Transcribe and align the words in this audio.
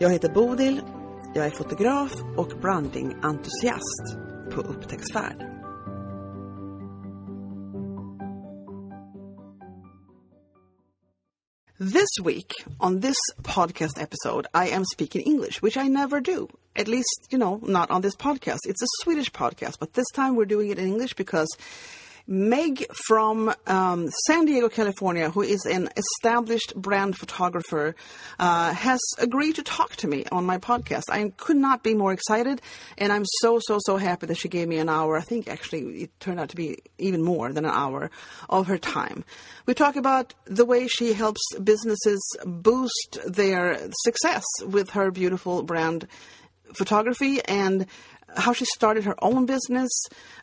Jag 0.00 0.10
heter 0.10 0.28
Bodil, 0.28 0.82
jag 1.34 1.46
är 1.46 1.50
fotograf 1.50 2.12
och 2.36 2.52
brandingentusiast 2.60 4.16
på 4.50 4.60
upptäcktsfärd. 4.60 5.46
This 11.78 12.08
week, 12.24 12.52
on 12.80 13.00
this 13.00 13.16
podcast 13.42 13.98
episode, 13.98 14.46
I 14.54 14.74
am 14.74 14.84
speaking 14.94 15.22
English, 15.26 15.62
which 15.62 15.76
I 15.76 15.88
never 15.88 16.20
do. 16.20 16.48
At 16.76 16.88
least, 16.88 17.28
you 17.30 17.38
know, 17.38 17.60
not 17.66 17.90
on 17.90 18.02
this 18.02 18.16
podcast. 18.16 18.58
It's 18.68 18.82
a 18.82 19.04
Swedish 19.04 19.32
podcast, 19.32 19.78
but 19.80 19.92
this 19.92 20.10
time 20.14 20.36
we're 20.36 20.48
doing 20.48 20.70
it 20.70 20.78
in 20.78 20.86
English 20.86 21.16
because 21.16 21.48
Meg 22.30 22.84
from 23.06 23.54
um, 23.66 24.10
San 24.26 24.44
Diego, 24.44 24.68
California, 24.68 25.30
who 25.30 25.40
is 25.40 25.64
an 25.64 25.88
established 25.96 26.74
brand 26.76 27.16
photographer, 27.16 27.96
uh, 28.38 28.74
has 28.74 29.00
agreed 29.18 29.54
to 29.54 29.62
talk 29.62 29.96
to 29.96 30.06
me 30.06 30.26
on 30.30 30.44
my 30.44 30.58
podcast. 30.58 31.04
I 31.10 31.32
could 31.38 31.56
not 31.56 31.82
be 31.82 31.94
more 31.94 32.12
excited, 32.12 32.60
and 32.98 33.14
I'm 33.14 33.24
so, 33.40 33.60
so, 33.62 33.78
so 33.80 33.96
happy 33.96 34.26
that 34.26 34.36
she 34.36 34.50
gave 34.50 34.68
me 34.68 34.76
an 34.76 34.90
hour. 34.90 35.16
I 35.16 35.22
think 35.22 35.48
actually 35.48 36.02
it 36.02 36.20
turned 36.20 36.38
out 36.38 36.50
to 36.50 36.56
be 36.56 36.80
even 36.98 37.24
more 37.24 37.50
than 37.50 37.64
an 37.64 37.72
hour 37.72 38.10
of 38.50 38.66
her 38.66 38.76
time. 38.76 39.24
We 39.64 39.72
talk 39.72 39.96
about 39.96 40.34
the 40.44 40.66
way 40.66 40.86
she 40.86 41.14
helps 41.14 41.40
businesses 41.64 42.20
boost 42.44 43.20
their 43.26 43.78
success 44.04 44.44
with 44.66 44.90
her 44.90 45.10
beautiful 45.10 45.62
brand 45.62 46.06
photography 46.74 47.40
and 47.46 47.86
how 48.36 48.52
she 48.52 48.64
started 48.66 49.04
her 49.04 49.16
own 49.22 49.46
business. 49.46 49.90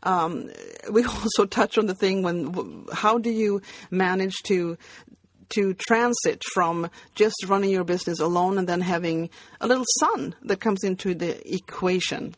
Um, 0.04 0.50
we 0.92 1.04
also 1.06 1.46
touch 1.46 1.78
on 1.78 1.86
the 1.86 1.96
thing 1.96 2.24
when 2.24 2.86
how 2.92 3.18
do 3.18 3.30
you 3.30 3.62
manage 3.92 4.36
to 4.44 4.78
to 5.50 5.76
transit 5.76 6.42
from 6.54 6.90
just 7.14 7.36
running 7.48 7.70
your 7.70 7.84
business 7.84 8.20
alone 8.20 8.58
and 8.58 8.68
then 8.68 8.82
having 8.82 9.30
a 9.62 9.68
little 9.68 9.86
son 10.00 10.34
that 10.42 10.60
comes 10.60 10.84
into 10.84 11.14
the 11.14 11.54
equation 11.54 12.34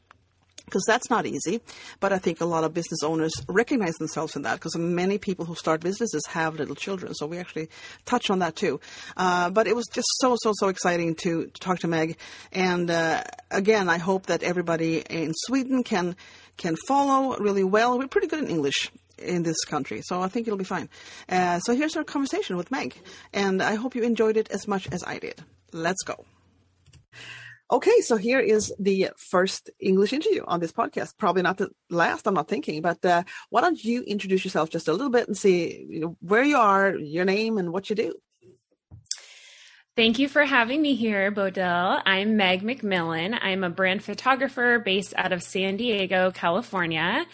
because 0.67 0.83
that's 0.85 1.09
not 1.09 1.25
easy. 1.25 1.61
But 1.99 2.11
I 2.11 2.17
think 2.17 2.41
a 2.41 2.45
lot 2.45 2.63
of 2.63 2.73
business 2.73 3.01
owners 3.01 3.33
recognize 3.47 3.95
themselves 3.95 4.35
in 4.35 4.41
that 4.43 4.55
because 4.55 4.77
many 4.77 5.17
people 5.17 5.45
who 5.45 5.55
start 5.55 5.81
businesses 5.81 6.21
have 6.27 6.55
little 6.55 6.75
children. 6.75 7.13
So 7.15 7.25
we 7.25 7.37
actually 7.37 7.69
touch 8.05 8.29
on 8.29 8.39
that 8.39 8.55
too. 8.55 8.79
Uh, 9.15 9.49
but 9.49 9.65
it 9.65 9.75
was 9.75 9.85
just 9.91 10.07
so, 10.19 10.35
so, 10.43 10.51
so 10.57 10.67
exciting 10.67 11.15
to, 11.15 11.45
to 11.45 11.59
talk 11.59 11.79
to 11.79 11.87
Meg. 11.87 12.17
And 12.51 12.91
uh, 12.91 13.23
again, 13.49 13.89
I 13.89 13.97
hope 13.97 14.25
that 14.27 14.43
everybody 14.43 14.99
in 14.99 15.33
Sweden 15.45 15.83
can 15.83 16.15
can 16.57 16.75
follow 16.87 17.37
really 17.37 17.63
well. 17.63 17.99
We're 17.99 18.07
pretty 18.07 18.27
good 18.27 18.43
in 18.43 18.49
English 18.49 18.91
in 19.19 19.43
this 19.43 19.63
country, 19.65 20.01
so 20.03 20.21
I 20.21 20.27
think 20.27 20.47
it'll 20.47 20.57
be 20.57 20.63
fine. 20.63 20.89
Uh, 21.29 21.59
so 21.59 21.75
here's 21.75 21.95
our 21.95 22.03
conversation 22.03 22.57
with 22.57 22.71
Meg, 22.71 22.95
and 23.31 23.61
I 23.61 23.75
hope 23.75 23.95
you 23.95 24.01
enjoyed 24.03 24.37
it 24.37 24.49
as 24.49 24.67
much 24.67 24.87
as 24.91 25.03
I 25.03 25.19
did. 25.19 25.43
Let's 25.71 26.03
go. 26.03 26.25
Okay, 27.69 27.99
so 27.99 28.15
here 28.15 28.39
is 28.39 28.73
the 28.79 29.09
first 29.17 29.69
English 29.79 30.13
interview 30.13 30.43
on 30.47 30.61
this 30.61 30.71
podcast. 30.71 31.17
Probably 31.17 31.41
not 31.41 31.57
the 31.57 31.69
last, 31.89 32.25
I'm 32.25 32.33
not 32.33 32.47
thinking, 32.47 32.81
but 32.81 33.03
uh, 33.03 33.23
why 33.49 33.59
don't 33.59 33.83
you 33.83 34.03
introduce 34.03 34.45
yourself 34.45 34.69
just 34.69 34.87
a 34.87 34.93
little 34.93 35.09
bit 35.09 35.27
and 35.27 35.37
see 35.37 35.85
you 35.89 35.99
know, 35.99 36.17
where 36.21 36.43
you 36.43 36.57
are, 36.57 36.95
your 36.95 37.25
name, 37.25 37.57
and 37.57 37.73
what 37.73 37.89
you 37.89 37.95
do? 37.97 38.13
Thank 39.97 40.17
you 40.17 40.29
for 40.29 40.45
having 40.45 40.81
me 40.81 40.95
here, 40.95 41.29
Bodil. 41.29 42.01
I'm 42.05 42.37
Meg 42.37 42.61
McMillan. 42.61 43.37
I'm 43.41 43.65
a 43.65 43.69
brand 43.69 44.01
photographer 44.01 44.79
based 44.79 45.13
out 45.17 45.33
of 45.33 45.43
San 45.43 45.75
Diego, 45.75 46.31
California. 46.31 47.25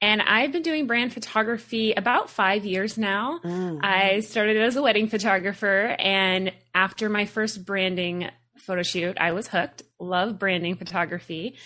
And 0.00 0.22
I've 0.22 0.52
been 0.52 0.62
doing 0.62 0.86
brand 0.86 1.12
photography 1.12 1.92
about 1.92 2.30
five 2.30 2.64
years 2.64 2.96
now. 2.96 3.40
Mm. 3.44 3.84
I 3.84 4.20
started 4.20 4.56
as 4.56 4.76
a 4.76 4.82
wedding 4.82 5.08
photographer. 5.08 5.96
And 5.98 6.52
after 6.74 7.08
my 7.08 7.26
first 7.26 7.64
branding 7.66 8.30
photo 8.62 8.82
shoot. 8.82 9.18
I 9.18 9.32
was 9.32 9.48
hooked, 9.48 9.82
love 9.98 10.38
branding 10.38 10.76
photography. 10.76 11.56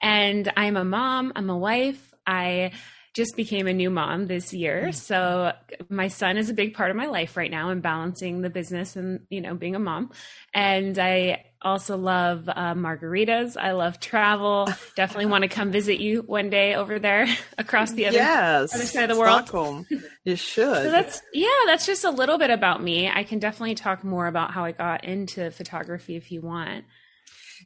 And 0.00 0.52
I'm 0.56 0.76
a 0.76 0.84
mom, 0.84 1.32
I'm 1.36 1.50
a 1.50 1.56
wife. 1.56 2.12
I 2.26 2.72
just 3.14 3.36
became 3.36 3.66
a 3.66 3.72
new 3.72 3.90
mom 3.90 4.26
this 4.26 4.54
year. 4.54 4.86
Mm. 4.88 4.94
So 4.94 5.52
my 5.90 6.08
son 6.08 6.38
is 6.38 6.48
a 6.48 6.54
big 6.54 6.74
part 6.74 6.90
of 6.90 6.96
my 6.96 7.06
life 7.06 7.36
right 7.36 7.50
now 7.50 7.68
and 7.68 7.82
balancing 7.82 8.40
the 8.40 8.48
business 8.48 8.96
and, 8.96 9.20
you 9.28 9.40
know, 9.40 9.54
being 9.54 9.74
a 9.74 9.78
mom. 9.78 10.10
And 10.54 10.98
I 10.98 11.44
also 11.60 11.98
love 11.98 12.48
uh, 12.48 12.74
margaritas. 12.74 13.56
I 13.58 13.72
love 13.72 14.00
travel. 14.00 14.66
Definitely 14.96 15.26
want 15.26 15.42
to 15.42 15.48
come 15.48 15.70
visit 15.70 16.00
you 16.00 16.22
one 16.22 16.48
day 16.48 16.74
over 16.74 16.98
there 16.98 17.26
across 17.58 17.92
the 17.92 18.06
other, 18.06 18.16
yes, 18.16 18.74
other 18.74 18.84
side 18.84 19.10
of 19.10 19.16
the 19.16 19.20
world. 19.20 19.46
Stockholm. 19.46 19.86
You 20.24 20.36
should. 20.36 20.76
so 20.76 20.88
that's 20.88 21.20
yeah, 21.32 21.48
that's 21.66 21.84
just 21.84 22.04
a 22.04 22.10
little 22.10 22.38
bit 22.38 22.50
about 22.50 22.80
me. 22.80 23.10
I 23.10 23.24
can 23.24 23.40
definitely 23.40 23.74
talk 23.74 24.04
more 24.04 24.28
about 24.28 24.52
how 24.52 24.64
I 24.64 24.70
got 24.70 25.04
into 25.04 25.50
photography 25.50 26.14
if 26.14 26.30
you 26.30 26.40
want. 26.40 26.84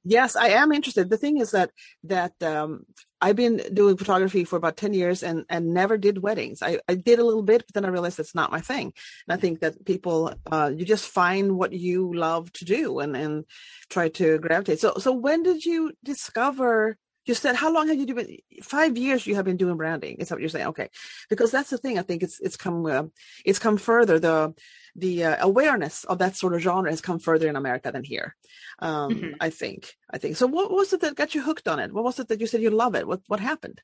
Yes, 0.04 0.36
I 0.36 0.48
am 0.48 0.72
interested. 0.72 1.10
The 1.10 1.18
thing 1.18 1.38
is 1.38 1.50
that 1.50 1.70
that 2.04 2.32
um, 2.42 2.86
I've 3.20 3.36
been 3.36 3.62
doing 3.72 3.96
photography 3.96 4.44
for 4.44 4.56
about 4.56 4.76
10 4.76 4.92
years 4.92 5.22
and, 5.22 5.44
and 5.48 5.72
never 5.72 5.96
did 5.96 6.22
weddings. 6.22 6.62
I, 6.62 6.80
I 6.88 6.94
did 6.94 7.18
a 7.18 7.24
little 7.24 7.42
bit, 7.42 7.64
but 7.66 7.74
then 7.74 7.84
I 7.84 7.88
realized 7.88 8.18
it's 8.18 8.34
not 8.34 8.52
my 8.52 8.60
thing. 8.60 8.92
And 9.26 9.36
I 9.36 9.40
think 9.40 9.60
that 9.60 9.84
people, 9.84 10.34
uh, 10.50 10.70
you 10.74 10.84
just 10.84 11.06
find 11.08 11.56
what 11.56 11.72
you 11.72 12.12
love 12.12 12.52
to 12.54 12.64
do 12.64 12.98
and, 12.98 13.16
and 13.16 13.44
try 13.88 14.10
to 14.10 14.38
gravitate. 14.38 14.80
So, 14.80 14.94
so 14.98 15.12
when 15.12 15.42
did 15.42 15.64
you 15.64 15.92
discover 16.04 16.98
you 17.24 17.34
said 17.34 17.56
how 17.56 17.72
long 17.72 17.88
have 17.88 17.98
you 17.98 18.06
been 18.06 18.38
five 18.62 18.96
years 18.96 19.26
you 19.26 19.34
have 19.34 19.44
been 19.44 19.56
doing 19.56 19.76
branding 19.76 20.16
is 20.18 20.28
that 20.28 20.36
what 20.36 20.40
you're 20.40 20.48
saying 20.48 20.68
okay 20.68 20.88
because 21.28 21.50
that's 21.50 21.70
the 21.70 21.78
thing 21.78 21.98
i 21.98 22.02
think 22.02 22.22
it's 22.22 22.38
it's 22.38 22.56
come 22.56 22.86
uh, 22.86 23.02
it's 23.44 23.58
come 23.58 23.76
further 23.76 24.20
the 24.20 24.54
the 24.96 25.24
uh, 25.24 25.36
awareness 25.40 26.04
of 26.04 26.18
that 26.18 26.36
sort 26.36 26.54
of 26.54 26.60
genre 26.60 26.90
has 26.90 27.00
come 27.00 27.18
further 27.18 27.48
in 27.48 27.56
america 27.56 27.90
than 27.92 28.04
here 28.04 28.34
um, 28.80 29.10
mm-hmm. 29.10 29.30
i 29.40 29.50
think 29.50 29.94
i 30.10 30.18
think 30.18 30.36
so 30.36 30.46
what 30.46 30.70
was 30.70 30.92
it 30.92 31.00
that 31.00 31.14
got 31.14 31.34
you 31.34 31.42
hooked 31.42 31.68
on 31.68 31.78
it 31.78 31.92
what 31.92 32.04
was 32.04 32.18
it 32.18 32.28
that 32.28 32.40
you 32.40 32.46
said 32.46 32.62
you 32.62 32.70
love 32.70 32.94
it 32.94 33.06
what 33.06 33.20
what 33.26 33.40
happened 33.40 33.80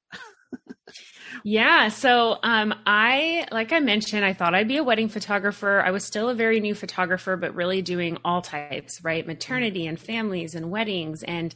yeah. 1.44 1.88
So, 1.88 2.38
um, 2.42 2.74
I, 2.86 3.46
like 3.50 3.72
I 3.72 3.80
mentioned, 3.80 4.24
I 4.24 4.32
thought 4.32 4.54
I'd 4.54 4.68
be 4.68 4.76
a 4.76 4.84
wedding 4.84 5.08
photographer. 5.08 5.80
I 5.80 5.90
was 5.90 6.04
still 6.04 6.28
a 6.28 6.34
very 6.34 6.60
new 6.60 6.74
photographer, 6.74 7.36
but 7.36 7.54
really 7.54 7.82
doing 7.82 8.18
all 8.24 8.42
types, 8.42 9.02
right? 9.02 9.26
Maternity 9.26 9.86
and 9.86 9.98
families 9.98 10.54
and 10.54 10.70
weddings. 10.70 11.22
And 11.22 11.54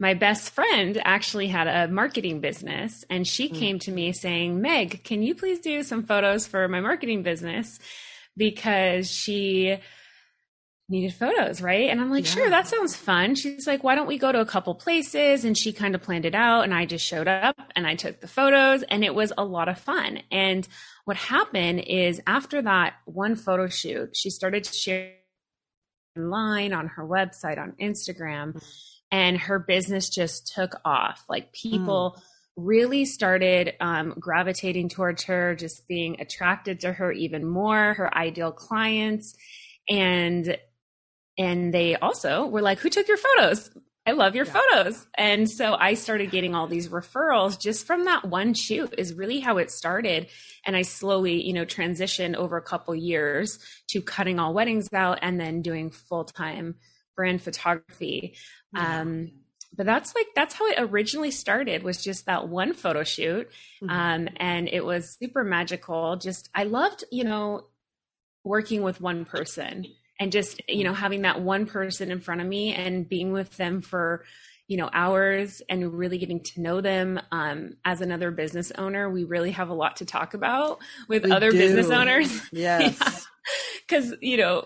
my 0.00 0.14
best 0.14 0.50
friend 0.50 1.00
actually 1.04 1.48
had 1.48 1.66
a 1.66 1.92
marketing 1.92 2.40
business 2.40 3.04
and 3.10 3.26
she 3.26 3.48
mm. 3.48 3.54
came 3.58 3.78
to 3.80 3.90
me 3.90 4.12
saying, 4.12 4.60
Meg, 4.60 5.02
can 5.02 5.22
you 5.22 5.34
please 5.34 5.58
do 5.58 5.82
some 5.82 6.04
photos 6.04 6.46
for 6.46 6.68
my 6.68 6.80
marketing 6.80 7.22
business? 7.22 7.78
Because 8.38 9.10
she 9.10 9.78
needed 10.88 11.12
photos, 11.12 11.60
right? 11.60 11.90
And 11.90 12.00
I'm 12.00 12.10
like, 12.10 12.24
yeah. 12.24 12.30
sure, 12.30 12.50
that 12.50 12.66
sounds 12.66 12.96
fun. 12.96 13.34
She's 13.34 13.66
like, 13.66 13.84
why 13.84 13.94
don't 13.94 14.06
we 14.06 14.16
go 14.16 14.32
to 14.32 14.40
a 14.40 14.46
couple 14.46 14.74
places? 14.74 15.44
And 15.44 15.58
she 15.58 15.72
kind 15.72 15.94
of 15.94 16.00
planned 16.00 16.24
it 16.24 16.34
out. 16.34 16.62
And 16.62 16.72
I 16.72 16.86
just 16.86 17.04
showed 17.04 17.28
up 17.28 17.60
and 17.76 17.86
I 17.86 17.94
took 17.94 18.20
the 18.20 18.28
photos 18.28 18.84
and 18.84 19.04
it 19.04 19.14
was 19.14 19.32
a 19.36 19.44
lot 19.44 19.68
of 19.68 19.78
fun. 19.78 20.20
And 20.30 20.66
what 21.04 21.18
happened 21.18 21.80
is 21.80 22.22
after 22.26 22.62
that 22.62 22.94
one 23.04 23.36
photo 23.36 23.68
shoot, 23.68 24.16
she 24.16 24.30
started 24.30 24.64
to 24.64 24.72
share 24.72 25.12
online 26.16 26.72
on 26.72 26.86
her 26.86 27.06
website, 27.06 27.58
on 27.58 27.72
Instagram. 27.78 28.54
Mm-hmm 28.54 28.58
and 29.10 29.38
her 29.38 29.58
business 29.58 30.08
just 30.08 30.52
took 30.54 30.80
off. 30.84 31.24
Like 31.28 31.52
people 31.52 32.16
mm. 32.16 32.22
Really 32.58 33.04
started 33.04 33.74
um, 33.80 34.14
gravitating 34.18 34.88
towards 34.88 35.24
her, 35.24 35.54
just 35.54 35.86
being 35.86 36.20
attracted 36.20 36.80
to 36.80 36.92
her 36.92 37.12
even 37.12 37.46
more, 37.46 37.94
her 37.94 38.14
ideal 38.14 38.52
clients. 38.52 39.34
And 39.88 40.58
and 41.38 41.72
they 41.72 41.94
also 41.94 42.46
were 42.46 42.62
like, 42.62 42.80
Who 42.80 42.90
took 42.90 43.08
your 43.08 43.16
photos? 43.16 43.70
I 44.04 44.12
love 44.12 44.34
your 44.34 44.46
yeah. 44.46 44.52
photos. 44.52 45.06
And 45.18 45.50
so 45.50 45.74
I 45.74 45.92
started 45.92 46.30
getting 46.30 46.54
all 46.54 46.66
these 46.66 46.88
referrals 46.88 47.60
just 47.60 47.86
from 47.86 48.06
that 48.06 48.24
one 48.24 48.54
shoot 48.54 48.94
is 48.96 49.12
really 49.12 49.38
how 49.38 49.58
it 49.58 49.70
started. 49.70 50.28
And 50.64 50.74
I 50.74 50.80
slowly, 50.82 51.46
you 51.46 51.52
know, 51.52 51.66
transitioned 51.66 52.34
over 52.34 52.56
a 52.56 52.62
couple 52.62 52.94
years 52.94 53.58
to 53.90 54.00
cutting 54.00 54.38
all 54.38 54.54
weddings 54.54 54.90
out 54.94 55.18
and 55.20 55.38
then 55.38 55.60
doing 55.60 55.90
full 55.90 56.24
time 56.24 56.76
brand 57.16 57.42
photography. 57.42 58.36
Yeah. 58.72 59.00
Um, 59.00 59.32
but 59.78 59.86
that's 59.86 60.14
like 60.14 60.26
that's 60.34 60.54
how 60.54 60.66
it 60.66 60.74
originally 60.78 61.30
started 61.30 61.82
was 61.82 62.02
just 62.02 62.26
that 62.26 62.48
one 62.48 62.74
photo 62.74 63.04
shoot 63.04 63.48
mm-hmm. 63.82 63.88
um, 63.88 64.28
and 64.36 64.68
it 64.68 64.84
was 64.84 65.16
super 65.18 65.42
magical 65.42 66.16
just 66.16 66.50
i 66.54 66.64
loved 66.64 67.04
you 67.10 67.24
know 67.24 67.64
working 68.44 68.82
with 68.82 69.00
one 69.00 69.24
person 69.24 69.86
and 70.20 70.32
just 70.32 70.60
you 70.68 70.84
know 70.84 70.92
having 70.92 71.22
that 71.22 71.40
one 71.40 71.64
person 71.64 72.10
in 72.10 72.20
front 72.20 72.40
of 72.40 72.46
me 72.46 72.74
and 72.74 73.08
being 73.08 73.32
with 73.32 73.56
them 73.56 73.80
for 73.80 74.24
you 74.66 74.76
know 74.76 74.90
hours 74.92 75.62
and 75.68 75.94
really 75.94 76.18
getting 76.18 76.42
to 76.42 76.60
know 76.60 76.80
them 76.80 77.18
um, 77.32 77.76
as 77.84 78.00
another 78.00 78.30
business 78.30 78.70
owner 78.76 79.08
we 79.08 79.24
really 79.24 79.52
have 79.52 79.70
a 79.70 79.74
lot 79.74 79.96
to 79.96 80.04
talk 80.04 80.34
about 80.34 80.78
with 81.08 81.24
we 81.24 81.30
other 81.30 81.50
do. 81.50 81.58
business 81.58 81.88
owners 81.88 82.40
yes 82.52 83.26
because 83.86 84.10
yeah. 84.10 84.16
you 84.20 84.36
know 84.36 84.64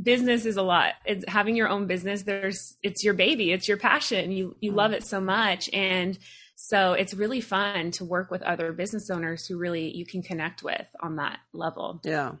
business 0.00 0.44
is 0.44 0.56
a 0.56 0.62
lot 0.62 0.94
it's 1.04 1.24
having 1.28 1.56
your 1.56 1.68
own 1.68 1.86
business 1.86 2.22
there's 2.22 2.76
it's 2.82 3.02
your 3.02 3.14
baby 3.14 3.52
it's 3.52 3.66
your 3.66 3.76
passion 3.76 4.30
you 4.30 4.56
you 4.60 4.70
love 4.72 4.92
it 4.92 5.04
so 5.04 5.20
much 5.20 5.68
and 5.72 6.18
so 6.60 6.94
it's 6.94 7.14
really 7.14 7.40
fun 7.40 7.92
to 7.92 8.04
work 8.04 8.32
with 8.32 8.42
other 8.42 8.72
business 8.72 9.10
owners 9.10 9.46
who 9.46 9.56
really 9.56 9.96
you 9.96 10.04
can 10.04 10.22
connect 10.22 10.64
with 10.64 10.84
on 10.98 11.14
that 11.14 11.38
level. 11.52 12.00
Yeah. 12.02 12.32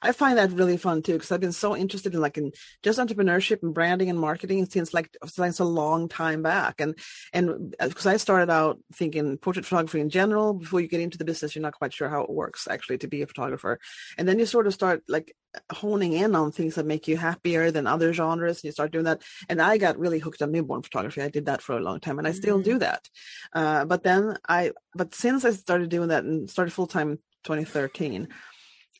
I 0.00 0.12
find 0.12 0.38
that 0.38 0.50
really 0.52 0.78
fun 0.78 1.02
too 1.02 1.12
because 1.12 1.30
I've 1.30 1.40
been 1.40 1.52
so 1.52 1.76
interested 1.76 2.14
in 2.14 2.22
like 2.22 2.38
in 2.38 2.52
just 2.82 2.98
entrepreneurship 2.98 3.62
and 3.62 3.74
branding 3.74 4.08
and 4.08 4.18
marketing 4.18 4.64
since 4.64 4.94
like 4.94 5.14
since 5.26 5.60
a 5.60 5.64
long 5.66 6.08
time 6.08 6.42
back. 6.42 6.80
And 6.80 6.98
and 7.34 7.76
because 7.78 8.06
uh, 8.06 8.10
I 8.12 8.16
started 8.16 8.50
out 8.50 8.78
thinking 8.94 9.36
portrait 9.36 9.66
photography 9.66 10.00
in 10.00 10.08
general 10.08 10.54
before 10.54 10.80
you 10.80 10.88
get 10.88 11.02
into 11.02 11.18
the 11.18 11.26
business 11.26 11.54
you're 11.54 11.60
not 11.60 11.74
quite 11.74 11.92
sure 11.92 12.08
how 12.08 12.22
it 12.22 12.30
works 12.30 12.66
actually 12.66 12.96
to 12.98 13.08
be 13.08 13.20
a 13.20 13.26
photographer. 13.26 13.78
And 14.16 14.26
then 14.26 14.38
you 14.38 14.46
sort 14.46 14.66
of 14.66 14.72
start 14.72 15.02
like 15.06 15.36
honing 15.72 16.12
in 16.12 16.34
on 16.34 16.52
things 16.52 16.74
that 16.74 16.86
make 16.86 17.08
you 17.08 17.16
happier 17.16 17.70
than 17.70 17.86
other 17.86 18.12
genres 18.12 18.58
and 18.58 18.64
you 18.64 18.72
start 18.72 18.92
doing 18.92 19.04
that. 19.04 19.22
And 19.48 19.60
i 19.60 19.78
got 19.78 19.98
really 19.98 20.18
hooked 20.18 20.42
on 20.42 20.52
newborn 20.52 20.82
photography. 20.82 21.22
I 21.22 21.28
did 21.28 21.46
that 21.46 21.62
for 21.62 21.76
a 21.76 21.80
long 21.80 22.00
time 22.00 22.18
and 22.18 22.28
i 22.28 22.32
still 22.32 22.58
mm-hmm. 22.58 22.70
do 22.70 22.78
that. 22.78 23.08
Uh, 23.52 23.84
but 23.84 24.02
then 24.02 24.36
i 24.48 24.72
but 24.94 25.14
since 25.14 25.44
i 25.44 25.50
started 25.52 25.90
doing 25.90 26.08
that 26.08 26.24
and 26.24 26.48
started 26.48 26.72
full-time 26.72 27.18
2013 27.44 28.28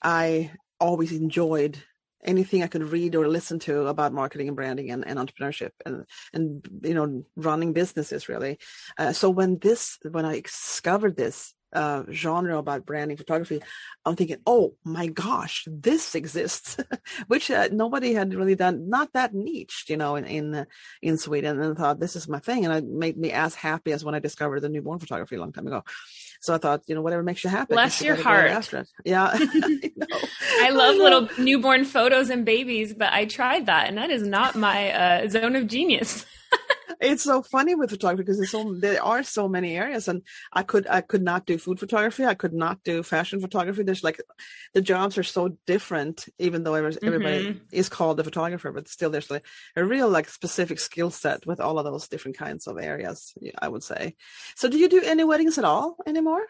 i 0.02 0.50
always 0.78 1.12
enjoyed 1.12 1.82
anything 2.24 2.62
i 2.62 2.66
could 2.66 2.82
read 2.82 3.14
or 3.14 3.28
listen 3.28 3.58
to 3.58 3.86
about 3.86 4.12
marketing 4.12 4.48
and 4.48 4.56
branding 4.56 4.90
and, 4.90 5.06
and 5.06 5.18
entrepreneurship 5.18 5.70
and 5.84 6.04
and 6.32 6.66
you 6.82 6.94
know 6.94 7.24
running 7.36 7.72
businesses 7.72 8.28
really. 8.28 8.58
Uh, 8.98 9.12
so 9.12 9.30
when 9.30 9.58
this 9.58 9.98
when 10.10 10.24
i 10.24 10.40
discovered 10.40 11.16
this 11.16 11.54
uh, 11.72 12.04
genre 12.10 12.58
about 12.58 12.86
branding 12.86 13.16
photography, 13.16 13.60
I'm 14.04 14.16
thinking, 14.16 14.38
oh 14.46 14.74
my 14.84 15.08
gosh, 15.08 15.66
this 15.70 16.14
exists, 16.14 16.76
which 17.26 17.50
uh, 17.50 17.68
nobody 17.72 18.12
had 18.14 18.34
really 18.34 18.54
done, 18.54 18.88
not 18.88 19.12
that 19.12 19.34
niche, 19.34 19.84
you 19.88 19.96
know, 19.96 20.16
in 20.16 20.24
in, 20.24 20.54
uh, 20.54 20.64
in 21.02 21.18
Sweden. 21.18 21.60
And 21.60 21.76
I 21.76 21.80
thought 21.80 22.00
this 22.00 22.16
is 22.16 22.28
my 22.28 22.38
thing, 22.38 22.64
and 22.64 22.74
it 22.74 22.84
made 22.84 23.16
me 23.16 23.32
as 23.32 23.54
happy 23.54 23.92
as 23.92 24.04
when 24.04 24.14
I 24.14 24.20
discovered 24.20 24.60
the 24.60 24.68
newborn 24.68 24.98
photography 24.98 25.36
a 25.36 25.40
long 25.40 25.52
time 25.52 25.66
ago. 25.66 25.84
So 26.40 26.54
I 26.54 26.58
thought, 26.58 26.82
you 26.86 26.94
know, 26.94 27.02
whatever 27.02 27.22
makes 27.22 27.42
you 27.42 27.50
happy. 27.50 27.74
Bless 27.74 28.00
you 28.00 28.08
your 28.08 28.16
heart. 28.16 28.50
Yeah. 29.04 29.30
I, 29.34 29.90
I, 30.62 30.70
love 30.70 30.96
little 30.96 31.28
newborn 31.38 31.84
photos 31.84 32.30
and 32.30 32.44
babies, 32.44 32.94
but 32.94 33.12
I 33.12 33.24
tried 33.24 33.66
that, 33.66 33.88
and 33.88 33.98
that 33.98 34.10
is 34.10 34.26
not 34.26 34.54
my 34.54 34.92
uh, 34.92 35.28
zone 35.28 35.56
of 35.56 35.66
genius 35.66 36.24
it's 37.00 37.24
so 37.24 37.42
funny 37.42 37.74
with 37.74 37.90
photography 37.90 38.22
because 38.22 38.38
there's 38.38 38.50
so 38.50 38.74
there 38.78 39.02
are 39.02 39.22
so 39.22 39.48
many 39.48 39.76
areas 39.76 40.08
and 40.08 40.22
i 40.52 40.62
could 40.62 40.86
i 40.88 41.00
could 41.00 41.22
not 41.22 41.46
do 41.46 41.58
food 41.58 41.78
photography 41.78 42.24
i 42.24 42.34
could 42.34 42.52
not 42.52 42.82
do 42.84 43.02
fashion 43.02 43.40
photography. 43.40 43.82
There's 43.82 44.04
like 44.04 44.20
the 44.74 44.80
jobs 44.80 45.18
are 45.18 45.22
so 45.22 45.56
different 45.66 46.26
even 46.38 46.64
though 46.64 46.74
everybody 46.74 47.00
mm-hmm. 47.02 47.58
is 47.72 47.88
called 47.88 48.20
a 48.20 48.24
photographer 48.24 48.72
but 48.72 48.88
still 48.88 49.10
there's 49.10 49.30
like 49.30 49.46
a 49.76 49.84
real 49.84 50.08
like 50.08 50.28
specific 50.28 50.78
skill 50.78 51.10
set 51.10 51.46
with 51.46 51.60
all 51.60 51.78
of 51.78 51.84
those 51.84 52.08
different 52.08 52.36
kinds 52.36 52.66
of 52.66 52.78
areas 52.78 53.34
i 53.58 53.68
would 53.68 53.82
say. 53.82 54.14
So 54.54 54.68
do 54.68 54.78
you 54.78 54.88
do 54.88 55.02
any 55.04 55.24
weddings 55.24 55.58
at 55.58 55.64
all 55.64 55.96
anymore? 56.06 56.44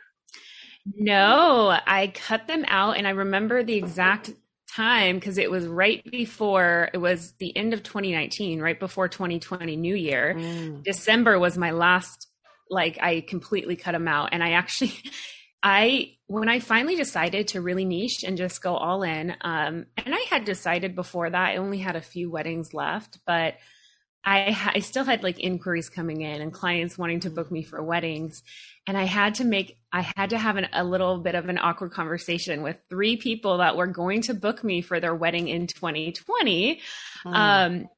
No, 0.95 1.77
I 1.87 2.13
cut 2.15 2.47
them 2.47 2.65
out 2.69 2.97
and 2.97 3.07
I 3.07 3.11
remember 3.11 3.63
the 3.63 3.75
exact 3.75 4.31
time 4.77 5.17
because 5.17 5.39
it 5.39 5.51
was 5.51 5.67
right 5.67 6.03
before 6.11 6.91
it 6.93 6.99
was 6.99 7.33
the 7.39 7.57
end 7.57 7.73
of 7.73 7.83
2019 7.83 8.61
right 8.61 8.79
before 8.79 9.09
2020 9.09 9.77
new 9.77 9.95
year. 9.95 10.35
Mm. 10.37 10.83
december 10.83 11.39
was 11.39 11.57
my 11.57 11.71
last 11.71 12.29
like 12.69 12.99
i 13.01 13.25
completely 13.27 13.77
cut 13.77 13.93
them 13.93 14.09
out. 14.09 14.31
And 14.33 14.45
i 14.45 14.53
actually 14.53 14.93
i 15.63 16.13
when 16.27 16.49
i 16.49 16.61
finally 16.61 16.97
decided 16.97 17.49
to 17.49 17.63
really 17.63 17.87
niche 17.87 18.23
and 18.25 18.37
just 18.37 18.63
go 18.63 18.77
all 18.77 19.03
in 19.03 19.35
um 19.41 19.87
and 19.97 20.15
i 20.15 20.25
had 20.29 20.45
decided 20.45 20.95
before 20.95 21.31
that 21.31 21.49
i 21.49 21.57
only 21.57 21.79
had 21.79 21.97
a 21.97 22.03
few 22.03 22.31
weddings 22.31 22.75
left 22.75 23.19
but 23.27 23.55
I, 24.29 24.73
I 24.75 24.81
still 24.81 25.05
had 25.05 25.23
like 25.23 25.39
inquiries 25.39 25.89
coming 25.89 26.23
in 26.23 26.43
and 26.43 26.53
clients 26.53 26.99
wanting 26.99 27.21
to 27.21 27.31
book 27.31 27.53
me 27.53 27.63
for 27.63 27.81
weddings 27.81 28.43
and 28.87 28.97
i 28.97 29.05
had 29.05 29.35
to 29.35 29.45
make 29.45 29.79
i 29.93 30.07
had 30.17 30.31
to 30.31 30.39
have 30.39 30.57
an, 30.57 30.69
a 30.73 30.85
little 30.85 31.19
bit 31.19 31.35
of 31.35 31.49
an 31.49 31.59
awkward 31.59 31.93
conversation 31.93 32.63
with 32.63 32.77
three 32.89 33.17
people 33.17 33.59
that 33.59 33.77
were 33.77 33.87
going 33.87 34.23
to 34.23 34.35
book 34.35 34.63
me 34.63 34.81
for 34.81 35.01
their 35.01 35.15
wedding 35.15 35.49
in 35.49 35.67
2020 35.67 36.81
mm. 37.25 37.35
um, 37.35 37.89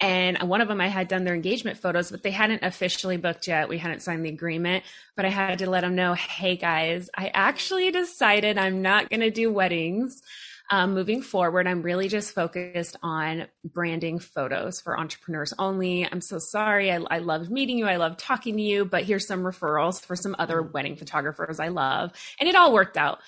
and 0.00 0.42
one 0.48 0.60
of 0.60 0.68
them 0.68 0.80
i 0.80 0.88
had 0.88 1.08
done 1.08 1.24
their 1.24 1.34
engagement 1.34 1.78
photos 1.78 2.10
but 2.10 2.22
they 2.22 2.30
hadn't 2.30 2.62
officially 2.62 3.16
booked 3.16 3.46
yet. 3.46 3.68
We 3.68 3.78
hadn't 3.78 4.02
signed 4.02 4.24
the 4.24 4.30
agreement 4.30 4.84
but 5.16 5.24
i 5.24 5.28
had 5.28 5.58
to 5.60 5.70
let 5.70 5.82
them 5.82 5.94
know 5.94 6.14
hey 6.14 6.56
guys 6.56 7.08
i 7.16 7.30
actually 7.32 7.90
decided 7.90 8.58
i'm 8.58 8.82
not 8.82 9.10
going 9.10 9.20
to 9.20 9.30
do 9.30 9.52
weddings 9.52 10.22
um, 10.72 10.94
moving 10.94 11.20
forward, 11.20 11.68
I'm 11.68 11.82
really 11.82 12.08
just 12.08 12.34
focused 12.34 12.96
on 13.02 13.46
branding 13.62 14.18
photos 14.18 14.80
for 14.80 14.98
entrepreneurs 14.98 15.52
only. 15.58 16.08
I'm 16.10 16.22
so 16.22 16.38
sorry. 16.38 16.90
I, 16.90 16.96
I 17.10 17.18
loved 17.18 17.50
meeting 17.50 17.76
you. 17.76 17.86
I 17.86 17.96
loved 17.96 18.18
talking 18.18 18.56
to 18.56 18.62
you, 18.62 18.86
but 18.86 19.04
here's 19.04 19.26
some 19.26 19.42
referrals 19.42 20.02
for 20.02 20.16
some 20.16 20.34
other 20.38 20.62
wedding 20.62 20.96
photographers 20.96 21.60
I 21.60 21.68
love. 21.68 22.12
And 22.40 22.48
it 22.48 22.56
all 22.56 22.72
worked 22.72 22.96
out 22.96 23.20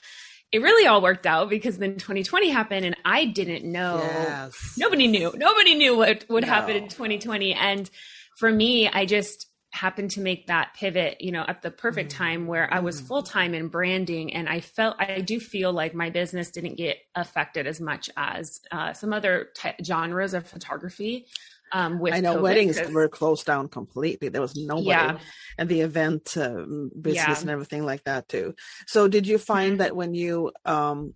it 0.52 0.62
really 0.62 0.87
all 0.87 1.02
worked 1.02 1.26
out 1.26 1.50
because 1.50 1.79
then 1.79 1.94
2020 1.94 2.49
happened 2.49 2.87
and 2.87 2.96
I 3.05 3.25
didn't 3.25 3.64
know. 3.64 3.99
Yes. 3.99 4.75
Nobody 4.79 5.08
knew. 5.08 5.32
Nobody 5.35 5.75
knew 5.75 5.96
what 5.96 6.25
would 6.29 6.44
no. 6.44 6.49
happen 6.49 6.76
in 6.76 6.85
2020. 6.85 7.55
And 7.55 7.91
for 8.37 8.52
me, 8.52 8.88
I 8.88 9.05
just 9.05 9.49
happened 9.75 10.11
to 10.12 10.21
make 10.21 10.47
that 10.47 10.73
pivot, 10.75 11.21
you 11.21 11.32
know, 11.32 11.44
at 11.47 11.61
the 11.62 11.71
perfect 11.71 12.12
mm-hmm. 12.12 12.23
time 12.23 12.47
where 12.47 12.73
I 12.73 12.79
was 12.79 12.99
mm-hmm. 12.99 13.06
full 13.06 13.23
time 13.23 13.55
in 13.55 13.69
branding. 13.69 14.32
And 14.32 14.49
I 14.49 14.61
felt, 14.61 14.97
I 15.00 15.21
do 15.21 15.41
feel 15.41 15.73
like 15.73 15.94
my 15.94 16.11
business 16.11 16.50
didn't 16.50 16.76
get 16.76 16.99
affected 17.15 17.67
as 17.67 17.81
much 17.81 18.09
as 18.17 18.61
uh, 18.71 18.93
some 18.93 19.12
other 19.12 19.49
t- 19.56 19.71
genres 19.85 20.32
of 20.32 20.47
photography. 20.47 21.26
Um, 21.73 21.99
with 21.99 22.15
I 22.15 22.21
know 22.21 22.37
COVID, 22.37 22.43
weddings 22.43 22.81
were 22.93 23.09
closed 23.09 23.47
down 23.47 23.67
completely. 23.67 24.29
There 24.29 24.41
was 24.41 24.55
nobody, 24.55 24.91
yeah. 24.91 25.19
and 25.59 25.69
the 25.69 25.81
event 25.81 26.37
um, 26.37 26.93
business 27.00 27.27
yeah. 27.27 27.41
and 27.41 27.50
everything 27.50 27.85
like 27.85 28.05
that 28.05 28.29
too. 28.29 28.55
So, 28.87 29.09
did 29.09 29.27
you 29.27 29.38
find 29.38 29.73
mm-hmm. 29.73 29.79
that 29.79 29.97
when 29.97 30.15
you 30.15 30.53
um, 30.65 31.15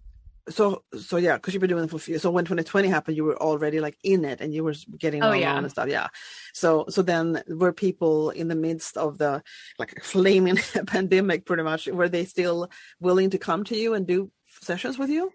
so 0.51 0.83
so 0.99 1.17
yeah 1.17 1.37
because 1.37 1.55
you've 1.55 1.61
been 1.61 1.71
doing 1.71 1.85
it 1.85 1.91
for 1.91 1.97
a 1.97 2.01
few 2.01 2.19
so 2.19 2.31
when 2.31 2.45
2020 2.45 2.89
happened 2.89 3.17
you 3.17 3.25
were 3.25 3.41
already 3.41 3.81
like 3.81 3.97
in 4.03 4.25
it 4.25 4.41
and 4.41 4.55
you 4.55 4.65
were 4.65 4.75
getting 4.99 5.23
oh, 5.23 5.33
yeah. 5.33 5.57
and 5.57 5.71
stuff 5.71 5.89
yeah 5.89 6.09
so 6.53 6.85
so 6.89 7.03
then 7.03 7.43
were 7.49 7.73
people 7.73 8.31
in 8.31 8.49
the 8.49 8.55
midst 8.55 8.97
of 8.97 9.19
the 9.19 9.43
like 9.79 10.03
flaming 10.03 10.59
pandemic 10.87 11.45
pretty 11.45 11.63
much 11.63 11.87
were 11.87 12.09
they 12.09 12.25
still 12.25 12.71
willing 13.01 13.31
to 13.31 13.39
come 13.39 13.65
to 13.65 13.77
you 13.77 13.95
and 13.95 14.07
do 14.07 14.31
sessions 14.63 14.99
with 14.99 15.11
you 15.11 15.33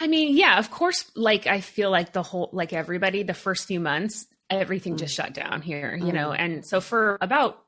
i 0.00 0.06
mean 0.06 0.36
yeah 0.36 0.58
of 0.58 0.70
course 0.70 1.10
like 1.14 1.46
i 1.46 1.60
feel 1.60 1.90
like 1.90 2.12
the 2.12 2.22
whole 2.22 2.50
like 2.52 2.72
everybody 2.72 3.22
the 3.22 3.34
first 3.34 3.66
few 3.66 3.80
months 3.80 4.26
everything 4.50 4.94
mm. 4.94 4.98
just 4.98 5.14
shut 5.14 5.34
down 5.34 5.62
here 5.62 5.94
you 5.96 6.12
mm. 6.12 6.14
know 6.14 6.32
and 6.32 6.66
so 6.66 6.80
for 6.80 7.18
about 7.20 7.62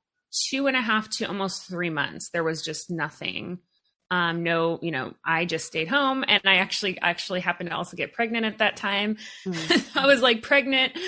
two 0.48 0.66
and 0.66 0.76
a 0.76 0.80
half 0.80 1.08
to 1.10 1.24
almost 1.24 1.68
three 1.68 1.90
months 1.90 2.30
there 2.30 2.44
was 2.44 2.62
just 2.62 2.90
nothing 2.90 3.58
um, 4.10 4.42
no, 4.42 4.78
you 4.82 4.90
know, 4.90 5.14
I 5.24 5.44
just 5.44 5.66
stayed 5.66 5.88
home 5.88 6.24
and 6.26 6.42
I 6.44 6.56
actually 6.56 7.00
actually 7.00 7.40
happened 7.40 7.70
to 7.70 7.76
also 7.76 7.96
get 7.96 8.12
pregnant 8.12 8.44
at 8.44 8.58
that 8.58 8.76
time. 8.76 9.16
Mm. 9.46 9.96
I 9.96 10.06
was 10.06 10.20
like 10.20 10.42
pregnant 10.42 10.98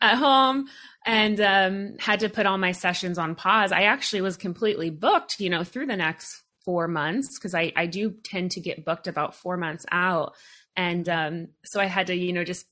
at 0.00 0.16
home 0.16 0.68
and 1.06 1.40
um, 1.40 1.96
had 1.98 2.20
to 2.20 2.28
put 2.28 2.46
all 2.46 2.58
my 2.58 2.72
sessions 2.72 3.16
on 3.16 3.36
pause. 3.36 3.70
I 3.70 3.82
actually 3.82 4.22
was 4.22 4.36
completely 4.36 4.90
booked, 4.90 5.38
you 5.38 5.50
know, 5.50 5.62
through 5.62 5.86
the 5.86 5.96
next 5.96 6.42
four 6.64 6.88
months 6.88 7.38
because 7.38 7.54
I, 7.54 7.72
I 7.76 7.86
do 7.86 8.10
tend 8.24 8.50
to 8.52 8.60
get 8.60 8.84
booked 8.84 9.06
about 9.06 9.36
four 9.36 9.56
months 9.56 9.86
out. 9.92 10.34
And 10.76 11.08
um, 11.08 11.48
so 11.64 11.80
I 11.80 11.86
had 11.86 12.08
to, 12.08 12.14
you 12.14 12.32
know, 12.32 12.44
just 12.44 12.66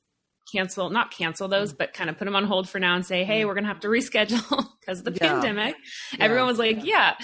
cancel, 0.50 0.90
not 0.90 1.10
cancel 1.10 1.48
those, 1.48 1.72
mm. 1.72 1.78
but 1.78 1.92
kind 1.92 2.08
of 2.08 2.18
put 2.18 2.24
them 2.24 2.36
on 2.36 2.44
hold 2.44 2.68
for 2.68 2.78
now 2.78 2.94
and 2.94 3.04
say, 3.04 3.24
hey, 3.24 3.42
mm. 3.42 3.46
we're 3.46 3.54
going 3.54 3.64
to 3.64 3.68
have 3.68 3.80
to 3.80 3.88
reschedule 3.88 4.66
because 4.80 5.00
of 5.00 5.04
the 5.04 5.12
yeah. 5.12 5.32
pandemic. 5.32 5.76
Yeah. 6.12 6.24
Everyone 6.24 6.46
was 6.46 6.58
like, 6.58 6.84
yeah. 6.84 7.14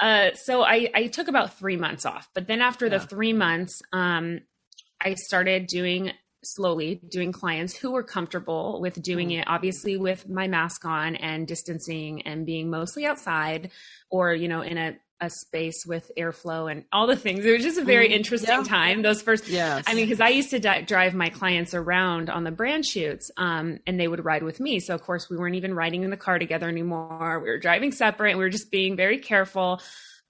Uh, 0.00 0.30
so 0.34 0.62
I, 0.62 0.90
I 0.94 1.06
took 1.06 1.28
about 1.28 1.58
three 1.58 1.76
months 1.76 2.06
off. 2.06 2.28
But 2.34 2.46
then 2.46 2.60
after 2.60 2.86
yeah. 2.86 2.98
the 2.98 3.00
three 3.00 3.32
months, 3.32 3.80
um, 3.92 4.40
I 5.00 5.14
started 5.14 5.66
doing 5.66 6.12
slowly 6.42 7.00
doing 7.10 7.32
clients 7.32 7.76
who 7.76 7.90
were 7.90 8.02
comfortable 8.02 8.80
with 8.80 9.02
doing 9.02 9.28
mm. 9.28 9.40
it 9.40 9.44
obviously 9.46 9.98
with 9.98 10.26
my 10.26 10.48
mask 10.48 10.86
on 10.86 11.14
and 11.16 11.46
distancing 11.46 12.22
and 12.22 12.46
being 12.46 12.70
mostly 12.70 13.04
outside 13.04 13.70
or 14.10 14.32
you 14.32 14.48
know 14.48 14.62
in 14.62 14.78
a 14.78 14.96
a 15.20 15.28
space 15.28 15.84
with 15.86 16.10
airflow 16.18 16.70
and 16.70 16.84
all 16.92 17.06
the 17.06 17.16
things. 17.16 17.44
It 17.44 17.52
was 17.52 17.62
just 17.62 17.78
a 17.78 17.84
very 17.84 18.08
mm, 18.08 18.12
interesting 18.12 18.50
yeah. 18.50 18.62
time. 18.62 19.02
Those 19.02 19.22
first, 19.22 19.48
yes. 19.48 19.84
I 19.86 19.94
mean, 19.94 20.06
because 20.06 20.20
I 20.20 20.28
used 20.28 20.50
to 20.50 20.58
di- 20.58 20.82
drive 20.82 21.14
my 21.14 21.28
clients 21.28 21.74
around 21.74 22.30
on 22.30 22.44
the 22.44 22.50
brand 22.50 22.86
shoots, 22.86 23.30
um, 23.36 23.78
and 23.86 24.00
they 24.00 24.08
would 24.08 24.24
ride 24.24 24.42
with 24.42 24.60
me. 24.60 24.80
So 24.80 24.94
of 24.94 25.02
course, 25.02 25.28
we 25.28 25.36
weren't 25.36 25.56
even 25.56 25.74
riding 25.74 26.02
in 26.02 26.10
the 26.10 26.16
car 26.16 26.38
together 26.38 26.68
anymore. 26.68 27.40
We 27.40 27.50
were 27.50 27.58
driving 27.58 27.92
separate. 27.92 28.30
And 28.30 28.38
we 28.38 28.44
were 28.44 28.50
just 28.50 28.70
being 28.70 28.96
very 28.96 29.18
careful. 29.18 29.80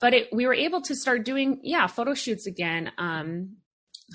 But 0.01 0.15
it, 0.15 0.29
we 0.33 0.47
were 0.47 0.55
able 0.55 0.81
to 0.83 0.95
start 0.95 1.25
doing, 1.25 1.61
yeah, 1.63 1.87
photo 1.87 2.15
shoots 2.15 2.47
again, 2.47 2.91
um, 2.99 3.57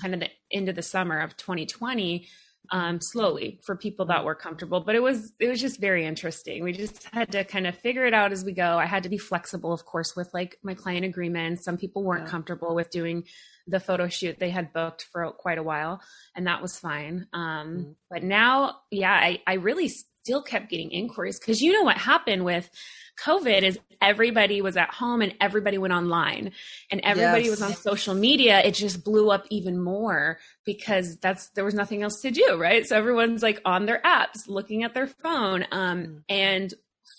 kind 0.00 0.14
of 0.14 0.20
the 0.20 0.30
end 0.50 0.68
of 0.68 0.74
the 0.74 0.82
summer 0.82 1.20
of 1.20 1.36
2020 1.36 2.26
um, 2.70 3.00
slowly 3.00 3.60
for 3.64 3.76
people 3.76 4.06
that 4.06 4.24
were 4.24 4.34
comfortable. 4.34 4.80
But 4.80 4.94
it 4.94 5.02
was 5.02 5.32
it 5.38 5.48
was 5.48 5.60
just 5.60 5.80
very 5.80 6.04
interesting. 6.04 6.64
We 6.64 6.72
just 6.72 7.04
had 7.12 7.32
to 7.32 7.44
kind 7.44 7.66
of 7.66 7.76
figure 7.78 8.06
it 8.06 8.14
out 8.14 8.32
as 8.32 8.44
we 8.44 8.52
go. 8.52 8.78
I 8.78 8.86
had 8.86 9.02
to 9.04 9.08
be 9.08 9.18
flexible, 9.18 9.72
of 9.72 9.84
course, 9.84 10.14
with 10.16 10.30
like 10.32 10.58
my 10.62 10.74
client 10.74 11.04
agreements. 11.04 11.64
Some 11.64 11.76
people 11.76 12.02
weren't 12.02 12.24
yeah. 12.24 12.30
comfortable 12.30 12.74
with 12.74 12.90
doing 12.90 13.24
the 13.66 13.80
photo 13.80 14.08
shoot 14.08 14.38
they 14.38 14.50
had 14.50 14.72
booked 14.72 15.06
for 15.10 15.30
quite 15.32 15.58
a 15.58 15.62
while, 15.62 16.00
and 16.34 16.46
that 16.46 16.62
was 16.62 16.78
fine. 16.78 17.26
Um, 17.32 17.68
mm-hmm. 17.68 17.90
But 18.10 18.22
now, 18.22 18.76
yeah, 18.90 19.12
I, 19.12 19.42
I 19.46 19.54
really 19.54 19.90
still 20.26 20.42
kept 20.42 20.68
getting 20.68 20.90
inquiries 20.90 21.38
because 21.38 21.62
you 21.62 21.72
know 21.72 21.84
what 21.84 21.96
happened 21.96 22.44
with 22.44 22.68
COVID 23.24 23.62
is 23.62 23.78
everybody 24.02 24.60
was 24.60 24.76
at 24.76 24.92
home 24.92 25.22
and 25.22 25.32
everybody 25.40 25.78
went 25.78 25.94
online 25.94 26.50
and 26.90 27.00
everybody 27.04 27.44
yes. 27.44 27.50
was 27.50 27.62
on 27.62 27.74
social 27.74 28.12
media. 28.12 28.58
It 28.58 28.72
just 28.72 29.04
blew 29.04 29.30
up 29.30 29.46
even 29.50 29.80
more 29.80 30.40
because 30.64 31.16
that's 31.18 31.50
there 31.50 31.64
was 31.64 31.74
nothing 31.74 32.02
else 32.02 32.20
to 32.22 32.32
do, 32.32 32.56
right? 32.58 32.84
So 32.84 32.96
everyone's 32.96 33.40
like 33.40 33.60
on 33.64 33.86
their 33.86 34.02
apps, 34.02 34.48
looking 34.48 34.82
at 34.82 34.94
their 34.94 35.06
phone. 35.06 35.64
Um, 35.70 36.02
mm. 36.02 36.22
and 36.28 36.74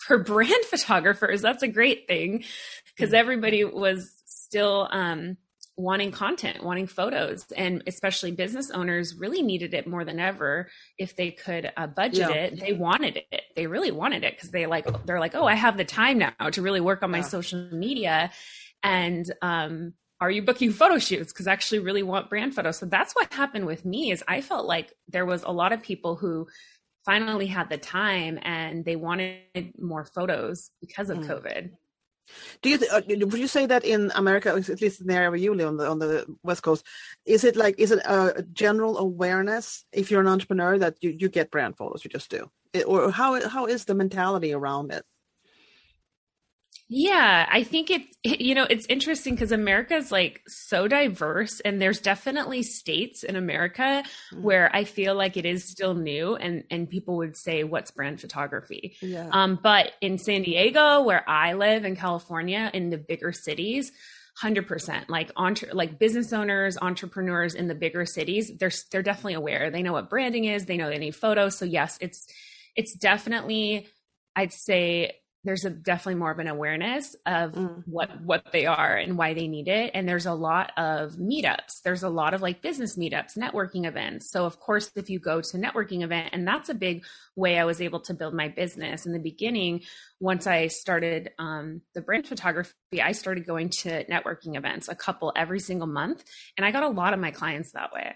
for 0.05 0.17
brand 0.17 0.65
photographers, 0.69 1.41
that's 1.41 1.63
a 1.63 1.69
great 1.69 2.07
thing 2.09 2.43
because 2.93 3.11
mm. 3.11 3.17
everybody 3.17 3.63
was 3.63 4.11
still 4.25 4.89
um 4.91 5.37
wanting 5.77 6.11
content, 6.11 6.63
wanting 6.63 6.87
photos, 6.87 7.45
and 7.55 7.83
especially 7.87 8.31
business 8.31 8.71
owners 8.71 9.15
really 9.15 9.41
needed 9.41 9.73
it 9.73 9.87
more 9.87 10.03
than 10.03 10.19
ever. 10.19 10.69
If 10.97 11.15
they 11.15 11.31
could 11.31 11.71
uh, 11.77 11.87
budget 11.87 12.29
yeah. 12.29 12.35
it, 12.35 12.59
they 12.59 12.73
wanted 12.73 13.21
it. 13.31 13.41
They 13.55 13.67
really 13.67 13.91
wanted 13.91 14.23
it 14.23 14.35
because 14.35 14.49
they 14.49 14.65
like 14.65 14.87
they're 15.05 15.19
like, 15.19 15.35
oh, 15.35 15.45
I 15.45 15.53
have 15.53 15.77
the 15.77 15.85
time 15.85 16.17
now 16.17 16.49
to 16.51 16.61
really 16.61 16.81
work 16.81 17.03
on 17.03 17.11
my 17.11 17.19
yeah. 17.19 17.23
social 17.23 17.69
media, 17.71 18.31
and 18.83 19.31
um, 19.41 19.93
are 20.19 20.31
you 20.31 20.41
booking 20.41 20.71
photo 20.71 20.97
shoots 20.97 21.31
because 21.31 21.47
I 21.47 21.53
actually 21.53 21.79
really 21.79 22.03
want 22.03 22.29
brand 22.29 22.55
photos. 22.55 22.77
So 22.77 22.87
that's 22.87 23.13
what 23.13 23.31
happened 23.31 23.67
with 23.67 23.85
me. 23.85 24.11
Is 24.11 24.23
I 24.27 24.41
felt 24.41 24.65
like 24.65 24.93
there 25.07 25.25
was 25.25 25.43
a 25.43 25.51
lot 25.51 25.73
of 25.73 25.81
people 25.81 26.15
who 26.15 26.47
finally 27.05 27.47
had 27.47 27.69
the 27.69 27.77
time 27.77 28.39
and 28.41 28.83
they 28.83 28.95
wanted 28.95 29.71
more 29.79 30.03
photos 30.03 30.71
because 30.81 31.09
of 31.09 31.19
mm. 31.19 31.27
COVID. 31.27 31.69
Do 32.61 32.69
you 32.69 32.77
th- 32.77 32.91
uh, 32.91 33.01
would 33.07 33.39
you 33.39 33.47
say 33.47 33.65
that 33.65 33.83
in 33.83 34.11
America, 34.15 34.49
at 34.49 34.81
least 34.81 35.01
in 35.01 35.07
the 35.07 35.13
area 35.13 35.29
where 35.29 35.39
you 35.39 35.53
live 35.53 35.67
on 35.67 35.77
the 35.77 35.87
on 35.87 35.99
the 35.99 36.25
West 36.43 36.63
Coast, 36.63 36.85
is 37.25 37.43
it 37.43 37.55
like 37.55 37.75
is 37.77 37.91
it 37.91 37.99
a 38.05 38.43
general 38.53 38.97
awareness 38.97 39.85
if 39.91 40.11
you're 40.11 40.21
an 40.21 40.27
entrepreneur 40.27 40.77
that 40.77 40.95
you, 41.01 41.15
you 41.17 41.29
get 41.29 41.51
brand 41.51 41.77
photos, 41.77 42.03
you 42.03 42.09
just 42.09 42.29
do, 42.29 42.49
it, 42.73 42.85
or 42.87 43.11
how 43.11 43.47
how 43.47 43.65
is 43.65 43.85
the 43.85 43.95
mentality 43.95 44.53
around 44.53 44.91
it? 44.91 45.05
Yeah, 46.89 47.45
I 47.51 47.63
think 47.63 47.89
it, 47.89 48.01
you 48.23 48.55
know, 48.55 48.63
it's 48.63 48.85
interesting 48.85 49.35
because 49.35 49.51
America 49.51 49.95
is 49.95 50.09
like 50.09 50.41
so 50.47 50.87
diverse, 50.87 51.59
and 51.59 51.81
there's 51.81 51.99
definitely 51.99 52.63
states 52.63 53.23
in 53.23 53.35
America 53.35 54.03
mm-hmm. 54.31 54.41
where 54.41 54.73
I 54.73 54.85
feel 54.85 55.13
like 55.13 55.35
it 55.35 55.45
is 55.45 55.65
still 55.65 55.95
new, 55.95 56.35
and 56.37 56.63
and 56.71 56.89
people 56.89 57.17
would 57.17 57.35
say, 57.35 57.65
"What's 57.65 57.91
brand 57.91 58.21
photography?" 58.21 58.95
Yeah. 59.01 59.27
Um, 59.31 59.59
but 59.61 59.91
in 59.99 60.17
San 60.17 60.43
Diego, 60.43 61.01
where 61.01 61.29
I 61.29 61.53
live, 61.53 61.83
in 61.83 61.97
California, 61.97 62.71
in 62.73 62.89
the 62.89 62.97
bigger 62.97 63.33
cities, 63.33 63.91
hundred 64.37 64.65
percent, 64.65 65.09
like 65.09 65.29
entre- 65.35 65.73
like 65.73 65.99
business 65.99 66.31
owners, 66.31 66.77
entrepreneurs 66.81 67.53
in 67.53 67.67
the 67.67 67.75
bigger 67.75 68.05
cities, 68.05 68.49
they're 68.57 68.71
they're 68.93 69.03
definitely 69.03 69.33
aware. 69.33 69.69
They 69.71 69.83
know 69.83 69.91
what 69.93 70.09
branding 70.09 70.45
is. 70.45 70.65
They 70.65 70.77
know 70.77 70.87
they 70.89 70.99
need 70.99 71.17
photos. 71.17 71.57
So 71.57 71.65
yes, 71.65 71.97
it's 71.99 72.27
it's 72.77 72.93
definitely, 72.95 73.87
I'd 74.37 74.53
say 74.53 75.17
there's 75.47 75.65
a 75.65 75.69
definitely 75.69 76.15
more 76.15 76.31
of 76.31 76.39
an 76.39 76.47
awareness 76.47 77.15
of 77.25 77.53
mm. 77.53 77.83
what 77.85 78.21
what 78.21 78.51
they 78.51 78.65
are 78.65 78.95
and 78.95 79.17
why 79.17 79.33
they 79.33 79.47
need 79.47 79.67
it. 79.67 79.91
And 79.93 80.07
there's 80.07 80.25
a 80.25 80.33
lot 80.33 80.71
of 80.77 81.13
meetups. 81.13 81.81
There's 81.83 82.03
a 82.03 82.09
lot 82.09 82.33
of 82.33 82.41
like 82.41 82.61
business 82.61 82.97
meetups 82.97 83.37
networking 83.37 83.85
events. 83.85 84.29
So 84.29 84.45
of 84.45 84.59
course 84.59 84.91
if 84.95 85.09
you 85.09 85.19
go 85.19 85.41
to 85.41 85.57
networking 85.57 86.03
event 86.03 86.29
and 86.33 86.47
that's 86.47 86.69
a 86.69 86.73
big 86.73 87.05
way 87.35 87.59
i 87.59 87.65
was 87.65 87.81
able 87.81 87.99
to 88.01 88.13
build 88.13 88.33
my 88.33 88.49
business. 88.49 89.05
In 89.05 89.13
the 89.13 89.19
beginning 89.19 89.83
once 90.19 90.47
i 90.47 90.67
started 90.67 91.31
um, 91.39 91.81
the 91.93 92.01
brand 92.01 92.27
photography 92.27 92.73
i 93.01 93.11
started 93.11 93.45
going 93.45 93.69
to 93.69 94.03
networking 94.05 94.57
events 94.57 94.87
a 94.89 94.95
couple 94.95 95.31
every 95.35 95.59
single 95.59 95.87
month. 95.87 96.23
And 96.57 96.65
i 96.65 96.71
got 96.71 96.83
a 96.83 96.89
lot 96.89 97.13
of 97.13 97.19
my 97.19 97.31
clients 97.31 97.71
that 97.71 97.93
way 97.93 98.15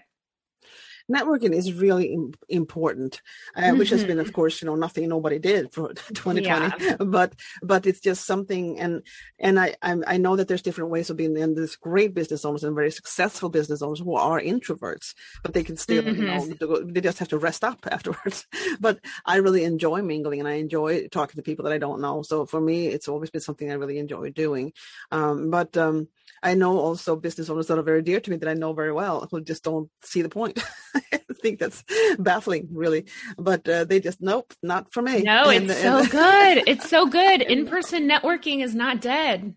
networking 1.10 1.54
is 1.54 1.72
really 1.72 2.12
Im- 2.12 2.34
important, 2.48 3.20
uh, 3.56 3.62
mm-hmm. 3.62 3.78
which 3.78 3.90
has 3.90 4.04
been, 4.04 4.18
of 4.18 4.26
mm-hmm. 4.26 4.34
course, 4.34 4.60
you 4.60 4.66
know, 4.66 4.74
nothing 4.74 5.08
nobody 5.08 5.38
did 5.38 5.72
for 5.72 5.92
2020, 6.14 6.84
yeah. 6.84 6.96
but 7.00 7.34
but 7.62 7.86
it's 7.86 8.00
just 8.00 8.26
something, 8.26 8.78
and 8.78 9.02
and 9.38 9.58
I 9.58 9.74
I'm, 9.82 10.04
i 10.06 10.16
know 10.16 10.36
that 10.36 10.48
there's 10.48 10.62
different 10.62 10.90
ways 10.90 11.10
of 11.10 11.16
being 11.16 11.36
in 11.36 11.54
this 11.54 11.76
great 11.76 12.14
business 12.14 12.44
owners 12.44 12.64
and 12.64 12.74
very 12.74 12.90
successful 12.90 13.48
business 13.48 13.82
owners 13.82 14.00
who 14.00 14.14
are 14.14 14.40
introverts, 14.40 15.14
but 15.42 15.54
they 15.54 15.64
can 15.64 15.76
still, 15.76 16.02
mm-hmm. 16.02 16.22
you 16.22 16.26
know, 16.26 16.40
mm-hmm. 16.40 16.92
they 16.92 17.00
just 17.00 17.18
have 17.18 17.28
to 17.28 17.38
rest 17.38 17.64
up 17.64 17.86
afterwards. 17.90 18.46
but 18.80 18.98
I 19.24 19.36
really 19.36 19.64
enjoy 19.64 20.02
mingling 20.02 20.40
and 20.40 20.48
I 20.48 20.54
enjoy 20.54 21.08
talking 21.08 21.36
to 21.36 21.42
people 21.42 21.64
that 21.64 21.72
I 21.72 21.78
don't 21.78 22.00
know. 22.00 22.22
So 22.22 22.46
for 22.46 22.60
me, 22.60 22.88
it's 22.88 23.08
always 23.08 23.30
been 23.30 23.40
something 23.40 23.70
I 23.70 23.74
really 23.74 23.98
enjoy 23.98 24.30
doing. 24.30 24.72
Um, 25.10 25.50
but 25.50 25.76
um, 25.76 26.08
I 26.42 26.54
know 26.54 26.78
also 26.78 27.16
business 27.16 27.48
owners 27.48 27.68
that 27.68 27.78
are 27.78 27.82
very 27.82 28.02
dear 28.02 28.20
to 28.20 28.30
me 28.30 28.36
that 28.36 28.48
I 28.48 28.54
know 28.54 28.72
very 28.72 28.92
well 28.92 29.28
who 29.30 29.40
just 29.40 29.62
don't 29.62 29.88
see 30.02 30.22
the 30.22 30.28
point. 30.28 30.62
I 30.94 31.20
think 31.40 31.58
that's 31.58 31.84
baffling, 32.18 32.68
really. 32.72 33.06
But 33.38 33.68
uh, 33.68 33.84
they 33.84 34.00
just 34.00 34.20
nope, 34.20 34.52
not 34.62 34.92
for 34.92 35.02
me. 35.02 35.22
No, 35.22 35.50
and, 35.50 35.70
it's 35.70 35.82
and, 35.82 36.04
so 36.04 36.10
good. 36.18 36.64
It's 36.66 36.88
so 36.88 37.06
good. 37.06 37.42
In 37.52 37.66
person 37.66 38.08
networking 38.08 38.62
is 38.62 38.74
not 38.74 39.00
dead. 39.00 39.54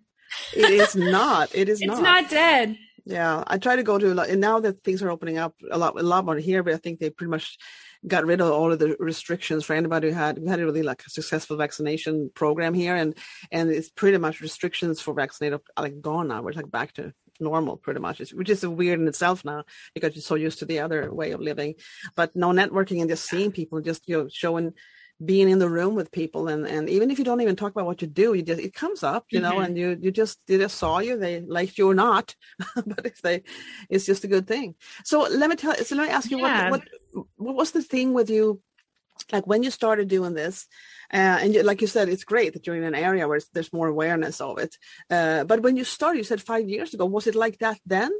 it 0.55 0.69
is 0.69 0.95
not. 0.95 1.53
It 1.55 1.69
is 1.69 1.81
it's 1.81 1.87
not. 1.87 1.97
It's 1.97 2.03
not 2.03 2.29
dead. 2.29 2.77
Yeah, 3.05 3.43
I 3.45 3.59
try 3.59 3.75
to 3.75 3.83
go 3.83 3.99
to 3.99 4.13
a 4.13 4.15
lot, 4.15 4.29
and 4.29 4.41
now 4.41 4.59
that 4.59 4.83
things 4.83 5.03
are 5.03 5.11
opening 5.11 5.37
up 5.37 5.53
a 5.69 5.77
lot, 5.77 5.99
a 5.99 6.03
lot 6.03 6.25
more 6.25 6.37
here, 6.37 6.63
but 6.63 6.73
I 6.73 6.77
think 6.77 6.99
they 6.99 7.11
pretty 7.11 7.29
much 7.29 7.57
got 8.07 8.25
rid 8.25 8.41
of 8.41 8.51
all 8.51 8.71
of 8.71 8.79
the 8.79 8.95
restrictions 8.99 9.65
for 9.65 9.73
anybody 9.73 10.09
who 10.09 10.13
had 10.13 10.37
we 10.37 10.47
had 10.47 10.59
a 10.59 10.65
really 10.65 10.83
like 10.83 11.03
a 11.05 11.09
successful 11.09 11.57
vaccination 11.57 12.31
program 12.35 12.73
here, 12.73 12.95
and 12.95 13.15
and 13.51 13.69
it's 13.69 13.89
pretty 13.89 14.17
much 14.17 14.41
restrictions 14.41 15.01
for 15.01 15.13
vaccinated 15.13 15.59
like 15.79 16.01
gone 16.01 16.27
now. 16.27 16.41
We're 16.41 16.53
like 16.53 16.71
back 16.71 16.93
to 16.93 17.13
normal 17.39 17.75
pretty 17.75 17.99
much 17.99 18.19
which 18.31 18.49
is 18.49 18.65
weird 18.65 18.97
in 18.97 19.09
itself 19.09 19.43
now 19.43 19.61
because 19.93 20.15
you're 20.15 20.21
so 20.21 20.35
used 20.35 20.59
to 20.59 20.65
the 20.65 20.79
other 20.79 21.13
way 21.13 21.31
of 21.31 21.41
living 21.41 21.75
but 22.15 22.33
no 22.33 22.51
networking 22.51 23.01
and 23.01 23.09
just 23.09 23.27
seeing 23.27 23.51
people 23.51 23.81
just 23.81 24.07
you 24.07 24.17
know 24.17 24.29
showing 24.31 24.73
being 25.23 25.49
in 25.49 25.59
the 25.59 25.69
room 25.69 25.95
with 25.95 26.11
people 26.11 26.49
and 26.49 26.67
and 26.67 26.89
even 26.89 27.09
if 27.09 27.17
you 27.17 27.23
don't 27.23 27.39
even 27.39 27.55
talk 27.55 27.71
about 27.71 27.85
what 27.85 28.01
you 28.01 28.07
do 28.07 28.33
you 28.33 28.41
just 28.41 28.59
it 28.59 28.73
comes 28.73 29.01
up 29.01 29.25
you 29.29 29.39
know 29.39 29.53
mm-hmm. 29.53 29.63
and 29.63 29.77
you 29.77 29.97
you 30.01 30.11
just 30.11 30.39
they 30.45 30.57
just 30.57 30.77
saw 30.77 30.99
you 30.99 31.17
they 31.17 31.39
liked 31.41 31.77
you 31.77 31.89
or 31.89 31.93
not 31.93 32.35
but 32.85 33.05
if 33.05 33.21
they 33.21 33.41
it's 33.89 34.05
just 34.05 34.25
a 34.25 34.27
good 34.27 34.45
thing 34.45 34.75
so 35.05 35.21
let 35.21 35.49
me 35.49 35.55
tell 35.55 35.73
so 35.75 35.95
let 35.95 36.07
me 36.07 36.13
ask 36.13 36.29
you 36.29 36.39
yeah. 36.39 36.69
what 36.69 36.81
what 36.81 36.89
what 37.35 37.55
was 37.55 37.71
the 37.71 37.81
thing 37.81 38.13
with 38.13 38.29
you 38.29 38.61
like 39.31 39.47
when 39.47 39.63
you 39.63 39.71
started 39.71 40.07
doing 40.07 40.33
this 40.33 40.67
uh, 41.13 41.37
and 41.41 41.53
you, 41.53 41.63
like 41.63 41.81
you 41.81 41.87
said 41.87 42.09
it's 42.09 42.23
great 42.23 42.53
that 42.53 42.67
you're 42.67 42.75
in 42.75 42.83
an 42.83 42.95
area 42.95 43.27
where 43.27 43.39
there's 43.53 43.73
more 43.73 43.87
awareness 43.87 44.41
of 44.41 44.57
it 44.57 44.75
uh, 45.09 45.43
but 45.45 45.61
when 45.61 45.77
you 45.77 45.83
started 45.83 46.17
you 46.17 46.23
said 46.23 46.41
five 46.41 46.67
years 46.69 46.93
ago 46.93 47.05
was 47.05 47.27
it 47.27 47.35
like 47.35 47.57
that 47.59 47.79
then 47.85 48.11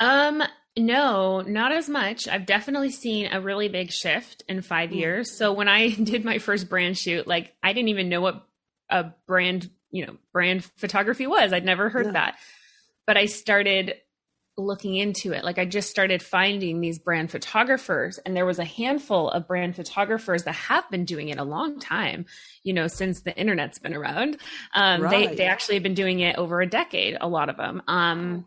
um 0.00 0.42
no, 0.76 1.40
not 1.40 1.72
as 1.72 1.88
much. 1.88 2.26
I've 2.26 2.46
definitely 2.46 2.90
seen 2.90 3.28
a 3.30 3.40
really 3.40 3.68
big 3.68 3.92
shift 3.92 4.42
in 4.48 4.60
five 4.60 4.90
mm. 4.90 4.96
years. 4.96 5.36
So 5.36 5.52
when 5.52 5.68
I 5.68 5.90
did 5.94 6.24
my 6.24 6.38
first 6.38 6.68
brand 6.68 6.98
shoot, 6.98 7.26
like 7.26 7.52
I 7.62 7.72
didn't 7.72 7.90
even 7.90 8.08
know 8.08 8.20
what 8.20 8.46
a 8.90 9.12
brand, 9.26 9.70
you 9.90 10.06
know, 10.06 10.16
brand 10.32 10.64
photography 10.76 11.26
was. 11.26 11.52
I'd 11.52 11.64
never 11.64 11.88
heard 11.88 12.14
that. 12.14 12.36
But 13.06 13.16
I 13.16 13.26
started 13.26 13.94
looking 14.56 14.94
into 14.94 15.32
it. 15.32 15.44
Like 15.44 15.58
I 15.58 15.64
just 15.64 15.90
started 15.90 16.22
finding 16.22 16.80
these 16.80 16.98
brand 16.98 17.30
photographers 17.30 18.18
and 18.18 18.36
there 18.36 18.46
was 18.46 18.58
a 18.58 18.64
handful 18.64 19.28
of 19.30 19.48
brand 19.48 19.74
photographers 19.74 20.44
that 20.44 20.54
have 20.54 20.88
been 20.90 21.04
doing 21.04 21.28
it 21.28 21.38
a 21.38 21.44
long 21.44 21.80
time, 21.80 22.26
you 22.62 22.72
know, 22.72 22.86
since 22.86 23.22
the 23.22 23.36
internet's 23.36 23.80
been 23.80 23.94
around. 23.94 24.36
Um, 24.74 25.02
right. 25.02 25.30
they, 25.30 25.36
they 25.36 25.46
actually 25.46 25.74
have 25.74 25.82
been 25.82 25.94
doing 25.94 26.20
it 26.20 26.36
over 26.36 26.60
a 26.60 26.66
decade, 26.66 27.16
a 27.20 27.28
lot 27.28 27.48
of 27.48 27.56
them. 27.56 27.82
Um, 27.88 28.46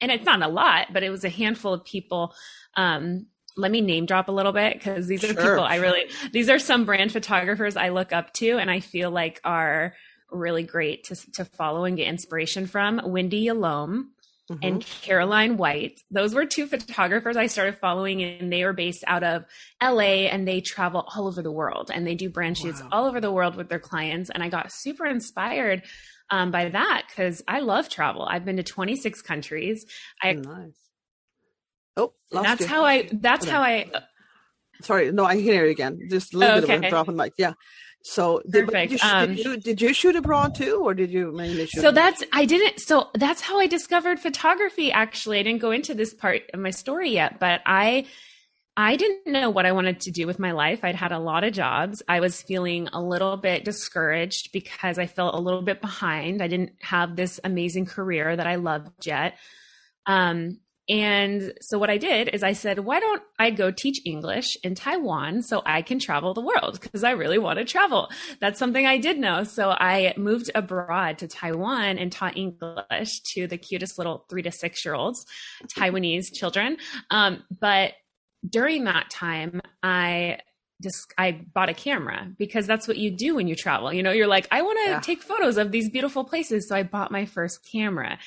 and 0.00 0.10
it's 0.10 0.26
not 0.26 0.42
a 0.42 0.48
lot, 0.48 0.88
but 0.92 1.04
it 1.04 1.10
was 1.10 1.24
a 1.24 1.28
handful 1.28 1.72
of 1.72 1.84
people. 1.84 2.34
Um, 2.76 3.26
let 3.56 3.70
me 3.70 3.80
name 3.80 4.06
drop 4.06 4.28
a 4.28 4.32
little 4.32 4.52
bit 4.52 4.74
because 4.74 5.06
these 5.06 5.22
are 5.22 5.28
sure. 5.28 5.36
people 5.36 5.60
I 5.60 5.76
really, 5.76 6.10
these 6.32 6.48
are 6.48 6.58
some 6.58 6.84
brand 6.84 7.12
photographers 7.12 7.76
I 7.76 7.90
look 7.90 8.12
up 8.12 8.32
to 8.34 8.58
and 8.58 8.68
I 8.68 8.80
feel 8.80 9.12
like 9.12 9.40
are 9.44 9.94
really 10.32 10.64
great 10.64 11.04
to, 11.04 11.32
to 11.32 11.44
follow 11.44 11.84
and 11.84 11.96
get 11.96 12.08
inspiration 12.08 12.66
from. 12.66 13.00
Wendy 13.04 13.46
Yalom. 13.46 14.06
Mm-hmm. 14.50 14.58
and 14.62 14.84
Caroline 14.84 15.56
White. 15.56 16.02
Those 16.10 16.34
were 16.34 16.44
two 16.44 16.66
photographers 16.66 17.34
I 17.34 17.46
started 17.46 17.78
following, 17.78 18.22
and 18.22 18.52
they 18.52 18.62
were 18.64 18.74
based 18.74 19.02
out 19.06 19.24
of 19.24 19.46
LA 19.82 20.28
and 20.28 20.46
they 20.46 20.60
travel 20.60 21.08
all 21.14 21.26
over 21.26 21.40
the 21.40 21.50
world 21.50 21.90
and 21.92 22.06
they 22.06 22.14
do 22.14 22.28
brand 22.28 22.58
shoots 22.58 22.82
wow. 22.82 22.88
all 22.92 23.06
over 23.06 23.22
the 23.22 23.32
world 23.32 23.56
with 23.56 23.70
their 23.70 23.78
clients. 23.78 24.28
And 24.28 24.42
I 24.42 24.50
got 24.50 24.70
super 24.70 25.06
inspired 25.06 25.82
um, 26.28 26.50
by 26.50 26.68
that 26.68 27.04
because 27.08 27.42
I 27.48 27.60
love 27.60 27.88
travel. 27.88 28.22
I've 28.22 28.44
been 28.44 28.58
to 28.58 28.62
26 28.62 29.22
countries. 29.22 29.86
I 30.22 30.34
nice. 30.34 30.76
Oh, 31.96 32.12
that's 32.30 32.60
you. 32.60 32.66
how 32.66 32.84
I. 32.84 33.08
That's 33.12 33.48
how 33.48 33.62
I. 33.62 33.90
Sorry, 34.82 35.10
no, 35.10 35.24
I 35.24 35.36
can 35.36 35.42
hear 35.42 35.64
you 35.64 35.70
again. 35.70 36.00
Just 36.10 36.34
a 36.34 36.38
little 36.38 36.58
okay. 36.58 36.66
bit 36.66 36.76
of 36.78 36.84
a 36.84 36.90
drop 36.90 37.08
in 37.08 37.16
mic. 37.16 37.32
Yeah. 37.38 37.52
So 38.06 38.42
did, 38.48 38.66
Perfect. 38.66 38.92
Did 38.92 39.02
you, 39.02 39.08
um, 39.08 39.34
did, 39.34 39.44
you, 39.44 39.56
did 39.56 39.80
you 39.80 39.94
shoot 39.94 40.14
abroad 40.14 40.54
too, 40.54 40.82
or 40.84 40.92
did 40.92 41.10
you 41.10 41.32
mainly 41.32 41.66
shoot? 41.66 41.80
So 41.80 41.90
that's 41.90 42.22
I 42.34 42.44
didn't. 42.44 42.78
So 42.80 43.08
that's 43.14 43.40
how 43.40 43.58
I 43.58 43.66
discovered 43.66 44.20
photography. 44.20 44.92
Actually, 44.92 45.38
I 45.38 45.42
didn't 45.42 45.62
go 45.62 45.70
into 45.70 45.94
this 45.94 46.12
part 46.12 46.42
of 46.52 46.60
my 46.60 46.68
story 46.68 47.12
yet, 47.12 47.40
but 47.40 47.62
I 47.64 48.06
I 48.76 48.96
didn't 48.96 49.32
know 49.32 49.48
what 49.48 49.64
I 49.64 49.72
wanted 49.72 50.00
to 50.00 50.10
do 50.10 50.26
with 50.26 50.38
my 50.38 50.52
life. 50.52 50.80
I'd 50.82 50.96
had 50.96 51.12
a 51.12 51.18
lot 51.18 51.44
of 51.44 51.54
jobs. 51.54 52.02
I 52.06 52.20
was 52.20 52.42
feeling 52.42 52.88
a 52.92 53.00
little 53.00 53.38
bit 53.38 53.64
discouraged 53.64 54.52
because 54.52 54.98
I 54.98 55.06
felt 55.06 55.34
a 55.34 55.40
little 55.40 55.62
bit 55.62 55.80
behind. 55.80 56.42
I 56.42 56.48
didn't 56.48 56.72
have 56.82 57.16
this 57.16 57.40
amazing 57.42 57.86
career 57.86 58.36
that 58.36 58.46
I 58.46 58.56
loved 58.56 59.06
yet. 59.06 59.38
Um, 60.04 60.58
and 60.88 61.54
so 61.62 61.78
what 61.78 61.88
I 61.88 61.96
did 61.96 62.28
is 62.28 62.42
I 62.42 62.52
said, 62.52 62.80
why 62.80 63.00
don't 63.00 63.22
I 63.38 63.50
go 63.50 63.70
teach 63.70 64.00
English 64.04 64.56
in 64.62 64.74
Taiwan 64.74 65.40
so 65.40 65.62
I 65.64 65.80
can 65.80 65.98
travel 65.98 66.34
the 66.34 66.42
world? 66.42 66.78
Because 66.80 67.02
I 67.02 67.12
really 67.12 67.38
want 67.38 67.58
to 67.58 67.64
travel. 67.64 68.10
That's 68.40 68.58
something 68.58 68.84
I 68.84 68.98
did 68.98 69.18
know. 69.18 69.44
So 69.44 69.70
I 69.70 70.12
moved 70.18 70.50
abroad 70.54 71.18
to 71.18 71.28
Taiwan 71.28 71.98
and 71.98 72.12
taught 72.12 72.36
English 72.36 73.20
to 73.32 73.46
the 73.46 73.56
cutest 73.56 73.96
little 73.96 74.26
three 74.28 74.42
to 74.42 74.52
six 74.52 74.84
year 74.84 74.94
olds, 74.94 75.24
Taiwanese 75.74 76.34
children. 76.34 76.76
Um, 77.10 77.42
but 77.60 77.94
during 78.46 78.84
that 78.84 79.08
time, 79.08 79.62
I 79.82 80.38
just 80.82 81.14
I 81.16 81.40
bought 81.54 81.70
a 81.70 81.74
camera 81.74 82.30
because 82.36 82.66
that's 82.66 82.86
what 82.86 82.98
you 82.98 83.10
do 83.10 83.36
when 83.36 83.48
you 83.48 83.54
travel. 83.54 83.90
You 83.90 84.02
know, 84.02 84.12
you're 84.12 84.26
like, 84.26 84.46
I 84.50 84.60
want 84.60 84.78
to 84.84 84.90
yeah. 84.90 85.00
take 85.00 85.22
photos 85.22 85.56
of 85.56 85.72
these 85.72 85.88
beautiful 85.88 86.24
places. 86.24 86.68
So 86.68 86.76
I 86.76 86.82
bought 86.82 87.10
my 87.10 87.24
first 87.24 87.66
camera. 87.72 88.18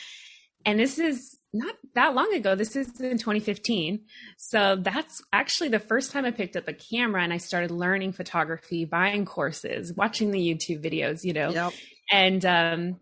And 0.65 0.79
this 0.79 0.97
is 0.97 1.36
not 1.53 1.75
that 1.95 2.13
long 2.13 2.33
ago. 2.33 2.55
This 2.55 2.75
is 2.75 2.99
in 2.99 3.17
2015. 3.17 4.05
So 4.37 4.75
that's 4.75 5.21
actually 5.31 5.69
the 5.69 5.79
first 5.79 6.11
time 6.11 6.25
I 6.25 6.31
picked 6.31 6.55
up 6.55 6.67
a 6.67 6.73
camera 6.73 7.23
and 7.23 7.33
I 7.33 7.37
started 7.37 7.71
learning 7.71 8.11
photography, 8.11 8.85
buying 8.85 9.25
courses, 9.25 9.93
watching 9.93 10.31
the 10.31 10.39
YouTube 10.39 10.83
videos, 10.83 11.23
you 11.23 11.33
know. 11.33 11.49
Yep. 11.49 11.73
And 12.11 12.45
um 12.45 12.99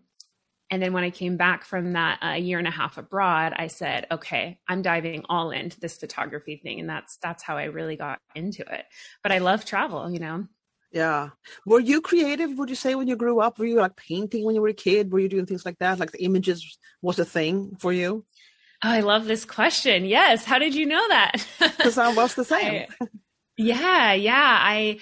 and 0.71 0.81
then 0.81 0.93
when 0.93 1.03
I 1.03 1.11
came 1.11 1.37
back 1.37 1.63
from 1.63 1.93
that 1.93 2.19
a 2.21 2.27
uh, 2.29 2.33
year 2.33 2.57
and 2.57 2.67
a 2.67 2.71
half 2.71 2.97
abroad, 2.97 3.53
I 3.55 3.67
said, 3.67 4.07
okay, 4.11 4.59
I'm 4.67 4.81
diving 4.81 5.23
all 5.29 5.51
into 5.51 5.79
this 5.79 5.97
photography 5.97 6.59
thing. 6.61 6.79
And 6.79 6.89
that's, 6.89 7.17
that's 7.17 7.43
how 7.43 7.55
I 7.55 7.65
really 7.65 7.95
got 7.95 8.19
into 8.33 8.61
it. 8.61 8.85
But 9.21 9.31
I 9.31 9.37
love 9.37 9.63
travel, 9.63 10.11
you 10.11 10.19
know? 10.19 10.47
Yeah. 10.91 11.29
Were 11.67 11.79
you 11.79 12.01
creative, 12.01 12.57
would 12.57 12.69
you 12.69 12.75
say, 12.75 12.95
when 12.95 13.07
you 13.07 13.15
grew 13.15 13.41
up? 13.41 13.59
Were 13.59 13.65
you 13.65 13.75
like 13.75 13.95
painting 13.95 14.43
when 14.43 14.55
you 14.55 14.61
were 14.61 14.69
a 14.69 14.73
kid? 14.73 15.11
Were 15.11 15.19
you 15.19 15.29
doing 15.29 15.45
things 15.45 15.65
like 15.65 15.77
that? 15.79 15.99
Like 15.99 16.11
the 16.11 16.23
images 16.23 16.77
was 17.01 17.19
a 17.19 17.25
thing 17.25 17.75
for 17.79 17.93
you? 17.93 18.25
Oh, 18.83 18.89
I 18.89 18.99
love 19.01 19.25
this 19.25 19.45
question. 19.45 20.05
Yes. 20.05 20.45
How 20.45 20.59
did 20.59 20.75
you 20.75 20.85
know 20.85 21.07
that? 21.09 21.45
Because 21.59 21.97
I 21.97 22.13
was 22.13 22.35
the 22.35 22.43
same. 22.43 22.85
I, 23.01 23.07
yeah. 23.57 24.13
Yeah. 24.13 24.57
I, 24.61 24.99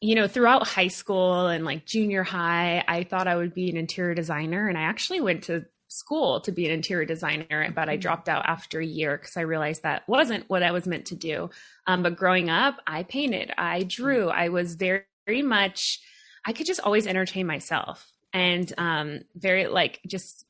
you 0.00 0.14
know, 0.14 0.26
throughout 0.26 0.66
high 0.66 0.88
school 0.88 1.46
and 1.46 1.64
like 1.64 1.86
junior 1.86 2.22
high, 2.22 2.84
I 2.86 3.04
thought 3.04 3.28
I 3.28 3.36
would 3.36 3.54
be 3.54 3.70
an 3.70 3.76
interior 3.76 4.14
designer. 4.14 4.68
And 4.68 4.78
I 4.78 4.82
actually 4.82 5.20
went 5.20 5.44
to 5.44 5.64
school 5.92 6.40
to 6.40 6.52
be 6.52 6.66
an 6.66 6.72
interior 6.72 7.04
designer, 7.04 7.70
but 7.74 7.88
I 7.88 7.94
mm-hmm. 7.94 8.00
dropped 8.00 8.28
out 8.28 8.44
after 8.46 8.80
a 8.80 8.86
year 8.86 9.16
because 9.18 9.36
I 9.36 9.42
realized 9.42 9.82
that 9.82 10.08
wasn't 10.08 10.48
what 10.48 10.62
I 10.62 10.72
was 10.72 10.86
meant 10.86 11.06
to 11.06 11.16
do. 11.16 11.50
Um, 11.86 12.02
but 12.02 12.16
growing 12.16 12.50
up, 12.50 12.78
I 12.86 13.02
painted, 13.02 13.52
I 13.56 13.82
drew, 13.84 14.28
I 14.28 14.48
was 14.48 14.74
very, 14.74 15.02
very 15.26 15.42
much, 15.42 16.00
I 16.46 16.52
could 16.52 16.66
just 16.66 16.80
always 16.80 17.06
entertain 17.06 17.46
myself 17.46 18.10
and 18.32 18.72
um, 18.78 19.20
very 19.34 19.66
like 19.66 20.00
just 20.06 20.46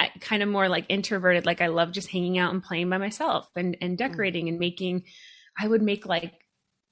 I, 0.00 0.10
kind 0.20 0.42
of 0.42 0.48
more 0.48 0.68
like 0.68 0.86
introverted. 0.88 1.44
Like 1.44 1.60
I 1.60 1.66
love 1.66 1.92
just 1.92 2.10
hanging 2.10 2.38
out 2.38 2.54
and 2.54 2.62
playing 2.62 2.88
by 2.88 2.96
myself 2.98 3.48
and, 3.54 3.76
and 3.82 3.94
mm. 3.94 3.98
decorating 3.98 4.48
and 4.48 4.58
making, 4.58 5.04
I 5.58 5.68
would 5.68 5.82
make 5.82 6.06
like 6.06 6.32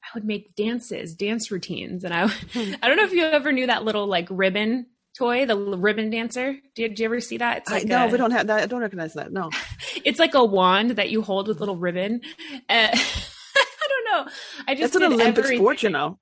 I 0.04 0.08
would 0.14 0.24
make 0.24 0.54
dances, 0.54 1.14
dance 1.14 1.50
routines, 1.50 2.04
and 2.04 2.14
I 2.14 2.28
hmm. 2.28 2.74
I 2.82 2.88
don't 2.88 2.96
know 2.96 3.04
if 3.04 3.12
you 3.12 3.24
ever 3.24 3.52
knew 3.52 3.66
that 3.66 3.84
little 3.84 4.06
like 4.06 4.28
ribbon 4.30 4.86
toy, 5.16 5.46
the 5.46 5.56
ribbon 5.56 6.10
dancer. 6.10 6.56
Did, 6.74 6.98
you 6.98 7.04
ever 7.06 7.20
see 7.20 7.38
that? 7.38 7.58
It's 7.58 7.70
like 7.70 7.84
I, 7.84 7.88
no, 7.88 8.06
a, 8.06 8.08
we 8.08 8.18
don't 8.18 8.30
have 8.30 8.46
that. 8.46 8.62
I 8.62 8.66
don't 8.66 8.80
recognize 8.80 9.14
that. 9.14 9.32
No, 9.32 9.50
it's 10.04 10.18
like 10.18 10.34
a 10.34 10.44
wand 10.44 10.92
that 10.92 11.10
you 11.10 11.22
hold 11.22 11.48
with 11.48 11.60
little 11.60 11.76
ribbon. 11.76 12.20
Uh, 12.68 12.88
I 12.92 13.88
don't 13.88 14.26
know. 14.26 14.32
I 14.66 14.74
just 14.74 14.94
it's 14.94 14.96
an 14.96 15.12
Olympic 15.12 15.38
everything. 15.38 15.58
sport, 15.58 15.82
you 15.82 15.90
know. 15.90 16.18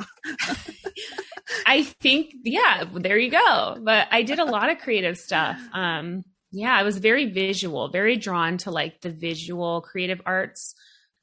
I 1.67 1.83
think, 1.85 2.33
yeah, 2.45 2.85
there 2.93 3.19
you 3.19 3.31
go. 3.31 3.79
But 3.81 4.09
I 4.11 4.23
did 4.23 4.39
a 4.39 4.45
lot 4.45 4.71
of 4.71 4.79
creative 4.79 5.17
stuff. 5.17 5.61
Um, 5.73 6.25
yeah, 6.57 6.75
I 6.75 6.83
was 6.85 6.99
very 6.99 7.27
visual, 7.27 7.89
very 7.89 8.17
drawn 8.17 8.57
to 8.59 8.71
like 8.71 9.03
the 9.03 9.11
visual 9.11 9.83
creative 9.83 10.23
arts 10.25 10.75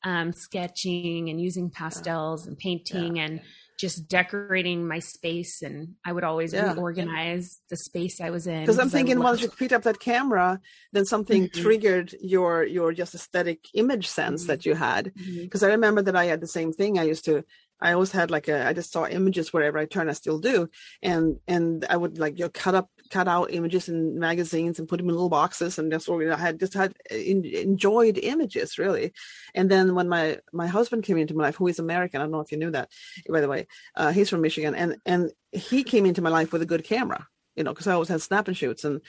um, 0.04 0.32
sketching 0.32 1.30
and 1.30 1.42
using 1.42 1.72
pastels 1.72 2.46
and 2.46 2.58
painting 2.58 3.16
yeah. 3.16 3.24
and 3.24 3.42
just 3.80 4.08
decorating 4.08 4.88
my 4.88 5.00
space 5.00 5.64
and 5.64 5.96
I 6.06 6.12
would 6.14 6.24
always 6.24 6.54
yeah. 6.54 6.74
reorganize 6.74 7.60
the 7.72 7.78
space 7.78 8.22
I 8.22 8.30
was 8.30 8.46
in. 8.46 8.62
Because 8.62 8.78
I'm 8.78 8.90
thinking 8.90 9.20
once 9.20 9.42
you 9.42 9.50
picked 9.50 9.74
up 9.74 9.84
that 9.84 10.00
camera, 10.00 10.60
then 10.92 11.06
something 11.06 11.48
mm-hmm. 11.48 11.62
triggered 11.62 12.14
your 12.22 12.64
your 12.64 12.94
just 12.94 13.16
aesthetic 13.16 13.66
image 13.74 14.08
sense 14.08 14.44
mm-hmm. 14.44 14.50
that 14.50 14.66
you 14.68 14.76
had. 14.76 15.12
Because 15.16 15.62
mm-hmm. 15.62 15.66
I 15.66 15.74
remember 15.74 16.04
that 16.04 16.16
I 16.16 16.26
had 16.26 16.42
the 16.42 16.48
same 16.48 16.72
thing. 16.72 17.00
I 17.00 17.04
used 17.04 17.26
to 17.26 17.44
I 17.84 17.92
always 17.92 18.12
had 18.12 18.32
like 18.32 18.48
a 18.48 18.66
I 18.66 18.72
just 18.72 18.94
saw 18.94 19.06
images 19.06 19.52
wherever 19.52 19.78
I 19.78 19.86
turn. 19.86 20.10
I 20.10 20.14
still 20.14 20.40
do, 20.40 20.70
and 21.02 21.38
and 21.50 21.86
I 21.90 21.98
would 21.98 22.18
like 22.18 22.40
you 22.40 22.46
know, 22.46 22.50
cut 22.50 22.76
up 22.76 22.90
cut 23.10 23.28
out 23.28 23.52
images 23.52 23.90
in 23.90 24.18
magazines 24.18 24.80
and 24.80 24.88
put 24.88 24.98
them 24.98 25.10
in 25.10 25.16
little 25.16 25.30
boxes, 25.30 25.78
and 25.78 25.92
just 25.92 26.10
I 26.10 26.38
had 26.38 26.62
just 26.62 26.74
had 26.74 26.94
in, 27.12 27.44
enjoyed 27.44 28.18
images 28.18 28.78
really. 28.78 29.12
And 29.54 29.70
then 29.70 29.96
when 29.96 30.08
my 30.08 30.40
my 30.54 30.68
husband 30.68 31.04
came 31.04 31.18
into 31.18 31.36
my 31.36 31.44
life, 31.44 31.58
who 31.58 31.68
is 31.68 31.78
American, 31.78 32.22
I 32.22 32.24
don't 32.24 32.32
know 32.32 32.40
if 32.40 32.54
you 32.54 32.58
knew 32.58 32.72
that, 32.72 32.90
by 33.30 33.42
the 33.42 33.50
way, 33.50 33.68
uh, 33.98 34.14
he's 34.14 34.30
from 34.30 34.42
Michigan, 34.42 34.76
and 34.76 34.96
and 35.06 35.32
he 35.52 35.84
came 35.84 36.06
into 36.06 36.22
my 36.22 36.30
life 36.30 36.54
with 36.54 36.62
a 36.62 36.72
good 36.74 36.86
camera, 36.86 37.28
you 37.58 37.66
know, 37.66 37.74
because 37.74 37.88
I 37.88 37.94
always 37.94 38.10
had 38.10 38.22
snap 38.22 38.48
and 38.48 38.56
shoots 38.56 38.86
and 38.86 39.02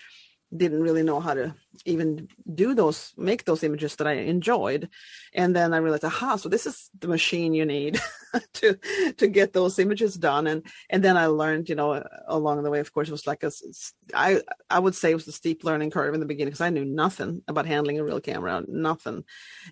didn't 0.55 0.83
really 0.83 1.05
know 1.05 1.21
how 1.21 1.35
to 1.35 1.55
even 1.85 2.29
do 2.55 2.75
those 2.75 3.13
make 3.17 3.45
those 3.45 3.63
images 3.63 3.97
that 3.97 4.07
i 4.07 4.13
enjoyed. 4.13 4.89
And 5.35 5.55
then 5.55 5.75
i 5.75 5.79
realized 5.79 6.05
aha 6.05 6.37
so 6.37 6.49
this 6.49 6.67
is 6.67 6.91
the 6.99 7.09
machine 7.09 7.55
you 7.55 7.65
need 7.65 8.01
to 8.55 8.79
to 9.17 9.27
get 9.27 9.53
those 9.53 9.79
images 9.79 10.15
done. 10.15 10.47
And 10.47 10.67
and 10.91 11.03
then 11.03 11.17
i 11.17 11.27
learned 11.27 11.69
you 11.69 11.75
know 11.75 12.03
along 12.27 12.63
the 12.63 12.71
way 12.71 12.81
of 12.81 12.93
course 12.93 13.09
it 13.09 13.13
was 13.13 13.27
like 13.27 13.43
a 13.43 13.51
i 14.15 14.41
i 14.71 14.79
would 14.79 14.95
say 14.95 15.11
it 15.11 15.15
was 15.15 15.29
a 15.29 15.33
steep 15.33 15.65
learning 15.65 15.91
curve 15.91 16.15
in 16.15 16.21
the 16.21 16.27
beginning 16.27 16.51
because 16.51 16.61
i 16.61 16.71
knew 16.71 16.85
nothing 16.85 17.43
about 17.49 17.67
handling 17.67 17.99
a 17.99 18.05
real 18.05 18.21
camera 18.21 18.63
nothing. 18.69 19.25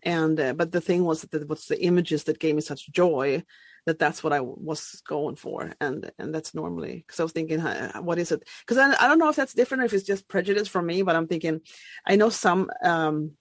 And 0.02 0.38
uh, 0.40 0.52
but 0.54 0.72
the 0.72 0.80
thing 0.80 1.04
was 1.04 1.22
that 1.22 1.42
it 1.42 1.48
was 1.48 1.66
the 1.66 1.82
images 1.82 2.24
that 2.24 2.38
gave 2.38 2.54
me 2.54 2.60
such 2.60 2.90
joy 2.90 3.44
that 3.84 3.98
that's 3.98 4.22
what 4.22 4.32
I 4.32 4.40
was 4.40 5.02
going 5.06 5.34
for, 5.34 5.72
and 5.80 6.10
and 6.18 6.32
that's 6.32 6.54
normally 6.54 7.04
because 7.04 7.18
I 7.18 7.24
was 7.24 7.32
thinking, 7.32 7.60
what 7.60 8.18
is 8.18 8.30
it? 8.30 8.48
Because 8.60 8.78
I, 8.78 9.04
I 9.04 9.08
don't 9.08 9.18
know 9.18 9.28
if 9.28 9.36
that's 9.36 9.54
different 9.54 9.82
or 9.82 9.86
if 9.86 9.92
it's 9.92 10.06
just 10.06 10.28
prejudice 10.28 10.68
from 10.68 10.86
me, 10.86 11.02
but 11.02 11.16
I'm 11.16 11.26
thinking, 11.26 11.60
I 12.06 12.16
know 12.16 12.30
some. 12.30 12.70
um 12.82 13.32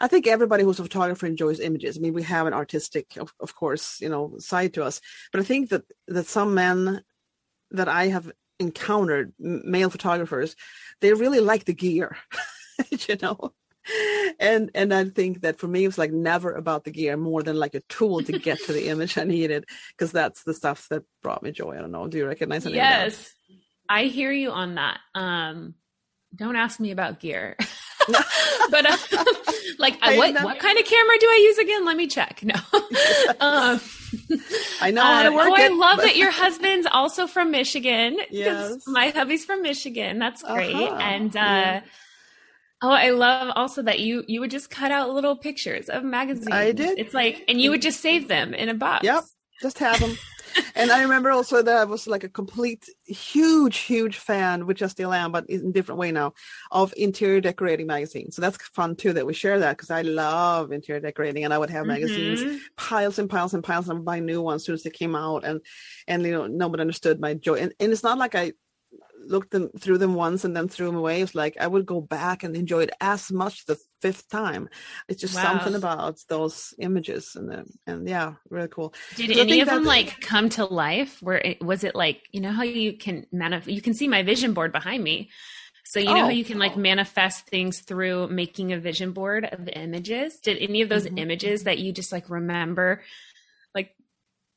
I 0.00 0.08
think 0.08 0.26
everybody 0.26 0.64
who's 0.64 0.80
a 0.80 0.82
photographer 0.82 1.24
enjoys 1.26 1.60
images. 1.60 1.96
I 1.96 2.00
mean, 2.00 2.14
we 2.14 2.24
have 2.24 2.46
an 2.46 2.52
artistic, 2.52 3.16
of, 3.16 3.32
of 3.40 3.54
course, 3.54 4.00
you 4.00 4.08
know, 4.08 4.34
side 4.38 4.74
to 4.74 4.84
us, 4.84 5.00
but 5.32 5.40
I 5.40 5.44
think 5.44 5.70
that 5.70 5.84
that 6.08 6.26
some 6.26 6.54
men 6.54 7.02
that 7.70 7.88
I 7.88 8.08
have 8.08 8.30
encountered, 8.60 9.32
male 9.38 9.90
photographers, 9.90 10.56
they 11.00 11.12
really 11.12 11.40
like 11.40 11.64
the 11.64 11.74
gear, 11.74 12.16
you 13.08 13.16
know 13.20 13.54
and 14.40 14.70
and 14.74 14.94
I 14.94 15.04
think 15.04 15.42
that 15.42 15.58
for 15.58 15.68
me 15.68 15.84
it 15.84 15.88
was 15.88 15.98
like 15.98 16.12
never 16.12 16.52
about 16.52 16.84
the 16.84 16.90
gear 16.90 17.16
more 17.16 17.42
than 17.42 17.56
like 17.56 17.74
a 17.74 17.80
tool 17.88 18.22
to 18.22 18.38
get 18.38 18.58
to 18.64 18.72
the 18.72 18.88
image 18.88 19.18
I 19.18 19.24
needed 19.24 19.66
because 19.90 20.12
that's 20.12 20.42
the 20.44 20.54
stuff 20.54 20.88
that 20.90 21.02
brought 21.22 21.42
me 21.42 21.50
joy. 21.50 21.76
I 21.76 21.80
don't 21.80 21.90
know. 21.90 22.08
Do 22.08 22.18
you 22.18 22.26
recognize 22.26 22.66
any 22.66 22.76
Yes. 22.76 23.34
I 23.88 24.04
hear 24.04 24.32
you 24.32 24.50
on 24.50 24.76
that. 24.76 25.00
Um 25.14 25.74
don't 26.34 26.56
ask 26.56 26.80
me 26.80 26.90
about 26.90 27.20
gear. 27.20 27.56
but 28.70 28.86
uh, 28.86 28.96
like 29.78 29.98
I 30.02 30.18
what 30.18 30.34
what 30.42 30.58
kind 30.58 30.78
of 30.78 30.84
camera 30.84 31.18
do 31.18 31.26
I 31.26 31.40
use 31.42 31.58
again? 31.58 31.84
Let 31.84 31.96
me 31.96 32.06
check. 32.06 32.42
No. 32.42 32.54
um, 33.40 33.80
I 34.80 34.90
know 34.90 35.02
how 35.02 35.22
to 35.22 35.28
uh, 35.30 35.34
work 35.34 35.48
uh, 35.48 35.52
oh, 35.52 35.54
it, 35.54 35.72
I 35.72 35.74
love 35.74 35.96
but... 35.96 36.02
that 36.02 36.16
your 36.16 36.30
husband's 36.30 36.86
also 36.90 37.26
from 37.26 37.50
Michigan. 37.50 38.18
Yes. 38.30 38.82
My 38.86 39.08
hubby's 39.08 39.44
from 39.44 39.62
Michigan. 39.62 40.18
That's 40.18 40.42
great. 40.42 40.74
Uh-huh. 40.74 40.96
And 40.96 41.36
uh 41.36 41.40
yeah 41.40 41.80
Oh, 42.84 42.90
I 42.90 43.10
love 43.12 43.50
also 43.56 43.80
that 43.80 44.00
you 44.00 44.24
you 44.28 44.40
would 44.40 44.50
just 44.50 44.68
cut 44.68 44.90
out 44.90 45.08
little 45.08 45.36
pictures 45.36 45.88
of 45.88 46.04
magazines. 46.04 46.52
I 46.52 46.72
did. 46.72 46.98
It's 46.98 47.14
like, 47.14 47.42
and 47.48 47.58
you 47.58 47.70
would 47.70 47.80
just 47.80 48.00
save 48.00 48.28
them 48.28 48.52
in 48.52 48.68
a 48.68 48.74
box. 48.74 49.04
Yep, 49.04 49.24
just 49.62 49.78
have 49.78 49.98
them. 50.00 50.18
And 50.74 50.90
I 50.90 51.02
remember 51.02 51.30
also 51.30 51.62
that 51.62 51.76
I 51.76 51.84
was 51.84 52.06
like 52.06 52.24
a 52.24 52.28
complete, 52.28 52.88
huge, 53.04 53.78
huge 53.78 54.18
fan, 54.18 54.66
which 54.66 54.82
I 54.82 54.86
still 54.86 55.12
am, 55.12 55.32
but 55.32 55.48
in 55.48 55.68
a 55.68 55.72
different 55.72 55.98
way 55.98 56.12
now, 56.12 56.34
of 56.70 56.92
interior 56.96 57.40
decorating 57.40 57.86
magazines. 57.86 58.36
So 58.36 58.42
that's 58.42 58.56
fun 58.68 58.96
too 58.96 59.12
that 59.12 59.26
we 59.26 59.34
share 59.34 59.58
that 59.58 59.76
because 59.76 59.90
I 59.90 60.02
love 60.02 60.72
interior 60.72 61.00
decorating, 61.00 61.44
and 61.44 61.54
I 61.54 61.58
would 61.58 61.70
have 61.70 61.86
magazines 61.86 62.40
mm-hmm. 62.42 62.56
piles 62.76 63.18
and 63.18 63.28
piles 63.28 63.54
and 63.54 63.62
piles, 63.62 63.88
and 63.88 64.04
buy 64.04 64.20
new 64.20 64.42
ones 64.42 64.62
as 64.62 64.66
soon 64.66 64.74
as 64.74 64.82
they 64.82 64.90
came 64.90 65.14
out, 65.14 65.44
and 65.44 65.60
and 66.08 66.22
you 66.24 66.32
know 66.32 66.46
nobody 66.46 66.80
understood 66.80 67.20
my 67.20 67.34
joy. 67.34 67.56
And 67.56 67.72
and 67.80 67.92
it's 67.92 68.02
not 68.02 68.18
like 68.18 68.34
I 68.34 68.52
looked 69.28 69.50
them 69.50 69.70
through 69.78 69.98
them 69.98 70.14
once 70.14 70.44
and 70.44 70.56
then 70.56 70.68
threw 70.68 70.86
them 70.86 70.96
away. 70.96 71.22
It's 71.22 71.34
like 71.34 71.56
I 71.60 71.66
would 71.66 71.86
go 71.86 72.00
back 72.00 72.42
and 72.42 72.56
enjoy 72.56 72.84
it 72.84 72.90
as 73.00 73.30
much 73.30 73.66
the 73.66 73.78
fifth 74.00 74.28
time. 74.28 74.68
It's 75.08 75.20
just 75.20 75.34
wow. 75.34 75.42
something 75.42 75.74
about 75.74 76.18
those 76.28 76.74
images 76.78 77.36
and 77.36 77.48
the, 77.50 77.64
and 77.86 78.08
yeah, 78.08 78.34
really 78.50 78.68
cool. 78.68 78.94
Did 79.16 79.36
any 79.36 79.60
of 79.60 79.68
them 79.68 79.84
like 79.84 80.20
come 80.20 80.48
to 80.50 80.64
life? 80.64 81.22
Where 81.22 81.38
it, 81.38 81.62
was 81.62 81.84
it 81.84 81.94
like 81.94 82.22
you 82.32 82.40
know 82.40 82.52
how 82.52 82.62
you 82.64 82.96
can 82.96 83.26
manif- 83.32 83.72
you 83.72 83.80
can 83.82 83.94
see 83.94 84.08
my 84.08 84.22
vision 84.22 84.52
board 84.54 84.72
behind 84.72 85.02
me. 85.02 85.30
So 85.86 86.00
you 86.00 86.06
know 86.06 86.22
Oh. 86.22 86.24
how 86.24 86.30
you 86.30 86.44
can 86.44 86.58
like 86.58 86.76
manifest 86.76 87.46
things 87.46 87.80
through 87.80 88.28
making 88.28 88.72
a 88.72 88.78
vision 88.78 89.12
board 89.12 89.44
of 89.44 89.68
images? 89.68 90.38
Did 90.38 90.58
any 90.58 90.80
of 90.82 90.88
those 90.88 91.06
Mhm. 91.06 91.18
images 91.18 91.64
that 91.64 91.78
you 91.78 91.92
just 91.92 92.10
like 92.10 92.30
remember 92.30 93.02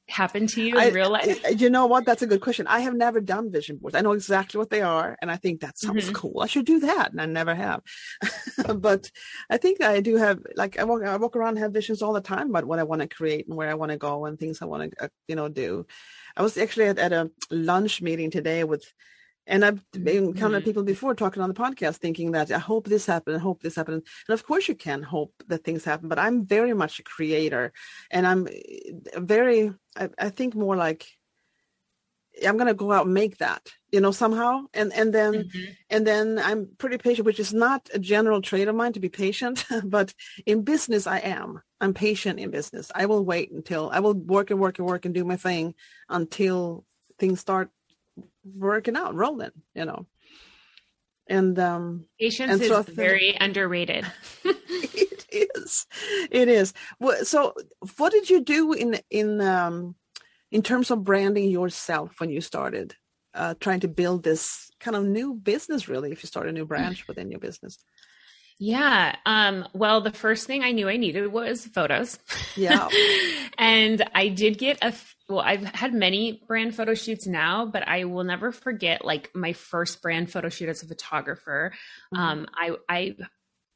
happen 0.10 0.48
to 0.48 0.62
you 0.64 0.76
in 0.76 0.82
I- 0.82 0.90
real 0.90 1.10
life? 1.10 1.40
You 1.62 1.70
know 1.70 1.86
what? 1.88 2.06
That's 2.06 2.22
a 2.22 2.28
good 2.28 2.42
question. 2.42 2.68
I 2.68 2.80
have 2.82 2.94
never 2.96 3.20
done 3.22 3.52
vision 3.52 3.78
boards. 3.78 3.96
I 3.96 4.02
know 4.02 4.14
exactly 4.14 4.58
what 4.58 4.70
they 4.70 4.82
are, 4.82 5.18
and 5.22 5.30
I 5.30 5.38
think 5.38 5.62
that 5.62 5.78
sounds 5.78 6.10
Mhm. 6.10 6.14
cool. 6.14 6.40
I 6.42 6.48
should 6.48 6.66
do 6.66 6.80
that, 6.82 7.12
and 7.12 7.22
I 7.22 7.26
never 7.26 7.54
have. 7.56 7.82
but 8.80 9.12
I 9.50 9.58
think 9.58 9.82
I 9.82 10.00
do 10.02 10.16
have. 10.18 10.40
Like 10.56 10.80
I 10.80 10.84
walk, 10.84 11.04
I 11.04 11.16
walk 11.18 11.36
around 11.36 11.50
and 11.56 11.60
have 11.60 11.74
visions 11.74 12.02
all 12.02 12.14
the 12.14 12.22
time 12.22 12.50
about 12.50 12.66
what 12.66 12.80
I 12.80 12.84
want 12.84 13.02
to 13.02 13.08
create 13.08 13.48
and 13.48 13.56
where 13.58 13.70
I 13.70 13.74
want 13.76 13.92
to 13.92 13.98
go 13.98 14.26
and 14.26 14.38
things 14.40 14.62
I 14.62 14.66
want 14.66 14.92
to, 14.92 15.06
uh, 15.06 15.08
you 15.28 15.36
know, 15.36 15.50
do. 15.50 15.86
I 16.36 16.42
was 16.42 16.58
actually 16.58 16.86
at, 16.88 17.00
at 17.00 17.14
a 17.14 17.32
lunch 17.52 18.02
meeting 18.02 18.32
today 18.32 18.64
with. 18.64 18.86
And 19.50 19.64
I've 19.66 19.82
encountered 19.96 20.62
Mhm. 20.62 20.66
people 20.66 20.84
before 20.84 21.16
talking 21.16 21.42
on 21.42 21.50
the 21.50 21.56
podcast 21.56 21.98
thinking 21.98 22.32
that 22.32 22.52
I 22.52 22.60
hope 22.60 22.88
this 22.88 23.06
happened, 23.06 23.38
I 23.38 23.40
hope 23.40 23.62
this 23.64 23.76
happened. 23.76 24.06
And 24.28 24.34
of 24.34 24.46
course 24.46 24.68
you 24.68 24.76
can 24.76 25.02
hope 25.02 25.34
that 25.48 25.64
things 25.64 25.84
happen, 25.86 26.10
but 26.10 26.20
I'm 26.20 26.46
very 26.46 26.74
much 26.74 27.00
a 27.00 27.04
creator 27.04 27.72
and 28.12 28.28
I'm 28.28 28.48
uh, 28.48 29.20
very, 29.22 29.72
I, 29.96 30.10
I 30.20 30.30
think 30.30 30.54
more 30.54 30.76
like 30.76 31.08
I'm 32.46 32.58
gonna 32.58 32.74
go 32.76 32.92
out 32.92 33.06
and 33.06 33.14
make 33.16 33.38
that, 33.38 33.68
you 33.92 34.00
know, 34.00 34.12
somehow. 34.12 34.66
And 34.74 34.94
and 34.94 35.12
then 35.14 35.34
Mhm. 35.46 35.76
and 35.90 36.06
then 36.06 36.38
I'm 36.38 36.68
pretty 36.78 36.98
patient, 37.00 37.26
which 37.26 37.40
is 37.40 37.54
not 37.54 37.90
a 37.94 38.00
general 38.00 38.42
trait 38.42 38.68
of 38.68 38.76
mine 38.76 38.94
to 38.94 39.00
be 39.00 39.10
patient, 39.10 39.66
but 39.86 40.14
in 40.46 40.62
business 40.64 41.08
I 41.08 41.20
am. 41.20 41.62
I'm 41.82 41.94
patient 41.94 42.40
in 42.40 42.52
business. 42.52 42.92
I 42.94 43.06
will 43.08 43.24
wait 43.26 43.52
until 43.52 43.90
I 43.92 44.02
will 44.02 44.14
work 44.14 44.52
and 44.52 44.60
work 44.60 44.78
and 44.78 44.88
work 44.88 45.06
and 45.06 45.16
do 45.16 45.24
my 45.26 45.38
thing 45.38 45.74
until 46.10 46.86
things 47.18 47.40
start 47.40 47.70
working 48.44 48.96
out, 48.96 49.16
rolling, 49.16 49.52
you 49.76 49.86
know. 49.86 50.06
And 51.30 51.58
um 51.60 52.06
Patience 52.20 52.52
And 52.54 52.62
is 52.62 52.68
so 52.70 52.80
I 52.80 52.84
think- 52.84 52.96
very 52.96 53.38
underrated. 53.40 54.06
it 54.44 55.26
is 55.56 55.86
it 56.32 56.48
is 56.48 56.74
so 57.24 57.54
what 57.98 58.12
did 58.12 58.30
you 58.30 58.42
do 58.42 58.74
in 58.74 59.00
in 59.10 59.42
um 59.42 59.96
in 60.52 60.62
terms 60.64 60.90
of 60.92 61.04
branding 61.04 61.50
yourself 61.50 62.20
when 62.20 62.30
you 62.30 62.40
started 62.42 62.96
uh 63.34 63.54
trying 63.60 63.82
to 63.82 63.88
build 63.90 64.24
this 64.24 64.70
kind 64.80 64.96
of 64.96 65.04
new 65.04 65.34
business 65.34 65.90
really 65.90 66.12
if 66.12 66.24
you 66.24 66.28
start 66.28 66.48
a 66.48 66.52
new 66.54 66.66
branch 66.66 67.08
within 67.08 67.30
your 67.30 67.40
business 67.42 67.78
Yeah. 68.60 69.16
Um, 69.26 69.68
well, 69.74 70.02
the 70.02 70.12
first 70.12 70.48
thing 70.48 70.64
I 70.64 70.72
knew 70.72 70.90
I 70.90 70.98
needed 70.98 71.28
was 71.32 71.68
photos. 71.68 72.18
Yeah. 72.56 72.88
and 73.60 74.02
I 74.16 74.30
did 74.30 74.58
get 74.58 74.78
a, 74.82 74.94
well, 75.30 75.40
I've 75.40 75.66
had 75.66 75.94
many 75.94 76.42
brand 76.48 76.76
photo 76.76 76.94
shoots 76.94 77.28
now, 77.28 77.66
but 77.66 77.86
I 77.88 78.06
will 78.06 78.24
never 78.24 78.52
forget 78.52 79.04
like 79.04 79.30
my 79.36 79.54
first 79.54 80.02
brand 80.02 80.32
photo 80.32 80.50
shoot 80.50 80.70
as 80.70 80.84
a 80.84 80.88
photographer. 80.88 81.74
Mhm. 82.14 82.18
Um, 82.18 82.48
I, 82.54 82.76
I, 82.88 83.16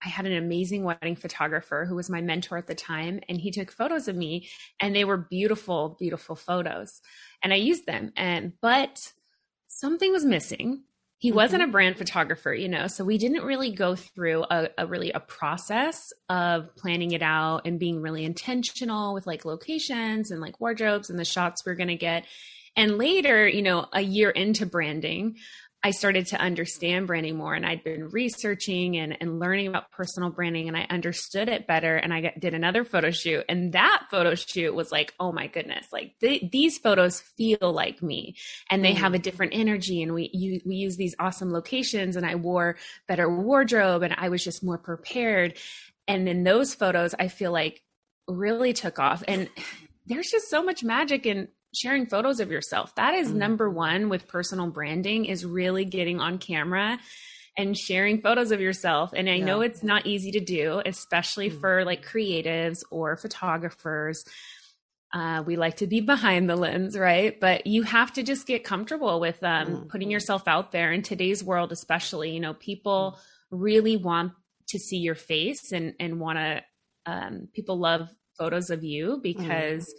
I 0.03 0.07
had 0.07 0.25
an 0.25 0.35
amazing 0.35 0.83
wedding 0.83 1.15
photographer 1.15 1.85
who 1.85 1.95
was 1.95 2.09
my 2.09 2.21
mentor 2.21 2.57
at 2.57 2.67
the 2.67 2.75
time, 2.75 3.19
and 3.27 3.39
he 3.39 3.51
took 3.51 3.71
photos 3.71 4.07
of 4.07 4.15
me, 4.15 4.49
and 4.79 4.95
they 4.95 5.03
were 5.05 5.17
beautiful, 5.17 5.97
beautiful 5.99 6.35
photos. 6.35 7.01
And 7.43 7.53
I 7.53 7.57
used 7.57 7.85
them. 7.85 8.11
And, 8.15 8.53
but 8.61 9.11
something 9.67 10.11
was 10.11 10.25
missing 10.25 10.83
he 11.21 11.31
wasn't 11.31 11.61
mm-hmm. 11.61 11.69
a 11.69 11.71
brand 11.71 11.97
photographer 11.97 12.53
you 12.53 12.67
know 12.67 12.87
so 12.87 13.05
we 13.05 13.17
didn't 13.17 13.43
really 13.43 13.71
go 13.71 13.95
through 13.95 14.43
a, 14.49 14.69
a 14.77 14.87
really 14.87 15.11
a 15.11 15.19
process 15.19 16.11
of 16.29 16.75
planning 16.75 17.11
it 17.11 17.21
out 17.21 17.61
and 17.65 17.79
being 17.79 18.01
really 18.01 18.25
intentional 18.25 19.13
with 19.13 19.27
like 19.27 19.45
locations 19.45 20.31
and 20.31 20.41
like 20.41 20.59
wardrobes 20.59 21.09
and 21.09 21.19
the 21.19 21.25
shots 21.25 21.65
we're 21.65 21.75
going 21.75 21.87
to 21.87 21.95
get. 21.95 22.25
And 22.75 22.97
later 22.97 23.47
you 23.47 23.61
know 23.61 23.85
a 23.91 24.01
year 24.01 24.29
into 24.29 24.65
branding 24.65 25.37
I 25.83 25.91
started 25.91 26.27
to 26.27 26.39
understand 26.39 27.07
branding 27.07 27.37
more 27.37 27.55
and 27.55 27.65
I'd 27.65 27.83
been 27.83 28.09
researching 28.09 28.97
and, 28.97 29.17
and 29.19 29.39
learning 29.39 29.67
about 29.67 29.89
personal 29.89 30.29
branding 30.29 30.67
and 30.67 30.77
I 30.77 30.85
understood 30.89 31.49
it 31.49 31.65
better. 31.65 31.95
And 31.95 32.13
I 32.13 32.21
got, 32.21 32.39
did 32.39 32.53
another 32.53 32.83
photo 32.83 33.09
shoot 33.09 33.45
and 33.49 33.73
that 33.73 34.03
photo 34.11 34.35
shoot 34.35 34.75
was 34.75 34.91
like, 34.91 35.15
oh 35.19 35.31
my 35.31 35.47
goodness, 35.47 35.87
like 35.91 36.13
th- 36.19 36.51
these 36.51 36.77
photos 36.77 37.19
feel 37.19 37.73
like 37.73 38.03
me 38.03 38.35
and 38.69 38.85
they 38.85 38.93
have 38.93 39.15
a 39.15 39.19
mm. 39.19 39.23
different 39.23 39.53
energy. 39.55 40.03
And 40.03 40.13
we, 40.13 40.29
you, 40.33 40.61
we 40.65 40.75
use 40.75 40.97
these 40.97 41.15
awesome 41.17 41.51
locations 41.51 42.15
and 42.15 42.27
I 42.27 42.35
wore 42.35 42.77
better 43.07 43.27
wardrobe 43.27 44.03
and 44.03 44.13
I 44.15 44.29
was 44.29 44.43
just 44.43 44.63
more 44.63 44.77
prepared. 44.77 45.57
And 46.07 46.29
in 46.29 46.43
those 46.43 46.75
photos, 46.75 47.15
I 47.17 47.27
feel 47.27 47.51
like 47.51 47.81
really 48.27 48.73
took 48.73 48.99
off. 48.99 49.23
And 49.27 49.49
there's 50.05 50.29
just 50.29 50.47
so 50.49 50.61
much 50.61 50.83
magic 50.83 51.25
in 51.25 51.47
sharing 51.73 52.05
photos 52.05 52.39
of 52.39 52.51
yourself. 52.51 52.93
That 52.95 53.13
is 53.13 53.29
Mhm. 53.31 53.35
number 53.35 53.69
one 53.69 54.09
with 54.09 54.27
personal 54.27 54.67
branding 54.69 55.25
is 55.25 55.45
really 55.45 55.85
getting 55.85 56.19
on 56.19 56.37
camera 56.37 56.99
and 57.57 57.77
sharing 57.77 58.21
photos 58.21 58.51
of 58.51 58.61
yourself. 58.61 59.11
And 59.13 59.29
I 59.29 59.39
know 59.39 59.61
it's 59.61 59.83
not 59.83 60.05
easy 60.05 60.31
to 60.31 60.39
do, 60.39 60.81
especially 60.85 61.49
Mhm. 61.49 61.59
for 61.59 61.85
like 61.85 62.05
creatives 62.05 62.83
or 62.91 63.17
photographers. 63.17 64.23
Uh, 65.13 65.43
we 65.45 65.57
like 65.57 65.75
to 65.77 65.87
be 65.87 65.99
behind 65.99 66.49
the 66.49 66.55
lens, 66.55 66.97
right? 66.97 67.37
But 67.39 67.67
you 67.67 67.83
have 67.83 68.13
to 68.13 68.23
just 68.23 68.47
get 68.47 68.63
comfortable 68.63 69.19
with 69.19 69.43
um, 69.43 69.67
Mhm. 69.67 69.89
putting 69.89 70.09
yourself 70.09 70.47
out 70.47 70.71
there 70.71 70.93
in 70.93 71.01
today's 71.01 71.43
world, 71.43 71.73
especially. 71.73 72.31
You 72.31 72.39
know, 72.39 72.53
people 72.53 73.19
really 73.49 73.97
want 73.97 74.31
to 74.69 74.79
see 74.79 74.97
your 74.97 75.15
face 75.15 75.73
and 75.73 75.95
and 75.99 76.19
want 76.19 76.37
to. 76.37 76.63
Um, 77.05 77.49
people 77.53 77.77
love 77.77 78.09
photos 78.37 78.69
of 78.69 78.83
you 78.85 79.19
because 79.21 79.93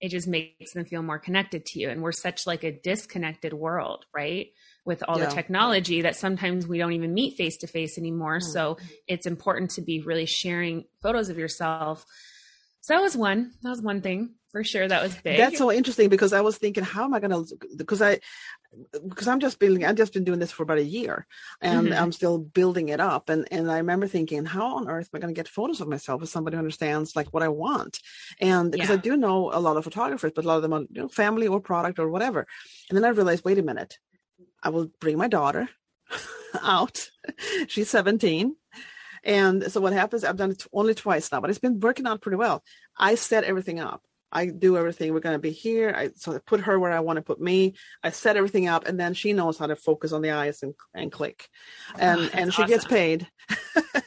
it 0.00 0.10
just 0.10 0.28
makes 0.28 0.72
them 0.74 0.84
feel 0.84 1.02
more 1.02 1.18
connected 1.18 1.64
to 1.66 1.80
you. 1.80 1.88
And 1.90 2.02
we're 2.02 2.12
such 2.12 2.46
like 2.46 2.62
a 2.64 2.70
disconnected 2.72 3.52
world, 3.52 4.04
right? 4.14 4.48
With 4.84 5.02
all 5.06 5.18
Yeah. 5.18 5.26
the 5.26 5.34
technology 5.34 6.02
that 6.02 6.16
sometimes 6.16 6.66
we 6.66 6.78
don't 6.78 6.92
even 6.92 7.12
meet 7.14 7.36
face 7.36 7.56
to 7.58 7.66
face 7.66 7.98
anymore. 7.98 8.38
Mm. 8.38 8.52
So 8.52 8.76
it's 9.06 9.26
important 9.26 9.72
to 9.72 9.82
be 9.82 10.00
really 10.00 10.26
sharing 10.26 10.84
photos 11.02 11.28
of 11.28 11.38
yourself. 11.38 12.04
So 12.88 12.94
that 12.94 13.02
was 13.02 13.14
one. 13.18 13.52
That 13.60 13.68
was 13.68 13.82
one 13.82 14.00
thing 14.00 14.30
for 14.50 14.64
sure. 14.64 14.88
That 14.88 15.02
was 15.02 15.14
big. 15.14 15.36
That's 15.36 15.58
so 15.58 15.70
interesting 15.70 16.08
because 16.08 16.32
I 16.32 16.40
was 16.40 16.56
thinking, 16.56 16.84
how 16.84 17.04
am 17.04 17.12
I 17.12 17.20
going 17.20 17.32
to? 17.32 17.58
Because 17.76 18.00
I, 18.00 18.20
because 19.06 19.28
I'm 19.28 19.40
just 19.40 19.58
building. 19.58 19.84
I've 19.84 19.96
just 19.96 20.14
been 20.14 20.24
doing 20.24 20.38
this 20.38 20.52
for 20.52 20.62
about 20.62 20.78
a 20.78 20.82
year, 20.82 21.26
and 21.60 21.88
Mhm. 21.88 22.00
I'm 22.00 22.12
still 22.12 22.38
building 22.38 22.88
it 22.88 22.98
up. 22.98 23.28
And 23.28 23.46
and 23.50 23.70
I 23.70 23.76
remember 23.76 24.06
thinking, 24.06 24.46
how 24.46 24.76
on 24.76 24.88
earth 24.88 25.10
am 25.12 25.18
I 25.18 25.20
going 25.20 25.34
to 25.34 25.38
get 25.38 25.48
photos 25.48 25.82
of 25.82 25.88
myself 25.88 26.22
if 26.22 26.30
somebody 26.30 26.56
understands 26.56 27.14
like 27.14 27.28
what 27.34 27.42
I 27.42 27.48
want? 27.48 28.00
And 28.40 28.72
because 28.72 28.90
I 28.90 28.96
do 28.96 29.18
know 29.18 29.50
a 29.52 29.60
lot 29.60 29.76
of 29.76 29.84
photographers, 29.84 30.32
but 30.34 30.46
a 30.46 30.48
lot 30.48 30.56
of 30.56 30.62
them 30.62 30.72
are 30.72 30.80
you 30.80 31.02
know 31.02 31.08
family 31.08 31.46
or 31.46 31.60
product 31.60 31.98
or 31.98 32.08
whatever. 32.08 32.46
And 32.88 32.96
then 32.96 33.04
I 33.04 33.08
realized, 33.10 33.44
wait 33.44 33.58
a 33.58 33.62
minute, 33.62 33.98
I 34.62 34.70
will 34.70 34.88
bring 34.98 35.18
my 35.18 35.28
daughter 35.28 35.68
out. 36.62 37.10
She's 37.66 37.90
17. 37.90 38.56
And 39.24 39.70
so 39.72 39.80
what 39.80 39.92
happens, 39.92 40.24
I've 40.24 40.36
done 40.36 40.50
it 40.52 40.64
only 40.72 40.94
twice 40.94 41.30
now, 41.32 41.40
but 41.40 41.50
it's 41.50 41.58
been 41.58 41.80
working 41.80 42.06
out 42.06 42.20
pretty 42.20 42.36
well. 42.36 42.62
I 42.96 43.14
set 43.16 43.44
everything 43.44 43.80
up. 43.80 44.02
I 44.30 44.46
do 44.46 44.76
everything. 44.76 45.14
We're 45.14 45.20
going 45.20 45.36
to 45.36 45.38
be 45.38 45.52
here. 45.52 45.94
I 45.96 46.10
so 46.16 46.34
I 46.34 46.38
put 46.44 46.60
her 46.60 46.78
where 46.78 46.92
I 46.92 47.00
want 47.00 47.16
to 47.16 47.22
put 47.22 47.40
me. 47.40 47.74
I 48.02 48.10
set 48.10 48.36
everything 48.36 48.68
up, 48.68 48.86
and 48.86 49.00
then 49.00 49.14
she 49.14 49.32
knows 49.32 49.56
how 49.56 49.66
to 49.68 49.74
focus 49.76 50.12
on 50.12 50.20
the 50.20 50.32
eyes 50.32 50.62
and 50.62 50.74
and 50.94 51.10
click, 51.10 51.48
and 51.98 52.20
Oh, 52.20 52.28
and 52.34 52.52
she 52.52 52.66
gets 52.66 52.84
awesome. 52.84 52.96
paid. 52.96 53.26
I 53.86 54.02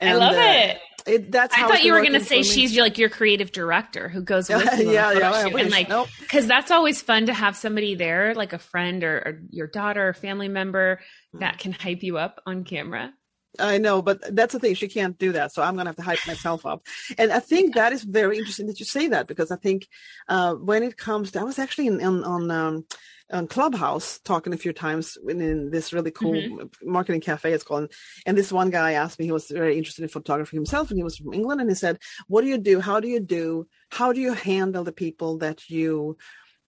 And, 0.00 0.18
love 0.18 0.34
uh, 0.36 0.38
it. 0.40 0.78
it. 1.06 1.32
That's 1.32 1.54
I 1.56 1.66
thought 1.66 1.82
you 1.82 1.92
were 1.94 2.00
going 2.02 2.12
to 2.12 2.20
say 2.24 2.42
she's 2.42 2.74
your, 2.74 2.84
like 2.84 2.98
your 2.98 3.08
creative 3.08 3.52
director 3.52 4.10
who 4.10 4.20
goes 4.20 4.50
with 4.50 4.62
yeah, 4.64 4.76
you. 4.80 4.90
yeah, 4.92 5.12
yeah. 5.12 5.30
I 5.32 5.46
wish. 5.46 5.62
And 5.62 5.70
like, 5.72 5.88
Nope. 5.88 6.08
because 6.20 6.46
that's 6.46 6.70
always 6.70 7.00
fun 7.00 7.26
to 7.26 7.32
have 7.34 7.56
somebody 7.56 7.94
there, 7.94 8.34
like 8.34 8.52
a 8.52 8.58
friend 8.58 9.02
or, 9.02 9.16
or 9.16 9.42
your 9.50 9.66
daughter 9.66 10.08
or 10.10 10.12
family 10.12 10.48
member 10.48 11.00
Mm. 11.34 11.40
that 11.40 11.58
can 11.58 11.72
hype 11.72 12.02
you 12.04 12.16
up 12.18 12.40
on 12.46 12.64
camera. 12.64 13.12
I 13.58 13.78
know, 13.78 14.02
but 14.02 14.34
that's 14.36 14.54
the 14.54 14.60
thing. 14.60 14.74
She 14.74 14.88
can't 14.88 15.18
do 15.18 15.32
that. 15.32 15.52
So 15.52 15.62
I'm 15.62 15.74
going 15.74 15.86
to 15.86 15.90
have 15.90 15.96
to 15.96 16.02
hype 16.02 16.26
myself 16.26 16.66
up. 16.66 16.86
And 17.18 17.32
I 17.32 17.40
think 17.40 17.74
that 17.74 17.92
is 17.92 18.04
very 18.04 18.38
interesting 18.38 18.66
that 18.68 18.80
you 18.80 18.86
say 18.86 19.08
that 19.08 19.28
because 19.28 19.50
I 19.50 19.56
think 19.56 19.88
uh, 20.28 20.54
when 20.54 20.82
it 20.82 20.96
comes 20.96 21.32
to, 21.32 21.40
I 21.40 21.44
was 21.44 21.58
actually 21.58 21.88
in, 21.88 22.02
on, 22.04 22.24
on, 22.24 22.50
um, 22.50 22.86
on 23.32 23.48
Clubhouse 23.48 24.20
talking 24.20 24.52
a 24.54 24.58
few 24.58 24.72
times 24.72 25.16
in, 25.28 25.40
in 25.40 25.70
this 25.70 25.92
really 25.92 26.10
cool 26.12 26.42
Mm-hmm. 26.42 26.90
marketing 26.92 27.20
cafe, 27.22 27.52
it's 27.52 27.64
called. 27.64 27.92
And 28.26 28.36
this 28.36 28.52
one 28.52 28.70
guy 28.70 28.92
asked 28.92 29.18
me, 29.18 29.26
he 29.26 29.32
was 29.32 29.48
very 29.48 29.78
interested 29.78 30.02
in 30.02 30.08
photography 30.08 30.56
himself 30.56 30.90
and 30.90 30.98
he 30.98 31.04
was 31.04 31.18
from 31.18 31.34
England. 31.34 31.60
And 31.60 31.70
he 31.70 31.76
said, 31.76 31.98
What 32.28 32.42
do 32.42 32.48
you 32.48 32.58
do? 32.58 32.80
How 32.80 33.00
do 33.00 33.08
you 33.08 33.20
do? 33.20 33.66
How 33.90 34.12
do 34.12 34.20
you 34.20 34.34
handle 34.34 34.84
the 34.84 34.92
people 34.92 35.38
that 35.38 35.70
you 35.70 36.18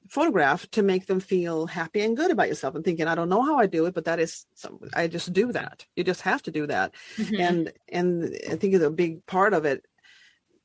photograph 0.08 0.68
to 0.70 0.82
make 0.82 1.06
them 1.06 1.20
feel 1.20 1.66
happy 1.66 2.00
and 2.02 2.16
good 2.16 2.30
about 2.30 2.48
yourself 2.48 2.74
and 2.74 2.84
thinking 2.84 3.06
i 3.08 3.14
don't 3.14 3.28
know 3.28 3.42
how 3.42 3.56
i 3.58 3.66
do 3.66 3.86
it 3.86 3.94
but 3.94 4.04
that 4.04 4.20
is 4.20 4.46
some, 4.54 4.78
i 4.94 5.06
just 5.06 5.32
do 5.32 5.52
that. 5.52 5.84
You 5.96 6.04
just 6.04 6.22
have 6.22 6.42
to 6.42 6.50
do 6.50 6.66
that. 6.66 6.94
Mhm. 7.16 7.40
and 7.48 7.72
and 7.88 8.36
i 8.50 8.56
think 8.56 8.74
a 8.74 8.90
big 8.90 9.24
part 9.26 9.52
of 9.54 9.64
it 9.64 9.84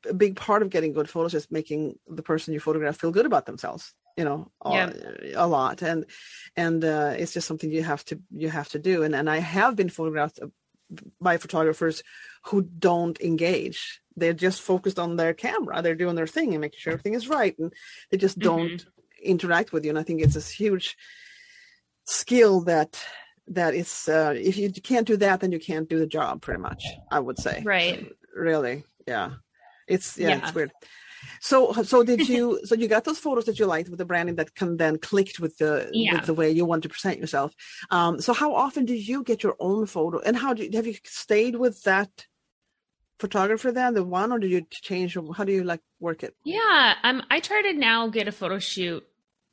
a 0.10 0.14
big 0.14 0.36
part 0.36 0.62
of 0.64 0.70
getting 0.70 0.94
good 0.94 1.10
photos 1.10 1.34
is 1.34 1.48
making 1.52 1.98
the 2.08 2.24
person 2.24 2.54
you 2.54 2.60
photograph 2.60 2.98
feel 2.98 3.12
good 3.12 3.26
about 3.26 3.46
themselves 3.46 3.94
you 4.18 4.26
know 4.26 4.52
a- 4.66 4.74
Yeah. 4.74 4.92
a, 5.36 5.48
lot. 5.48 5.82
And 5.82 6.06
and 6.56 6.84
uh, 6.84 7.14
it's 7.18 7.34
just 7.34 7.48
something 7.48 7.72
you 7.72 7.84
have 7.84 8.04
to 8.06 8.20
you 8.44 8.50
have 8.50 8.70
to 8.70 8.80
do. 8.80 9.04
And 9.04 9.16
and 9.16 9.30
i 9.30 9.40
have 9.40 9.76
been 9.76 9.90
photographed 9.90 10.40
by 11.22 11.38
photographers 11.38 12.04
who 12.48 12.62
don't 12.64 13.18
engage. 13.22 14.02
They're 14.18 14.34
just 14.48 14.62
focused 14.62 15.00
on 15.00 15.16
their 15.16 15.34
camera. 15.34 15.82
They're 15.82 15.96
doing 16.04 16.16
their 16.18 16.28
thing 16.28 16.50
and 16.54 16.60
making 16.62 16.80
sure 16.80 16.94
everything 16.94 17.14
is 17.14 17.30
right. 17.30 17.56
And 17.60 17.72
they 18.10 18.18
just 18.18 18.38
don't 18.40 18.86
interact 19.22 19.72
with 19.72 19.84
you 19.86 19.90
and 19.90 20.00
i 20.00 20.04
think 20.04 20.22
it's 20.22 20.34
this 20.34 20.50
huge 20.50 20.98
skill 22.06 22.62
that 22.62 23.00
that 23.48 23.74
is 23.74 24.08
uh, 24.08 24.34
if 24.38 24.58
you 24.58 24.72
can't 24.72 25.08
do 25.08 25.18
that, 25.18 25.42
then 25.42 25.52
you 25.52 25.60
can't 25.60 25.90
do 25.90 26.00
the 26.00 26.08
job. 26.08 26.42
Pretty 26.42 26.62
much, 26.62 26.84
I 27.12 27.20
would 27.20 27.38
say. 27.38 27.62
Right. 27.66 28.10
Really. 28.34 28.84
Yeah. 29.08 29.32
It's 29.88 30.18
yeah, 30.18 30.30
Yeah. 30.30 30.38
it's 30.44 30.56
weird. 30.56 30.72
So 31.42 31.74
so 31.84 32.04
did 32.04 32.30
you 32.30 32.62
so 32.64 32.76
you 32.76 32.88
got 32.88 33.04
those 33.04 33.20
photos 33.20 33.46
that 33.46 33.60
you 33.60 33.66
liked 33.66 33.90
with 33.90 33.98
the 34.00 34.06
branding 34.06 34.36
that 34.36 34.56
can 34.56 34.78
then 34.78 35.00
clicked 35.00 35.40
with 35.40 35.58
the 35.58 35.90
Yeah. 35.92 36.14
with 36.16 36.26
the 36.28 36.34
way 36.34 36.50
you 36.50 36.66
want 36.66 36.84
to 36.84 36.90
present 36.90 37.20
yourself. 37.20 37.54
Um, 37.90 38.22
so 38.22 38.32
how 38.32 38.54
often 38.56 38.86
do 38.86 38.94
you 38.96 39.24
get 39.24 39.44
your 39.44 39.56
own 39.60 39.86
photo, 39.86 40.20
and 40.20 40.38
how 40.38 40.54
do 40.54 40.64
you, 40.64 40.70
have 40.74 40.88
you 40.88 40.96
stayed 41.04 41.56
with 41.56 41.82
that 41.84 42.28
photographer 43.20 43.72
then, 43.72 43.94
the 43.94 44.04
one, 44.04 44.32
or 44.32 44.40
do 44.40 44.48
you 44.48 44.66
change? 44.72 45.18
How 45.36 45.44
do 45.44 45.52
you 45.52 45.64
like 45.64 45.82
work 46.00 46.24
it? 46.24 46.36
Yeah, 46.46 46.96
um, 47.04 47.22
I 47.30 47.40
try 47.40 47.62
to 47.64 47.74
now 47.74 48.08
get 48.08 48.28
a 48.28 48.32
photo 48.32 48.60
shoot 48.60 49.04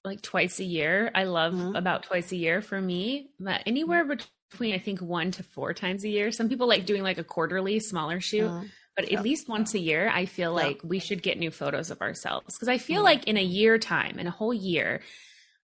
like 0.05 0.23
twice 0.23 0.61
a 0.61 0.65
year. 0.65 1.11
I 1.15 1.25
love 1.25 1.55
Mhm. 1.55 1.77
about 1.77 2.05
twice 2.05 2.33
a 2.33 2.37
year 2.37 2.63
for 2.63 2.81
me, 2.81 3.31
but 3.41 3.63
anywhere 3.67 4.05
between 4.05 4.75
I 4.75 4.79
think 4.79 5.01
one 5.01 5.31
to 5.33 5.43
four 5.43 5.75
times 5.75 6.05
a 6.05 6.09
year. 6.09 6.31
Some 6.33 6.49
people 6.49 6.67
like 6.69 6.87
doing 6.87 7.03
like 7.03 7.19
a 7.19 7.25
quarterly 7.25 7.81
smaller 7.81 8.21
shoot, 8.21 8.55
but 8.97 9.11
Yeah. 9.11 9.19
at 9.19 9.25
least 9.25 9.49
once 9.49 9.75
a 9.75 9.79
year, 9.79 10.09
I 10.09 10.25
feel 10.27 10.53
Yeah. 10.55 10.67
like 10.67 10.81
we 10.83 10.99
should 11.01 11.23
get 11.23 11.39
new 11.39 11.51
photos 11.51 11.91
of 11.91 12.01
ourselves 12.01 12.55
because 12.55 12.69
I 12.69 12.79
feel 12.79 13.01
Mhm. 13.01 13.05
like 13.05 13.25
in 13.29 13.37
a 13.37 13.43
year 13.43 13.79
time, 13.79 14.19
in 14.19 14.27
a 14.27 14.31
whole 14.31 14.55
year, 14.55 15.03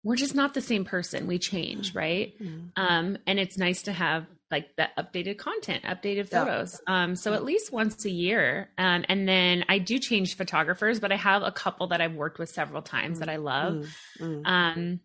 we're 0.02 0.16
just 0.16 0.34
not 0.34 0.54
the 0.54 0.60
same 0.60 0.84
person. 0.84 1.26
We 1.26 1.38
change, 1.38 1.94
right? 1.94 2.34
Mhm. 2.40 2.72
um 2.76 3.18
and 3.26 3.38
it's 3.38 3.58
nice 3.58 3.82
to 3.82 3.92
have 3.92 4.26
like 4.52 4.76
that 4.76 4.94
updated 4.96 5.38
content 5.38 5.82
updated 5.84 6.28
Yeah. 6.30 6.44
photos 6.44 6.80
um 6.86 7.16
so 7.16 7.32
at 7.32 7.44
least 7.44 7.72
once 7.72 8.04
a 8.04 8.10
year 8.10 8.68
um 8.78 9.04
and 9.08 9.26
then 9.26 9.64
i 9.68 9.78
do 9.78 9.98
change 9.98 10.36
photographers 10.36 11.00
but 11.00 11.10
i 11.10 11.16
have 11.16 11.42
a 11.42 11.50
couple 11.50 11.88
that 11.88 12.00
i've 12.00 12.14
worked 12.14 12.38
with 12.38 12.50
several 12.50 12.82
times 12.82 13.18
that 13.18 13.28
i 13.28 13.36
love 13.36 13.74
Mm, 14.20 14.42
mm. 14.44 14.46
um 14.46 15.00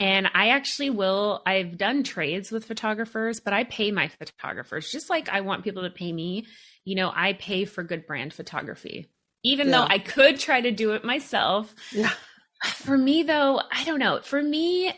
and 0.00 0.28
i 0.34 0.48
actually 0.50 0.88
will 0.90 1.42
i've 1.44 1.76
done 1.76 2.02
trades 2.04 2.50
with 2.50 2.64
photographers 2.64 3.40
but 3.40 3.52
i 3.52 3.64
pay 3.64 3.90
my 3.90 4.08
photographers 4.08 4.90
just 4.90 5.10
like 5.10 5.28
i 5.28 5.40
want 5.42 5.64
people 5.64 5.82
to 5.82 5.90
pay 5.90 6.12
me 6.12 6.46
you 6.84 6.94
know 6.94 7.12
i 7.14 7.34
pay 7.34 7.64
for 7.64 7.82
good 7.82 8.06
brand 8.06 8.32
photography 8.32 9.08
even 9.44 9.70
though 9.70 9.82
i 9.88 9.98
could 9.98 10.38
try 10.38 10.60
to 10.60 10.70
do 10.70 10.92
it 10.92 11.04
myself 11.04 11.74
Yeah. 11.92 12.10
for 12.76 12.96
me 12.96 13.22
though 13.24 13.60
i 13.72 13.84
don't 13.84 13.98
know 13.98 14.20
for 14.22 14.40
me 14.42 14.92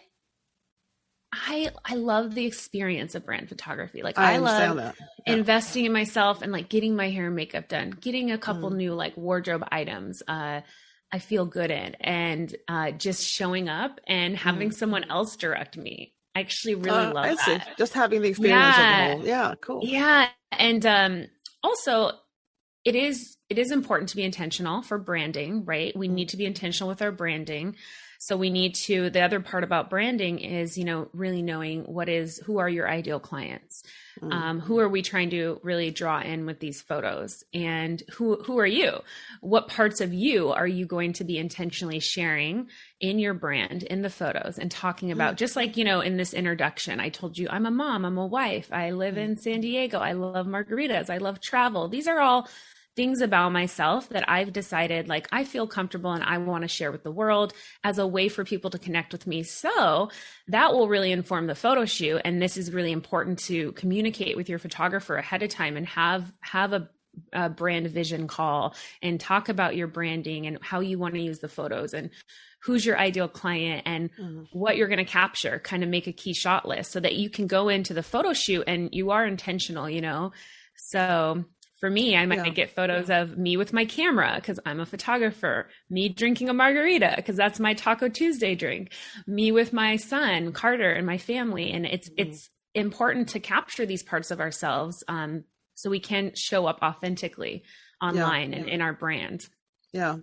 i 1.48 1.70
i 1.84 1.94
love 1.94 2.34
the 2.34 2.44
experience 2.46 3.14
of 3.14 3.24
brand 3.24 3.48
photography 3.48 4.02
like 4.02 4.18
I 4.18 4.34
i, 4.34 4.36
love 4.38 4.76
that. 4.76 4.94
Yeah. 5.26 5.34
investing 5.34 5.84
in 5.84 5.92
myself 5.92 6.42
and 6.42 6.52
like 6.52 6.68
getting 6.68 6.94
my 6.96 7.10
hair 7.10 7.26
and 7.26 7.36
makeup 7.36 7.68
done 7.68 7.90
getting 7.90 8.30
a 8.30 8.38
couple 8.38 8.70
Mm. 8.70 8.76
new 8.76 8.94
like 8.94 9.16
wardrobe 9.16 9.64
items 9.72 10.22
uh 10.28 10.60
i 11.12 11.18
feel 11.18 11.46
good 11.46 11.70
in 11.70 11.94
and 12.00 12.54
uh 12.68 12.90
just 12.92 13.26
showing 13.26 13.68
up 13.68 14.00
and 14.06 14.36
having 14.36 14.70
someone 14.72 15.04
else 15.10 15.36
direct 15.36 15.76
me 15.76 16.12
i 16.34 16.40
actually 16.40 16.74
really 16.76 17.06
Mm. 17.06 17.10
Uh, 17.10 17.14
love 17.14 17.24
I 17.26 17.34
see. 17.36 17.54
that 17.58 17.76
Just 17.78 17.92
having 17.94 18.22
the 18.22 18.28
experience 18.28 18.76
Yeah. 18.76 18.82
of 18.82 18.88
the 18.96 19.12
whole. 19.12 19.26
Yeah, 19.26 19.54
cool. 19.60 19.80
yeah 19.84 20.28
and 20.52 20.84
um 20.86 21.26
also 21.62 22.12
it 22.84 22.94
is 22.94 23.36
it 23.48 23.58
is 23.58 23.70
important 23.70 24.08
to 24.10 24.16
be 24.16 24.22
intentional 24.24 24.82
for 24.82 24.98
branding 24.98 25.64
right 25.64 25.96
we 25.96 26.08
need 26.08 26.28
to 26.30 26.36
be 26.36 26.44
intentional 26.44 26.88
with 26.88 27.00
our 27.02 27.12
branding 27.12 27.76
so 28.24 28.38
we 28.38 28.48
need 28.48 28.74
to 28.74 29.10
the 29.10 29.20
other 29.20 29.38
part 29.38 29.64
about 29.64 29.90
branding 29.90 30.38
is 30.38 30.78
you 30.78 30.84
know 30.84 31.08
really 31.12 31.42
knowing 31.42 31.82
what 31.82 32.08
is 32.08 32.38
who 32.46 32.56
are 32.56 32.70
your 32.70 32.88
ideal 32.88 33.20
clients? 33.20 33.82
Mm. 34.22 34.32
um, 34.32 34.60
who 34.60 34.78
are 34.78 34.88
we 34.88 35.02
trying 35.02 35.28
to 35.30 35.60
really 35.62 35.90
draw 35.90 36.20
in 36.20 36.46
with 36.46 36.58
these 36.58 36.80
photos? 36.80 37.44
And 37.52 38.02
who 38.12 38.36
who 38.42 38.58
are 38.58 38.66
you? 38.66 39.00
What 39.42 39.68
parts 39.68 40.00
of 40.00 40.14
you 40.14 40.52
are 40.52 40.66
you 40.66 40.86
going 40.86 41.12
to 41.14 41.24
be 41.24 41.36
intentionally 41.36 42.00
sharing 42.00 42.68
in 42.98 43.18
your 43.18 43.34
brand 43.34 43.82
in 43.82 44.00
the 44.00 44.08
photos 44.08 44.58
and 44.58 44.70
talking 44.70 45.12
about? 45.12 45.36
Just 45.36 45.54
like 45.54 45.76
you 45.76 45.84
know 45.84 46.00
in 46.00 46.16
this 46.16 46.32
introduction 46.32 47.00
i 47.00 47.10
told 47.10 47.36
you 47.36 47.46
i'm 47.50 47.66
a 47.66 47.70
mom 47.70 48.06
i'm 48.06 48.16
a 48.16 48.26
wife 48.26 48.68
i 48.72 48.90
live 48.90 49.18
in 49.18 49.36
san 49.36 49.60
diego 49.60 49.98
i 49.98 50.12
love 50.12 50.46
margaritas 50.46 51.10
i 51.10 51.18
love 51.18 51.40
travel. 51.42 51.88
These 51.88 52.08
are 52.08 52.20
all 52.20 52.48
things 52.96 53.20
about 53.20 53.50
myself 53.52 54.08
that 54.10 54.28
I've 54.28 54.52
decided 54.52 55.08
like 55.08 55.26
I 55.32 55.44
feel 55.44 55.66
comfortable 55.66 56.12
and 56.12 56.22
I 56.22 56.38
want 56.38 56.62
to 56.62 56.68
share 56.68 56.92
with 56.92 57.02
the 57.02 57.10
world 57.10 57.52
as 57.82 57.98
a 57.98 58.06
way 58.06 58.28
for 58.28 58.44
people 58.44 58.70
to 58.70 58.78
connect 58.78 59.12
with 59.12 59.26
me. 59.26 59.42
So 59.42 60.10
that 60.48 60.72
will 60.72 60.88
really 60.88 61.10
inform 61.12 61.46
the 61.46 61.54
photo 61.54 61.84
shoot. 61.84 62.20
And 62.24 62.40
this 62.40 62.56
is 62.56 62.72
really 62.72 62.92
important 62.92 63.38
to 63.40 63.72
communicate 63.72 64.36
with 64.36 64.48
your 64.48 64.58
photographer 64.58 65.16
ahead 65.16 65.42
of 65.42 65.50
time 65.50 65.76
and 65.76 65.86
have 65.88 66.32
have 66.40 66.72
a 66.72 66.88
a 67.32 67.48
brand 67.48 67.86
vision 67.86 68.26
call 68.26 68.74
and 69.00 69.20
talk 69.20 69.48
about 69.48 69.76
your 69.76 69.86
branding 69.86 70.48
and 70.48 70.58
how 70.62 70.80
you 70.80 70.98
want 70.98 71.14
to 71.14 71.20
use 71.20 71.38
the 71.38 71.48
photos 71.48 71.94
and 71.94 72.10
who's 72.60 72.84
your 72.84 72.98
ideal 72.98 73.28
client 73.28 73.82
and 73.86 74.10
Mhm. 74.18 74.48
what 74.52 74.76
you're 74.76 74.88
going 74.88 74.98
to 74.98 75.04
capture 75.04 75.60
kind 75.60 75.84
of 75.84 75.88
make 75.88 76.08
a 76.08 76.12
key 76.12 76.32
shot 76.32 76.66
list 76.66 76.90
so 76.90 76.98
that 76.98 77.14
you 77.14 77.30
can 77.30 77.46
go 77.46 77.68
into 77.68 77.94
the 77.94 78.02
photo 78.02 78.32
shoot 78.32 78.64
and 78.66 78.88
you 78.92 79.10
are 79.10 79.24
intentional 79.26 79.88
you 79.88 80.00
know 80.00 80.32
so 80.76 81.44
for 81.84 81.90
me 81.90 82.16
i 82.16 82.24
might 82.24 82.36
Yeah. 82.46 82.48
get 82.48 82.70
photos 82.74 83.10
of 83.10 83.36
me 83.36 83.58
with 83.58 83.74
my 83.74 83.84
camera 83.84 84.32
because 84.36 84.58
i'm 84.64 84.80
a 84.80 84.86
photographer 84.86 85.68
me 85.90 86.08
drinking 86.08 86.48
a 86.48 86.54
margarita 86.54 87.12
because 87.16 87.36
that's 87.36 87.60
my 87.60 87.74
taco 87.74 88.08
tuesday 88.08 88.54
drink 88.54 88.90
me 89.26 89.52
with 89.52 89.74
my 89.74 89.96
son 89.96 90.50
carter 90.52 90.90
and 90.92 91.06
my 91.06 91.18
family 91.18 91.70
and 91.72 91.84
it's 91.84 92.08
Mhm. 92.08 92.14
it's 92.16 92.48
important 92.74 93.28
to 93.28 93.38
capture 93.38 93.84
these 93.84 94.02
parts 94.02 94.30
of 94.30 94.40
ourselves 94.40 95.04
um, 95.08 95.44
so 95.74 95.90
we 95.90 96.00
can 96.00 96.34
show 96.34 96.64
up 96.64 96.78
authentically 96.82 97.64
online 98.00 98.54
and 98.54 98.66
in 98.66 98.80
our 98.80 98.94
brand 98.94 99.46
Yeah. 99.92 100.16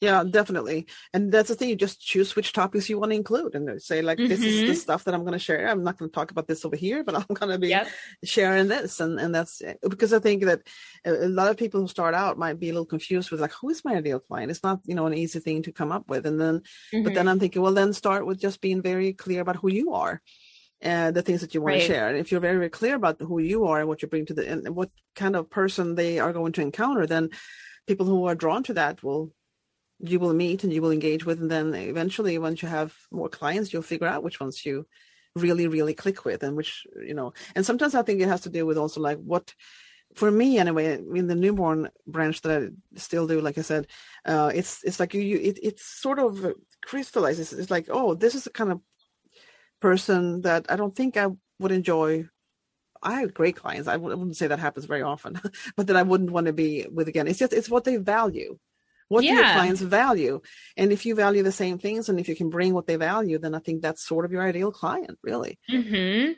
Yeah, 0.00 0.24
definitely. 0.28 0.86
And 1.12 1.32
that's 1.32 1.48
the 1.48 1.54
thing, 1.54 1.68
you 1.68 1.76
just 1.76 2.00
choose 2.00 2.34
which 2.36 2.52
topics 2.52 2.88
you 2.88 2.98
want 2.98 3.12
to 3.12 3.16
include 3.16 3.54
and 3.54 3.80
say, 3.80 4.02
like, 4.02 4.26
this 4.26 4.46
is 4.46 4.64
the 4.64 4.74
Mhm. 4.74 4.80
stuff 4.80 5.04
that 5.04 5.14
I'm 5.14 5.22
going 5.22 5.32
to 5.32 5.38
share. 5.38 5.68
I'm 5.68 5.82
not 5.84 5.98
going 5.98 6.10
to 6.10 6.14
talk 6.14 6.30
about 6.30 6.46
this 6.48 6.64
over 6.64 6.76
here, 6.76 7.04
but 7.04 7.14
I'm 7.16 7.34
going 7.34 7.50
to 7.52 7.58
be 7.58 7.68
yep 7.68 7.88
sharing 8.24 8.68
this. 8.68 9.00
And, 9.00 9.18
and 9.20 9.34
that's 9.34 9.62
because 9.88 10.12
I 10.12 10.18
think 10.18 10.44
that 10.44 10.60
a 11.04 11.28
lot 11.28 11.50
of 11.50 11.56
people 11.56 11.80
who 11.80 11.88
start 11.88 12.14
out 12.14 12.38
might 12.38 12.58
be 12.58 12.70
a 12.70 12.72
little 12.72 12.86
confused 12.86 13.30
with, 13.30 13.40
like, 13.40 13.52
who 13.52 13.70
is 13.70 13.84
my 13.84 13.94
ideal 13.96 14.20
client? 14.20 14.50
It's 14.50 14.62
not, 14.62 14.80
you 14.84 14.94
know, 14.94 15.06
an 15.06 15.14
easy 15.14 15.40
thing 15.40 15.62
to 15.62 15.72
come 15.72 15.92
up 15.92 16.08
with. 16.08 16.26
And 16.26 16.40
then, 16.40 16.62
but 17.02 17.14
Mm-hmm. 17.14 17.14
then 17.14 17.28
I'm 17.28 17.38
thinking, 17.40 17.62
well, 17.62 17.72
then 17.74 17.92
start 17.92 18.26
with 18.26 18.40
just 18.40 18.60
being 18.60 18.82
very 18.82 19.12
clear 19.12 19.40
about 19.40 19.56
who 19.56 19.70
you 19.70 19.94
are 19.94 20.20
and 20.80 21.14
the 21.16 21.22
things 21.22 21.40
that 21.40 21.54
you 21.54 21.62
want 21.62 21.72
Right. 21.72 21.80
to 21.80 21.86
share. 21.86 22.08
And 22.08 22.18
if 22.18 22.30
you're 22.30 22.40
very, 22.40 22.56
very 22.56 22.68
clear 22.70 22.96
about 22.96 23.20
who 23.20 23.38
you 23.38 23.66
are 23.66 23.80
and 23.80 23.88
what 23.88 24.02
you 24.02 24.08
bring 24.08 24.26
to 24.26 24.34
the, 24.34 24.50
and 24.50 24.68
what 24.74 24.90
kind 25.14 25.36
of 25.36 25.48
person 25.50 25.94
they 25.94 26.18
are 26.18 26.32
going 26.32 26.52
to 26.52 26.60
encounter, 26.62 27.06
then 27.06 27.30
people 27.86 28.06
who 28.06 28.24
are 28.26 28.34
drawn 28.34 28.62
to 28.64 28.74
that 28.74 29.02
will 29.02 29.32
you 30.00 30.18
will 30.18 30.34
meet 30.34 30.64
and 30.64 30.72
you 30.72 30.82
will 30.82 30.90
engage 30.90 31.24
with 31.24 31.40
and 31.40 31.50
then 31.50 31.74
eventually 31.74 32.36
once 32.38 32.62
you 32.62 32.68
have 32.68 32.94
more 33.10 33.28
clients 33.28 33.72
you'll 33.72 33.82
figure 33.82 34.06
out 34.06 34.22
which 34.22 34.40
ones 34.40 34.64
you 34.64 34.86
really 35.36 35.66
really 35.66 35.94
click 35.94 36.24
with 36.24 36.42
and 36.42 36.56
which 36.56 36.86
you 37.04 37.14
know. 37.14 37.32
And 37.54 37.64
sometimes 37.64 37.94
i 37.94 38.02
think 38.02 38.20
it 38.20 38.28
has 38.28 38.42
to 38.42 38.50
do 38.50 38.66
with 38.66 38.78
also 38.78 39.00
like 39.00 39.18
what 39.18 39.54
for 40.14 40.30
me 40.30 40.58
anyway 40.58 40.98
in 41.14 41.26
the 41.26 41.34
newborn 41.34 41.90
branch 42.06 42.40
that 42.42 42.62
i 42.62 42.98
still 42.98 43.26
do 43.26 43.40
like 43.40 43.58
i 43.58 43.62
said 43.62 43.86
uh 44.26 44.50
it's 44.54 44.84
it's 44.84 45.00
like 45.00 45.12
you, 45.14 45.20
you 45.20 45.38
it, 45.38 45.58
it's 45.62 45.84
sort 45.84 46.18
of 46.20 46.54
crystallizes. 46.84 47.52
It's 47.52 47.70
like 47.70 47.86
oh 47.90 48.14
this 48.14 48.34
is 48.34 48.44
the 48.44 48.50
kind 48.50 48.70
of 48.70 48.80
person 49.80 50.42
that 50.42 50.66
i 50.68 50.76
don't 50.76 50.94
think 50.94 51.16
i 51.16 51.28
would 51.58 51.72
enjoy 51.72 52.26
I 53.04 53.20
have 53.20 53.34
great 53.34 53.56
clients. 53.56 53.88
I 53.88 53.96
wouldn't 53.96 54.36
say 54.36 54.46
that 54.48 54.58
happens 54.58 54.86
very 54.86 55.02
often, 55.02 55.40
but 55.76 55.86
that 55.88 55.96
I 55.96 56.02
wouldn't 56.02 56.30
want 56.30 56.46
to 56.46 56.52
be 56.52 56.86
with 56.90 57.08
again. 57.08 57.26
It's 57.28 57.38
just 57.38 57.52
it's 57.52 57.70
what 57.70 57.84
they 57.84 57.96
value. 57.96 58.58
What 59.08 59.26
do 59.26 59.34
your 59.34 59.44
clients 59.44 59.82
value? 59.82 60.40
And 60.78 60.90
if 60.90 61.04
you 61.04 61.14
value 61.14 61.42
the 61.42 61.52
same 61.52 61.78
things 61.78 62.08
and 62.08 62.18
if 62.18 62.26
you 62.28 62.34
can 62.34 62.48
bring 62.48 62.72
what 62.72 62.86
they 62.86 62.96
value, 62.96 63.38
then 63.38 63.54
I 63.54 63.58
think 63.58 63.82
that's 63.82 64.06
sort 64.06 64.24
of 64.24 64.32
your 64.32 64.42
ideal 64.42 64.72
client, 64.72 65.18
really. 65.22 65.58
hmm 65.68 66.32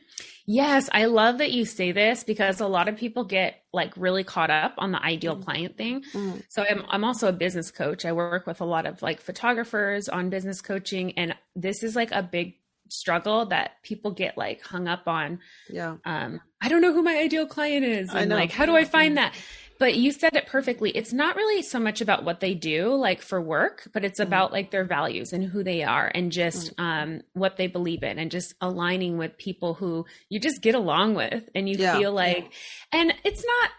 Yes, 0.48 0.88
I 0.92 1.06
love 1.06 1.38
that 1.38 1.50
you 1.52 1.64
say 1.64 1.90
this 1.92 2.22
because 2.22 2.60
a 2.60 2.68
lot 2.68 2.88
of 2.88 2.96
people 2.96 3.24
get 3.24 3.62
like 3.72 3.92
really 3.96 4.22
caught 4.24 4.50
up 4.50 4.74
on 4.78 4.92
the 4.92 5.02
ideal 5.02 5.36
Mm. 5.36 5.44
client 5.44 5.76
thing. 5.76 6.02
Mm, 6.14 6.42
So 6.48 6.64
I'm 6.68 6.84
I'm 6.88 7.04
also 7.04 7.28
a 7.28 7.32
business 7.32 7.70
coach. 7.70 8.04
I 8.04 8.12
work 8.12 8.46
with 8.46 8.60
a 8.60 8.64
lot 8.64 8.86
of 8.86 9.02
like 9.02 9.20
photographers 9.20 10.08
on 10.08 10.30
business 10.30 10.60
coaching 10.60 11.12
and 11.18 11.34
this 11.56 11.82
is 11.82 11.96
like 11.96 12.12
a 12.12 12.22
big 12.22 12.54
struggle 12.88 13.46
that 13.46 13.82
people 13.82 14.10
get 14.10 14.36
like 14.38 14.62
hung 14.62 14.88
up 14.88 15.06
on 15.06 15.38
yeah. 15.70 15.96
um 16.04 16.40
I 16.60 16.68
don't 16.68 16.80
know 16.80 16.92
who 16.92 17.02
my 17.02 17.16
ideal 17.16 17.46
client 17.46 17.84
is 17.84 18.10
I 18.14 18.22
and 18.22 18.30
like 18.30 18.50
how 18.50 18.66
do 18.66 18.76
I 18.76 18.84
find 18.84 19.16
that? 19.16 19.34
But 19.78 19.96
you 19.96 20.10
said 20.10 20.34
it 20.34 20.46
perfectly. 20.46 20.88
It's 20.90 21.12
not 21.12 21.36
really 21.36 21.60
so 21.62 21.78
much 21.78 22.00
about 22.00 22.24
what 22.24 22.40
they 22.40 22.54
do 22.54 22.94
like 22.94 23.20
for 23.20 23.38
work, 23.42 23.86
but 23.92 24.06
it's 24.06 24.18
Mhm. 24.20 24.24
about 24.24 24.50
like 24.50 24.70
their 24.70 24.84
values 24.84 25.34
and 25.34 25.44
who 25.44 25.62
they 25.62 25.82
are 25.82 26.10
and 26.14 26.32
just 26.32 26.72
um 26.78 27.20
what 27.34 27.58
they 27.58 27.66
believe 27.66 28.02
in 28.02 28.18
and 28.18 28.30
just 28.30 28.54
aligning 28.62 29.18
with 29.18 29.36
people 29.36 29.74
who 29.74 30.06
you 30.30 30.40
just 30.40 30.62
get 30.62 30.74
along 30.74 31.14
with 31.14 31.48
and 31.54 31.68
you 31.68 31.76
Yeah. 31.76 31.98
feel 31.98 32.12
like 32.12 32.52
and 32.92 33.12
it's 33.22 33.44
not 33.44 33.70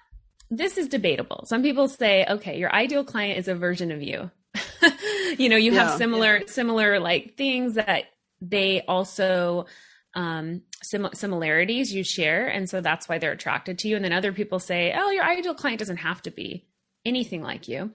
this 0.49 0.77
is 0.77 0.87
debatable. 0.87 1.43
Some 1.45 1.61
people 1.61 1.89
say, 1.89 2.25
okay, 2.29 2.57
your 2.57 2.73
ideal 2.73 3.03
client 3.03 3.37
is 3.37 3.49
a 3.49 3.55
version 3.55 3.91
of 3.91 4.01
you. 4.01 4.31
you 5.37 5.49
know, 5.49 5.57
you 5.57 5.73
Yeah. 5.73 5.85
have 5.89 5.97
similar 5.97 6.43
similar 6.47 6.99
like 6.99 7.35
things 7.37 7.73
that 7.73 8.05
they 8.41 8.81
also 8.87 9.65
um 10.13 10.61
sim- 10.81 11.09
similarities 11.13 11.93
you 11.93 12.03
share 12.03 12.47
and 12.47 12.69
so 12.69 12.81
that's 12.81 13.07
why 13.07 13.17
they're 13.17 13.31
attracted 13.31 13.79
to 13.79 13.87
you. 13.87 13.95
And 13.95 14.05
then 14.05 14.13
other 14.13 14.33
people 14.33 14.59
say 14.59 14.93
oh 14.97 15.11
your 15.11 15.23
ideal 15.23 15.53
client 15.53 15.79
doesn't 15.79 15.97
have 15.97 16.21
to 16.23 16.31
be 16.31 16.65
anything 17.05 17.41
like 17.41 17.67
you. 17.67 17.91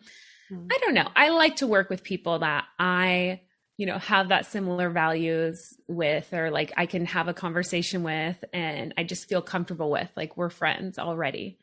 Mm. 0.51 0.69
i 0.73 0.79
don't 0.79 0.95
know. 0.95 1.09
I 1.15 1.31
like 1.31 1.57
to 1.57 1.67
work 1.67 1.91
with 1.91 2.03
people 2.03 2.41
that 2.41 2.65
i 2.79 3.41
you 3.79 3.87
know 3.87 3.99
have 3.99 4.29
that 4.29 4.47
similar 4.47 4.91
values 4.91 5.75
with 5.89 6.33
or 6.33 6.51
like 6.51 6.73
i 6.77 6.87
can 6.87 7.07
have 7.07 7.29
a 7.29 7.35
conversation 7.35 8.03
with 8.03 8.37
and 8.53 8.93
i 8.99 9.03
just 9.03 9.29
feel 9.29 9.43
comfortable 9.43 9.91
with. 9.91 10.11
Like 10.17 10.37
we're 10.37 10.51
friends 10.51 10.99
already 10.99 11.59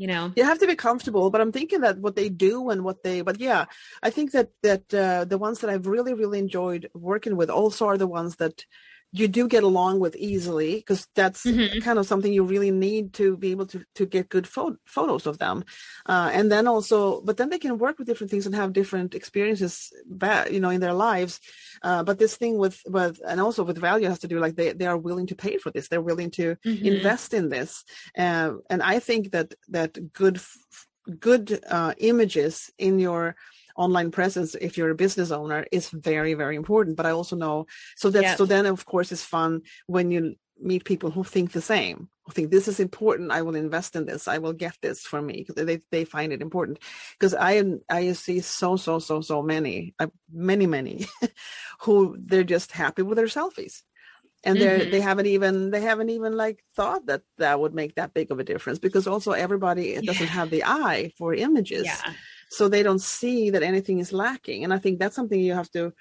you 0.00 0.06
know? 0.06 0.32
You 0.34 0.44
have 0.44 0.58
to 0.60 0.66
be 0.66 0.76
comfortable 0.76 1.30
but 1.30 1.40
i'm 1.40 1.52
thinking 1.52 1.82
that 1.82 1.98
what 1.98 2.16
they 2.16 2.28
do 2.30 2.70
and 2.70 2.82
what 2.82 3.02
they 3.04 3.20
but 3.20 3.38
yeah 3.38 3.66
i 4.02 4.08
think 4.08 4.32
that 4.32 4.48
that 4.62 4.94
uh, 4.94 5.24
the 5.26 5.38
ones 5.46 5.58
that 5.60 5.70
i've 5.70 5.86
really 5.86 6.14
really 6.14 6.38
enjoyed 6.38 6.88
working 6.94 7.36
with 7.36 7.50
also 7.50 7.86
are 7.86 7.98
the 7.98 8.06
ones 8.06 8.36
that 8.36 8.64
you 9.12 9.26
do 9.26 9.48
get 9.48 9.62
along 9.64 9.98
with 9.98 10.14
easily 10.16 10.76
because 10.76 11.06
that's 11.14 11.44
mm-hmm. 11.44 11.80
kind 11.80 11.98
of 11.98 12.06
something 12.06 12.32
you 12.32 12.44
really 12.44 12.70
need 12.70 13.12
to 13.12 13.36
be 13.36 13.50
able 13.50 13.66
to 13.66 13.84
to 13.94 14.06
get 14.06 14.28
good 14.28 14.46
fo- 14.46 14.76
photos 14.86 15.26
of 15.26 15.38
them 15.38 15.64
uh, 16.06 16.30
and 16.32 16.50
then 16.50 16.66
also 16.66 17.20
but 17.22 17.36
then 17.36 17.50
they 17.50 17.58
can 17.58 17.78
work 17.78 17.98
with 17.98 18.06
different 18.06 18.30
things 18.30 18.46
and 18.46 18.54
have 18.54 18.72
different 18.72 19.14
experiences 19.14 19.92
that 20.08 20.52
you 20.52 20.60
know 20.60 20.70
in 20.70 20.80
their 20.80 20.92
lives 20.92 21.40
uh, 21.82 22.02
but 22.02 22.18
this 22.18 22.36
thing 22.36 22.56
with 22.58 22.80
with 22.86 23.20
and 23.26 23.40
also 23.40 23.64
with 23.64 23.78
value 23.78 24.08
has 24.08 24.20
to 24.20 24.28
do 24.28 24.38
like 24.38 24.56
they, 24.56 24.72
they 24.72 24.86
are 24.86 24.98
willing 24.98 25.26
to 25.26 25.34
pay 25.34 25.58
for 25.58 25.70
this 25.70 25.88
they're 25.88 26.00
willing 26.00 26.30
to 26.30 26.56
mm-hmm. 26.64 26.86
invest 26.86 27.34
in 27.34 27.48
this 27.48 27.84
uh, 28.16 28.52
and 28.68 28.82
i 28.82 28.98
think 28.98 29.32
that 29.32 29.54
that 29.68 30.12
good 30.12 30.40
good 31.18 31.60
uh, 31.68 31.94
images 31.98 32.70
in 32.78 32.98
your 32.98 33.34
online 33.80 34.10
presence 34.10 34.54
if 34.60 34.76
you're 34.76 34.90
a 34.90 35.02
business 35.04 35.30
owner 35.30 35.66
is 35.72 35.88
very 35.88 36.34
very 36.34 36.54
important 36.54 36.96
but 36.98 37.06
i 37.06 37.10
also 37.10 37.34
know 37.34 37.66
so 37.96 38.10
that 38.10 38.22
yeah. 38.22 38.34
so 38.36 38.44
then 38.44 38.66
of 38.66 38.84
course 38.84 39.10
it's 39.10 39.24
fun 39.24 39.62
when 39.86 40.10
you 40.10 40.34
meet 40.62 40.84
people 40.84 41.10
who 41.10 41.24
think 41.24 41.52
the 41.52 41.62
same 41.62 42.08
who 42.24 42.32
think 42.32 42.50
this 42.50 42.68
is 42.68 42.78
important 42.78 43.32
i 43.32 43.40
will 43.40 43.54
invest 43.54 43.96
in 43.96 44.04
this 44.04 44.28
i 44.28 44.36
will 44.36 44.52
get 44.52 44.76
this 44.82 45.00
for 45.00 45.22
me 45.22 45.42
because 45.46 45.64
they, 45.64 45.80
they 45.90 46.04
find 46.04 46.30
it 46.30 46.42
important 46.42 46.78
because 47.18 47.34
i 47.34 47.64
i 47.88 48.12
see 48.12 48.40
so 48.40 48.76
so 48.76 48.98
so 48.98 49.22
so 49.22 49.42
many 49.42 49.94
uh, 49.98 50.06
many 50.30 50.66
many 50.66 51.06
who 51.80 52.16
they're 52.20 52.44
just 52.44 52.72
happy 52.72 53.00
with 53.00 53.16
their 53.16 53.26
selfies 53.26 53.80
and 54.44 54.60
they 54.60 54.66
mm-hmm. 54.66 54.90
they 54.90 55.00
haven't 55.00 55.26
even 55.26 55.70
they 55.70 55.80
haven't 55.80 56.10
even 56.10 56.36
like 56.36 56.62
thought 56.76 57.06
that 57.06 57.22
that 57.38 57.58
would 57.60 57.74
make 57.74 57.94
that 57.94 58.12
big 58.12 58.30
of 58.30 58.38
a 58.38 58.44
difference 58.44 58.78
because 58.78 59.06
also 59.06 59.32
everybody 59.32 59.92
yeah. 59.92 60.00
doesn't 60.02 60.26
have 60.26 60.50
the 60.50 60.64
eye 60.64 61.10
for 61.16 61.32
images 61.32 61.86
yeah 61.86 62.12
so 62.50 62.68
they 62.68 62.82
don't 62.82 63.00
see 63.00 63.50
that 63.50 63.62
anything 63.62 63.98
is 63.98 64.12
lacking 64.12 64.64
and 64.64 64.72
i 64.72 64.78
think 64.78 64.98
that's 64.98 65.16
something 65.16 65.40
you 65.40 65.54
have 65.54 65.70
to 65.70 65.92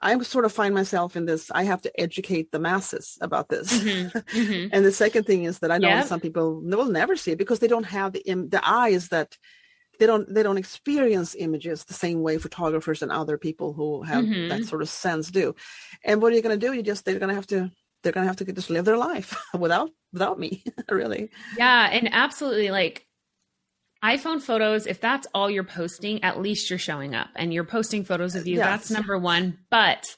i 0.00 0.18
sort 0.20 0.44
of 0.44 0.52
find 0.52 0.74
myself 0.74 1.16
in 1.16 1.26
this 1.26 1.50
i 1.52 1.64
have 1.64 1.82
to 1.82 2.00
educate 2.00 2.50
the 2.52 2.58
masses 2.58 3.18
about 3.20 3.48
this 3.48 3.72
mm-hmm. 3.72 4.18
Mm-hmm. 4.18 4.68
and 4.72 4.84
the 4.84 4.92
second 4.92 5.24
thing 5.24 5.44
is 5.44 5.58
that 5.60 5.72
i 5.72 5.78
know 5.78 5.88
yep. 5.88 6.06
some 6.06 6.20
people 6.20 6.60
will 6.60 6.86
never 6.86 7.16
see 7.16 7.32
it 7.32 7.38
because 7.38 7.58
they 7.58 7.68
don't 7.68 7.84
have 7.84 8.12
the 8.12 8.22
the 8.24 8.60
eyes 8.64 9.08
that 9.08 9.36
they 9.98 10.06
don't 10.06 10.32
they 10.32 10.42
don't 10.42 10.58
experience 10.58 11.34
images 11.34 11.84
the 11.84 11.94
same 11.94 12.22
way 12.22 12.38
photographers 12.38 13.02
and 13.02 13.12
other 13.12 13.38
people 13.38 13.72
who 13.72 14.02
have 14.02 14.24
mm-hmm. 14.24 14.48
that 14.48 14.64
sort 14.64 14.82
of 14.82 14.88
sense 14.88 15.30
do 15.30 15.54
and 16.04 16.20
what 16.20 16.32
are 16.32 16.36
you 16.36 16.42
going 16.42 16.58
to 16.58 16.66
do 16.66 16.72
you 16.72 16.82
just 16.82 17.04
they're 17.04 17.18
going 17.18 17.28
to 17.28 17.34
have 17.34 17.46
to 17.46 17.70
they're 18.02 18.12
going 18.12 18.24
to 18.24 18.28
have 18.28 18.36
to 18.36 18.52
just 18.52 18.70
live 18.70 18.84
their 18.84 18.96
life 18.96 19.36
without 19.58 19.90
without 20.12 20.38
me 20.38 20.64
really 20.90 21.30
yeah 21.56 21.88
and 21.90 22.08
absolutely 22.12 22.70
like 22.70 23.06
iPhone 24.04 24.40
photos, 24.40 24.86
if 24.86 25.00
that's 25.00 25.26
all 25.32 25.50
you're 25.50 25.62
posting, 25.64 26.24
at 26.24 26.40
least 26.40 26.70
you're 26.70 26.78
showing 26.78 27.14
up 27.14 27.28
and 27.36 27.54
you're 27.54 27.64
posting 27.64 28.04
photos 28.04 28.34
of 28.34 28.46
you. 28.46 28.56
Yes. 28.56 28.66
That's 28.66 28.90
number 28.90 29.16
one. 29.16 29.58
But 29.70 30.16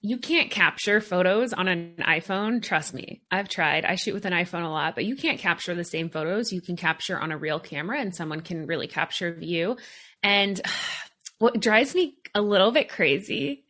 you 0.00 0.18
can't 0.18 0.50
capture 0.50 1.00
photos 1.00 1.52
on 1.52 1.68
an 1.68 1.96
iPhone. 2.00 2.62
Trust 2.62 2.94
me, 2.94 3.22
I've 3.30 3.48
tried. 3.48 3.84
I 3.84 3.96
shoot 3.96 4.14
with 4.14 4.24
an 4.24 4.32
iPhone 4.32 4.64
a 4.64 4.68
lot, 4.68 4.94
but 4.94 5.04
you 5.04 5.16
can't 5.16 5.38
capture 5.38 5.74
the 5.74 5.84
same 5.84 6.08
photos 6.08 6.52
you 6.52 6.60
can 6.60 6.76
capture 6.76 7.18
on 7.18 7.32
a 7.32 7.36
real 7.36 7.58
camera 7.58 8.00
and 8.00 8.14
someone 8.14 8.40
can 8.40 8.66
really 8.66 8.86
capture 8.86 9.36
you. 9.40 9.76
And 10.22 10.60
what 11.38 11.60
drives 11.60 11.94
me 11.94 12.14
a 12.34 12.40
little 12.40 12.70
bit 12.70 12.88
crazy 12.88 13.64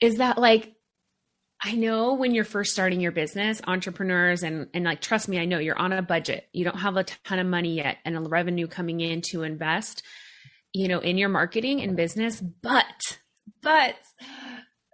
is 0.00 0.16
that, 0.16 0.38
like, 0.38 0.74
I 1.62 1.72
know 1.72 2.14
when 2.14 2.34
you're 2.34 2.44
first 2.44 2.72
starting 2.72 3.00
your 3.00 3.12
business, 3.12 3.60
entrepreneurs 3.66 4.42
and 4.42 4.68
and 4.72 4.84
like 4.84 5.00
trust 5.00 5.28
me, 5.28 5.38
I 5.38 5.44
know 5.44 5.58
you're 5.58 5.78
on 5.78 5.92
a 5.92 6.02
budget. 6.02 6.48
You 6.52 6.64
don't 6.64 6.78
have 6.78 6.96
a 6.96 7.04
ton 7.04 7.38
of 7.38 7.46
money 7.46 7.74
yet 7.74 7.98
and 8.04 8.16
a 8.16 8.20
revenue 8.20 8.66
coming 8.66 9.00
in 9.00 9.20
to 9.30 9.42
invest, 9.42 10.02
you 10.72 10.88
know, 10.88 11.00
in 11.00 11.18
your 11.18 11.28
marketing 11.28 11.82
and 11.82 11.96
business, 11.96 12.40
but 12.40 13.18
but 13.62 13.96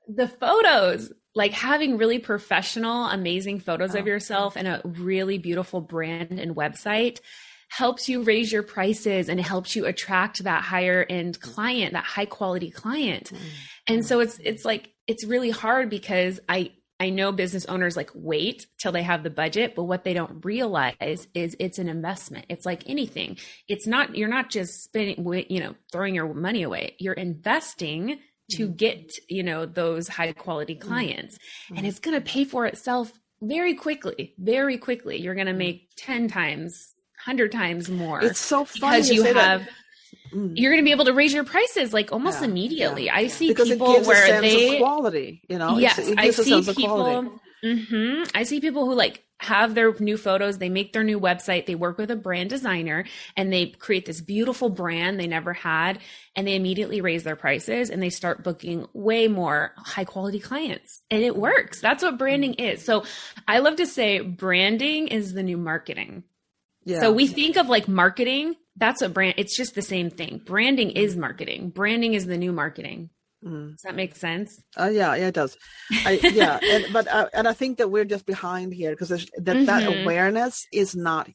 the 0.09 0.27
photos, 0.27 1.13
like 1.35 1.53
having 1.53 1.99
really 1.99 2.19
professional, 2.19 3.07
amazing 3.07 3.61
photos 3.61 3.95
oh. 3.95 4.01
of 4.01 4.07
yourself 4.07 4.57
and 4.57 4.67
a 4.67 4.81
really 4.85 5.39
beautiful 5.39 5.81
brand 5.81 6.41
and 6.41 6.57
website 6.57 7.21
helps 7.69 8.09
you 8.09 8.23
raise 8.23 8.53
your 8.53 8.63
prices 8.63 9.29
and 9.29 9.41
helps 9.41 9.75
you 9.75 9.87
attract 9.87 10.45
that 10.45 10.63
higher 10.63 11.05
end 11.09 11.41
client, 11.41 11.93
that 11.93 12.05
high 12.05 12.27
quality 12.27 12.71
client. 12.71 13.27
Mm-hmm. 13.27 13.45
And 13.89 14.07
so 14.07 14.21
it's 14.21 14.39
it's 14.43 14.65
like 14.65 14.93
it's 15.07 15.25
really 15.25 15.51
hard 15.51 15.91
because 15.91 16.41
I 16.49 16.73
I 16.99 17.11
know 17.11 17.31
business 17.31 17.67
owners 17.67 17.97
like 17.97 18.11
wait 18.15 18.67
till 18.79 18.93
they 18.93 19.03
have 19.03 19.23
the 19.23 19.31
budget, 19.31 19.75
but 19.75 19.85
what 19.85 20.05
they 20.05 20.15
don't 20.15 20.45
realize 20.45 21.29
is 21.35 21.57
it's 21.59 21.79
an 21.79 21.89
investment. 21.89 22.47
It's 22.49 22.65
like 22.65 22.89
anything. 22.89 23.37
It's 23.69 23.87
not 23.87 24.17
you're 24.17 24.29
not 24.29 24.51
just 24.51 24.85
spending 24.85 25.45
you 25.49 25.61
know 25.61 25.75
throwing 25.93 26.15
your 26.15 26.33
money 26.33 26.63
away. 26.63 26.97
You're 26.99 27.15
investing 27.15 28.19
to 28.53 28.65
mm-hmm. 28.65 28.77
get 28.77 29.13
you 29.29 29.43
know 29.43 29.67
those 29.67 30.09
high 30.09 30.33
quality 30.33 30.75
mm-hmm. 30.75 30.89
clients, 30.89 31.37
mm-hmm. 31.37 31.79
and 31.79 31.87
it's 31.87 31.99
going 31.99 32.15
to 32.15 32.25
pay 32.25 32.45
for 32.45 32.67
itself 32.67 33.13
very 33.43 33.75
quickly. 33.75 34.35
Very 34.39 34.79
quickly, 34.79 35.21
you're 35.21 35.35
going 35.35 35.49
to 35.49 35.53
make 35.53 35.91
ten 35.97 36.29
times, 36.29 36.95
hundred 37.19 37.53
times 37.53 37.91
more. 37.91 38.23
It's 38.23 38.41
so 38.41 38.65
funny 38.65 38.97
because 38.97 39.11
you 39.11 39.23
have. 39.25 39.35
That 39.61 39.69
mm. 40.33 40.53
you're 40.55 40.71
going 40.71 40.83
to 40.83 40.85
be 40.85 40.93
able 40.93 41.07
to 41.07 41.13
raise 41.13 41.33
your 41.33 41.45
prices 41.45 41.93
like 41.93 42.13
almost 42.13 42.41
yeah, 42.41 42.49
immediately. 42.49 43.07
Yeah. 43.07 43.17
I 43.17 43.27
see 43.29 43.49
because 43.49 43.69
people 43.69 44.03
where 44.03 44.41
they 44.41 44.79
quality, 44.79 45.43
you 45.49 45.59
know. 45.59 45.79
Yes, 45.79 45.99
I 46.17 46.31
see 46.31 46.63
people. 46.75 47.41
Mm-hmm, 47.65 48.25
I 48.35 48.43
see 48.43 48.61
people 48.61 48.85
who 48.85 48.95
like 48.95 49.25
have 49.39 49.75
their 49.75 49.93
new 49.99 50.17
photos, 50.17 50.59
they 50.59 50.69
make 50.69 50.93
their 50.93 51.05
new 51.05 51.21
website, 51.21 51.67
they 51.67 51.75
work 51.75 51.99
with 51.99 52.11
a 52.11 52.17
brand 52.17 52.49
designer, 52.51 53.05
and 53.37 53.53
they 53.53 53.67
create 53.67 54.07
this 54.07 54.21
beautiful 54.21 54.69
brand 54.69 55.19
they 55.19 55.27
never 55.27 55.53
had, 55.53 55.99
and 56.35 56.47
they 56.47 56.55
immediately 56.55 57.01
raise 57.01 57.23
their 57.23 57.37
prices 57.37 57.91
and 57.91 58.03
they 58.03 58.11
start 58.11 58.43
booking 58.43 58.87
way 58.93 59.29
more 59.29 59.73
high 59.77 60.05
quality 60.05 60.41
clients. 60.41 61.03
And 61.11 61.23
it 61.23 61.37
works. 61.37 61.81
That's 61.81 62.03
what 62.03 62.19
branding 62.19 62.55
is. 62.55 62.85
So 62.85 63.05
I 63.47 63.59
love 63.59 63.77
to 63.77 63.87
say 63.87 64.21
branding 64.21 65.09
is 65.09 65.35
the 65.35 65.43
new 65.43 65.59
marketing. 65.59 66.25
Yeah. 66.85 67.01
So 67.01 67.13
we 67.13 67.27
think 67.27 67.57
of 67.57 67.69
like 67.69 67.89
marketing 67.89 68.55
that's 68.77 69.03
a 69.03 69.09
brand 69.09 69.35
it's 69.37 69.57
just 69.57 69.75
the 69.75 69.83
same 69.83 70.11
thing. 70.11 70.41
Branding 70.45 70.91
is 70.91 71.17
marketing. 71.17 71.71
Branding 71.71 72.15
is 72.15 72.27
the 72.27 72.39
new 72.39 72.53
marketing. 72.53 73.11
Mm. 73.45 73.73
does 73.73 73.83
that 73.85 73.95
make 73.95 74.17
sense? 74.17 74.63
Uh, 74.79 74.91
yeah 74.93 75.15
yeah 75.15 75.29
it 75.29 75.35
does. 75.35 75.57
I, 76.05 76.13
yeah 76.23 76.59
and, 76.63 76.87
but 76.93 77.07
uh, 77.07 77.29
and 77.35 77.47
i 77.47 77.53
think 77.53 77.79
that 77.79 77.91
we're 77.91 78.07
just 78.07 78.27
behind 78.27 78.73
here 78.73 78.91
because 78.91 79.11
that, 79.11 79.29
mm-hmm. 79.45 79.65
that 79.67 79.87
awareness 79.87 80.67
is 80.73 80.97
not 80.97 81.29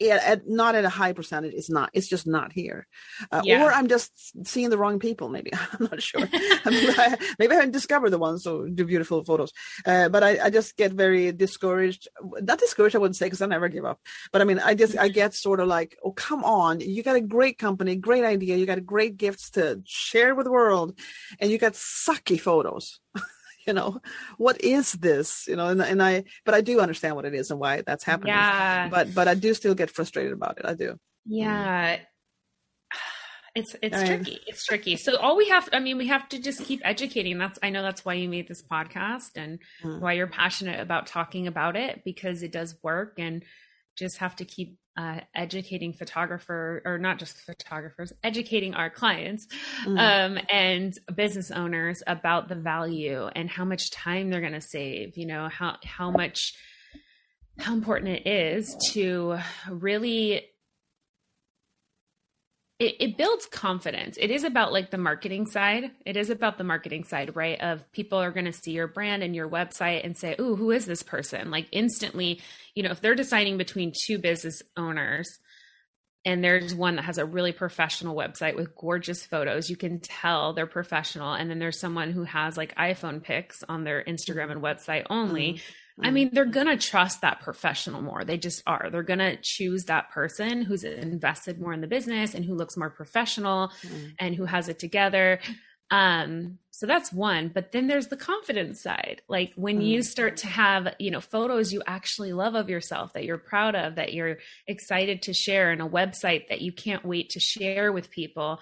at, 0.00 0.48
not 0.48 0.74
at 0.74 0.84
a 0.84 0.88
high 0.88 1.12
percentage 1.12 1.54
it's 1.54 1.70
not 1.70 1.90
it's 1.92 2.08
just 2.08 2.26
not 2.26 2.52
here. 2.52 2.86
Uh, 3.30 3.42
yeah. 3.44 3.64
or 3.64 3.72
i'm 3.72 3.88
just 3.88 4.12
seeing 4.46 4.70
the 4.70 4.78
wrong 4.78 4.98
people 4.98 5.28
maybe. 5.28 5.50
I'm 5.72 5.88
not 5.90 6.02
sure. 6.02 6.20
I 6.32 6.70
mean, 6.70 6.90
I, 6.96 7.16
maybe 7.38 7.52
i 7.52 7.56
haven't 7.56 7.72
discovered 7.72 8.10
the 8.10 8.18
ones 8.18 8.44
who 8.44 8.68
do 8.70 8.84
beautiful 8.84 9.24
photos. 9.24 9.52
Uh, 9.84 10.08
but 10.08 10.22
I, 10.22 10.46
I, 10.46 10.50
just 10.50 10.76
get 10.76 10.92
very 10.92 11.32
discouraged. 11.32 12.08
Not 12.40 12.58
discouraged 12.58 12.96
i 12.96 12.98
wouldn't 12.98 13.16
say 13.16 13.26
because 13.26 13.42
i 13.42 13.46
never 13.46 13.68
give 13.68 13.84
up. 13.84 14.00
But 14.32 14.42
i 14.42 14.44
mean 14.44 14.58
i 14.58 14.74
just 14.74 14.96
i 14.98 15.08
get 15.08 15.34
sort 15.34 15.60
of 15.60 15.68
like 15.68 15.96
oh 16.04 16.12
come 16.12 16.44
on. 16.44 16.80
You 16.80 17.02
got 17.02 17.16
a 17.16 17.20
great 17.20 17.58
company 17.58 17.96
great 17.96 18.24
idea. 18.24 18.56
You 18.56 18.66
got 18.66 18.84
great 18.84 19.16
gifts 19.16 19.50
to 19.50 19.82
share 19.84 20.34
with 20.34 20.44
the 20.44 20.52
world 20.52 20.98
and 21.40 21.50
you 21.50 21.58
got 21.58 21.72
sucky 21.74 22.40
photos 22.40 23.00
you 23.68 23.74
know 23.74 24.00
what 24.38 24.60
is 24.62 24.92
this 24.94 25.46
you 25.46 25.54
know 25.54 25.68
and, 25.68 25.82
and 25.82 26.02
i 26.02 26.24
but 26.44 26.54
i 26.54 26.60
do 26.60 26.80
understand 26.80 27.14
what 27.14 27.26
it 27.26 27.34
is 27.34 27.50
and 27.50 27.60
why 27.60 27.82
that's 27.86 28.02
happening 28.02 28.32
yeah. 28.32 28.88
but 28.88 29.14
but 29.14 29.28
i 29.28 29.34
do 29.34 29.52
still 29.54 29.74
get 29.74 29.90
frustrated 29.90 30.32
about 30.32 30.58
it 30.58 30.64
i 30.64 30.74
do 30.74 30.96
yeah 31.26 31.98
it's 33.54 33.76
it's 33.82 33.96
I 33.96 33.98
mean, 33.98 34.06
tricky 34.06 34.40
it's 34.46 34.64
tricky 34.64 34.96
so 34.96 35.16
all 35.18 35.36
we 35.36 35.48
have 35.50 35.68
i 35.72 35.80
mean 35.80 35.98
we 35.98 36.06
have 36.06 36.28
to 36.30 36.40
just 36.40 36.64
keep 36.64 36.80
educating 36.82 37.38
that's 37.38 37.58
i 37.62 37.68
know 37.70 37.82
that's 37.82 38.04
why 38.04 38.14
you 38.14 38.28
made 38.28 38.48
this 38.48 38.62
podcast 38.62 39.36
and 39.36 39.58
mm. 39.84 40.00
why 40.00 40.14
you're 40.14 40.26
passionate 40.26 40.80
about 40.80 41.06
talking 41.06 41.46
about 41.46 41.76
it 41.76 42.02
because 42.04 42.42
it 42.42 42.52
does 42.52 42.74
work 42.82 43.14
and 43.18 43.44
just 43.96 44.18
have 44.18 44.34
to 44.36 44.44
keep 44.44 44.78
uh, 44.98 45.20
educating 45.32 45.92
photographer 45.92 46.82
or 46.84 46.98
not 46.98 47.20
just 47.20 47.38
photographers 47.38 48.12
educating 48.24 48.74
our 48.74 48.90
clients 48.90 49.46
mm. 49.84 49.96
um, 49.96 50.38
and 50.50 50.92
business 51.14 51.52
owners 51.52 52.02
about 52.08 52.48
the 52.48 52.56
value 52.56 53.28
and 53.36 53.48
how 53.48 53.64
much 53.64 53.92
time 53.92 54.28
they're 54.28 54.40
going 54.40 54.52
to 54.52 54.60
save 54.60 55.16
you 55.16 55.24
know 55.24 55.48
how 55.48 55.76
how 55.84 56.10
much 56.10 56.52
how 57.58 57.72
important 57.74 58.10
it 58.10 58.26
is 58.26 58.76
to 58.92 59.38
really 59.70 60.42
it, 62.78 62.96
it, 63.00 63.16
builds 63.16 63.46
confidence. 63.46 64.16
It 64.20 64.30
is 64.30 64.44
about 64.44 64.72
like 64.72 64.90
the 64.90 64.98
marketing 64.98 65.46
side. 65.46 65.90
It 66.06 66.16
is 66.16 66.30
about 66.30 66.58
the 66.58 66.64
marketing 66.64 67.04
side, 67.04 67.34
right? 67.34 67.60
Of 67.60 67.90
people 67.92 68.18
are 68.18 68.30
going 68.30 68.46
to 68.46 68.52
see 68.52 68.70
your 68.70 68.86
brand 68.86 69.22
and 69.22 69.34
your 69.34 69.48
website 69.48 70.04
and 70.04 70.16
say, 70.16 70.36
"Ooh, 70.40 70.54
who 70.54 70.70
is 70.70 70.86
this 70.86 71.02
person?" 71.02 71.50
Like 71.50 71.66
instantly, 71.72 72.40
you 72.74 72.82
know, 72.82 72.90
if 72.90 73.00
they're 73.00 73.16
deciding 73.16 73.58
between 73.58 73.92
two 74.06 74.18
business 74.18 74.62
owners 74.76 75.40
and 76.24 76.42
there's 76.44 76.74
one 76.74 76.96
that 76.96 77.06
has 77.06 77.18
a 77.18 77.24
really 77.24 77.52
professional 77.52 78.14
website 78.14 78.56
with 78.56 78.76
gorgeous 78.76 79.24
photos. 79.24 79.70
You 79.70 79.76
can 79.76 79.98
tell 80.00 80.52
they're 80.52 80.66
professional. 80.66 81.32
And 81.32 81.48
then 81.48 81.58
there's 81.58 81.80
someone 81.80 82.10
who 82.10 82.24
has 82.24 82.56
like 82.56 82.74
iPhone 82.74 83.22
pics 83.22 83.62
on 83.68 83.84
their 83.84 84.02
Instagram 84.04 84.50
and 84.50 84.62
website 84.62 85.06
only. 85.08 85.54
Mm-hmm. 85.54 85.72
I 86.02 86.10
mean, 86.10 86.30
they're 86.32 86.44
going 86.44 86.66
to 86.66 86.76
trust 86.76 87.22
that 87.22 87.40
professional 87.40 88.02
more. 88.02 88.24
They 88.24 88.38
just 88.38 88.62
are. 88.66 88.88
They're 88.90 89.02
going 89.02 89.18
to 89.18 89.36
choose 89.42 89.84
that 89.84 90.10
person 90.10 90.62
who's 90.62 90.84
invested 90.84 91.60
more 91.60 91.72
in 91.72 91.80
the 91.80 91.86
business 91.86 92.34
and 92.34 92.44
who 92.44 92.54
looks 92.54 92.76
more 92.76 92.90
professional 92.90 93.68
mm-hmm. 93.82 94.08
and 94.18 94.34
who 94.34 94.44
has 94.44 94.68
it 94.68 94.78
together. 94.78 95.40
Um, 95.90 96.58
so 96.70 96.86
that's 96.86 97.12
one. 97.12 97.50
But 97.52 97.72
then 97.72 97.88
there's 97.88 98.08
the 98.08 98.16
confidence 98.16 98.82
side. 98.82 99.22
Like 99.28 99.52
when 99.56 99.80
mm. 99.80 99.86
you 99.86 100.02
start 100.02 100.36
to 100.38 100.46
have, 100.46 100.94
you 100.98 101.10
know, 101.10 101.20
photos 101.20 101.72
you 101.72 101.82
actually 101.86 102.32
love 102.32 102.54
of 102.54 102.68
yourself 102.68 103.14
that 103.14 103.24
you're 103.24 103.38
proud 103.38 103.74
of, 103.74 103.96
that 103.96 104.12
you're 104.12 104.38
excited 104.66 105.22
to 105.22 105.32
share, 105.32 105.70
and 105.70 105.82
a 105.82 105.88
website 105.88 106.48
that 106.48 106.60
you 106.60 106.72
can't 106.72 107.04
wait 107.04 107.30
to 107.30 107.40
share 107.40 107.90
with 107.90 108.10
people 108.10 108.60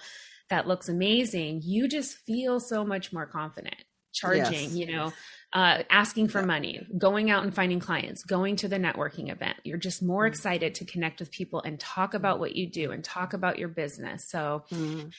that 0.49 0.67
looks 0.69 0.89
amazing, 0.89 1.61
you 1.65 1.89
just 1.89 2.17
feel 2.19 2.61
so 2.61 2.85
much 2.85 3.13
more 3.13 3.27
confident 3.27 3.77
charging, 4.15 4.71
yes. 4.71 4.73
you 4.73 4.87
know, 4.87 5.13
uh, 5.53 5.83
asking 5.91 6.29
for 6.29 6.43
money, 6.43 6.87
going 6.99 7.31
out 7.31 7.45
and 7.45 7.55
finding 7.55 7.81
clients, 7.81 8.25
going 8.25 8.57
to 8.57 8.69
the 8.69 8.79
networking 8.79 9.31
event. 9.31 9.57
You're 9.65 9.79
just 9.79 10.03
more 10.03 10.25
mm. 10.25 10.29
excited 10.29 10.75
to 10.77 10.85
connect 10.85 11.21
with 11.21 11.31
people 11.31 11.63
and 11.63 11.79
talk 11.79 12.15
about 12.15 12.41
what 12.41 12.57
you 12.57 12.69
do 12.69 12.91
and 12.93 13.03
talk 13.03 13.33
about 13.33 13.59
your 13.59 13.69
business. 13.69 14.29
So, 14.29 14.65
mm 14.71 15.13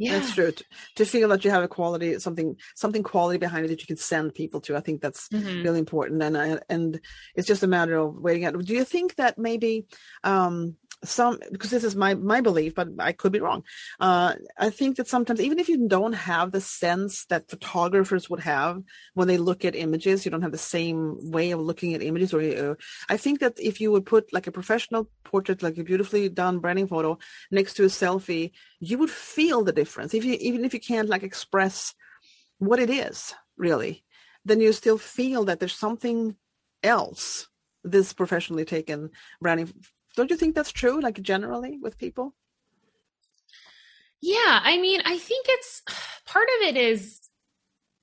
yeah. 0.00 0.18
That's 0.18 0.34
true. 0.34 0.50
To, 0.50 0.64
to, 0.96 1.04
feel 1.04 1.28
that 1.28 1.44
you 1.44 1.50
have 1.50 1.62
a 1.62 1.68
quality, 1.68 2.18
something, 2.20 2.56
something 2.74 3.02
quality 3.02 3.38
behind 3.38 3.66
it 3.66 3.68
that 3.68 3.82
you 3.82 3.86
can 3.86 3.98
send 3.98 4.34
people 4.34 4.62
to. 4.62 4.74
I 4.74 4.80
think 4.80 5.02
that's 5.02 5.28
mm-hmm. 5.28 5.62
really 5.62 5.78
important. 5.78 6.22
And, 6.22 6.38
uh, 6.38 6.58
and 6.70 6.98
it's 7.34 7.46
just 7.46 7.62
a 7.62 7.66
matter 7.66 7.98
of 7.98 8.16
waiting 8.16 8.46
out. 8.46 8.58
Do 8.58 8.72
you 8.72 8.84
think 8.84 9.16
that 9.16 9.36
maybe, 9.36 9.84
um, 10.24 10.76
some 11.02 11.38
because 11.50 11.70
this 11.70 11.84
is 11.84 11.96
my 11.96 12.14
my 12.14 12.40
belief 12.40 12.74
but 12.74 12.88
i 12.98 13.12
could 13.12 13.32
be 13.32 13.40
wrong. 13.40 13.62
Uh, 13.98 14.34
i 14.58 14.70
think 14.70 14.96
that 14.96 15.08
sometimes 15.08 15.40
even 15.40 15.58
if 15.58 15.68
you 15.68 15.88
don't 15.88 16.12
have 16.12 16.52
the 16.52 16.60
sense 16.60 17.24
that 17.26 17.48
photographers 17.48 18.28
would 18.28 18.40
have 18.40 18.82
when 19.14 19.28
they 19.28 19.38
look 19.38 19.64
at 19.64 19.74
images 19.74 20.24
you 20.24 20.30
don't 20.30 20.42
have 20.42 20.52
the 20.52 20.58
same 20.58 21.16
way 21.30 21.52
of 21.52 21.60
looking 21.60 21.94
at 21.94 22.02
images 22.02 22.34
or 22.34 22.40
uh, 22.40 22.74
i 23.08 23.16
think 23.16 23.40
that 23.40 23.58
if 23.58 23.80
you 23.80 23.90
would 23.90 24.04
put 24.04 24.32
like 24.32 24.46
a 24.46 24.52
professional 24.52 25.08
portrait 25.24 25.62
like 25.62 25.78
a 25.78 25.84
beautifully 25.84 26.28
done 26.28 26.58
branding 26.58 26.86
photo 26.86 27.18
next 27.50 27.74
to 27.74 27.84
a 27.84 27.86
selfie 27.86 28.52
you 28.80 28.96
would 28.98 29.10
feel 29.10 29.62
the 29.62 29.72
difference. 29.72 30.14
If 30.14 30.24
you 30.24 30.36
even 30.40 30.64
if 30.64 30.74
you 30.74 30.80
can't 30.80 31.08
like 31.08 31.22
express 31.22 31.94
what 32.58 32.80
it 32.80 32.90
is 32.90 33.34
really 33.56 34.04
then 34.44 34.60
you 34.60 34.72
still 34.72 34.98
feel 34.98 35.44
that 35.44 35.60
there's 35.60 35.74
something 35.76 36.36
else 36.82 37.48
this 37.84 38.12
professionally 38.12 38.64
taken 38.64 39.10
branding 39.40 39.72
don't 40.20 40.30
you 40.30 40.36
think 40.36 40.54
that's 40.54 40.72
true, 40.72 41.00
like 41.00 41.20
generally 41.22 41.78
with 41.78 41.98
people? 41.98 42.34
Yeah, 44.20 44.60
I 44.62 44.78
mean, 44.78 45.00
I 45.04 45.16
think 45.16 45.46
it's 45.48 45.82
part 46.26 46.48
of 46.60 46.68
it 46.68 46.76
is 46.76 47.20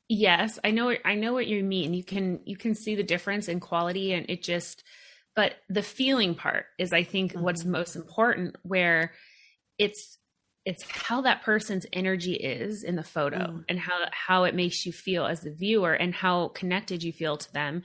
yes, 0.10 0.60
I 0.64 0.72
know 0.72 0.96
I 1.06 1.16
know 1.16 1.34
what 1.34 1.48
you 1.48 1.64
mean. 1.64 1.94
You 1.94 2.04
can 2.04 2.40
you 2.46 2.58
can 2.58 2.76
see 2.76 2.96
the 2.96 3.04
difference 3.04 3.48
in 3.48 3.60
quality 3.60 4.14
and 4.14 4.26
it 4.30 4.42
just 4.42 4.84
but 5.36 5.54
the 5.70 5.84
feeling 5.84 6.34
part 6.34 6.66
is 6.80 6.92
I 6.92 7.04
think 7.04 7.34
mm-hmm. 7.34 7.44
what's 7.44 7.66
most 7.66 7.96
important 7.96 8.56
where 8.64 9.14
it's 9.78 10.18
it's 10.66 10.84
how 10.90 11.22
that 11.22 11.44
person's 11.44 11.86
energy 11.94 12.34
is 12.34 12.84
in 12.84 12.96
the 12.96 13.04
photo 13.04 13.38
mm. 13.38 13.64
and 13.70 13.80
how 13.80 14.00
how 14.12 14.44
it 14.44 14.56
makes 14.56 14.86
you 14.86 14.92
feel 14.92 15.26
as 15.26 15.42
the 15.42 15.54
viewer 15.54 15.94
and 15.94 16.14
how 16.14 16.50
connected 16.50 17.04
you 17.04 17.14
feel 17.14 17.38
to 17.38 17.54
them 17.54 17.84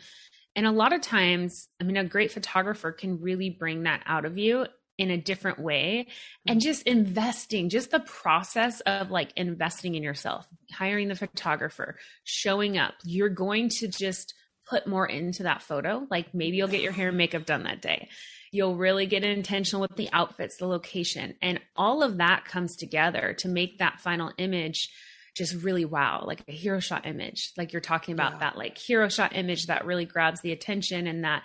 and 0.54 0.66
a 0.66 0.72
lot 0.72 0.92
of 0.92 1.00
times, 1.00 1.68
I 1.80 1.84
mean, 1.84 1.96
a 1.96 2.04
great 2.04 2.32
photographer 2.32 2.92
can 2.92 3.20
really 3.20 3.50
bring 3.50 3.84
that 3.84 4.02
out 4.06 4.24
of 4.24 4.36
you 4.36 4.66
in 4.98 5.10
a 5.10 5.16
different 5.16 5.58
way 5.58 6.06
and 6.46 6.60
mm-hmm. 6.60 6.68
just 6.68 6.82
investing 6.82 7.70
just 7.70 7.90
the 7.90 8.00
process 8.00 8.80
of 8.82 9.10
like 9.10 9.32
investing 9.36 9.94
in 9.94 10.02
yourself 10.02 10.46
hiring 10.70 11.08
the 11.08 11.14
photographer 11.14 11.96
showing 12.24 12.76
up. 12.76 12.94
You're 13.04 13.30
going 13.30 13.70
to 13.80 13.88
just 13.88 14.34
put 14.68 14.86
more 14.86 15.06
into 15.06 15.44
that 15.44 15.62
photo. 15.62 16.06
Like 16.10 16.34
maybe 16.34 16.56
you'll 16.56 16.68
get 16.68 16.82
your 16.82 16.92
hair 16.92 17.08
and 17.08 17.16
makeup 17.16 17.46
done 17.46 17.64
that 17.64 17.82
day. 17.82 18.08
You'll 18.52 18.76
really 18.76 19.06
get 19.06 19.24
intentional 19.24 19.80
with 19.80 19.96
the 19.96 20.10
outfits 20.12 20.58
the 20.58 20.66
location 20.66 21.36
and 21.40 21.58
all 21.74 22.02
of 22.02 22.18
that 22.18 22.44
comes 22.44 22.76
together 22.76 23.34
to 23.38 23.48
make 23.48 23.78
that 23.78 24.00
final 24.00 24.30
image 24.36 24.90
just 25.34 25.54
really 25.62 25.84
wow, 25.84 26.24
like 26.26 26.44
a 26.48 26.52
hero 26.52 26.80
shot 26.80 27.06
image. 27.06 27.52
Like 27.56 27.72
you're 27.72 27.80
talking 27.80 28.12
about 28.14 28.32
yeah. 28.32 28.38
that 28.38 28.58
like 28.58 28.78
hero 28.78 29.08
shot 29.08 29.34
image 29.34 29.66
that 29.66 29.86
really 29.86 30.04
grabs 30.04 30.40
the 30.40 30.52
attention 30.52 31.06
and 31.06 31.24
that 31.24 31.42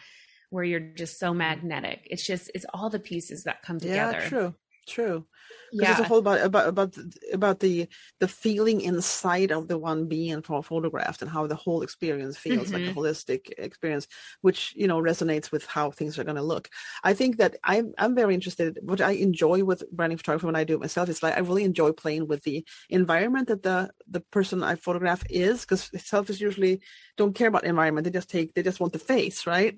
where 0.50 0.64
you're 0.64 0.80
just 0.80 1.20
so 1.20 1.30
mm-hmm. 1.30 1.40
magnetic. 1.40 2.08
It's 2.10 2.26
just 2.26 2.52
it's 2.54 2.66
all 2.74 2.90
the 2.90 3.00
pieces 3.00 3.44
that 3.44 3.62
come 3.62 3.80
together. 3.80 4.20
Yeah, 4.22 4.30
true. 4.30 4.56
True 4.88 5.26
yeah. 5.72 5.92
it's 5.92 6.00
a 6.00 6.04
whole 6.04 6.20
about 6.20 6.42
about 6.42 6.68
about 6.68 6.98
about 7.34 7.60
the 7.60 7.88
the 8.20 8.28
feeling 8.28 8.82
inside 8.82 9.52
of 9.52 9.68
the 9.68 9.78
one 9.78 10.08
being 10.08 10.42
photographed 10.42 11.22
and 11.22 11.32
how 11.32 11.48
the 11.48 11.56
whole 11.56 11.82
experience 11.82 12.38
feels 12.38 12.68
mm-hmm. 12.68 12.74
like 12.74 12.84
a 12.84 12.86
mm-hmm. 12.86 13.00
holistic 13.00 13.52
experience 13.58 14.08
which 14.42 14.74
you 14.76 14.88
know 14.88 15.02
resonates 15.02 15.52
with 15.52 15.66
how 15.66 15.92
things 15.92 16.18
are 16.18 16.24
going 16.24 16.36
to 16.36 16.42
look 16.42 16.70
i 17.04 17.14
think 17.14 17.38
that 17.38 17.56
i'm 17.64 17.94
i'm 17.98 18.16
very 18.16 18.34
interested 18.34 18.78
what 18.82 19.02
i 19.02 19.12
enjoy 19.12 19.64
with 19.64 19.84
branding 19.92 20.18
photography 20.18 20.46
when 20.46 20.56
i 20.56 20.64
do 20.64 20.76
it 20.76 20.82
myself 20.82 21.10
is 21.10 21.24
like 21.24 21.36
i 21.36 21.40
really 21.40 21.64
enjoy 21.64 21.92
playing 21.92 22.28
with 22.28 22.44
the 22.44 22.66
environment 22.90 23.48
that 23.48 23.64
the 23.64 23.90
the 24.10 24.22
person 24.32 24.64
i 24.64 24.76
photograph 24.76 25.24
is 25.30 25.62
because 25.62 25.90
selfies 25.96 26.40
usually 26.40 26.82
don't 27.18 27.36
care 27.36 27.48
about 27.48 27.66
environment 27.66 28.06
they 28.06 28.12
just 28.12 28.30
take 28.30 28.54
they 28.54 28.64
just 28.64 28.80
want 28.80 28.94
the 28.94 29.00
face 29.00 29.46
right 29.48 29.78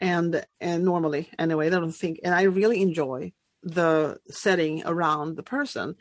and 0.00 0.44
and 0.60 0.84
normally 0.84 1.28
anyway 1.38 1.68
they 1.68 1.78
don't 1.78 1.92
think 1.92 2.20
and 2.24 2.34
i 2.34 2.42
really 2.42 2.82
enjoy 2.82 3.32
the 3.62 4.18
setting 4.28 4.82
around 4.84 5.36
the 5.36 5.42
person 5.42 5.94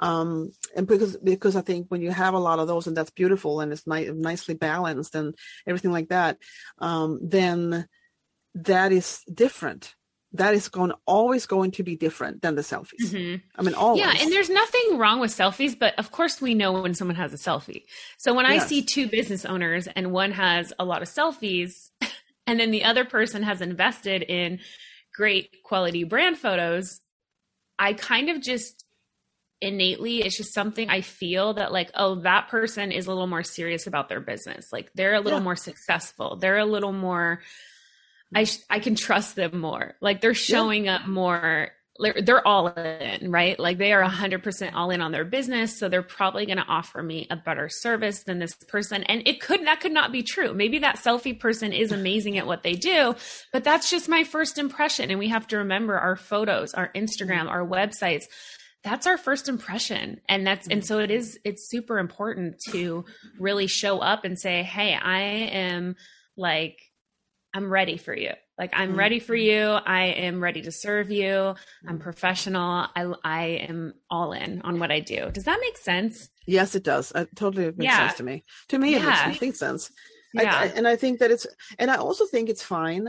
um 0.00 0.50
and 0.76 0.86
because 0.86 1.16
because 1.16 1.56
i 1.56 1.60
think 1.60 1.86
when 1.88 2.00
you 2.00 2.10
have 2.10 2.34
a 2.34 2.38
lot 2.38 2.58
of 2.58 2.68
those 2.68 2.86
and 2.86 2.96
that's 2.96 3.10
beautiful 3.10 3.60
and 3.60 3.72
it's 3.72 3.86
ni- 3.86 4.10
nicely 4.10 4.54
balanced 4.54 5.14
and 5.14 5.34
everything 5.66 5.90
like 5.90 6.08
that 6.08 6.38
um 6.78 7.18
then 7.22 7.86
that 8.54 8.92
is 8.92 9.20
different 9.32 9.94
that 10.32 10.54
is 10.54 10.68
going 10.68 10.92
always 11.06 11.46
going 11.46 11.70
to 11.72 11.82
be 11.82 11.96
different 11.96 12.42
than 12.42 12.54
the 12.54 12.62
selfies. 12.62 13.10
Mm-hmm. 13.10 13.36
I 13.58 13.62
mean, 13.62 13.74
always. 13.74 14.00
Yeah, 14.00 14.12
and 14.20 14.30
there's 14.30 14.50
nothing 14.50 14.98
wrong 14.98 15.20
with 15.20 15.30
selfies, 15.30 15.78
but 15.78 15.98
of 15.98 16.10
course 16.10 16.40
we 16.40 16.54
know 16.54 16.82
when 16.82 16.94
someone 16.94 17.16
has 17.16 17.32
a 17.32 17.36
selfie. 17.36 17.84
So 18.18 18.34
when 18.34 18.44
yes. 18.44 18.64
I 18.64 18.66
see 18.66 18.82
two 18.82 19.08
business 19.08 19.44
owners 19.44 19.86
and 19.86 20.12
one 20.12 20.32
has 20.32 20.72
a 20.78 20.84
lot 20.84 21.00
of 21.00 21.08
selfies, 21.08 21.90
and 22.46 22.60
then 22.60 22.70
the 22.70 22.84
other 22.84 23.04
person 23.04 23.42
has 23.42 23.62
invested 23.62 24.22
in 24.22 24.60
great 25.14 25.62
quality 25.64 26.04
brand 26.04 26.36
photos, 26.36 27.00
I 27.78 27.92
kind 27.92 28.28
of 28.28 28.40
just 28.40 28.84
innately 29.60 30.22
it's 30.22 30.36
just 30.36 30.54
something 30.54 30.88
i 30.88 31.00
feel 31.00 31.54
that 31.54 31.72
like 31.72 31.90
oh 31.94 32.20
that 32.20 32.48
person 32.48 32.92
is 32.92 33.06
a 33.06 33.08
little 33.08 33.26
more 33.26 33.42
serious 33.42 33.88
about 33.88 34.08
their 34.08 34.20
business 34.20 34.72
like 34.72 34.88
they're 34.94 35.14
a 35.14 35.20
little 35.20 35.40
yeah. 35.40 35.44
more 35.44 35.56
successful 35.56 36.36
they're 36.36 36.58
a 36.58 36.64
little 36.64 36.92
more 36.92 37.40
i 38.32 38.44
sh- 38.44 38.60
i 38.70 38.78
can 38.78 38.94
trust 38.94 39.34
them 39.34 39.58
more 39.58 39.96
like 40.00 40.20
they're 40.20 40.32
showing 40.32 40.84
yeah. 40.84 40.96
up 40.96 41.08
more 41.08 41.70
they're 41.98 42.46
all 42.46 42.68
in, 42.68 43.30
right? 43.30 43.58
Like 43.58 43.78
they 43.78 43.92
are 43.92 44.02
100% 44.02 44.74
all 44.74 44.90
in 44.90 45.00
on 45.00 45.10
their 45.10 45.24
business. 45.24 45.78
So 45.78 45.88
they're 45.88 46.02
probably 46.02 46.46
going 46.46 46.58
to 46.58 46.64
offer 46.64 47.02
me 47.02 47.26
a 47.30 47.36
better 47.36 47.68
service 47.68 48.22
than 48.22 48.38
this 48.38 48.54
person. 48.54 49.02
And 49.04 49.26
it 49.26 49.40
could, 49.40 49.66
that 49.66 49.80
could 49.80 49.92
not 49.92 50.12
be 50.12 50.22
true. 50.22 50.54
Maybe 50.54 50.78
that 50.78 50.96
selfie 50.96 51.38
person 51.38 51.72
is 51.72 51.90
amazing 51.90 52.38
at 52.38 52.46
what 52.46 52.62
they 52.62 52.74
do, 52.74 53.14
but 53.52 53.64
that's 53.64 53.90
just 53.90 54.08
my 54.08 54.24
first 54.24 54.58
impression. 54.58 55.10
And 55.10 55.18
we 55.18 55.28
have 55.28 55.46
to 55.48 55.58
remember 55.58 55.98
our 55.98 56.16
photos, 56.16 56.72
our 56.74 56.92
Instagram, 56.94 57.48
our 57.48 57.66
websites. 57.66 58.24
That's 58.84 59.06
our 59.08 59.18
first 59.18 59.48
impression. 59.48 60.20
And 60.28 60.46
that's, 60.46 60.68
and 60.68 60.84
so 60.84 61.00
it 61.00 61.10
is, 61.10 61.38
it's 61.44 61.68
super 61.68 61.98
important 61.98 62.60
to 62.70 63.04
really 63.40 63.66
show 63.66 63.98
up 63.98 64.24
and 64.24 64.38
say, 64.38 64.62
Hey, 64.62 64.94
I 64.94 65.20
am 65.20 65.96
like, 66.36 66.78
I'm 67.52 67.70
ready 67.70 67.96
for 67.96 68.14
you. 68.14 68.32
Like 68.58 68.72
I'm 68.72 68.90
mm-hmm. 68.90 68.98
ready 68.98 69.20
for 69.20 69.36
you. 69.36 69.60
I 69.60 70.06
am 70.06 70.42
ready 70.42 70.62
to 70.62 70.72
serve 70.72 71.10
you. 71.10 71.34
I'm 71.36 71.54
mm-hmm. 71.86 71.98
professional. 71.98 72.86
I 72.96 73.12
I 73.22 73.44
am 73.68 73.94
all 74.10 74.32
in 74.32 74.62
on 74.62 74.80
what 74.80 74.90
I 74.90 75.00
do. 75.00 75.30
Does 75.30 75.44
that 75.44 75.60
make 75.60 75.76
sense? 75.76 76.28
Yes, 76.46 76.74
it 76.74 76.82
does. 76.82 77.12
It 77.14 77.28
totally 77.36 77.66
makes 77.66 77.84
yeah. 77.84 78.08
sense 78.08 78.18
to 78.18 78.24
me. 78.24 78.44
To 78.68 78.78
me, 78.78 78.92
yeah. 78.92 78.98
it 78.98 79.04
makes 79.04 79.22
complete 79.22 79.56
sense. 79.56 79.90
Yeah. 80.34 80.54
I, 80.54 80.64
I, 80.64 80.66
and 80.66 80.88
I 80.88 80.96
think 80.96 81.20
that 81.20 81.30
it's, 81.30 81.46
and 81.78 81.90
I 81.90 81.96
also 81.96 82.26
think 82.26 82.48
it's 82.48 82.62
fine 82.62 83.08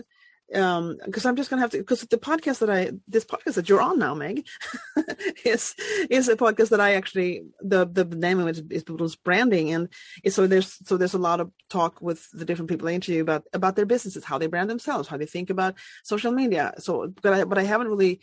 um 0.56 0.98
because 1.06 1.26
i'm 1.26 1.36
just 1.36 1.50
gonna 1.50 1.62
have 1.62 1.72
to 1.72 1.78
because 1.78 2.02
the 2.02 2.18
podcast 2.18 2.60
that 2.60 2.70
i 2.70 2.92
this 3.08 3.26
podcast 3.26 3.54
that 3.54 3.70
you're 3.70 3.82
on 3.82 4.00
now 4.00 4.16
meg 4.16 4.48
is 5.46 5.76
is 6.10 6.28
a 6.28 6.36
podcast 6.36 6.70
that 6.70 6.82
i 6.82 6.94
actually 6.94 7.44
the 7.62 7.86
the 7.86 8.04
name 8.04 8.40
of 8.40 8.48
it 8.48 8.64
is 8.72 8.84
people's 8.84 9.16
branding. 9.16 9.74
And 9.74 9.90
so 10.30 10.48
there's 10.48 10.78
so 10.88 10.98
there's 10.98 11.14
a 11.14 11.20
lot 11.20 11.40
of 11.40 11.52
talk 11.70 12.02
with 12.02 12.30
the 12.32 12.46
different 12.46 12.70
people 12.70 12.88
i 12.88 12.94
interview 12.94 13.22
about 13.22 13.44
about 13.54 13.76
their 13.76 13.86
businesses 13.86 14.24
how 14.24 14.38
they 14.38 14.48
brand 14.48 14.70
themselves 14.70 15.08
how 15.08 15.18
they 15.18 15.26
think 15.26 15.50
about 15.50 15.76
social 16.04 16.32
media. 16.32 16.74
So 16.80 17.14
but 17.22 17.34
i 17.34 17.44
but 17.44 17.58
i 17.58 17.64
haven't 17.64 17.88
really 17.88 18.20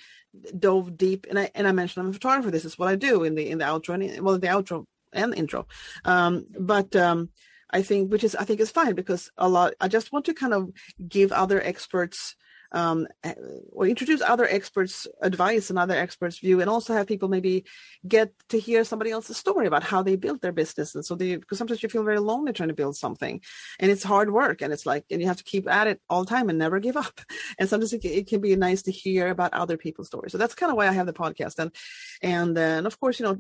dove 0.58 0.96
deep 0.96 1.26
and 1.28 1.38
i 1.38 1.50
and 1.54 1.66
i 1.66 1.72
mentioned 1.72 2.04
i'm 2.04 2.10
a 2.10 2.14
photographer. 2.14 2.50
This 2.50 2.64
is 2.64 2.78
what 2.78 2.88
i 2.88 2.96
do 2.96 3.24
in 3.24 3.34
the 3.34 3.48
in 3.48 3.58
the 3.58 3.64
outro 3.64 3.94
and 3.94 4.22
well 4.22 4.38
the 4.38 4.48
outro 4.48 4.84
and 5.12 5.34
intro. 5.34 5.66
Um 6.04 6.46
but 6.58 6.94
um 6.96 7.30
I 7.70 7.82
think, 7.82 8.10
which 8.10 8.24
is 8.24 8.34
I 8.34 8.44
think 8.44 8.60
is 8.60 8.70
fine 8.70 8.94
because 8.94 9.30
a 9.36 9.48
lot. 9.48 9.74
I 9.80 9.88
just 9.88 10.12
want 10.12 10.24
to 10.26 10.34
kind 10.34 10.54
of 10.54 10.70
give 11.08 11.32
other 11.32 11.60
experts 11.60 12.36
um, 12.72 13.06
eh, 13.24 13.34
or 13.72 13.86
introduce 13.86 14.20
other 14.20 14.46
experts' 14.46 15.06
advice 15.22 15.70
and 15.70 15.78
other 15.78 15.96
experts' 15.96 16.38
view, 16.38 16.60
and 16.60 16.70
also 16.70 16.94
have 16.94 17.06
people 17.06 17.28
maybe 17.28 17.64
get 18.06 18.32
to 18.50 18.58
hear 18.58 18.84
somebody 18.84 19.10
else's 19.10 19.36
story 19.36 19.66
about 19.66 19.82
how 19.82 20.02
they 20.02 20.16
built 20.16 20.42
their 20.42 20.52
business. 20.52 20.94
And 20.94 21.04
so 21.04 21.14
they, 21.14 21.36
because 21.36 21.58
sometimes 21.58 21.82
you 21.82 21.88
feel 21.88 22.04
very 22.04 22.20
lonely 22.20 22.52
trying 22.52 22.68
to 22.68 22.74
build 22.74 22.96
something, 22.96 23.40
and 23.78 23.90
it's 23.90 24.02
hard 24.02 24.32
work, 24.32 24.62
and 24.62 24.72
it's 24.72 24.86
like, 24.86 25.04
and 25.10 25.20
you 25.20 25.26
have 25.26 25.38
to 25.38 25.44
keep 25.44 25.68
at 25.68 25.86
it 25.86 26.00
all 26.08 26.24
the 26.24 26.30
time 26.30 26.48
and 26.48 26.58
never 26.58 26.80
give 26.80 26.96
up. 27.06 27.20
And 27.58 27.68
sometimes 27.68 27.92
it, 27.92 28.04
it 28.04 28.28
can 28.28 28.40
be 28.40 28.54
nice 28.56 28.82
to 28.82 28.92
hear 28.92 29.28
about 29.28 29.54
other 29.54 29.76
people's 29.76 30.08
stories. 30.08 30.32
So 30.32 30.38
that's 30.38 30.54
kind 30.54 30.70
of 30.70 30.76
why 30.76 30.88
I 30.88 30.92
have 30.92 31.06
the 31.06 31.12
podcast, 31.12 31.58
and 31.58 31.74
and 32.22 32.56
then 32.56 32.86
of 32.86 32.98
course, 33.00 33.20
you 33.20 33.26
know, 33.26 33.38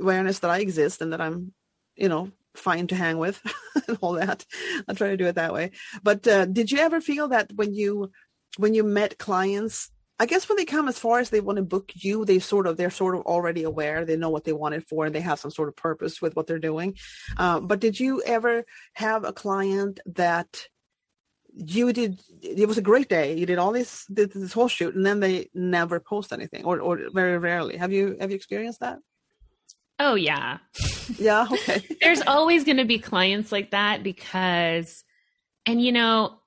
awareness 0.00 0.40
that 0.40 0.50
I 0.50 0.58
exist 0.58 1.02
and 1.02 1.12
that 1.12 1.20
I'm, 1.20 1.52
you 1.96 2.08
know, 2.08 2.30
fine 2.54 2.86
to 2.88 2.94
hang 2.94 3.18
with 3.18 3.40
and 3.88 3.98
all 4.00 4.12
that. 4.14 4.44
I'll 4.88 4.94
try 4.94 5.08
to 5.08 5.16
do 5.16 5.26
it 5.26 5.34
that 5.36 5.52
way. 5.52 5.72
But 6.02 6.26
uh, 6.26 6.46
did 6.46 6.70
you 6.70 6.78
ever 6.78 7.00
feel 7.00 7.28
that 7.28 7.52
when 7.54 7.74
you 7.74 8.10
when 8.56 8.74
you 8.74 8.82
met 8.82 9.18
clients, 9.18 9.90
I 10.18 10.26
guess 10.26 10.48
when 10.48 10.56
they 10.56 10.64
come 10.64 10.88
as 10.88 10.98
far 10.98 11.18
as 11.20 11.30
they 11.30 11.40
want 11.40 11.56
to 11.56 11.62
book 11.62 11.92
you, 11.94 12.24
they 12.24 12.40
sort 12.40 12.66
of 12.66 12.76
they're 12.76 12.90
sort 12.90 13.14
of 13.14 13.22
already 13.22 13.62
aware. 13.62 14.04
They 14.04 14.16
know 14.16 14.30
what 14.30 14.44
they 14.44 14.52
want 14.52 14.74
it 14.74 14.86
for, 14.88 15.06
and 15.06 15.14
they 15.14 15.20
have 15.20 15.40
some 15.40 15.50
sort 15.50 15.68
of 15.68 15.76
purpose 15.76 16.20
with 16.20 16.36
what 16.36 16.46
they're 16.46 16.58
doing. 16.58 16.96
Uh, 17.36 17.60
but 17.60 17.80
did 17.80 17.98
you 17.98 18.22
ever 18.26 18.64
have 18.94 19.24
a 19.24 19.32
client 19.32 20.00
that 20.06 20.66
you 21.54 21.92
did? 21.92 22.20
It 22.42 22.68
was 22.68 22.78
a 22.78 22.82
great 22.82 23.08
day. 23.08 23.36
You 23.38 23.46
did 23.46 23.58
all 23.58 23.72
this 23.72 24.04
this 24.10 24.52
whole 24.52 24.68
shoot, 24.68 24.94
and 24.94 25.06
then 25.06 25.20
they 25.20 25.48
never 25.54 26.00
post 26.00 26.32
anything, 26.32 26.64
or 26.64 26.80
or 26.80 26.98
very 27.14 27.38
rarely. 27.38 27.76
Have 27.76 27.92
you 27.92 28.16
have 28.20 28.30
you 28.30 28.36
experienced 28.36 28.80
that? 28.80 28.98
Oh 30.00 30.14
yeah. 30.14 30.58
Yeah, 31.18 31.46
okay. 31.50 31.84
There's 32.00 32.22
always 32.26 32.64
going 32.64 32.78
to 32.78 32.86
be 32.86 32.98
clients 32.98 33.52
like 33.52 33.70
that 33.72 34.02
because 34.02 35.04
and 35.66 35.80
you 35.80 35.92
know, 35.92 36.38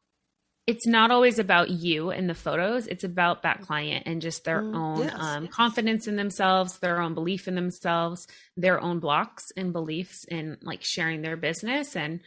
it's 0.65 0.87
not 0.87 1.11
always 1.11 1.39
about 1.39 1.69
you 1.69 2.09
and 2.09 2.27
the 2.29 2.33
photos, 2.33 2.87
it's 2.87 3.03
about 3.03 3.43
that 3.43 3.61
client 3.61 4.07
and 4.07 4.21
just 4.21 4.43
their 4.43 4.61
mm, 4.61 4.75
own 4.75 4.99
yes, 4.99 5.15
um, 5.15 5.43
yes. 5.43 5.53
confidence 5.53 6.07
in 6.07 6.15
themselves, 6.15 6.79
their 6.79 6.99
own 6.99 7.13
belief 7.13 7.47
in 7.47 7.53
themselves, 7.53 8.27
their 8.57 8.81
own 8.81 8.99
blocks 8.99 9.51
and 9.55 9.71
beliefs 9.71 10.25
in 10.29 10.57
like 10.61 10.81
sharing 10.83 11.21
their 11.21 11.37
business 11.37 11.95
and 11.95 12.21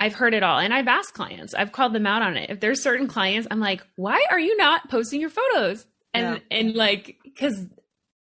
I've 0.00 0.14
heard 0.14 0.32
it 0.32 0.42
all 0.42 0.58
and 0.58 0.72
I've 0.74 0.88
asked 0.88 1.14
clients. 1.14 1.54
I've 1.54 1.72
called 1.72 1.92
them 1.92 2.06
out 2.06 2.22
on 2.22 2.36
it. 2.36 2.50
If 2.50 2.58
there's 2.58 2.82
certain 2.82 3.06
clients, 3.06 3.46
I'm 3.50 3.60
like, 3.60 3.86
"Why 3.96 4.24
are 4.30 4.40
you 4.40 4.56
not 4.56 4.88
posting 4.88 5.20
your 5.20 5.28
photos?" 5.28 5.86
And 6.14 6.40
yeah. 6.50 6.58
and 6.58 6.74
like 6.74 7.18
cuz 7.38 7.66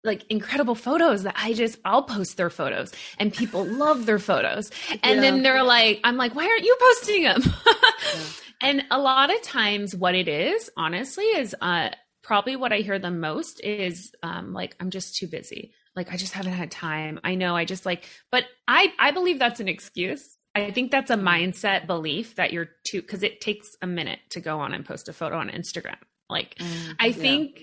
like 0.04 0.24
incredible 0.30 0.74
photos 0.74 1.24
that 1.24 1.34
I 1.36 1.52
just 1.52 1.78
I'll 1.84 2.02
post 2.02 2.36
their 2.36 2.50
photos 2.50 2.92
and 3.18 3.32
people 3.32 3.64
love 3.66 4.06
their 4.06 4.18
photos. 4.18 4.70
And 5.02 5.16
yeah. 5.16 5.20
then 5.20 5.42
they're 5.42 5.62
like 5.62 6.00
I'm 6.04 6.16
like 6.16 6.34
why 6.34 6.46
aren't 6.46 6.64
you 6.64 6.76
posting 6.80 7.22
them? 7.24 7.42
yeah. 7.44 8.20
And 8.60 8.82
a 8.90 8.98
lot 8.98 9.32
of 9.32 9.40
times 9.42 9.94
what 9.94 10.16
it 10.16 10.26
is 10.26 10.68
honestly 10.76 11.26
is 11.26 11.54
uh 11.60 11.90
probably 12.24 12.56
what 12.56 12.72
I 12.72 12.78
hear 12.78 12.98
the 12.98 13.10
most 13.10 13.60
is 13.62 14.12
um 14.22 14.52
like 14.52 14.74
I'm 14.80 14.90
just 14.90 15.16
too 15.16 15.28
busy. 15.28 15.72
Like 15.94 16.12
I 16.12 16.16
just 16.16 16.32
haven't 16.32 16.52
had 16.52 16.70
time. 16.70 17.20
I 17.22 17.36
know 17.36 17.54
I 17.54 17.64
just 17.64 17.86
like 17.86 18.04
but 18.32 18.44
I 18.66 18.92
I 18.98 19.12
believe 19.12 19.38
that's 19.38 19.60
an 19.60 19.68
excuse. 19.68 20.36
I 20.56 20.72
think 20.72 20.90
that's 20.90 21.10
a 21.10 21.16
mm. 21.16 21.22
mindset 21.22 21.86
belief 21.86 22.34
that 22.34 22.52
you're 22.52 22.70
too 22.84 23.00
cuz 23.02 23.22
it 23.22 23.40
takes 23.40 23.76
a 23.80 23.86
minute 23.86 24.18
to 24.30 24.40
go 24.40 24.58
on 24.58 24.74
and 24.74 24.84
post 24.84 25.08
a 25.08 25.12
photo 25.12 25.38
on 25.38 25.50
Instagram. 25.50 25.98
Like 26.28 26.56
mm, 26.56 26.96
I 26.98 27.12
think 27.12 27.62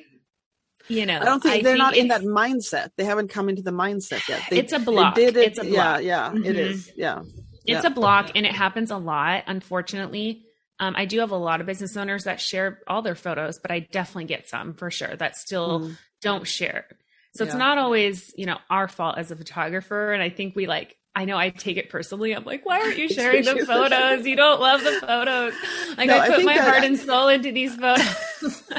you 0.87 1.05
know, 1.05 1.19
I 1.19 1.25
don't 1.25 1.41
think 1.41 1.55
I 1.55 1.61
they're 1.61 1.73
think 1.73 1.77
not 1.77 1.95
in 1.95 2.07
that 2.09 2.21
mindset. 2.21 2.89
They 2.97 3.05
haven't 3.05 3.29
come 3.29 3.49
into 3.49 3.61
the 3.61 3.71
mindset 3.71 4.27
yet. 4.27 4.43
They, 4.49 4.59
it's 4.59 4.73
a 4.73 4.79
block. 4.79 5.17
It, 5.17 5.35
it's 5.35 5.59
a 5.59 5.63
block. 5.63 5.73
Yeah, 5.73 5.99
yeah, 5.99 6.29
mm-hmm. 6.29 6.45
it 6.45 6.55
is. 6.55 6.91
Yeah. 6.95 7.21
It's 7.65 7.83
yeah. 7.83 7.87
a 7.87 7.89
block 7.89 8.31
and 8.35 8.45
it 8.45 8.51
happens 8.51 8.91
a 8.91 8.97
lot, 8.97 9.43
unfortunately. 9.47 10.43
Um, 10.79 10.93
I 10.95 11.05
do 11.05 11.19
have 11.19 11.31
a 11.31 11.37
lot 11.37 11.61
of 11.61 11.67
business 11.67 11.95
owners 11.97 12.25
that 12.25 12.39
share 12.39 12.79
all 12.87 13.01
their 13.01 13.15
photos, 13.15 13.59
but 13.59 13.71
I 13.71 13.79
definitely 13.79 14.25
get 14.25 14.47
some 14.47 14.73
for 14.73 14.91
sure 14.91 15.15
that 15.15 15.35
still 15.35 15.79
mm. 15.79 15.97
don't 16.21 16.45
share. 16.45 16.85
So 17.33 17.43
yeah. 17.43 17.49
it's 17.49 17.57
not 17.57 17.77
always, 17.77 18.33
you 18.37 18.45
know, 18.45 18.57
our 18.69 18.87
fault 18.87 19.17
as 19.17 19.31
a 19.31 19.35
photographer. 19.35 20.13
And 20.13 20.21
I 20.21 20.29
think 20.29 20.55
we 20.55 20.67
like 20.67 20.95
I 21.15 21.23
know 21.23 21.37
I 21.37 21.49
take 21.49 21.77
it 21.77 21.89
personally. 21.89 22.35
I'm 22.35 22.43
like, 22.43 22.65
why 22.65 22.81
aren't 22.81 22.97
you 22.97 23.07
sharing 23.09 23.45
the 23.45 23.65
photos? 23.65 24.27
You 24.27 24.35
don't 24.35 24.59
love 24.59 24.83
the 24.83 24.99
photos. 24.99 25.53
Like 25.97 26.07
no, 26.07 26.19
I 26.19 26.27
put 26.27 26.39
I 26.39 26.43
my 26.43 26.57
heart 26.57 26.83
and 26.83 26.99
soul 26.99 27.29
into 27.29 27.51
these 27.51 27.73
photos. 27.75 28.63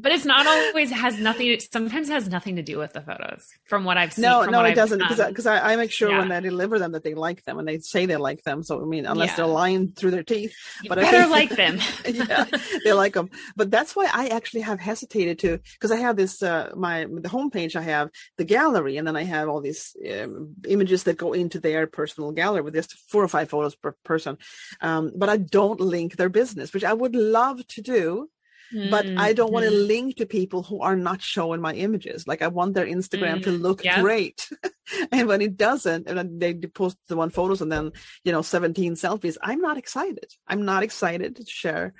but 0.00 0.12
it's 0.12 0.24
not 0.24 0.46
always 0.46 0.90
has 0.90 1.18
nothing 1.18 1.56
to, 1.56 1.68
sometimes 1.72 2.08
has 2.08 2.28
nothing 2.28 2.56
to 2.56 2.62
do 2.62 2.78
with 2.78 2.92
the 2.92 3.00
photos 3.00 3.46
from 3.64 3.84
what 3.84 3.96
i've 3.96 4.12
seen 4.12 4.22
no 4.22 4.44
no 4.44 4.60
it 4.60 4.70
I've 4.70 4.74
doesn't 4.74 4.98
because 4.98 5.26
because 5.26 5.46
I, 5.46 5.72
I, 5.72 5.76
make 5.76 5.90
sure 5.90 6.10
yeah. 6.10 6.18
when 6.18 6.32
I 6.32 6.40
deliver 6.40 6.78
them 6.78 6.92
that 6.92 7.04
they 7.04 7.14
like 7.14 7.44
them 7.44 7.58
and 7.58 7.66
they 7.66 7.78
say 7.78 8.06
they 8.06 8.16
like 8.16 8.42
them. 8.42 8.62
So 8.62 8.80
i 8.80 8.84
mean 8.84 9.06
unless 9.06 9.30
yeah. 9.30 9.36
they're 9.36 9.46
lying 9.46 9.92
through 9.92 10.12
their 10.12 10.22
teeth 10.22 10.54
you 10.82 10.88
but 10.88 10.98
better 10.98 11.16
I 11.16 11.20
think, 11.22 11.30
like 11.30 11.50
them. 11.50 11.78
Yeah 12.20 12.44
they 12.84 12.92
like 12.92 13.14
them 13.14 13.30
but 13.56 13.70
that's 13.70 13.94
why 13.96 14.08
i 14.12 14.28
actually 14.28 14.62
have 14.62 14.80
hesitated 14.80 15.38
to 15.40 15.58
because 15.74 15.90
i 15.90 15.96
have 15.96 16.16
this 16.16 16.42
uh 16.42 16.70
my 16.76 17.04
the 17.04 17.28
homepage 17.28 17.76
i 17.76 17.82
have 17.82 18.10
the 18.36 18.44
gallery 18.44 18.96
and 18.96 19.06
then 19.06 19.16
i 19.16 19.24
have 19.24 19.48
all 19.48 19.60
these 19.60 19.96
um, 20.10 20.54
images 20.68 21.04
that 21.04 21.16
go 21.16 21.32
into 21.32 21.58
their 21.60 21.86
personal 21.86 22.32
gallery 22.32 22.62
with 22.62 22.74
just 22.74 22.92
four 23.10 23.22
or 23.22 23.28
five 23.28 23.48
photos 23.48 23.74
per 23.74 23.94
person. 24.04 24.36
Um, 24.80 25.12
but 25.16 25.28
i 25.28 25.36
don't 25.36 25.80
link 25.80 26.16
their 26.16 26.28
business 26.28 26.72
which 26.72 26.84
i 26.84 26.92
would 26.92 27.14
love 27.14 27.66
to 27.68 27.82
do 27.82 28.28
But 28.72 29.06
I 29.16 29.32
don't 29.32 29.52
want 29.52 29.64
to 29.64 29.72
mm-hmm. 29.72 29.86
link 29.86 30.16
to 30.16 30.26
people 30.26 30.62
who 30.62 30.80
are 30.80 30.96
not 30.96 31.20
showing 31.22 31.60
my 31.60 31.74
images. 31.74 32.26
Like 32.26 32.42
I 32.42 32.48
want 32.48 32.74
their 32.74 32.86
Instagram 32.86 33.40
mm-hmm. 33.40 33.50
to 33.50 33.50
look 33.50 33.84
yep. 33.84 34.00
great. 34.00 34.48
and 35.12 35.26
when 35.26 35.40
it 35.40 35.56
doesn't, 35.56 36.06
and 36.06 36.18
then 36.18 36.38
they 36.38 36.54
post 36.54 36.96
the 37.08 37.16
one 37.16 37.30
photos 37.30 37.60
and 37.60 37.70
then, 37.70 37.92
you 38.24 38.32
know, 38.32 38.42
17 38.42 38.94
selfies, 38.94 39.36
I'm 39.42 39.60
not 39.60 39.76
excited. 39.76 40.26
I'm 40.46 40.64
not 40.64 40.82
excited 40.82 41.36
to 41.36 41.44
share 41.46 41.94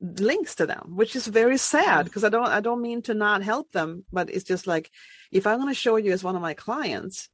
links 0.00 0.56
to 0.56 0.66
them, 0.66 0.92
which 0.94 1.16
is 1.16 1.26
very 1.26 1.58
sad 1.58 2.04
because 2.04 2.22
I 2.22 2.28
don't 2.28 2.46
I 2.46 2.60
don't 2.60 2.82
mean 2.82 3.02
to 3.02 3.14
not 3.14 3.42
help 3.42 3.72
them, 3.72 4.04
but 4.12 4.30
it's 4.30 4.44
just 4.44 4.66
like 4.66 4.90
if 5.32 5.46
I'm 5.46 5.58
going 5.58 5.72
to 5.72 5.74
show 5.74 5.96
you 5.96 6.12
as 6.12 6.22
one 6.22 6.36
of 6.36 6.42
my 6.42 6.54
clients, 6.54 7.28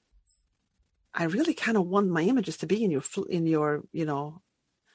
I 1.12 1.24
really 1.24 1.54
kind 1.54 1.76
of 1.76 1.86
want 1.86 2.08
my 2.08 2.22
images 2.22 2.58
to 2.58 2.66
be 2.66 2.84
in 2.84 2.90
your 2.90 3.02
in 3.28 3.46
your, 3.46 3.82
you 3.92 4.06
know, 4.06 4.40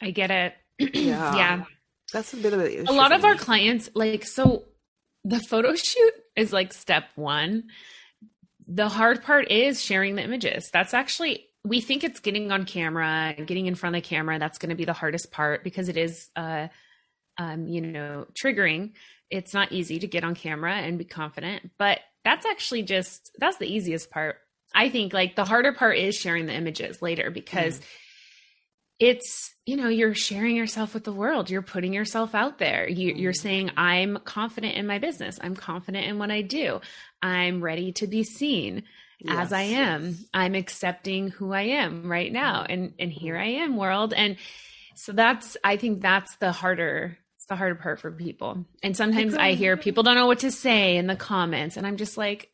I 0.01 0.11
get 0.11 0.32
it. 0.32 0.53
yeah. 0.95 1.36
yeah. 1.36 1.63
That's 2.14 2.34
a 2.34 2.38
bit 2.38 2.53
of 2.53 2.62
a, 2.62 2.84
a 2.84 2.93
lot 2.93 3.12
of 3.12 3.26
our 3.26 3.36
clients 3.36 3.89
like 3.93 4.26
so 4.26 4.66
the 5.24 5.39
photo 5.39 5.76
shoot 5.76 6.14
is 6.36 6.53
like 6.53 6.74
step 6.74 7.05
1. 7.16 7.64
The 8.68 8.89
hard 8.89 9.24
part 9.24 9.51
is 9.51 9.82
sharing 9.82 10.16
the 10.16 10.24
images. 10.24 10.70
That's 10.72 10.93
actually 10.93 11.47
we 11.66 11.82
think 11.82 12.03
it's 12.03 12.22
getting 12.22 12.51
on 12.51 12.66
camera 12.66 13.34
and 13.38 13.45
getting 13.45 13.68
in 13.68 13.76
front 13.76 13.95
of 13.95 14.01
the 14.01 14.08
camera 14.08 14.39
that's 14.39 14.58
going 14.58 14.70
to 14.70 14.76
be 14.76 14.86
the 14.86 14.93
hardest 14.93 15.32
part 15.32 15.64
because 15.64 15.89
it 15.89 15.97
is 15.97 16.30
uh 16.36 16.68
um 17.38 17.68
you 17.68 17.82
know 17.82 18.26
triggering. 18.41 18.93
It's 19.30 19.53
not 19.53 19.74
easy 19.74 19.99
to 19.99 20.08
get 20.08 20.24
on 20.24 20.36
camera 20.36 20.74
and 20.74 20.97
be 20.97 21.03
confident, 21.03 21.72
but 21.78 21.99
that's 22.24 22.45
actually 22.45 22.84
just 22.84 23.32
that's 23.38 23.58
the 23.58 23.68
easiest 23.68 24.10
part. 24.10 24.38
I 24.74 24.89
think 24.89 25.12
like 25.12 25.36
the 25.36 25.45
harder 25.45 25.74
part 25.74 25.97
is 25.97 26.16
sharing 26.16 26.45
the 26.45 26.53
images 26.53 27.01
later 27.01 27.32
because 27.32 27.80
mm 27.80 27.84
it's 29.00 29.54
you 29.66 29.76
know 29.76 29.89
you're 29.89 30.16
sharing 30.16 30.56
yourself 30.56 30.93
with 30.93 31.04
the 31.04 31.12
world. 31.12 31.50
You're 31.50 31.62
putting 31.62 31.93
yourself 31.93 32.34
out 32.34 32.58
there. 32.58 32.88
You, 32.88 33.12
are 33.12 33.32
mm-hmm. 33.32 33.41
saying 33.41 33.72
i'm 33.78 34.18
confident 34.24 34.76
in 34.76 34.88
my 34.88 35.00
business. 35.00 35.38
I'm 35.41 35.56
confident 35.56 36.06
in 36.06 36.18
what 36.18 36.32
i 36.32 36.41
do. 36.41 36.82
I'm 37.22 37.62
ready 37.62 37.91
to 37.93 38.08
be 38.08 38.24
seen 38.24 38.84
yes. 39.20 39.38
as 39.38 39.54
i 39.54 39.62
am. 39.62 40.18
i'm 40.34 40.56
accepting 40.56 41.30
who 41.30 41.52
i 41.54 41.64
am 41.64 42.10
right 42.10 42.32
now. 42.32 42.66
And 42.68 42.93
and 42.98 43.12
here 43.12 43.36
mm-hmm. 43.36 43.60
i 43.60 43.64
am 43.64 43.78
world. 43.78 44.14
And 44.14 44.38
so 44.95 45.12
that's 45.12 45.58
i 45.64 45.78
think 45.78 46.02
that's 46.02 46.36
the 46.38 46.52
harder 46.52 47.18
it's 47.36 47.45
the 47.45 47.56
harder 47.56 47.76
part 47.76 48.00
for 48.00 48.12
people. 48.12 48.66
And 48.82 48.98
sometimes 48.98 49.36
i 49.36 49.54
hear 49.54 49.78
people 49.78 50.02
don't 50.02 50.16
know 50.16 50.28
what 50.28 50.39
to 50.39 50.52
say 50.52 50.98
in 50.98 51.06
the 51.06 51.16
comments. 51.16 51.78
And 51.78 51.86
i'm 51.86 51.98
just 51.98 52.18
like 52.18 52.50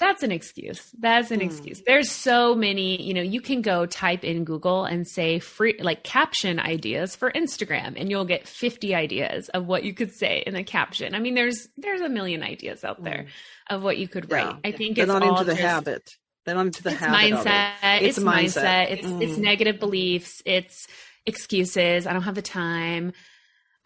that's 0.00 0.22
an 0.22 0.32
excuse. 0.32 0.90
That's 0.98 1.30
an 1.30 1.40
mm. 1.40 1.46
excuse. 1.46 1.82
There's 1.86 2.10
so 2.10 2.54
many, 2.54 3.00
you 3.00 3.14
know, 3.14 3.22
you 3.22 3.40
can 3.40 3.62
go 3.62 3.86
type 3.86 4.24
in 4.24 4.44
Google 4.44 4.84
and 4.84 5.06
say 5.06 5.38
free, 5.38 5.76
like 5.78 6.02
caption 6.02 6.58
ideas 6.58 7.14
for 7.14 7.30
Instagram, 7.30 7.94
and 7.96 8.10
you'll 8.10 8.24
get 8.24 8.48
50 8.48 8.94
ideas 8.94 9.48
of 9.50 9.66
what 9.66 9.84
you 9.84 9.94
could 9.94 10.12
say 10.12 10.42
in 10.46 10.56
a 10.56 10.64
caption. 10.64 11.14
I 11.14 11.20
mean, 11.20 11.34
there's 11.34 11.68
there's 11.76 12.00
a 12.00 12.08
million 12.08 12.42
ideas 12.42 12.82
out 12.82 13.02
there 13.02 13.26
mm. 13.26 13.74
of 13.74 13.82
what 13.82 13.96
you 13.96 14.08
could 14.08 14.30
write. 14.32 14.46
Yeah. 14.46 14.56
I 14.64 14.72
think 14.72 14.96
They're 14.96 15.04
it's 15.04 15.12
not 15.12 15.22
all 15.22 15.40
into 15.40 15.44
the 15.44 15.54
habit. 15.54 16.10
They're 16.44 16.56
not 16.56 16.66
into 16.66 16.82
the 16.82 16.90
it's 16.90 16.98
habit. 16.98 17.32
Mindset. 17.32 17.72
It. 17.82 18.02
It's, 18.02 18.18
it's 18.18 18.26
mindset. 18.26 18.62
mindset. 18.62 18.90
It's 18.90 19.06
mm. 19.06 19.22
it's 19.22 19.38
negative 19.38 19.78
beliefs. 19.78 20.42
It's 20.44 20.88
excuses. 21.24 22.06
I 22.06 22.12
don't 22.12 22.22
have 22.22 22.34
the 22.34 22.42
time. 22.42 23.12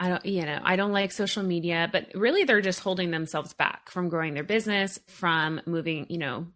I 0.01 0.09
don't, 0.09 0.24
you 0.24 0.44
know, 0.44 0.61
I 0.62 0.76
don't 0.76 0.92
like 0.92 1.11
social 1.11 1.42
media, 1.42 1.88
but 1.90 2.07
really 2.14 2.44
they're 2.44 2.61
just 2.61 2.80
holding 2.80 3.11
themselves 3.11 3.53
back 3.53 3.90
from 3.90 4.09
growing 4.09 4.34
their 4.34 4.44
business, 4.44 4.99
from 5.09 5.61
moving, 5.66 6.07
you 6.09 6.18
know, 6.18 6.46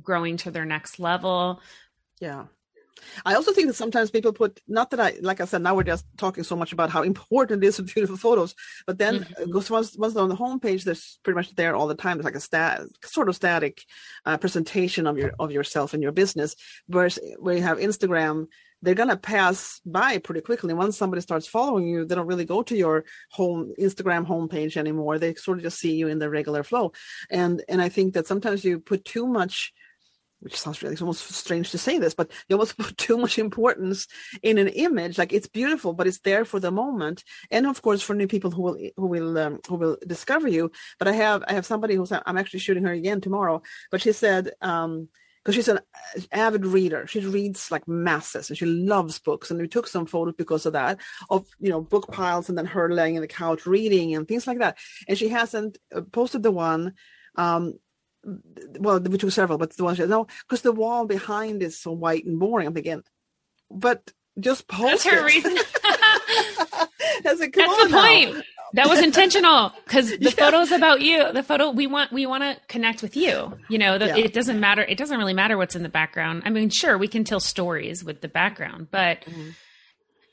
growing 0.00 0.36
to 0.38 0.50
their 0.50 0.64
next 0.64 1.00
level. 1.00 1.60
Yeah. 2.20 2.44
I 3.24 3.34
also 3.34 3.52
think 3.52 3.68
that 3.68 3.74
sometimes 3.74 4.10
people 4.10 4.32
put 4.32 4.60
not 4.68 4.90
that 4.90 5.00
I 5.00 5.14
like 5.20 5.40
I 5.40 5.44
said 5.44 5.62
now 5.62 5.74
we're 5.74 5.82
just 5.84 6.04
talking 6.16 6.44
so 6.44 6.56
much 6.56 6.72
about 6.72 6.90
how 6.90 7.02
important 7.12 7.62
it 7.62 7.66
is 7.66 7.78
with 7.78 7.92
beautiful 7.92 8.16
photos, 8.16 8.54
but 8.86 8.98
then 8.98 9.20
mm-hmm. 9.20 9.52
once 9.52 9.96
once 9.96 10.16
on 10.16 10.28
the 10.28 10.36
homepage, 10.36 10.84
there's 10.84 11.18
pretty 11.22 11.36
much 11.36 11.54
there 11.54 11.74
all 11.74 11.86
the 11.86 11.94
time. 11.94 12.18
It's 12.18 12.24
like 12.24 12.34
a 12.34 12.40
stat 12.40 12.82
sort 13.04 13.28
of 13.28 13.36
static 13.36 13.84
uh, 14.26 14.38
presentation 14.38 15.06
of 15.06 15.18
your 15.18 15.32
of 15.38 15.52
yourself 15.52 15.94
and 15.94 16.02
your 16.02 16.12
business. 16.12 16.54
Whereas 16.86 17.18
where 17.38 17.56
you 17.56 17.62
have 17.62 17.78
Instagram, 17.78 18.46
they're 18.82 18.94
gonna 18.94 19.16
pass 19.16 19.80
by 19.86 20.18
pretty 20.18 20.40
quickly. 20.40 20.74
Once 20.74 20.96
somebody 20.96 21.22
starts 21.22 21.46
following 21.46 21.86
you, 21.86 22.04
they 22.04 22.14
don't 22.14 22.26
really 22.26 22.44
go 22.44 22.62
to 22.62 22.76
your 22.76 23.04
home 23.30 23.72
Instagram 23.78 24.26
homepage 24.26 24.76
anymore. 24.76 25.18
They 25.18 25.34
sort 25.34 25.58
of 25.58 25.64
just 25.64 25.78
see 25.78 25.94
you 25.94 26.08
in 26.08 26.18
the 26.18 26.28
regular 26.28 26.62
flow, 26.62 26.92
and 27.30 27.62
and 27.68 27.80
I 27.80 27.88
think 27.88 28.14
that 28.14 28.26
sometimes 28.26 28.64
you 28.64 28.80
put 28.80 29.04
too 29.04 29.26
much 29.26 29.72
which 30.42 30.60
sounds 30.60 30.82
really 30.82 30.96
almost 31.00 31.32
strange 31.32 31.70
to 31.70 31.78
say 31.78 31.98
this, 31.98 32.14
but 32.14 32.30
you 32.48 32.56
almost 32.56 32.76
put 32.76 32.96
too 32.98 33.16
much 33.16 33.38
importance 33.38 34.06
in 34.42 34.58
an 34.58 34.68
image. 34.68 35.18
Like 35.18 35.32
it's 35.32 35.48
beautiful, 35.48 35.94
but 35.94 36.06
it's 36.06 36.20
there 36.20 36.44
for 36.44 36.60
the 36.60 36.70
moment, 36.70 37.24
and 37.50 37.66
of 37.66 37.80
course 37.80 38.02
for 38.02 38.14
new 38.14 38.26
people 38.26 38.50
who 38.50 38.62
will 38.62 38.78
who 38.96 39.06
will 39.06 39.38
um, 39.38 39.60
who 39.68 39.76
will 39.76 39.96
discover 40.06 40.48
you. 40.48 40.70
But 40.98 41.08
I 41.08 41.12
have 41.12 41.44
I 41.48 41.52
have 41.52 41.66
somebody 41.66 41.94
who's 41.94 42.12
I'm 42.12 42.38
actually 42.38 42.60
shooting 42.60 42.84
her 42.84 42.92
again 42.92 43.20
tomorrow, 43.20 43.62
but 43.90 44.02
she 44.02 44.12
said. 44.12 44.50
um 44.60 45.08
because 45.42 45.56
she's 45.56 45.68
an 45.68 45.80
avid 46.30 46.64
reader. 46.64 47.06
She 47.08 47.18
reads 47.20 47.70
like 47.72 47.88
masses 47.88 48.48
and 48.48 48.56
she 48.56 48.66
loves 48.66 49.18
books. 49.18 49.50
And 49.50 49.60
we 49.60 49.66
took 49.66 49.88
some 49.88 50.06
photos 50.06 50.34
because 50.38 50.66
of 50.66 50.74
that, 50.74 51.00
of 51.30 51.46
you 51.58 51.70
know 51.70 51.80
book 51.80 52.12
piles 52.12 52.48
and 52.48 52.56
then 52.56 52.66
her 52.66 52.92
laying 52.92 53.16
in 53.16 53.22
the 53.22 53.26
couch 53.26 53.66
reading 53.66 54.14
and 54.14 54.26
things 54.28 54.46
like 54.46 54.58
that. 54.60 54.78
And 55.08 55.18
she 55.18 55.28
hasn't 55.28 55.78
uh, 55.94 56.02
posted 56.12 56.44
the 56.44 56.52
one. 56.52 56.94
Um, 57.34 57.74
well, 58.78 59.00
we 59.00 59.18
took 59.18 59.30
several, 59.32 59.58
but 59.58 59.76
the 59.76 59.84
one 59.84 59.94
she 59.94 60.04
no, 60.06 60.26
because 60.48 60.62
the 60.62 60.72
wall 60.72 61.06
behind 61.06 61.62
is 61.62 61.78
so 61.80 61.92
white 61.92 62.24
and 62.24 62.38
boring. 62.38 62.66
I'm 62.66 62.74
thinking, 62.74 63.02
but 63.70 64.12
just 64.38 64.66
post. 64.68 65.04
That's 65.04 65.04
her 65.04 65.18
it. 65.20 65.34
reason. 65.34 65.54
That's, 67.24 67.40
a, 67.40 67.48
come 67.50 67.66
That's 67.68 67.82
the 67.84 67.88
now. 67.90 68.00
point. 68.02 68.44
That 68.74 68.88
was 68.88 69.00
intentional 69.02 69.70
because 69.84 70.08
the 70.10 70.18
Yeah. 70.20 70.30
photo's 70.30 70.72
about 70.72 71.02
you. 71.02 71.30
The 71.32 71.42
photo 71.42 71.70
we 71.70 71.86
want 71.86 72.10
we 72.10 72.24
want 72.24 72.42
to 72.42 72.56
connect 72.68 73.02
with 73.02 73.16
you. 73.16 73.58
You 73.68 73.78
know, 73.78 73.98
the, 73.98 74.06
Yeah. 74.06 74.16
it 74.18 74.32
doesn't 74.32 74.58
matter. 74.60 74.82
It 74.82 74.96
doesn't 74.96 75.18
really 75.18 75.34
matter 75.34 75.58
what's 75.58 75.76
in 75.76 75.82
the 75.82 75.88
background. 75.90 76.42
I 76.46 76.50
mean, 76.50 76.70
sure, 76.70 76.96
we 76.96 77.06
can 77.08 77.22
tell 77.24 77.38
stories 77.40 78.02
with 78.02 78.22
the 78.22 78.28
background, 78.28 78.88
but 78.90 79.20
Mhm. 79.26 79.54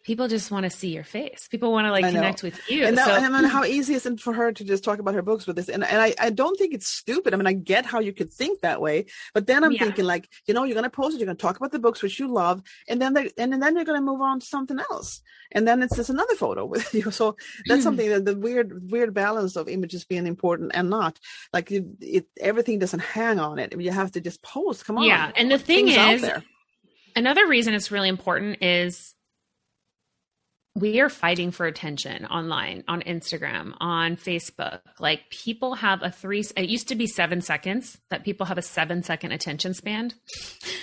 People 0.03 0.27
just 0.27 0.49
want 0.49 0.63
to 0.63 0.69
see 0.69 0.89
your 0.89 1.03
face. 1.03 1.47
People 1.49 1.71
want 1.71 1.85
to 1.85 1.91
like 1.91 2.05
connect 2.05 2.41
with 2.41 2.59
you. 2.69 2.85
And, 2.85 2.97
that, 2.97 3.05
so, 3.05 3.13
and 3.13 3.35
I 3.35 3.41
mean, 3.41 3.49
how 3.49 3.63
easy 3.63 3.93
is 3.93 4.05
it 4.05 4.19
for 4.19 4.33
her 4.33 4.51
to 4.51 4.63
just 4.63 4.83
talk 4.83 4.99
about 4.99 5.13
her 5.13 5.21
books 5.21 5.45
with 5.45 5.55
this? 5.55 5.69
And, 5.69 5.83
and 5.83 6.01
I, 6.01 6.13
I 6.19 6.29
don't 6.29 6.57
think 6.57 6.73
it's 6.73 6.87
stupid. 6.87 7.33
I 7.33 7.37
mean, 7.37 7.47
I 7.47 7.53
get 7.53 7.85
how 7.85 7.99
you 7.99 8.13
could 8.13 8.31
think 8.31 8.61
that 8.61 8.81
way, 8.81 9.05
but 9.33 9.47
then 9.47 9.63
I'm 9.63 9.71
Yeah. 9.71 9.83
thinking 9.83 10.05
like, 10.05 10.29
you 10.47 10.53
know, 10.53 10.63
you're 10.63 10.75
going 10.75 10.83
to 10.83 10.89
post 10.89 11.15
it, 11.15 11.19
you're 11.19 11.25
going 11.25 11.37
to 11.37 11.41
talk 11.41 11.57
about 11.57 11.71
the 11.71 11.79
books 11.79 12.01
which 12.01 12.19
you 12.19 12.27
love, 12.27 12.61
and 12.87 13.01
then 13.01 13.13
they, 13.13 13.29
and 13.37 13.61
then 13.61 13.75
you're 13.75 13.85
going 13.85 13.99
to 13.99 14.05
move 14.05 14.21
on 14.21 14.39
to 14.39 14.45
something 14.45 14.79
else, 14.91 15.21
and 15.51 15.67
then 15.67 15.83
it's 15.83 15.95
just 15.95 16.09
another 16.09 16.35
photo 16.35 16.65
with 16.65 16.93
you. 16.93 17.11
So 17.11 17.35
that's 17.67 17.81
hmm. 17.81 17.83
something 17.83 18.09
that 18.09 18.25
the 18.25 18.37
weird, 18.37 18.91
weird 18.91 19.13
balance 19.13 19.55
of 19.55 19.67
images 19.67 20.05
being 20.05 20.27
important 20.27 20.71
and 20.73 20.89
not 20.89 21.19
like 21.53 21.71
you, 21.71 21.95
it, 21.99 22.27
everything 22.39 22.79
doesn't 22.79 22.99
hang 22.99 23.39
on 23.39 23.59
it. 23.59 23.79
You 23.79 23.91
have 23.91 24.11
to 24.13 24.21
just 24.21 24.41
post. 24.41 24.85
Come 24.85 24.97
on, 24.97 25.03
Yeah, 25.03 25.31
and 25.35 25.51
the 25.51 25.57
thing 25.57 25.87
things 25.87 26.23
is, 26.23 26.31
another 27.15 27.47
reason 27.47 27.73
it's 27.73 27.91
really 27.91 28.09
important 28.09 28.63
is 28.63 29.15
we 30.79 30.99
are 31.01 31.09
fighting 31.09 31.51
for 31.51 31.65
attention 31.65 32.25
online 32.25 32.83
on 32.87 33.01
instagram 33.01 33.73
on 33.79 34.15
facebook. 34.15 34.79
Like 34.99 35.29
people 35.29 35.75
have 35.75 36.01
a 36.03 36.11
three 36.11 36.43
it 36.57 36.69
used 36.69 36.87
to 36.89 36.95
be 36.95 37.07
seven 37.07 37.41
seconds 37.41 37.97
that 38.09 38.23
people 38.23 38.45
have 38.45 38.57
a 38.57 38.61
seven 38.61 39.03
second 39.03 39.31
attention 39.31 39.73
span. 39.73 40.11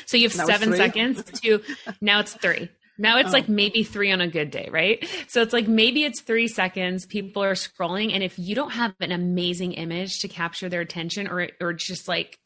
So 0.07 0.17
you 0.17 0.25
have 0.25 0.33
seven 0.33 0.75
seconds 0.75 1.23
to 1.41 1.63
now 2.01 2.21
it's 2.21 2.35
three. 2.35 2.69
Now 2.99 3.19
it's 3.19 3.29
Oh. 3.29 3.33
like 3.33 3.49
maybe 3.49 3.83
three 3.83 4.11
on 4.13 4.21
a 4.21 4.29
good 4.29 4.51
day 4.51 4.69
right? 4.73 5.07
So 5.29 5.43
it's 5.43 5.53
like 5.53 5.69
maybe 5.69 6.05
it's 6.05 6.21
three 6.23 6.49
seconds 6.49 7.07
people 7.07 7.43
are 7.43 7.55
scrolling 7.55 8.13
and 8.13 8.23
if 8.23 8.39
you 8.39 8.55
don't 8.55 8.71
have 8.73 8.95
an 9.01 9.13
amazing 9.13 9.73
image 9.73 10.21
to 10.21 10.29
capture 10.29 10.69
their 10.69 10.81
attention 10.81 11.27
or 11.29 11.49
or 11.61 11.73
just 11.73 12.09
like 12.09 12.39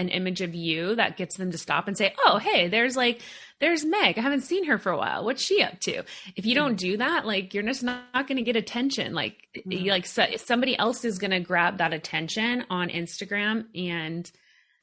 an 0.00 0.08
image 0.08 0.40
of 0.40 0.54
you 0.54 0.94
that 0.96 1.16
gets 1.16 1.36
them 1.36 1.50
to 1.52 1.58
stop 1.58 1.86
and 1.86 1.96
say, 1.96 2.14
"Oh, 2.24 2.38
hey, 2.38 2.68
there's 2.68 2.96
like 2.96 3.20
there's 3.60 3.84
Meg. 3.84 4.18
I 4.18 4.22
haven't 4.22 4.40
seen 4.42 4.64
her 4.64 4.78
for 4.78 4.90
a 4.90 4.96
while. 4.96 5.24
What's 5.24 5.44
she 5.44 5.62
up 5.62 5.78
to?" 5.80 6.02
If 6.36 6.46
you 6.46 6.54
don't 6.54 6.76
do 6.76 6.96
that, 6.96 7.26
like 7.26 7.52
you're 7.54 7.62
just 7.62 7.82
not, 7.82 8.26
going 8.26 8.36
to 8.36 8.42
get 8.42 8.56
attention. 8.56 9.14
Like 9.14 9.36
Mhm. 9.66 9.88
like 9.88 10.06
so, 10.06 10.26
somebody 10.36 10.76
else 10.78 11.04
is 11.04 11.18
going 11.18 11.30
to 11.32 11.40
grab 11.40 11.78
that 11.78 11.92
attention 11.92 12.64
on 12.70 12.88
Instagram 12.88 13.66
and 13.74 14.30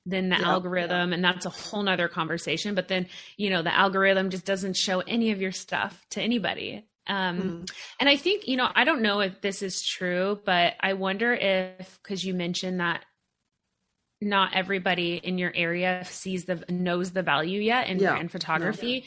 then 0.06 0.30
the 0.30 0.38
Yeah, 0.38 0.48
algorithm 0.54 1.12
and 1.14 1.24
that's 1.24 1.46
a 1.46 1.50
whole 1.50 1.84
nother 1.84 2.08
conversation 2.08 2.76
but 2.76 2.88
then 2.88 3.08
you 3.36 3.50
know 3.50 3.62
the 3.62 3.76
algorithm 3.76 4.30
just 4.30 4.46
doesn't 4.46 4.78
show 4.78 5.02
any 5.02 5.32
of 5.32 5.42
your 5.42 5.52
stuff 5.52 6.06
to 6.12 6.22
anybody 6.22 6.86
um 7.08 7.38
Mm. 7.40 7.72
and 8.00 8.08
i 8.08 8.16
think 8.16 8.48
you 8.48 8.56
know 8.56 8.70
i 8.74 8.86
don't 8.86 9.02
know 9.02 9.20
if 9.20 9.42
this 9.42 9.62
is 9.62 9.84
true 9.84 10.40
but 10.46 10.76
i 10.80 10.94
wonder 10.94 11.34
if 11.34 12.00
because 12.02 12.24
you 12.24 12.34
mentioned 12.34 12.80
that 12.80 13.04
not 14.22 14.56
everybody 14.56 15.16
in 15.16 15.38
your 15.38 15.52
area 15.56 16.04
sees 16.06 16.46
the 16.46 16.64
knows 16.70 17.12
the 17.12 17.24
value 17.24 17.62
yet 17.62 17.88
in 17.88 18.00
Yeah. 18.00 18.12
brand 18.12 18.32
photography. 18.32 19.06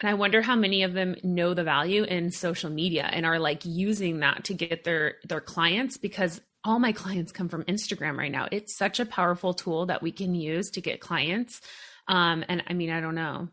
And 0.00 0.10
i 0.10 0.14
wonder 0.14 0.42
how 0.42 0.56
many 0.56 0.82
of 0.82 0.94
them 0.94 1.14
know 1.22 1.54
the 1.54 1.62
value 1.62 2.02
in 2.02 2.32
social 2.32 2.70
media 2.70 3.08
and 3.12 3.24
are 3.24 3.38
like 3.38 3.62
using 3.64 4.20
that 4.20 4.44
to 4.44 4.54
get 4.54 4.82
their 4.84 5.16
their 5.28 5.40
clients 5.40 5.96
because 5.96 6.40
all 6.64 6.78
my 6.78 6.92
clients 6.92 7.32
come 7.32 7.48
from 7.48 7.64
instagram 7.64 8.16
right 8.16 8.30
now. 8.32 8.48
It's 8.50 8.76
such 8.76 9.00
a 9.00 9.06
powerful 9.06 9.54
tool 9.54 9.86
that 9.86 10.02
we 10.02 10.12
can 10.12 10.34
use 10.34 10.70
to 10.72 10.80
get 10.80 11.00
clients. 11.00 11.60
Um 12.08 12.44
and 12.48 12.64
i 12.66 12.72
mean 12.72 12.90
i 12.90 13.00
don't 13.00 13.14
know 13.14 13.48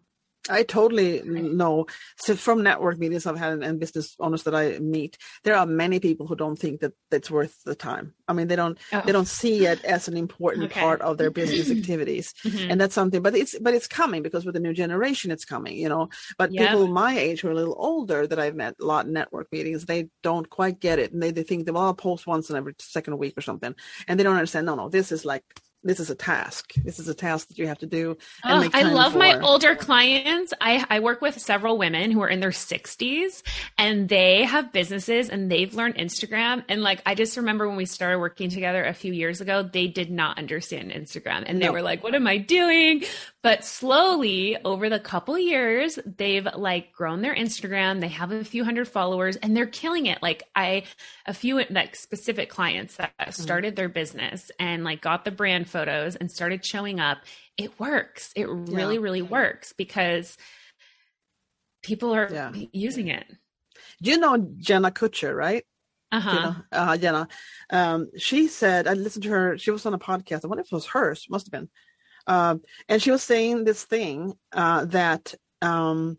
I 0.49 0.63
totally 0.63 1.21
know. 1.25 1.85
So 2.17 2.35
from 2.35 2.63
network 2.63 2.97
meetings 2.97 3.25
I've 3.25 3.37
had 3.37 3.61
and 3.61 3.79
business 3.79 4.15
owners 4.19 4.43
that 4.43 4.55
I 4.55 4.79
meet, 4.79 5.17
there 5.43 5.55
are 5.55 5.65
many 5.65 5.99
people 5.99 6.27
who 6.27 6.35
don't 6.35 6.57
think 6.57 6.79
that 6.79 6.93
that's 7.11 7.29
worth 7.29 7.61
the 7.65 7.75
time. 7.75 8.13
I 8.27 8.33
mean, 8.33 8.47
they 8.47 8.55
don't 8.55 8.77
they 9.05 9.11
don't 9.11 9.27
see 9.27 9.65
it 9.65 9.83
as 9.85 10.07
an 10.07 10.15
important 10.17 10.65
Okay. 10.65 10.79
part 10.79 11.01
of 11.01 11.17
their 11.17 11.29
business 11.29 11.69
activities, 11.69 12.33
Mhm. 12.45 12.71
and 12.71 12.81
that's 12.81 12.95
something. 12.95 13.21
But 13.21 13.35
it's 13.35 13.57
but 13.59 13.73
it's 13.73 13.87
coming 13.87 14.23
because 14.23 14.45
with 14.45 14.53
the 14.55 14.59
new 14.59 14.73
generation, 14.73 15.29
it's 15.29 15.45
coming. 15.45 15.77
You 15.77 15.89
know, 15.89 16.09
but 16.37 16.51
people 16.51 16.87
my 16.87 17.17
age 17.17 17.41
who 17.41 17.49
are 17.49 17.51
a 17.51 17.55
little 17.55 17.75
older 17.77 18.25
that 18.25 18.39
I've 18.39 18.55
met 18.55 18.75
a 18.81 18.85
lot 18.85 19.05
in 19.07 19.13
network 19.13 19.51
meetings, 19.51 19.85
they 19.85 20.07
don't 20.23 20.49
quite 20.49 20.79
get 20.79 20.99
it, 20.99 21.11
and 21.11 21.21
they 21.21 21.31
they 21.31 21.43
think 21.43 21.65
that 21.65 21.73
well, 21.73 21.83
I'll 21.83 21.93
post 21.93 22.25
once 22.27 22.49
in 22.49 22.55
every 22.55 22.73
second 22.79 23.17
week 23.17 23.37
or 23.37 23.41
something, 23.41 23.75
and 24.07 24.19
they 24.19 24.23
don't 24.23 24.35
understand. 24.35 24.65
No, 24.65 24.75
no, 24.75 24.89
this 24.89 25.11
is 25.11 25.25
like 25.25 25.43
this 25.83 25.99
is 25.99 26.09
a 26.09 26.15
task. 26.15 26.73
This 26.83 26.99
is 26.99 27.07
a 27.07 27.13
task 27.13 27.47
that 27.47 27.57
you 27.57 27.67
have 27.67 27.79
to 27.79 27.85
do. 27.85 28.17
and 28.43 28.65
Oh, 28.65 28.69
I 28.73 28.83
love 28.83 29.15
my 29.15 29.39
older 29.39 29.75
clients. 29.75 30.53
I, 30.59 30.85
I 30.89 30.99
work 30.99 31.21
with 31.21 31.39
several 31.39 31.77
women 31.77 32.11
who 32.11 32.21
are 32.21 32.27
in 32.27 32.39
their 32.41 32.49
60s 32.49 33.43
and 33.77 34.09
they 34.09 34.43
have 34.43 34.73
businesses 34.73 35.29
and 35.29 35.49
they've 35.49 35.73
learned 35.73 35.95
Instagram. 35.95 36.63
And 36.67 36.81
like, 36.83 37.01
I 37.05 37.15
just 37.15 37.37
remember 37.37 37.67
when 37.67 37.77
we 37.77 37.85
started 37.85 38.19
working 38.19 38.49
together 38.49 38.83
a 38.83 38.93
few 38.93 39.13
years 39.13 39.39
ago, 39.39 39.63
they 39.63 39.87
did 39.87 40.11
not 40.11 40.37
understand 40.37 40.91
Instagram 40.91 41.43
and 41.45 41.61
they 41.61 41.67
No. 41.67 41.71
were 41.73 41.81
like, 41.81 42.03
what 42.03 42.13
am 42.13 42.27
I 42.27 42.37
doing? 42.37 43.03
But 43.41 43.63
slowly 43.63 44.57
over 44.65 44.89
the 44.89 44.99
couple 44.99 45.37
years, 45.39 45.97
they've 46.05 46.47
like 46.55 46.91
grown 46.91 47.21
their 47.21 47.33
Instagram. 47.35 48.01
They 48.01 48.09
have 48.09 48.31
a 48.31 48.43
few 48.43 48.65
hundred 48.65 48.87
followers 48.89 49.37
and 49.37 49.55
they're 49.55 49.65
killing 49.65 50.07
it. 50.07 50.21
Like, 50.21 50.43
I, 50.55 50.83
a 51.25 51.33
few 51.33 51.63
like 51.69 51.95
specific 51.95 52.49
clients 52.49 52.97
that 52.97 53.13
Mm-hmm. 53.19 53.31
started 53.43 53.75
their 53.75 53.89
business 53.89 54.49
and 54.59 54.83
like 54.83 55.01
got 55.01 55.23
the 55.25 55.31
brand 55.31 55.68
photos 55.69 56.15
and 56.15 56.31
started 56.31 56.65
showing 56.65 56.99
up 56.99 57.19
it 57.57 57.79
works 57.79 58.31
it 58.35 58.47
really 58.49 58.95
Yeah. 58.95 59.01
really 59.01 59.21
works 59.21 59.73
because 59.77 60.37
people 61.83 62.13
are 62.13 62.29
Yeah. 62.31 62.51
using 62.71 63.07
it 63.07 63.25
You 64.01 64.17
know 64.17 64.37
Jenna 64.57 64.91
Kutcher, 64.91 65.35
right? 65.35 65.63
uh-huh 66.11 66.31
Jenna, 66.35 66.65
uh, 66.71 66.97
Jenna. 66.97 67.27
Um, 67.69 68.09
she 68.17 68.47
said, 68.47 68.87
I 68.87 68.93
listened 68.93 69.23
to 69.23 69.29
her, 69.29 69.57
she 69.57 69.71
was 69.71 69.85
on 69.85 69.93
a 69.93 69.99
podcast. 69.99 70.43
I 70.43 70.47
wonder 70.47 70.61
if 70.61 70.71
it 70.71 70.75
was 70.75 70.87
hers, 70.87 71.27
must 71.29 71.45
have 71.47 71.51
been. 71.51 71.69
Um, 72.27 72.61
and 72.89 73.01
she 73.01 73.11
was 73.11 73.23
saying 73.23 73.63
this 73.63 73.83
thing 73.83 74.33
uh, 74.51 74.85
that 74.85 75.35
um, 75.61 76.17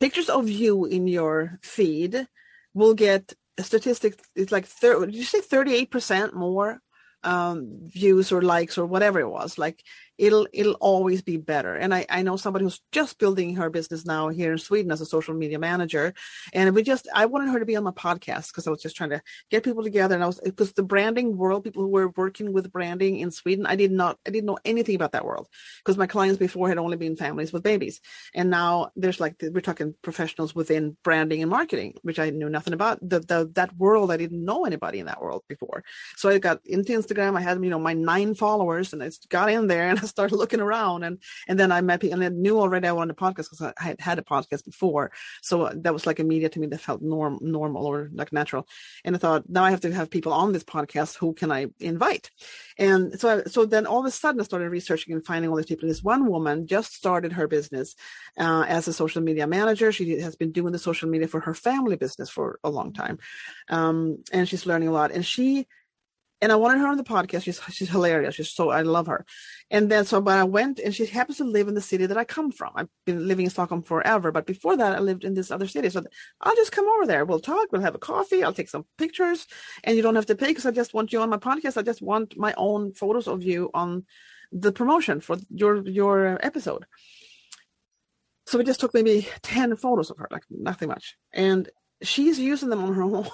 pictures 0.00 0.28
of 0.28 0.48
you 0.48 0.84
in 0.84 1.06
your 1.06 1.58
feed 1.62 2.26
will 2.74 2.94
get 2.94 3.32
a 3.58 3.62
statistic. 3.62 4.20
It's 4.34 4.52
like, 4.52 4.66
thir- 4.66 5.06
did 5.06 5.14
you 5.14 5.24
say 5.24 5.40
38% 5.40 6.34
more 6.34 6.80
um, 7.26 7.80
views 7.82 8.32
or 8.32 8.42
likes 8.42 8.78
or 8.78 8.86
whatever 8.86 9.20
it 9.20 9.28
was? 9.28 9.58
Like, 9.58 9.82
it'll 10.18 10.46
it'll 10.52 10.74
always 10.74 11.22
be 11.22 11.36
better. 11.36 11.74
And 11.74 11.94
I, 11.94 12.06
I 12.08 12.22
know 12.22 12.36
somebody 12.36 12.64
who's 12.64 12.80
just 12.92 13.18
building 13.18 13.56
her 13.56 13.70
business 13.70 14.06
now 14.06 14.28
here 14.28 14.52
in 14.52 14.58
Sweden 14.58 14.90
as 14.90 15.00
a 15.00 15.06
social 15.06 15.34
media 15.34 15.58
manager. 15.58 16.14
And 16.52 16.74
we 16.74 16.82
just 16.82 17.08
I 17.14 17.26
wanted 17.26 17.50
her 17.50 17.58
to 17.58 17.66
be 17.66 17.76
on 17.76 17.84
my 17.84 17.90
podcast 17.90 18.48
because 18.48 18.66
I 18.66 18.70
was 18.70 18.82
just 18.82 18.96
trying 18.96 19.10
to 19.10 19.22
get 19.50 19.64
people 19.64 19.82
together 19.82 20.14
and 20.14 20.24
I 20.24 20.26
was 20.26 20.40
because 20.40 20.72
the 20.72 20.82
branding 20.82 21.36
world, 21.36 21.64
people 21.64 21.82
who 21.82 21.88
were 21.88 22.08
working 22.16 22.52
with 22.52 22.72
branding 22.72 23.18
in 23.18 23.30
Sweden, 23.30 23.66
I 23.66 23.76
did 23.76 23.92
not 23.92 24.18
I 24.26 24.30
didn't 24.30 24.46
know 24.46 24.58
anything 24.64 24.94
about 24.94 25.12
that 25.12 25.24
world 25.24 25.48
because 25.84 25.98
my 25.98 26.06
clients 26.06 26.38
before 26.38 26.68
had 26.68 26.78
only 26.78 26.96
been 26.96 27.16
families 27.16 27.52
with 27.52 27.62
babies. 27.62 28.00
And 28.34 28.50
now 28.50 28.90
there's 28.96 29.20
like 29.20 29.36
we're 29.40 29.60
talking 29.60 29.94
professionals 30.02 30.54
within 30.54 30.96
branding 31.04 31.42
and 31.42 31.50
marketing, 31.50 31.94
which 32.02 32.18
I 32.18 32.30
knew 32.30 32.48
nothing 32.48 32.72
about. 32.72 32.98
The, 33.06 33.20
the 33.20 33.50
that 33.54 33.76
world 33.76 34.10
I 34.10 34.16
didn't 34.16 34.44
know 34.44 34.64
anybody 34.64 34.98
in 34.98 35.06
that 35.06 35.20
world 35.20 35.42
before. 35.48 35.84
So 36.16 36.30
I 36.30 36.38
got 36.38 36.60
into 36.64 36.92
Instagram. 36.92 37.36
I 37.36 37.42
had 37.42 37.62
you 37.62 37.70
know 37.70 37.78
my 37.78 37.92
nine 37.92 38.34
followers 38.34 38.92
and 38.92 39.02
I 39.02 39.10
got 39.28 39.50
in 39.50 39.66
there 39.66 39.88
and 39.88 40.05
started 40.16 40.36
looking 40.36 40.60
around, 40.60 41.04
and 41.04 41.18
and 41.48 41.58
then 41.58 41.72
I 41.72 41.80
met 41.80 42.00
people, 42.00 42.14
and 42.20 42.24
I 42.24 42.28
knew 42.28 42.58
already 42.58 42.88
I 42.88 42.92
wanted 42.92 43.12
a 43.12 43.14
podcast 43.14 43.50
because 43.50 43.62
I 43.62 43.72
had 43.78 44.00
had 44.00 44.18
a 44.18 44.22
podcast 44.22 44.64
before, 44.64 45.12
so 45.42 45.70
that 45.74 45.92
was 45.92 46.06
like 46.06 46.20
immediate 46.20 46.52
to 46.52 46.60
me. 46.60 46.66
That 46.66 46.80
felt 46.80 47.02
norm 47.02 47.38
normal 47.40 47.86
or 47.86 48.10
like 48.12 48.32
natural, 48.32 48.66
and 49.04 49.14
I 49.14 49.18
thought 49.18 49.48
now 49.48 49.64
I 49.64 49.70
have 49.70 49.80
to 49.80 49.92
have 49.92 50.10
people 50.10 50.32
on 50.32 50.52
this 50.52 50.64
podcast. 50.64 51.16
Who 51.16 51.34
can 51.34 51.50
I 51.50 51.66
invite? 51.80 52.30
And 52.78 53.18
so 53.18 53.38
I, 53.38 53.48
so 53.48 53.64
then 53.64 53.86
all 53.86 54.00
of 54.00 54.06
a 54.06 54.10
sudden 54.10 54.40
I 54.40 54.44
started 54.44 54.70
researching 54.70 55.14
and 55.14 55.24
finding 55.24 55.50
all 55.50 55.56
these 55.56 55.66
people. 55.66 55.88
This 55.88 56.02
one 56.02 56.26
woman 56.30 56.66
just 56.66 56.94
started 56.94 57.32
her 57.32 57.48
business 57.48 57.94
uh, 58.38 58.64
as 58.68 58.88
a 58.88 58.92
social 58.92 59.22
media 59.22 59.46
manager. 59.46 59.92
She 59.92 60.20
has 60.20 60.36
been 60.36 60.52
doing 60.52 60.72
the 60.72 60.78
social 60.78 61.08
media 61.08 61.28
for 61.28 61.40
her 61.40 61.54
family 61.54 61.96
business 61.96 62.30
for 62.30 62.58
a 62.64 62.70
long 62.70 62.92
time, 62.92 63.18
um, 63.68 64.22
and 64.32 64.48
she's 64.48 64.66
learning 64.66 64.88
a 64.88 64.92
lot. 64.92 65.10
And 65.12 65.24
she 65.24 65.66
and 66.42 66.52
I 66.52 66.56
wanted 66.56 66.80
her 66.80 66.86
on 66.86 66.96
the 66.96 67.04
podcast. 67.04 67.44
She's 67.44 67.60
she's 67.70 67.88
hilarious. 67.88 68.34
She's 68.34 68.50
so 68.50 68.70
I 68.70 68.82
love 68.82 69.06
her. 69.06 69.24
And 69.70 69.90
then 69.90 70.04
so 70.04 70.20
but 70.20 70.38
I 70.38 70.44
went 70.44 70.78
and 70.78 70.94
she 70.94 71.06
happens 71.06 71.38
to 71.38 71.44
live 71.44 71.68
in 71.68 71.74
the 71.74 71.80
city 71.80 72.06
that 72.06 72.18
I 72.18 72.24
come 72.24 72.52
from. 72.52 72.72
I've 72.76 72.88
been 73.06 73.26
living 73.26 73.46
in 73.46 73.50
Stockholm 73.50 73.82
forever, 73.82 74.32
but 74.32 74.46
before 74.46 74.76
that 74.76 74.96
I 74.96 74.98
lived 75.00 75.24
in 75.24 75.34
this 75.34 75.50
other 75.50 75.66
city. 75.66 75.88
So 75.88 76.04
I'll 76.40 76.56
just 76.56 76.72
come 76.72 76.86
over 76.86 77.06
there. 77.06 77.24
We'll 77.24 77.40
talk. 77.40 77.72
We'll 77.72 77.82
have 77.82 77.94
a 77.94 77.98
coffee. 77.98 78.42
I'll 78.42 78.52
take 78.52 78.68
some 78.68 78.84
pictures, 78.98 79.46
and 79.84 79.96
you 79.96 80.02
don't 80.02 80.16
have 80.16 80.26
to 80.26 80.36
pay 80.36 80.48
because 80.48 80.66
I 80.66 80.70
just 80.70 80.94
want 80.94 81.12
you 81.12 81.20
on 81.20 81.30
my 81.30 81.38
podcast. 81.38 81.76
I 81.76 81.82
just 81.82 82.02
want 82.02 82.36
my 82.36 82.54
own 82.56 82.92
photos 82.92 83.28
of 83.28 83.42
you 83.42 83.70
on 83.72 84.04
the 84.52 84.72
promotion 84.72 85.20
for 85.20 85.38
your 85.50 85.86
your 85.88 86.38
episode. 86.44 86.84
So 88.46 88.58
we 88.58 88.64
just 88.64 88.80
took 88.80 88.94
maybe 88.94 89.26
ten 89.42 89.74
photos 89.76 90.10
of 90.10 90.18
her, 90.18 90.28
like 90.30 90.44
nothing 90.50 90.88
much, 90.88 91.16
and 91.32 91.68
she's 92.02 92.38
using 92.38 92.68
them 92.68 92.84
on 92.84 92.94
her 92.94 93.02
own 93.10 93.26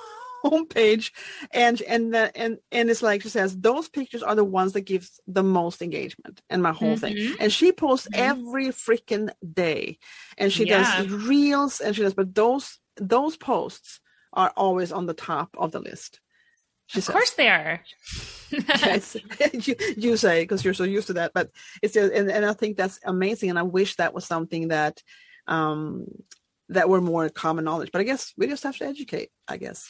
homepage 0.44 1.10
and 1.52 1.80
and 1.82 2.14
the, 2.14 2.36
and 2.36 2.58
and 2.70 2.90
it's 2.90 3.02
like 3.02 3.22
she 3.22 3.28
says 3.28 3.58
those 3.58 3.88
pictures 3.88 4.22
are 4.22 4.34
the 4.34 4.44
ones 4.44 4.72
that 4.72 4.82
gives 4.82 5.20
the 5.26 5.42
most 5.42 5.82
engagement 5.82 6.40
and 6.50 6.62
my 6.62 6.72
whole 6.72 6.96
mm-hmm. 6.96 7.14
thing 7.14 7.36
and 7.40 7.52
she 7.52 7.72
posts 7.72 8.08
mm-hmm. 8.08 8.22
every 8.22 8.68
freaking 8.68 9.30
day 9.52 9.98
and 10.36 10.52
she 10.52 10.66
yeah. 10.66 11.02
does 11.02 11.10
reels 11.10 11.80
and 11.80 11.94
she 11.94 12.02
does 12.02 12.14
but 12.14 12.34
those 12.34 12.78
those 12.96 13.36
posts 13.36 14.00
are 14.32 14.52
always 14.56 14.92
on 14.92 15.06
the 15.06 15.14
top 15.14 15.54
of 15.58 15.72
the 15.72 15.80
list 15.80 16.20
she 16.86 16.98
of 16.98 17.04
says. 17.04 17.12
course 17.12 17.30
they 17.32 17.48
are 17.48 17.80
yes, 18.50 19.16
you, 19.52 19.76
you 19.96 20.16
say 20.16 20.42
because 20.42 20.64
you're 20.64 20.74
so 20.74 20.84
used 20.84 21.06
to 21.06 21.14
that 21.14 21.32
but 21.34 21.50
it's 21.82 21.94
just, 21.94 22.12
and, 22.12 22.30
and 22.30 22.44
i 22.44 22.52
think 22.52 22.76
that's 22.76 22.98
amazing 23.04 23.50
and 23.50 23.58
i 23.58 23.62
wish 23.62 23.96
that 23.96 24.14
was 24.14 24.24
something 24.24 24.68
that 24.68 25.02
um 25.46 26.06
that 26.68 26.88
were 26.88 27.00
more 27.00 27.28
common 27.28 27.64
knowledge 27.64 27.90
but 27.92 28.00
i 28.00 28.04
guess 28.04 28.32
we 28.36 28.46
just 28.46 28.62
have 28.62 28.76
to 28.76 28.86
educate 28.86 29.30
i 29.48 29.56
guess 29.56 29.88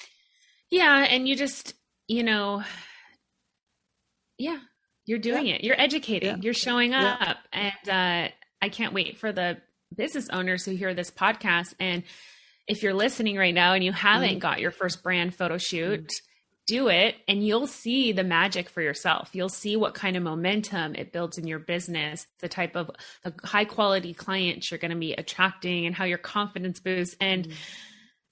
yeah, 0.72 1.06
and 1.08 1.28
you 1.28 1.36
just, 1.36 1.74
you 2.08 2.22
know, 2.22 2.64
yeah, 4.38 4.58
you're 5.04 5.18
doing 5.18 5.46
yeah. 5.46 5.56
it. 5.56 5.64
You're 5.64 5.80
educating. 5.80 6.28
Yeah. 6.30 6.36
You're 6.40 6.54
showing 6.54 6.94
up, 6.94 7.20
yeah. 7.20 7.70
and 7.84 7.88
uh, 7.88 8.32
I 8.62 8.68
can't 8.70 8.94
wait 8.94 9.18
for 9.18 9.32
the 9.32 9.58
business 9.94 10.28
owners 10.30 10.64
who 10.64 10.72
hear 10.72 10.94
this 10.94 11.10
podcast. 11.10 11.74
And 11.78 12.04
if 12.66 12.82
you're 12.82 12.94
listening 12.94 13.36
right 13.36 13.54
now 13.54 13.74
and 13.74 13.84
you 13.84 13.92
haven't 13.92 14.30
mm-hmm. 14.30 14.38
got 14.38 14.60
your 14.60 14.70
first 14.70 15.02
brand 15.02 15.34
photo 15.34 15.58
shoot. 15.58 16.00
Mm-hmm 16.00 16.26
do 16.66 16.88
it 16.88 17.16
and 17.26 17.44
you'll 17.44 17.66
see 17.66 18.12
the 18.12 18.22
magic 18.22 18.68
for 18.68 18.80
yourself. 18.80 19.30
You'll 19.32 19.48
see 19.48 19.76
what 19.76 19.94
kind 19.94 20.16
of 20.16 20.22
momentum 20.22 20.94
it 20.94 21.12
builds 21.12 21.36
in 21.36 21.46
your 21.46 21.58
business, 21.58 22.26
the 22.40 22.48
type 22.48 22.76
of 22.76 22.90
the 23.24 23.34
high 23.42 23.64
quality 23.64 24.14
clients 24.14 24.70
you're 24.70 24.78
going 24.78 24.92
to 24.92 24.96
be 24.96 25.12
attracting 25.12 25.86
and 25.86 25.94
how 25.94 26.04
your 26.04 26.18
confidence 26.18 26.78
boosts 26.78 27.16
and 27.20 27.44
mm-hmm. 27.44 27.56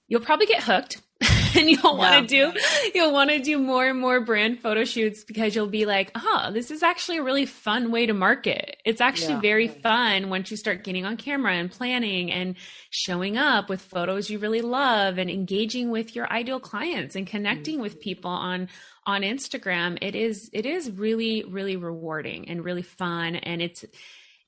you'll 0.07 0.21
probably 0.21 0.45
get 0.45 0.63
hooked 0.63 1.01
and 1.55 1.69
you'll 1.69 1.97
want 1.97 2.27
to 2.27 2.35
yeah. 2.35 2.51
do 2.51 2.59
you'll 2.93 3.11
want 3.11 3.29
to 3.29 3.39
do 3.39 3.57
more 3.57 3.87
and 3.87 3.99
more 3.99 4.21
brand 4.21 4.59
photo 4.59 4.83
shoots 4.83 5.23
because 5.23 5.55
you'll 5.55 5.67
be 5.67 5.85
like 5.85 6.11
oh 6.15 6.49
this 6.51 6.71
is 6.71 6.83
actually 6.83 7.17
a 7.17 7.23
really 7.23 7.45
fun 7.45 7.91
way 7.91 8.05
to 8.05 8.13
market 8.13 8.77
it's 8.85 9.01
actually 9.01 9.33
yeah. 9.33 9.41
very 9.41 9.67
fun 9.67 10.29
once 10.29 10.51
you 10.51 10.57
start 10.57 10.83
getting 10.83 11.05
on 11.05 11.17
camera 11.17 11.53
and 11.53 11.71
planning 11.71 12.31
and 12.31 12.55
showing 12.89 13.37
up 13.37 13.69
with 13.69 13.81
photos 13.81 14.29
you 14.29 14.39
really 14.39 14.61
love 14.61 15.17
and 15.17 15.29
engaging 15.29 15.89
with 15.89 16.15
your 16.15 16.31
ideal 16.31 16.59
clients 16.59 17.15
and 17.15 17.27
connecting 17.27 17.75
mm-hmm. 17.75 17.83
with 17.83 17.99
people 17.99 18.31
on 18.31 18.67
on 19.05 19.21
instagram 19.21 19.97
it 20.01 20.15
is 20.15 20.49
it 20.53 20.65
is 20.65 20.91
really 20.91 21.43
really 21.43 21.75
rewarding 21.75 22.49
and 22.49 22.63
really 22.63 22.83
fun 22.83 23.35
and 23.35 23.61
it's 23.61 23.83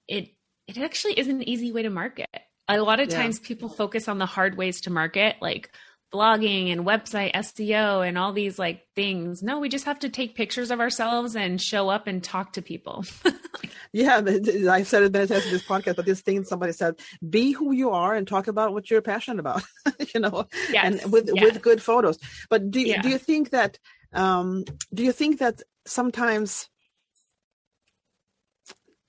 it 0.08 0.30
it 0.68 0.78
actually 0.78 1.14
is 1.14 1.28
an 1.28 1.48
easy 1.48 1.72
way 1.72 1.82
to 1.82 1.90
market 1.90 2.30
a 2.70 2.78
lot 2.78 3.00
of 3.00 3.10
times 3.10 3.40
people 3.40 3.68
focus 3.68 4.08
on 4.08 4.18
the 4.18 4.26
hard 4.26 4.56
ways 4.58 4.82
to 4.82 4.90
market 4.90 5.36
like 5.42 5.70
blogging 6.14 6.72
and 6.72 6.86
website 6.86 7.34
SEO 7.34 8.08
and 8.08 8.18
all 8.18 8.32
these 8.32 8.60
like 8.60 8.86
things. 8.96 9.42
No, 9.42 9.60
we 9.60 9.68
just 9.68 9.86
have 9.86 10.00
to 10.00 10.10
take 10.10 10.36
pictures 10.36 10.70
of 10.70 10.80
ourselves 10.80 11.36
and 11.36 11.60
show 11.60 11.90
up 11.90 12.06
and 12.06 12.24
talk 12.24 12.54
to 12.54 12.62
people. 12.62 13.04
yeah, 13.92 14.22
I 14.70 14.84
said 14.84 15.04
it 15.04 15.12
many 15.12 15.28
times 15.28 15.46
in 15.46 15.52
this 15.52 15.66
podcast, 15.66 15.96
but 15.96 16.06
this 16.06 16.22
thing 16.22 16.44
somebody 16.44 16.72
said, 16.74 17.00
be 17.28 17.52
who 17.52 17.74
you 17.74 17.90
are 17.90 18.14
and 18.14 18.28
talk 18.28 18.48
about 18.48 18.74
what 18.74 18.92
you're 18.92 19.02
passionate 19.02 19.40
about, 19.40 19.64
you 20.14 20.20
know, 20.20 20.48
yes, 20.72 21.04
and 21.04 21.12
with, 21.12 21.30
yes. 21.34 21.44
with 21.44 21.62
good 21.62 21.82
photos. 21.82 22.20
But 22.50 22.70
do, 22.70 22.80
yeah. 22.80 23.02
do 23.02 23.10
you 23.10 23.18
think 23.18 23.50
that, 23.50 23.80
um, 24.14 24.66
do 24.94 25.04
you 25.04 25.12
think 25.12 25.40
that 25.40 25.62
sometimes 25.86 26.70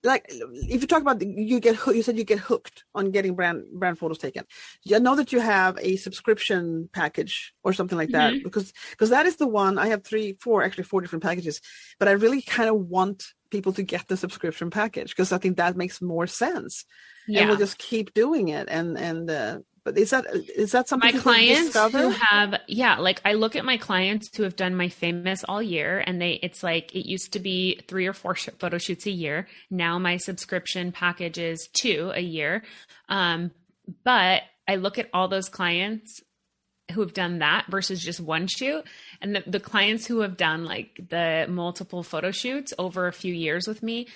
like 0.04 0.26
if 0.28 0.80
you 0.80 0.86
talk 0.86 1.00
about 1.00 1.20
you 1.22 1.58
get 1.60 1.76
you 1.86 2.02
said 2.02 2.16
you 2.16 2.24
get 2.24 2.38
hooked 2.38 2.84
on 2.94 3.10
getting 3.10 3.34
brand 3.34 3.64
brand 3.72 3.98
photos 3.98 4.18
taken 4.18 4.44
i 4.94 4.98
know 4.98 5.16
that 5.16 5.32
you 5.32 5.40
have 5.40 5.78
a 5.80 5.96
subscription 5.96 6.88
package 6.92 7.54
or 7.64 7.72
something 7.72 7.98
like 7.98 8.10
that 8.10 8.34
mm-hmm. 8.34 8.44
because 8.44 8.72
because 8.90 9.10
that 9.10 9.26
is 9.26 9.36
the 9.36 9.46
one 9.46 9.78
i 9.78 9.88
have 9.88 10.04
three 10.04 10.36
four 10.40 10.62
actually 10.62 10.84
four 10.84 11.00
different 11.00 11.22
packages 11.22 11.60
but 11.98 12.08
i 12.08 12.12
really 12.12 12.42
kind 12.42 12.68
of 12.68 12.76
want 12.76 13.24
people 13.50 13.72
to 13.72 13.82
get 13.82 14.06
the 14.08 14.16
subscription 14.16 14.70
package 14.70 15.10
because 15.10 15.32
i 15.32 15.38
think 15.38 15.56
that 15.56 15.76
makes 15.76 16.02
more 16.02 16.26
sense 16.26 16.84
yeah. 17.26 17.40
and 17.40 17.48
we'll 17.48 17.58
just 17.58 17.78
keep 17.78 18.12
doing 18.14 18.48
it 18.48 18.68
and 18.68 18.98
and 18.98 19.30
uh, 19.30 19.58
but 19.84 19.98
is 19.98 20.10
that 20.10 20.26
is 20.56 20.72
that 20.72 20.88
something 20.88 21.14
my 21.14 21.20
clients 21.20 21.76
who 21.76 22.08
have 22.10 22.60
yeah 22.66 22.96
like 22.96 23.20
i 23.24 23.34
look 23.34 23.54
at 23.54 23.64
my 23.64 23.76
clients 23.76 24.34
who 24.36 24.42
have 24.42 24.56
done 24.56 24.74
my 24.74 24.88
famous 24.88 25.44
all 25.44 25.62
year 25.62 26.02
and 26.06 26.20
they 26.20 26.32
it's 26.42 26.62
like 26.62 26.94
it 26.94 27.06
used 27.06 27.34
to 27.34 27.38
be 27.38 27.80
three 27.86 28.06
or 28.06 28.12
four 28.12 28.34
photo 28.34 28.78
shoots 28.78 29.06
a 29.06 29.10
year. 29.10 29.46
Now 29.70 29.98
my 29.98 30.16
subscription 30.16 30.92
package 30.92 31.38
is 31.38 31.68
two 31.72 32.10
a 32.14 32.20
year. 32.20 32.62
Um, 33.08 33.50
but 34.02 34.42
i 34.66 34.76
look 34.76 34.98
at 34.98 35.10
all 35.12 35.28
those 35.28 35.48
clients 35.48 36.22
who 36.92 37.00
have 37.00 37.14
done 37.14 37.38
that 37.38 37.66
versus 37.68 38.02
just 38.02 38.20
one 38.20 38.46
shoot. 38.46 38.84
And 39.20 39.36
the, 39.36 39.42
the 39.46 39.60
clients 39.60 40.06
who 40.06 40.20
have 40.20 40.36
done 40.36 40.64
like 40.64 41.00
the 41.08 41.46
multiple 41.48 42.02
photo 42.02 42.30
shoots 42.30 42.74
over 42.78 43.06
a 43.06 43.12
few 43.12 43.32
years 43.32 43.66
with 43.66 43.82
me 43.82 44.08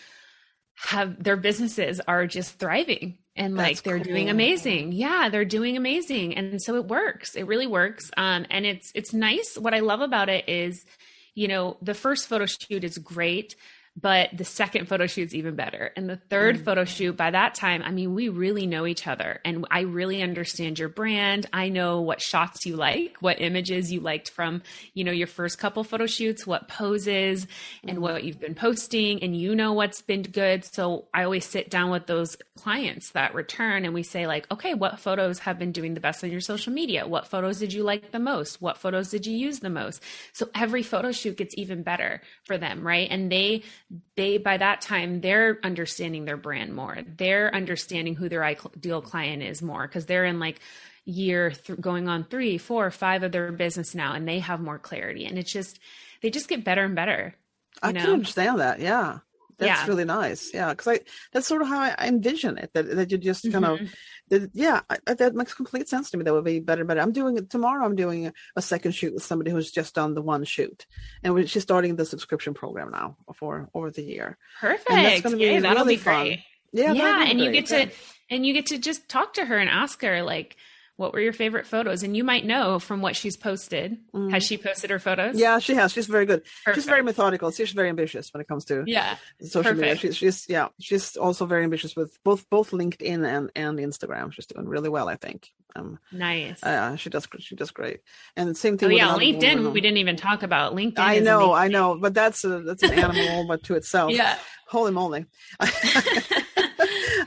have 0.77 1.23
their 1.23 1.37
businesses 1.37 2.01
are 2.07 2.27
just 2.27 2.59
thriving 2.59 3.19
and 3.39 3.55
like 3.57 3.77
That's 3.77 3.81
they're 3.83 3.97
cool. 3.99 4.05
doing 4.05 4.29
amazing. 4.29 4.93
Yeah 4.93 5.29
they're 5.31 5.45
doing 5.45 5.77
amazing. 5.77 6.37
And 6.37 6.61
so 6.61 6.75
it 6.77 6.87
works. 6.87 7.35
It 7.35 7.45
really 7.47 7.67
works. 7.67 8.11
Um 8.17 8.45
and 8.51 8.67
it's 8.67 8.93
it's 8.95 9.13
nice. 9.15 9.57
What 9.57 9.75
i 9.75 9.81
love 9.81 10.01
about 10.01 10.29
it 10.29 10.49
is 10.49 10.85
you 11.35 11.49
know 11.49 11.77
the 11.81 11.95
first 11.95 12.29
photo 12.29 12.47
shoot 12.47 12.85
is 12.85 12.99
great 12.99 13.55
but 14.01 14.31
the 14.33 14.45
second 14.45 14.87
photo 14.87 15.07
shoot's 15.07 15.35
even 15.35 15.57
better. 15.57 15.93
And 15.97 16.09
the 16.09 16.17
third 16.17 16.59
mm. 16.59 16.65
photo 16.65 16.85
shoot 16.85 17.17
by 17.17 17.31
that 17.31 17.55
time 17.55 17.83
i 17.83 17.91
mean 17.91 18.15
we 18.15 18.29
really 18.29 18.67
know 18.67 18.87
each 18.87 19.07
other. 19.07 19.41
And 19.45 19.67
i 19.71 19.81
really 19.81 20.23
understand 20.23 20.79
your 20.79 20.89
brand. 20.89 21.47
I 21.53 21.69
know 21.69 22.01
what 22.01 22.21
shots 22.21 22.67
you 22.67 22.77
like 22.77 23.17
what 23.21 23.41
images 23.41 23.93
you 23.93 24.01
liked 24.01 24.31
from 24.31 24.63
you 24.95 25.05
know 25.05 25.13
your 25.13 25.27
first 25.27 25.59
couple 25.59 25.85
photo 25.85 26.07
shoots 26.07 26.47
what 26.47 26.69
poses 26.69 27.47
and 27.83 27.99
mm. 27.99 28.01
what 28.01 28.25
you've 28.25 28.41
been 28.41 28.55
posting. 28.55 29.23
And 29.23 29.37
you 29.37 29.55
know 29.55 29.73
what's 29.73 30.03
been 30.03 30.23
good. 30.23 30.65
So 30.65 31.07
i 31.13 31.25
always 31.25 31.45
sit 31.45 31.71
down 31.71 31.91
with 31.91 32.07
those 32.07 32.37
clients 32.57 33.13
that 33.13 33.35
return 33.35 33.85
and 33.85 33.95
we 33.95 34.03
say 34.03 34.27
like 34.27 34.51
okay 34.53 34.75
what 34.75 35.01
photos 35.01 35.41
have 35.41 35.59
been 35.59 35.73
doing 35.73 35.95
the 35.95 36.01
best 36.01 36.23
on 36.23 36.31
your 36.31 36.41
social 36.41 36.73
media? 36.73 37.07
What 37.07 37.27
photos 37.27 37.59
did 37.59 37.73
you 37.73 37.83
like 37.83 38.13
the 38.13 38.19
most? 38.19 38.63
What 38.63 38.79
photos 38.79 39.11
did 39.11 39.27
you 39.27 39.37
use 39.37 39.61
the 39.61 39.71
most? 39.71 40.03
So 40.33 40.49
every 40.55 40.83
photo 40.83 41.11
shoot 41.13 41.37
gets 41.37 41.55
even 41.57 41.83
better 41.83 42.21
for 42.45 42.59
them 42.59 42.87
right? 42.87 43.09
And 43.11 43.31
they 43.31 43.63
they 44.17 44.39
by 44.39 44.57
that 44.57 44.81
time 44.81 45.21
they're 45.21 45.59
understanding 45.63 46.25
their 46.25 46.37
brand 46.37 46.75
more. 46.75 46.99
They're 47.17 47.55
understanding 47.55 48.15
who 48.15 48.29
their 48.29 48.45
ideal 48.45 49.01
client 49.01 49.43
is 49.43 49.63
more 49.63 49.87
because 49.87 50.07
they're 50.07 50.27
in 50.27 50.39
like 50.39 50.61
year 51.05 51.51
th- 51.51 51.81
going 51.81 52.09
on 52.09 52.25
three 52.25 52.59
four 52.59 52.91
five 52.91 53.23
of 53.23 53.33
their 53.33 53.51
business 53.51 53.95
now 53.95 54.13
and 54.13 54.29
they 54.29 54.41
have 54.41 54.61
more 54.61 54.79
clarity. 54.79 55.25
And 55.25 55.39
it's 55.39 55.53
just 55.53 55.79
they 56.21 56.31
just 56.31 56.49
get 56.49 56.65
better 56.65 56.85
and 56.85 56.95
better 56.95 57.35
i 57.83 57.93
know? 57.93 58.01
can 58.01 58.11
understand 58.11 58.61
that 58.61 58.81
yeah 58.81 59.19
that's 59.59 59.81
yeah. 59.81 59.87
really 59.87 60.05
nice 60.05 60.53
yeah 60.55 60.71
because 60.71 60.89
i 60.89 61.01
that's 61.33 61.47
sort 61.47 61.63
of 61.63 61.69
how 61.69 61.81
i 61.81 62.07
envision 62.07 62.59
it 62.59 62.71
that, 62.75 62.95
that 62.95 63.11
you 63.11 63.19
just 63.19 63.43
kind 63.51 63.65
mm-hmm. 63.65 63.85
of 63.85 63.95
that, 64.29 64.51
yeah 64.55 64.81
I, 64.89 65.15
that 65.15 65.35
makes 65.35 65.55
complete 65.55 65.89
sense 65.89 66.11
to 66.11 66.17
me 66.17 66.25
that 66.25 66.33
would 66.33 66.45
be 66.45 66.61
better 66.61 66.85
better 66.85 67.01
i'm 67.01 67.13
doing 67.13 67.37
it 67.37 67.51
tomorrow 67.51 67.85
i'm 67.85 67.97
doing 67.97 68.33
a 68.57 68.63
second 68.63 68.93
shoot 68.93 69.15
with 69.15 69.25
somebody 69.25 69.51
who's 69.51 69.71
just 69.71 69.95
done 69.95 70.15
the 70.15 70.23
one 70.23 70.45
shoot 70.45 70.87
and 71.23 71.49
she's 71.49 71.63
starting 71.63 71.97
the 71.97 72.07
subscription 72.07 72.55
program 72.55 72.91
now 72.91 73.17
for 73.35 73.69
over 73.75 73.91
the 73.91 74.03
year 74.03 74.39
perfect 74.61 74.91
and 74.91 75.05
that's 75.05 75.23
going 75.23 75.33
to 75.33 75.39
be 75.39 75.45
yeah, 75.45 75.61
that'll 75.61 75.85
really 75.85 75.97
be 75.97 76.03
fun. 76.03 76.23
great 76.23 76.45
yeah 76.73 76.93
yeah 76.93 77.25
and 77.25 77.41
you 77.41 77.51
get 77.51 77.67
to 77.67 77.91
and 78.31 78.47
you 78.47 78.53
get 78.53 78.67
to 78.67 78.79
just 78.79 79.09
talk 79.09 79.35
to 79.35 79.45
her 79.45 79.59
and 79.59 79.71
ask 79.71 80.03
her 80.03 80.23
like 80.23 80.57
what 80.99 81.13
were 81.13 81.21
your 81.21 81.33
favorite 81.33 81.65
photos? 81.65 82.03
And 82.03 82.17
you 82.17 82.25
might 82.25 82.45
know 82.45 82.81
from 82.81 83.01
what 83.03 83.15
she's 83.15 83.37
posted. 83.37 83.99
Mm. 84.13 84.33
Has 84.33 84.43
she 84.43 84.59
posted 84.59 84.91
her 84.91 84.99
photos? 84.99 85.39
Yeah, 85.39 85.61
she 85.61 85.75
has. 85.75 85.93
She's 85.93 86.07
very 86.09 86.27
good. 86.27 86.43
Perfect. 86.65 86.75
She's 86.75 86.87
very 86.87 87.05
methodical. 87.05 87.53
She's 87.53 87.71
very 87.71 87.89
ambitious 87.89 88.35
when 88.35 88.41
it 88.41 88.49
comes 88.49 88.65
to 88.67 88.83
yeah 88.85 89.17
social 89.41 89.63
Perfect. 89.63 89.81
media. 89.81 89.97
She's, 89.97 90.17
she's 90.17 90.47
yeah 90.49 90.69
she's 90.81 91.17
also 91.17 91.47
very 91.47 91.63
ambitious 91.63 91.95
with 91.95 92.19
both 92.25 92.51
both 92.51 92.73
LinkedIn 92.73 93.25
and 93.25 93.53
and 93.55 93.79
Instagram. 93.79 94.33
She's 94.33 94.47
doing 94.47 94.67
really 94.67 94.89
well, 94.89 95.09
I 95.09 95.15
think. 95.15 95.49
Um, 95.77 96.01
nice. 96.11 96.61
Uh, 96.65 96.97
she 96.97 97.11
does 97.11 97.29
she 97.39 97.55
does 97.55 97.71
great. 97.71 98.01
And 98.37 98.49
the 98.51 98.57
same 98.57 98.77
thing. 98.77 98.89
Oh 98.89 98.93
yeah, 98.93 99.15
LinkedIn. 99.17 99.73
We 99.73 99.81
didn't 99.81 99.99
even 99.99 100.17
talk 100.17 100.43
about 100.43 100.75
LinkedIn. 100.75 100.99
I 100.99 101.21
know, 101.21 101.53
I 101.53 101.69
know, 101.69 101.97
but 101.97 102.13
that's 102.13 102.43
a 102.43 102.61
that's 102.63 102.83
an 102.83 102.99
animal 102.99 103.47
but 103.49 103.63
to 103.65 103.77
itself. 103.77 104.11
Yeah. 104.11 104.37
Holy 104.67 104.91
moly. 104.91 105.27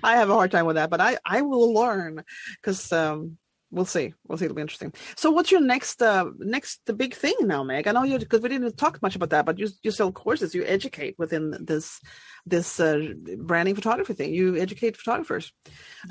I 0.03 0.17
have 0.17 0.29
a 0.29 0.33
hard 0.33 0.51
time 0.51 0.65
with 0.65 0.75
that, 0.75 0.89
but 0.89 0.99
I 0.99 1.19
I 1.25 1.41
will 1.41 1.73
learn 1.73 2.25
because 2.55 2.91
um 2.91 3.37
we'll 3.71 3.85
see. 3.85 4.13
We'll 4.27 4.37
see. 4.37 4.45
It'll 4.45 4.55
be 4.55 4.61
interesting. 4.61 4.93
So, 5.15 5.31
what's 5.31 5.51
your 5.51 5.61
next 5.61 6.01
uh 6.01 6.25
next 6.37 6.85
the 6.85 6.93
big 6.93 7.15
thing 7.15 7.35
now, 7.41 7.63
Meg? 7.63 7.87
I 7.87 7.91
know 7.91 8.03
you 8.03 8.19
because 8.19 8.41
we 8.41 8.49
didn't 8.49 8.77
talk 8.77 9.01
much 9.01 9.15
about 9.15 9.29
that, 9.31 9.45
but 9.45 9.57
you 9.57 9.69
you 9.81 9.91
sell 9.91 10.11
courses, 10.11 10.53
you 10.53 10.63
educate 10.65 11.15
within 11.17 11.55
this 11.59 11.99
this 12.45 12.79
uh, 12.79 13.13
branding 13.37 13.75
photography 13.75 14.13
thing. 14.13 14.33
You 14.33 14.57
educate 14.57 14.97
photographers. 14.97 15.51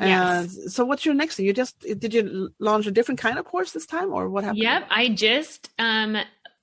Yes. 0.01 0.57
Uh, 0.57 0.69
so, 0.69 0.85
what's 0.85 1.05
your 1.05 1.15
next 1.15 1.37
thing? 1.37 1.47
You 1.47 1.53
just 1.53 1.79
did 1.81 2.15
you 2.15 2.51
launch 2.59 2.87
a 2.87 2.91
different 2.91 3.21
kind 3.21 3.39
of 3.39 3.45
course 3.45 3.73
this 3.73 3.87
time, 3.87 4.13
or 4.13 4.29
what 4.29 4.45
happened? 4.45 4.63
Yep, 4.63 4.87
I 4.91 5.09
just 5.09 5.71
um 5.79 6.17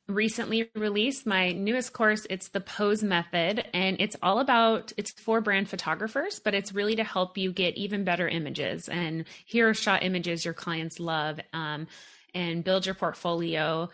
recently 0.08 0.70
released 0.76 1.26
my 1.26 1.52
newest 1.52 1.92
course 1.92 2.26
it's 2.30 2.48
the 2.50 2.62
pose 2.62 3.04
method 3.04 3.68
and 3.74 3.98
it's 4.00 4.16
all 4.24 4.40
about 4.40 4.94
it's 4.96 5.12
for 5.12 5.42
brand 5.42 5.68
photographers 5.68 6.40
but 6.40 6.54
it's 6.54 6.74
really 6.74 6.96
to 6.96 7.04
help 7.04 7.38
you 7.38 7.52
get 7.52 7.76
even 7.76 8.04
better 8.04 8.28
images. 8.28 8.88
And 8.88 9.26
hero 9.46 9.74
shot 9.74 10.04
images 10.04 10.46
your 10.46 10.54
clients 10.54 11.00
love 11.00 11.40
um, 11.54 11.88
and 12.34 12.64
build 12.64 12.86
your 12.86 12.96
portfolio. 12.96 13.90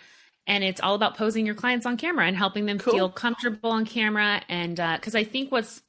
And 0.45 0.64
it's 0.64 0.82
all 0.82 0.95
about 0.95 1.16
posing 1.16 1.45
your 1.45 1.55
clients 1.55 1.86
on 1.86 1.97
camera 1.97 2.26
and 2.28 2.36
helping 2.36 2.66
them 2.66 2.78
cool. 2.78 2.93
feel 2.93 3.09
comfortable 3.09 3.72
on 3.72 3.86
camera. 3.86 4.41
And 4.49 4.76
because 4.76 5.16
uh, 5.16 5.20
i 5.20 5.24
think 5.24 5.51
what's 5.51 5.82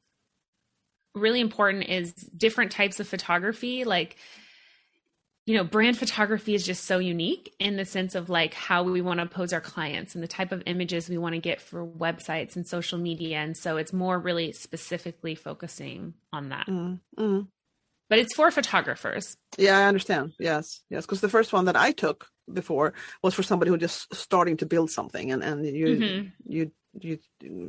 really 1.14 1.40
important 1.40 1.88
is 1.88 2.12
different 2.12 2.72
types 2.72 2.98
of 2.98 3.06
photography 3.06 3.84
like 3.84 4.16
you 5.46 5.54
know, 5.54 5.64
brand 5.64 5.98
photography 5.98 6.54
is 6.54 6.64
just 6.64 6.84
so 6.84 6.98
unique 6.98 7.54
in 7.58 7.76
the 7.76 7.84
sense 7.84 8.14
of 8.14 8.30
like 8.30 8.54
how 8.54 8.82
we 8.82 9.02
want 9.02 9.20
to 9.20 9.26
pose 9.26 9.52
our 9.52 9.60
clients 9.60 10.14
and 10.14 10.24
the 10.24 10.28
type 10.28 10.52
of 10.52 10.62
images 10.64 11.08
we 11.08 11.18
want 11.18 11.34
to 11.34 11.40
get 11.40 11.60
for 11.60 11.86
websites 11.86 12.56
and 12.56 12.66
social 12.66 12.98
media. 12.98 13.38
And 13.38 13.56
so 13.56 13.76
it's 13.76 13.92
more 13.92 14.18
really 14.18 14.52
specifically 14.52 15.34
focusing 15.34 16.14
on 16.32 16.48
that. 16.48 16.66
Mm, 16.66 17.00
mm. 17.18 17.46
But 18.08 18.18
it's 18.20 18.34
for 18.34 18.50
photographers. 18.50 19.36
Yeah, 19.58 19.78
I 19.78 19.84
understand. 19.84 20.32
Yes, 20.38 20.80
yes. 20.88 21.04
Because 21.04 21.20
the 21.20 21.28
first 21.28 21.52
one 21.52 21.66
that 21.66 21.76
I 21.76 21.92
took 21.92 22.28
before 22.52 22.94
was 23.22 23.34
for 23.34 23.42
somebody 23.42 23.70
who 23.70 23.76
just 23.76 24.14
starting 24.14 24.56
to 24.58 24.66
build 24.66 24.90
something, 24.90 25.32
and 25.32 25.42
and 25.42 25.66
you 25.66 25.86
mm-hmm. 25.86 26.28
you 26.46 26.72
you 27.00 27.18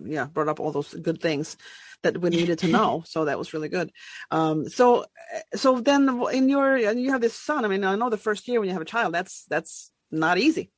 yeah 0.05 0.25
brought 0.25 0.49
up 0.49 0.59
all 0.59 0.71
those 0.71 0.93
good 0.93 1.21
things 1.21 1.57
that 2.03 2.19
we 2.19 2.29
needed 2.29 2.59
to 2.59 2.67
know 2.67 3.03
so 3.07 3.25
that 3.25 3.39
was 3.39 3.53
really 3.53 3.69
good. 3.69 3.91
Um 4.31 4.69
so 4.69 5.05
so 5.55 5.79
then 5.79 6.21
in 6.31 6.49
your 6.49 6.75
and 6.75 7.01
you 7.01 7.11
have 7.11 7.21
this 7.21 7.33
son 7.33 7.65
i 7.65 7.67
mean 7.67 7.83
i 7.83 7.95
know 7.95 8.09
the 8.09 8.17
first 8.17 8.47
year 8.47 8.59
when 8.59 8.69
you 8.69 8.73
have 8.73 8.81
a 8.81 8.85
child 8.85 9.13
that's 9.13 9.45
that's 9.49 9.91
not 10.11 10.37
easy 10.37 10.71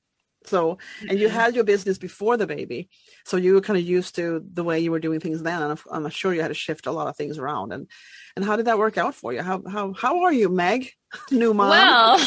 so 0.48 0.78
and 1.10 1.20
you 1.20 1.30
had 1.30 1.56
your 1.56 1.64
business 1.64 1.98
before 1.98 2.38
the 2.38 2.48
baby 2.48 2.90
so 3.26 3.38
you 3.38 3.54
were 3.54 3.62
kind 3.62 3.78
of 3.78 3.84
used 3.84 4.16
to 4.16 4.44
the 4.54 4.64
way 4.64 4.80
you 4.80 4.92
were 4.92 5.00
doing 5.00 5.20
things 5.20 5.42
then 5.42 5.62
and 5.62 5.80
i'm 5.92 6.10
sure 6.10 6.34
you 6.34 6.42
had 6.42 6.48
to 6.50 6.54
shift 6.54 6.88
a 6.88 6.92
lot 6.92 7.08
of 7.08 7.16
things 7.16 7.38
around 7.38 7.72
and 7.72 7.88
and 8.36 8.46
how 8.46 8.56
did 8.56 8.66
that 8.66 8.78
work 8.78 8.98
out 8.98 9.16
for 9.16 9.34
you 9.34 9.42
how 9.42 9.62
how 9.68 9.94
how 9.94 10.24
are 10.24 10.34
you 10.34 10.50
meg 10.50 10.92
new 11.32 11.54
mom 11.54 11.70
well 11.70 12.20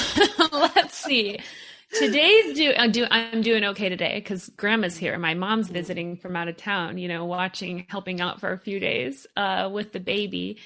let's 0.75 0.97
see 0.97 1.39
Today's 1.93 2.55
do, 2.55 2.73
I'm, 2.77 2.93
do, 2.93 3.05
I'm 3.11 3.43
doing 3.43 3.65
okay 3.65 3.89
today 3.89 4.15
because 4.21 4.49
grandma's 4.51 4.97
here. 4.97 5.19
My 5.19 5.35
mom's 5.35 5.69
visiting 5.69 6.17
from 6.17 6.37
out 6.37 6.47
of 6.47 6.57
town, 6.57 6.99
you 6.99 7.09
know, 7.09 7.25
watching, 7.25 7.85
helping 7.89 8.21
out 8.21 8.39
for 8.39 8.53
a 8.53 8.59
few 8.59 8.79
days 8.79 9.27
uh, 9.37 9.69
with 9.73 9.93
the 9.93 9.99
baby. 9.99 10.59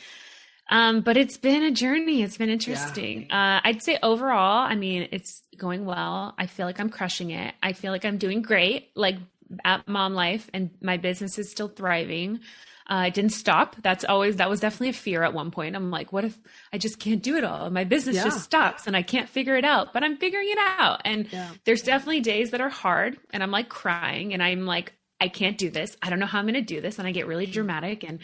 Um, 0.70 1.02
but 1.02 1.16
it's 1.16 1.36
been 1.36 1.62
a 1.62 1.70
journey. 1.70 2.22
It's 2.22 2.38
been 2.38 2.48
interesting. 2.48 3.26
Yeah. 3.28 3.56
Uh, 3.56 3.60
I'd 3.64 3.82
say 3.82 3.98
overall, 4.02 4.66
I 4.66 4.74
mean, 4.74 5.08
it's 5.12 5.42
going 5.56 5.84
well. 5.84 6.34
I 6.38 6.46
feel 6.46 6.66
like 6.66 6.80
I'm 6.80 6.90
crushing 6.90 7.30
it. 7.30 7.54
I 7.62 7.74
feel 7.74 7.92
like 7.92 8.04
I'm 8.04 8.18
doing 8.18 8.42
great, 8.42 8.90
like 8.94 9.16
at 9.64 9.86
mom 9.86 10.14
life, 10.14 10.48
and 10.54 10.70
my 10.80 10.96
business 10.96 11.38
is 11.38 11.50
still 11.50 11.68
thriving. 11.68 12.40
Uh, 12.86 13.08
didn't 13.08 13.32
stop. 13.32 13.76
That's 13.82 14.04
always 14.04 14.36
that 14.36 14.50
was 14.50 14.60
definitely 14.60 14.90
a 14.90 14.94
fear 14.94 15.22
at 15.22 15.32
one 15.32 15.50
point. 15.50 15.74
I'm 15.74 15.90
like, 15.90 16.12
what 16.12 16.24
if 16.24 16.38
I 16.72 16.78
just 16.78 16.98
can't 16.98 17.22
do 17.22 17.36
it 17.36 17.44
all? 17.44 17.70
My 17.70 17.84
business 17.84 18.16
yeah. 18.16 18.24
just 18.24 18.42
stops 18.42 18.86
and 18.86 18.94
I 18.94 19.00
can't 19.02 19.28
figure 19.28 19.56
it 19.56 19.64
out. 19.64 19.94
But 19.94 20.04
I'm 20.04 20.18
figuring 20.18 20.48
it 20.50 20.58
out. 20.58 21.00
And 21.04 21.30
yeah. 21.32 21.50
there's 21.64 21.82
definitely 21.82 22.20
days 22.20 22.50
that 22.50 22.60
are 22.60 22.68
hard, 22.68 23.18
and 23.32 23.42
I'm 23.42 23.50
like 23.50 23.68
crying, 23.68 24.32
and 24.32 24.42
I'm 24.42 24.66
like, 24.66 24.92
I 25.20 25.28
can't 25.28 25.56
do 25.56 25.70
this. 25.70 25.96
I 26.02 26.10
don't 26.10 26.18
know 26.18 26.26
how 26.26 26.38
I'm 26.38 26.44
going 26.44 26.54
to 26.54 26.60
do 26.60 26.80
this, 26.80 26.98
and 26.98 27.08
I 27.08 27.12
get 27.12 27.26
really 27.26 27.46
dramatic, 27.46 28.02
and 28.02 28.18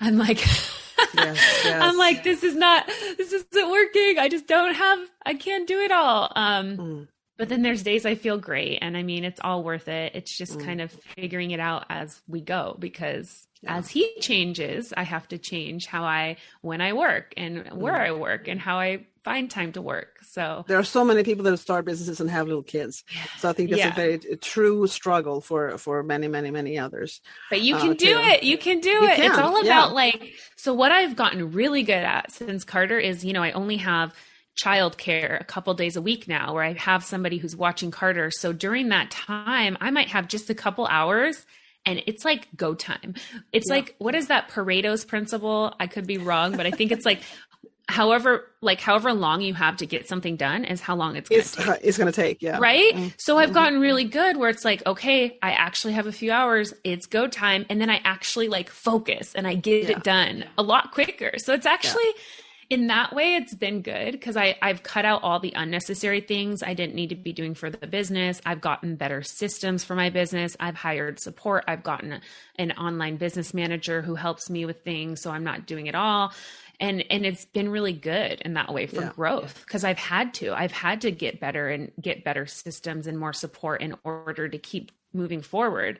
I'm 0.00 0.16
like. 0.16 0.42
yes, 1.14 1.14
yes. 1.64 1.82
I'm 1.82 1.96
like, 1.96 2.24
this 2.24 2.42
is 2.42 2.54
not, 2.54 2.86
this 2.86 3.32
isn't 3.32 3.70
working. 3.70 4.18
I 4.18 4.28
just 4.28 4.46
don't 4.46 4.74
have, 4.74 4.98
I 5.24 5.34
can't 5.34 5.66
do 5.66 5.80
it 5.80 5.92
all. 5.92 6.32
Um, 6.34 6.76
mm. 6.76 7.08
But 7.36 7.48
then 7.48 7.62
there's 7.62 7.82
days 7.82 8.06
I 8.06 8.14
feel 8.14 8.38
great. 8.38 8.78
And 8.80 8.96
I 8.96 9.02
mean, 9.02 9.24
it's 9.24 9.40
all 9.42 9.64
worth 9.64 9.88
it. 9.88 10.14
It's 10.14 10.36
just 10.36 10.58
mm. 10.58 10.64
kind 10.64 10.80
of 10.80 10.92
figuring 11.16 11.50
it 11.50 11.58
out 11.58 11.86
as 11.88 12.22
we 12.28 12.40
go 12.40 12.76
because 12.78 13.48
yeah. 13.60 13.78
as 13.78 13.88
he 13.88 14.08
changes, 14.20 14.92
I 14.96 15.02
have 15.02 15.26
to 15.28 15.38
change 15.38 15.86
how 15.86 16.04
I, 16.04 16.36
when 16.60 16.80
I 16.80 16.92
work 16.92 17.34
and 17.36 17.68
where 17.72 17.94
mm. 17.94 18.06
I 18.06 18.12
work 18.12 18.46
and 18.46 18.60
how 18.60 18.78
I 18.78 19.06
find 19.24 19.50
time 19.50 19.72
to 19.72 19.82
work. 19.82 20.18
So 20.22 20.64
there 20.68 20.78
are 20.78 20.84
so 20.84 21.04
many 21.04 21.24
people 21.24 21.44
that 21.44 21.56
start 21.56 21.84
businesses 21.86 22.20
and 22.20 22.30
have 22.30 22.46
little 22.46 22.62
kids. 22.62 23.02
So 23.38 23.48
I 23.48 23.52
think 23.52 23.70
that's 23.70 23.80
yeah. 23.80 23.92
a 23.92 23.94
very 23.94 24.14
a 24.14 24.36
true 24.36 24.86
struggle 24.86 25.40
for 25.40 25.76
for 25.78 26.02
many 26.02 26.28
many 26.28 26.50
many 26.50 26.78
others. 26.78 27.20
But 27.50 27.62
you 27.62 27.76
uh, 27.76 27.80
can 27.80 27.90
uh, 27.90 27.94
do 27.94 28.18
it. 28.18 28.42
You 28.42 28.58
can 28.58 28.80
do 28.80 28.90
you 28.90 29.06
it. 29.06 29.16
Can. 29.16 29.30
It's 29.30 29.38
all 29.38 29.60
about 29.60 29.88
yeah. 29.88 29.94
like 29.94 30.34
so 30.56 30.74
what 30.74 30.92
I've 30.92 31.16
gotten 31.16 31.52
really 31.52 31.82
good 31.82 31.94
at 31.94 32.30
since 32.30 32.64
Carter 32.64 32.98
is, 32.98 33.24
you 33.24 33.32
know, 33.32 33.42
I 33.42 33.52
only 33.52 33.78
have 33.78 34.14
childcare 34.56 35.40
a 35.40 35.44
couple 35.44 35.74
days 35.74 35.96
a 35.96 36.02
week 36.02 36.28
now 36.28 36.54
where 36.54 36.62
I 36.62 36.74
have 36.74 37.02
somebody 37.02 37.38
who's 37.38 37.56
watching 37.56 37.90
Carter. 37.90 38.30
So 38.30 38.52
during 38.52 38.90
that 38.90 39.10
time, 39.10 39.76
I 39.80 39.90
might 39.90 40.08
have 40.08 40.28
just 40.28 40.48
a 40.48 40.54
couple 40.54 40.86
hours 40.86 41.44
and 41.86 42.02
it's 42.06 42.24
like 42.24 42.48
go 42.56 42.74
time. 42.74 43.14
It's 43.52 43.68
yeah. 43.68 43.76
like 43.76 43.94
what 43.98 44.14
is 44.14 44.28
that 44.28 44.48
Pareto's 44.48 45.04
principle? 45.04 45.74
I 45.80 45.86
could 45.86 46.06
be 46.06 46.18
wrong, 46.18 46.56
but 46.56 46.66
I 46.66 46.70
think 46.70 46.92
it's 46.92 47.04
like 47.06 47.22
however 47.88 48.50
like 48.60 48.80
however 48.80 49.12
long 49.12 49.42
you 49.42 49.52
have 49.52 49.76
to 49.76 49.86
get 49.86 50.08
something 50.08 50.36
done 50.36 50.64
is 50.64 50.80
how 50.80 50.96
long 50.96 51.16
it's 51.16 51.28
going 51.28 51.42
to 51.42 51.48
take. 51.48 51.80
It's 51.84 51.98
going 51.98 52.10
to 52.10 52.16
take, 52.16 52.40
yeah. 52.40 52.58
Right? 52.58 52.94
Mm-hmm. 52.94 53.08
So 53.18 53.38
I've 53.38 53.52
gotten 53.52 53.80
really 53.80 54.04
good 54.04 54.36
where 54.36 54.48
it's 54.48 54.64
like, 54.64 54.84
okay, 54.86 55.38
I 55.42 55.52
actually 55.52 55.92
have 55.92 56.06
a 56.06 56.12
few 56.12 56.32
hours, 56.32 56.72
it's 56.82 57.06
go 57.06 57.26
time 57.26 57.66
and 57.68 57.80
then 57.80 57.90
I 57.90 58.00
actually 58.04 58.48
like 58.48 58.70
focus 58.70 59.34
and 59.34 59.46
I 59.46 59.54
get 59.54 59.84
yeah. 59.84 59.90
it 59.90 60.02
done 60.02 60.44
a 60.56 60.62
lot 60.62 60.92
quicker. 60.92 61.32
So 61.38 61.52
it's 61.52 61.66
actually 61.66 62.04
yeah 62.04 62.22
in 62.70 62.86
that 62.86 63.14
way 63.14 63.34
it's 63.34 63.54
been 63.54 63.82
good 63.82 64.12
because 64.12 64.36
I 64.36 64.56
I've 64.62 64.82
cut 64.82 65.04
out 65.04 65.22
all 65.22 65.38
the 65.38 65.52
unnecessary 65.54 66.20
things 66.20 66.62
I 66.62 66.74
didn't 66.74 66.94
need 66.94 67.10
to 67.10 67.14
be 67.14 67.32
doing 67.32 67.54
for 67.54 67.70
the 67.70 67.86
business. 67.86 68.40
I've 68.44 68.60
gotten 68.60 68.96
better 68.96 69.22
systems 69.22 69.84
for 69.84 69.94
my 69.94 70.10
business. 70.10 70.56
I've 70.58 70.74
hired 70.74 71.20
support. 71.20 71.64
I've 71.68 71.82
gotten 71.82 72.20
an 72.56 72.72
online 72.72 73.16
business 73.16 73.54
manager 73.54 74.02
who 74.02 74.14
helps 74.14 74.48
me 74.48 74.64
with 74.64 74.82
things 74.82 75.20
so 75.20 75.30
I'm 75.30 75.44
not 75.44 75.66
doing 75.66 75.86
it 75.86 75.94
all. 75.94 76.32
And 76.80 77.04
and 77.10 77.24
it's 77.24 77.44
been 77.44 77.68
really 77.68 77.92
good 77.92 78.40
in 78.42 78.54
that 78.54 78.72
way 78.72 78.86
for 78.86 79.02
yeah. 79.02 79.12
growth 79.14 79.62
because 79.64 79.84
I've 79.84 79.98
had 79.98 80.34
to. 80.34 80.52
I've 80.52 80.72
had 80.72 81.00
to 81.02 81.10
get 81.10 81.40
better 81.40 81.68
and 81.68 81.92
get 82.00 82.24
better 82.24 82.46
systems 82.46 83.06
and 83.06 83.18
more 83.18 83.32
support 83.32 83.80
in 83.80 83.94
order 84.04 84.48
to 84.48 84.58
keep 84.58 84.90
moving 85.12 85.40
forward. 85.40 85.98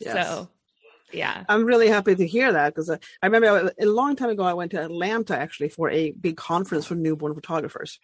Yes. 0.00 0.12
So 0.12 0.48
yeah. 1.12 1.44
I'm 1.48 1.64
really 1.64 1.88
happy 1.88 2.14
to 2.14 2.26
hear 2.26 2.52
that 2.52 2.74
because 2.74 2.90
I, 2.90 2.98
I, 3.22 3.26
remember 3.26 3.72
a 3.78 3.86
long 3.86 4.16
time 4.16 4.30
ago 4.30 4.42
i 4.44 4.52
went 4.52 4.70
to 4.72 4.82
atlanta 4.82 5.36
actually 5.36 5.68
for 5.68 5.90
a 5.90 6.12
big 6.12 6.36
conference 6.36 6.86
for 6.86 6.94
newborn 6.94 7.34
photographers. 7.34 7.98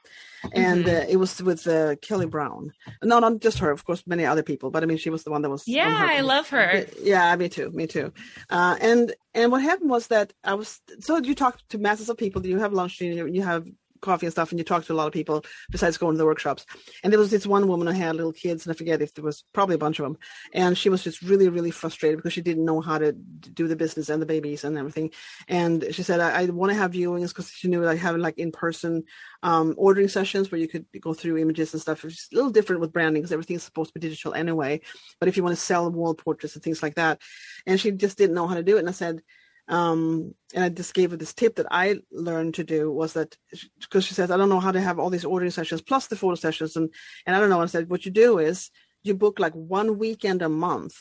And 0.53 0.85
mm-hmm. 0.85 0.97
uh, 0.97 1.13
it 1.13 1.17
was 1.17 1.43
with 1.43 1.67
uh, 1.67 1.97
kelly 1.97 2.27
brown. 2.27 2.73
No 3.03 3.19
not 3.19 3.41
just 3.41 3.59
her 3.59 3.71
of 3.71 3.85
course 3.85 4.03
many 4.07 4.25
other 4.25 4.43
people 4.43 4.71
but 4.71 4.83
i 4.83 4.87
mean 4.87 4.99
she 4.99 5.11
was 5.11 5.25
the 5.25 5.31
one 5.31 5.43
that 5.43 5.51
was 5.51 5.67
yeah 5.67 6.07
i 6.09 6.21
love 6.21 6.49
her. 6.51 6.87
Yeah 7.03 7.35
me 7.37 7.49
too 7.49 7.71
me 7.71 7.87
too. 7.87 8.13
Uh, 8.51 8.77
and 8.81 9.15
and 9.35 9.53
what 9.53 9.63
happened 9.63 9.91
was 9.91 10.09
that 10.09 10.33
i 10.45 10.55
was 10.55 10.81
so 11.01 11.19
you 11.19 11.35
talk 11.35 11.61
to 11.69 11.79
masses 11.79 12.09
of 12.09 12.17
people 12.17 12.41
do 12.41 12.49
you 12.49 12.59
have 12.59 12.73
lunch 12.73 13.01
you, 13.01 13.27
you 13.27 13.43
have 13.43 13.67
coffee 14.01 14.27
and 14.27 14.33
stuff 14.33 14.51
and 14.51 14.59
you 14.59 14.65
talk 14.65 14.85
to 14.85 14.93
a 14.93 14.95
lot 14.95 15.07
of 15.07 15.13
people 15.13 15.45
besides 15.71 15.99
going 15.99 16.15
to 16.15 16.19
the 16.19 16.25
workshops. 16.27 16.67
And 17.03 17.13
there 17.13 17.21
was 17.21 17.31
this 17.31 17.47
one 17.47 17.69
woman 17.69 17.87
who 17.87 17.93
had 17.93 18.17
little 18.17 18.33
kids 18.33 18.67
and 18.67 18.73
i 18.73 18.77
forget 18.77 19.03
if 19.03 19.15
there 19.15 19.25
was 19.25 19.45
probably 19.53 19.75
a 19.75 19.79
bunch 19.79 19.99
of 19.99 20.05
them 20.05 20.19
and 20.53 20.77
she 20.77 20.89
was 20.89 21.03
just 21.03 21.23
really 21.23 21.49
really 21.49 21.71
frustrated 21.71 22.19
because 22.19 22.33
she 22.33 22.41
didn't 22.41 22.65
know 22.65 22.81
how 22.81 22.99
to 22.99 23.13
do 23.13 23.69
the 23.69 23.77
business 23.77 24.09
and 24.09 24.21
the 24.21 24.27
babies 24.27 24.65
and 24.65 24.79
everything. 24.79 25.11
And 25.49 25.85
she 25.91 26.03
said 26.03 26.21
i, 26.21 26.43
I 26.43 26.45
want 26.47 26.71
to 26.71 26.79
have 26.79 26.93
viewings 26.93 27.29
because 27.29 27.51
she 27.51 27.69
knew 27.69 27.83
like 27.83 27.99
having 27.99 28.23
like 28.23 28.39
in-person 28.39 29.05
um, 29.43 29.75
ordering 29.77 30.09
sessions 30.09 30.51
where 30.51 30.61
you 30.61 30.69
could 30.69 30.87
go 31.01 31.15
through 31.15 31.39
images 31.39 31.73
and 31.73 31.81
stuff. 31.81 32.05
It's 32.05 32.29
a 32.33 32.37
little 32.37 32.51
different 32.51 32.81
with 32.81 32.93
branding 32.93 33.23
because 33.23 33.33
everything's 33.33 33.63
supposed 33.63 33.93
to 33.93 33.99
be 33.99 34.09
digital 34.09 34.35
anyway. 34.35 34.81
But 35.21 35.29
if 35.29 35.37
you 35.37 35.43
want 35.43 35.57
to 35.57 35.63
sell 35.63 35.91
wall 35.91 36.15
portraits 36.15 36.55
and 36.55 36.63
things 36.63 36.83
like 36.83 36.97
that 36.97 37.21
and 37.67 37.81
she 37.81 37.91
just 37.93 38.19
didn't 38.19 38.35
know 38.35 38.47
how 38.47 38.55
to 38.55 38.63
do 38.63 38.77
it. 38.77 38.81
And 38.81 38.89
i 38.89 38.93
said 38.93 39.23
Um, 39.69 40.35
and 40.55 40.65
I 40.65 40.69
just 40.71 40.95
gave 40.95 41.11
her 41.11 41.17
this 41.17 41.35
tip 41.35 41.57
that 41.57 41.67
I 41.71 41.99
learned 42.11 42.55
to 42.55 42.65
do 42.65 42.91
was 42.91 43.13
that 43.13 43.37
because 43.81 44.05
she 44.05 44.15
says 44.15 44.31
I 44.31 44.37
don't 44.37 44.49
know 44.49 44.61
how 44.61 44.73
to 44.73 44.81
have 44.81 44.99
all 44.99 45.11
these 45.11 45.27
ordering 45.27 45.51
sessions 45.51 45.83
plus 45.83 46.07
the 46.07 46.17
photo 46.17 46.37
sessions 46.37 46.75
and 46.77 46.93
and 47.27 47.37
I 47.37 47.41
don't 47.41 47.51
know. 47.51 47.61
I 47.61 47.67
said 47.67 47.91
what 47.91 48.07
you 48.07 48.11
do 48.11 48.39
is 48.39 48.71
you 49.03 49.15
book 49.15 49.39
like 49.39 49.53
one 49.53 49.99
weekend 49.99 50.43
a 50.43 50.49
month, 50.49 50.97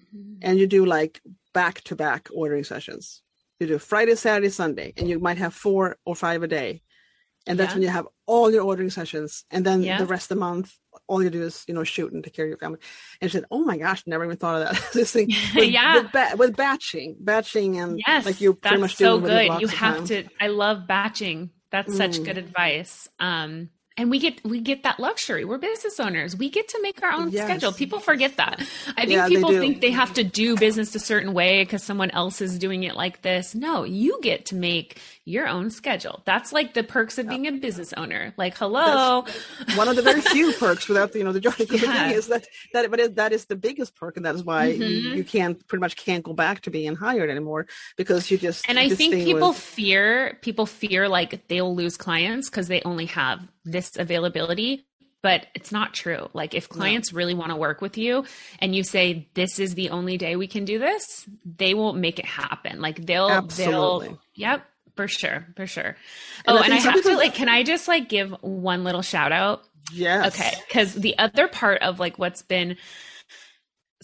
mm-hmm. 0.00 0.38
and 0.42 0.58
you 0.58 0.66
do 0.66 0.86
like 0.86 1.20
back 1.52 1.80
to 1.82 1.96
back 1.96 2.28
ordering 2.32 2.64
sessions. 2.64 3.22
You 3.58 3.66
do 3.66 3.78
Friday, 3.78 4.14
Saturday, 4.14 4.50
Sunday, 4.50 4.92
and 4.96 5.08
you 5.08 5.18
might 5.18 5.38
have 5.38 5.54
four 5.54 5.96
or 6.04 6.14
five 6.14 6.42
a 6.42 6.48
day 6.48 6.82
and 7.46 7.58
that's 7.58 7.70
yeah. 7.70 7.74
when 7.74 7.82
you 7.82 7.88
have 7.88 8.08
all 8.26 8.50
your 8.50 8.62
ordering 8.62 8.90
sessions 8.90 9.44
and 9.50 9.64
then 9.64 9.82
yeah. 9.82 9.98
the 9.98 10.06
rest 10.06 10.30
of 10.30 10.36
the 10.36 10.40
month 10.40 10.74
all 11.06 11.22
you 11.22 11.30
do 11.30 11.42
is 11.42 11.64
you 11.66 11.74
know 11.74 11.84
shoot 11.84 12.12
and 12.12 12.22
take 12.22 12.34
care 12.34 12.44
of 12.44 12.48
your 12.48 12.58
family. 12.58 12.78
And 13.20 13.30
she 13.30 13.36
said 13.36 13.46
oh 13.50 13.64
my 13.64 13.76
gosh 13.76 14.02
never 14.06 14.24
even 14.24 14.36
thought 14.36 14.62
of 14.62 14.68
that. 14.68 14.82
This 14.94 15.12
thing 15.12 15.28
with, 15.54 15.70
yeah. 15.70 16.02
with, 16.02 16.12
ba- 16.12 16.34
with, 16.36 16.56
batching 16.56 17.16
batching 17.20 17.78
and 17.78 18.00
yes 18.06 18.24
like 18.24 18.40
you're 18.40 18.54
pretty 18.54 18.78
much 18.78 18.96
so 18.96 19.18
good. 19.20 19.60
you 19.60 19.68
have 19.68 20.06
to 20.06 20.24
i 20.40 20.48
love 20.48 20.86
batching. 20.86 21.50
That's 21.70 21.92
mm. 21.92 21.96
such 21.96 22.22
good 22.22 22.38
advice. 22.38 23.08
Um 23.18 23.70
and 23.96 24.10
we 24.10 24.18
get 24.18 24.44
we 24.44 24.60
get 24.60 24.82
that 24.82 24.98
luxury. 24.98 25.44
We're 25.44 25.58
business 25.58 26.00
owners. 26.00 26.36
We 26.36 26.50
get 26.50 26.66
to 26.68 26.82
make 26.82 27.02
our 27.02 27.12
own 27.12 27.30
yes. 27.30 27.44
schedule. 27.44 27.72
People 27.72 28.00
forget 28.00 28.36
that. 28.38 28.60
I 28.96 29.02
think 29.02 29.12
yeah, 29.12 29.28
people 29.28 29.52
they 29.52 29.58
think 29.60 29.80
they 29.80 29.92
have 29.92 30.12
to 30.14 30.24
do 30.24 30.56
business 30.56 30.94
a 30.96 30.98
certain 30.98 31.32
way 31.32 31.62
because 31.62 31.82
someone 31.84 32.10
else 32.10 32.40
is 32.40 32.58
doing 32.58 32.82
it 32.82 32.96
like 32.96 33.22
this. 33.22 33.54
No 33.54 33.84
you 33.84 34.18
get 34.20 34.46
to 34.46 34.56
make 34.56 35.00
your 35.24 35.46
own 35.46 35.70
schedule. 35.70 36.22
That's 36.24 36.52
like 36.52 36.74
the 36.74 36.82
perks 36.82 37.18
of 37.18 37.28
being 37.28 37.46
a 37.46 37.52
business 37.52 37.92
owner. 37.92 38.34
Like 38.36 38.56
hello. 38.56 39.22
That's 39.58 39.76
one 39.76 39.86
of 39.86 39.94
the 39.94 40.02
very 40.02 40.20
few 40.20 40.52
perks 40.54 40.88
without 40.88 41.14
you 41.14 41.22
know 41.22 41.32
the 41.32 41.40
joy 41.40 41.54
yeah. 41.58 42.08
thing 42.08 42.16
is 42.16 42.26
that 42.26 42.46
that 42.72 42.90
but 42.90 42.98
it, 42.98 43.14
that 43.14 43.32
is 43.32 43.44
the 43.44 43.56
biggest 43.56 43.94
perk 43.94 44.16
and 44.16 44.26
that 44.26 44.34
is 44.34 44.42
why 44.42 44.72
mm-hmm. 44.72 44.82
you, 44.82 45.14
you 45.14 45.24
can't 45.24 45.64
pretty 45.68 45.80
much 45.80 45.96
can't 45.96 46.24
go 46.24 46.32
back 46.32 46.62
to 46.62 46.70
being 46.70 46.96
hired 46.96 47.30
anymore 47.30 47.66
because 47.96 48.30
you 48.30 48.38
just 48.38 48.68
and 48.68 48.78
i 48.78 48.88
think 48.88 49.14
people 49.14 49.48
with... 49.48 49.56
fear 49.56 50.38
people 50.42 50.66
fear 50.66 51.08
like 51.08 51.46
they'll 51.48 51.74
lose 51.74 51.96
clients 51.96 52.50
because 52.50 52.68
they 52.68 52.82
only 52.82 53.06
have 53.06 53.40
this 53.64 53.96
availability 53.96 54.86
but 55.24 55.46
it's 55.54 55.72
not 55.72 55.94
true. 55.94 56.28
Like 56.34 56.52
if 56.52 56.68
clients 56.68 57.10
no. 57.10 57.16
really 57.16 57.32
want 57.32 57.48
to 57.48 57.56
work 57.56 57.80
with 57.80 57.96
you 57.96 58.26
and 58.58 58.76
you 58.76 58.84
say 58.84 59.26
this 59.32 59.58
is 59.58 59.74
the 59.74 59.88
only 59.88 60.18
day 60.18 60.36
we 60.36 60.46
can 60.46 60.66
do 60.66 60.78
this, 60.78 61.26
they 61.46 61.72
won't 61.72 61.96
make 61.96 62.18
it 62.18 62.26
happen. 62.26 62.82
Like 62.82 63.06
they'll 63.06 63.30
Absolutely. 63.30 64.08
they'll 64.08 64.20
yep, 64.34 64.66
for 64.96 65.08
sure, 65.08 65.46
for 65.56 65.66
sure. 65.66 65.96
And 66.46 66.58
oh, 66.58 66.58
I 66.58 66.64
and 66.66 66.74
I 66.74 66.76
have 66.76 67.02
to 67.02 67.16
like 67.16 67.32
can 67.34 67.48
I 67.48 67.62
just 67.62 67.88
like 67.88 68.10
give 68.10 68.32
one 68.42 68.84
little 68.84 69.00
shout 69.00 69.32
out? 69.32 69.62
Yes. 69.90 70.26
Okay, 70.34 70.52
cuz 70.68 70.92
the 70.92 71.16
other 71.16 71.48
part 71.48 71.80
of 71.80 71.98
like 71.98 72.18
what's 72.18 72.42
been 72.42 72.76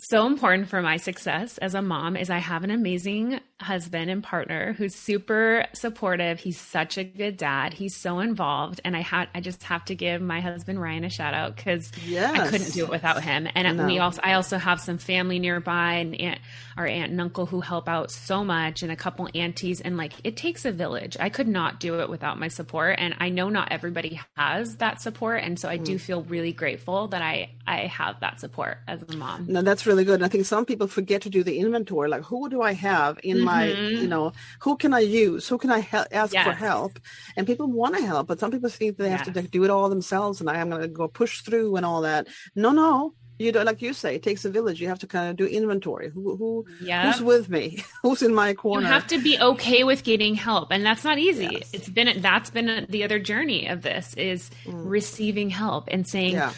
so 0.09 0.27
important 0.27 0.69
for 0.69 0.83
my 0.83 0.97
success 0.97 1.59
as 1.59 1.75
a 1.75 1.83
mom 1.83 2.17
is 2.17 2.31
I 2.31 2.39
have 2.39 2.65
an 2.65 2.71
amazing 2.71 3.41
husband 3.61 4.11
and 4.11 4.23
partner 4.23 4.73
who's 4.73 4.95
super 4.95 5.67
supportive. 5.75 6.41
He's 6.41 6.59
such 6.59 6.97
a 6.97 7.05
good 7.05 7.37
dad. 7.37 7.75
He's 7.75 7.95
so 7.95 8.21
involved 8.21 8.81
and 8.85 8.97
I 8.97 9.01
had 9.01 9.29
I 9.35 9.41
just 9.41 9.63
have 9.65 9.85
to 9.87 9.95
give 9.95 10.23
my 10.23 10.41
husband 10.41 10.81
Ryan 10.81 11.05
a 11.05 11.11
shout 11.11 11.35
out 11.35 11.57
cuz 11.57 11.93
yes. 12.07 12.39
I 12.39 12.49
couldn't 12.49 12.73
do 12.73 12.85
it 12.85 12.91
without 12.91 13.23
him. 13.23 13.49
And 13.55 13.77
no. 13.77 13.87
we 13.87 13.99
also 13.99 14.21
I 14.23 14.35
also 14.35 14.59
have 14.59 14.81
some 14.81 14.99
family 14.99 15.39
nearby 15.39 15.95
and 15.95 16.19
aunt, 16.19 16.41
our 16.77 16.87
aunt 16.87 17.11
and 17.11 17.21
uncle 17.21 17.47
who 17.47 17.61
help 17.61 17.89
out 17.89 18.11
so 18.11 18.43
much 18.45 18.83
and 18.83 18.91
a 18.91 18.97
couple 18.97 19.29
aunties 19.35 19.81
and 19.81 19.97
like 19.97 20.13
it 20.25 20.37
takes 20.37 20.65
a 20.65 20.73
village. 20.73 21.17
I 21.21 21.29
could 21.29 21.49
not 21.49 21.81
do 21.81 22.01
it 22.01 22.09
without 22.09 22.39
my 22.39 22.49
support 22.49 22.97
and 22.99 23.15
I 23.21 23.29
know 23.29 23.51
not 23.51 23.71
everybody 23.71 24.21
has 24.37 24.77
that 24.77 25.03
support 25.03 25.43
and 25.43 25.59
so 25.59 25.69
I 25.69 25.79
mm. 25.79 25.85
do 25.85 25.99
feel 25.99 26.23
really 26.23 26.53
grateful 26.53 27.09
that 27.09 27.23
I 27.23 27.51
I 27.67 27.87
have 27.87 28.21
that 28.21 28.41
support 28.41 28.79
as 28.89 29.03
a 29.03 29.17
mom. 29.17 29.47
No, 29.49 29.63
that's 29.63 29.87
really 29.91 30.05
good. 30.05 30.21
And 30.21 30.25
I 30.25 30.29
think 30.29 30.47
some 30.47 30.65
people 30.65 30.87
forget 30.87 31.23
to 31.23 31.31
do 31.31 31.43
the 31.43 31.59
inventory. 31.59 32.09
Like, 32.09 32.23
who 32.23 32.49
do 32.49 32.63
I 32.63 32.73
have 32.75 33.19
in 33.23 33.39
mm-hmm. 33.39 33.45
my, 33.45 33.65
you 33.67 34.07
know, 34.07 34.33
who 34.61 34.77
can 34.77 34.95
I 34.95 35.01
use? 35.01 35.49
Who 35.49 35.59
can 35.59 35.71
I 35.71 35.81
he- 35.81 36.13
ask 36.13 36.33
yes. 36.33 36.47
for 36.47 36.53
help? 36.53 36.99
And 37.37 37.47
people 37.47 37.67
want 37.67 37.97
to 37.97 38.07
help, 38.07 38.29
but 38.29 38.39
some 38.39 38.53
people 38.53 38.71
think 38.71 38.97
they 38.97 39.11
yes. 39.11 39.27
have 39.27 39.35
to 39.35 39.43
do 39.43 39.65
it 39.65 39.71
all 39.71 39.89
themselves. 39.89 40.41
And 40.41 40.49
I 40.49 40.59
am 40.59 40.71
going 40.71 40.83
to 40.83 40.89
go 40.89 41.09
push 41.09 41.41
through 41.41 41.77
and 41.77 41.85
all 41.85 42.03
that. 42.03 42.29
No, 42.55 42.71
no. 42.71 43.15
You 43.41 43.53
do 43.53 43.63
like 43.63 43.81
you 43.81 43.95
say, 43.95 44.17
it 44.17 44.23
takes 44.23 44.45
a 44.45 44.51
village. 44.51 44.83
You 44.83 44.89
have 44.89 44.99
to 44.99 45.07
kind 45.07 45.31
of 45.31 45.37
do 45.37 45.47
inventory. 45.47 46.11
Who, 46.11 46.37
who, 46.37 46.67
who's 46.79 47.23
with 47.23 47.49
me? 47.49 47.83
who's 48.03 48.21
in 48.21 48.35
my 48.35 48.53
corner? 48.53 48.87
You 48.87 48.93
have 48.93 49.07
to 49.07 49.19
be 49.19 49.41
okay 49.41 49.83
with 49.83 50.05
getting 50.05 50.35
help, 50.35 50.71
and 50.71 50.85
that's 50.85 51.05
not 51.05 51.17
easy. 51.19 51.49
Yes. 51.51 51.71
It's 51.73 51.89
been 51.89 52.21
that's 52.21 52.51
been 52.51 52.85
the 52.91 53.03
other 53.03 53.19
journey 53.19 53.67
of 53.67 53.81
this 53.81 54.13
is 54.19 54.51
mm. 54.67 54.75
receiving 54.85 55.49
help 55.49 55.89
and 55.89 56.07
saying. 56.07 56.35
Yeah 56.35 56.53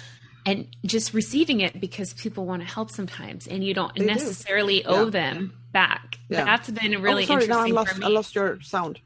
and 0.44 0.66
just 0.84 1.14
receiving 1.14 1.60
it 1.60 1.80
because 1.80 2.12
people 2.14 2.46
want 2.46 2.62
to 2.62 2.68
help 2.68 2.90
sometimes 2.90 3.46
and 3.46 3.64
you 3.64 3.74
don't 3.74 3.94
they 3.94 4.04
necessarily 4.04 4.80
do. 4.80 4.88
owe 4.88 5.04
yeah. 5.04 5.10
them 5.10 5.52
back. 5.72 6.18
Yeah. 6.28 6.44
That's 6.44 6.70
been 6.70 7.00
really 7.02 7.24
oh, 7.24 7.26
sorry, 7.26 7.44
interesting. 7.44 7.74
No, 7.74 7.80
I, 7.80 7.84
lost, 7.84 8.02
I 8.02 8.08
lost 8.08 8.34
your 8.34 8.60
sound. 8.60 9.00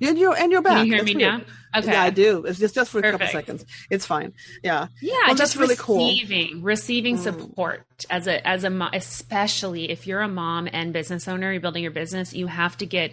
And 0.00 0.18
you're, 0.18 0.36
and 0.36 0.52
you're 0.52 0.60
back. 0.60 0.78
Can 0.78 0.86
you 0.86 0.92
hear 0.92 1.02
that's 1.02 1.14
me 1.14 1.24
weird. 1.24 1.46
now? 1.72 1.78
Okay. 1.78 1.92
Yeah, 1.92 2.02
I 2.02 2.10
do. 2.10 2.44
It's 2.44 2.58
just, 2.58 2.74
just 2.74 2.90
for 2.90 3.00
Perfect. 3.00 3.14
a 3.14 3.26
couple 3.26 3.40
seconds. 3.40 3.64
It's 3.90 4.04
fine. 4.04 4.32
Yeah. 4.62 4.88
Yeah. 5.00 5.14
Well, 5.26 5.34
just 5.34 5.56
really 5.56 5.76
receiving, 5.76 6.52
cool. 6.52 6.62
receiving 6.62 7.16
mm. 7.16 7.20
support 7.20 7.86
as 8.10 8.26
a, 8.26 8.46
as 8.46 8.64
a, 8.64 8.90
especially 8.92 9.90
if 9.90 10.06
you're 10.06 10.20
a 10.20 10.28
mom 10.28 10.68
and 10.70 10.92
business 10.92 11.26
owner, 11.26 11.52
you're 11.52 11.60
building 11.60 11.82
your 11.82 11.92
business, 11.92 12.34
you 12.34 12.48
have 12.48 12.76
to 12.78 12.86
get 12.86 13.12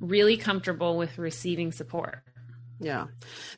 really 0.00 0.36
comfortable 0.36 0.96
with 0.96 1.18
receiving 1.18 1.72
support. 1.72 2.22
Yeah. 2.84 3.06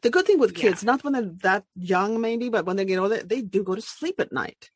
The 0.02 0.10
good 0.10 0.26
thing 0.26 0.38
with 0.38 0.54
kids, 0.54 0.82
yeah. 0.82 0.90
not 0.92 1.04
when 1.04 1.12
they're 1.12 1.32
that 1.42 1.64
young, 1.74 2.20
maybe, 2.20 2.48
but 2.48 2.66
when 2.66 2.76
they 2.76 2.84
get 2.84 2.98
older, 2.98 3.22
they 3.22 3.42
do 3.42 3.62
go 3.62 3.74
to 3.74 3.82
sleep 3.82 4.20
at 4.20 4.32
night. 4.32 4.70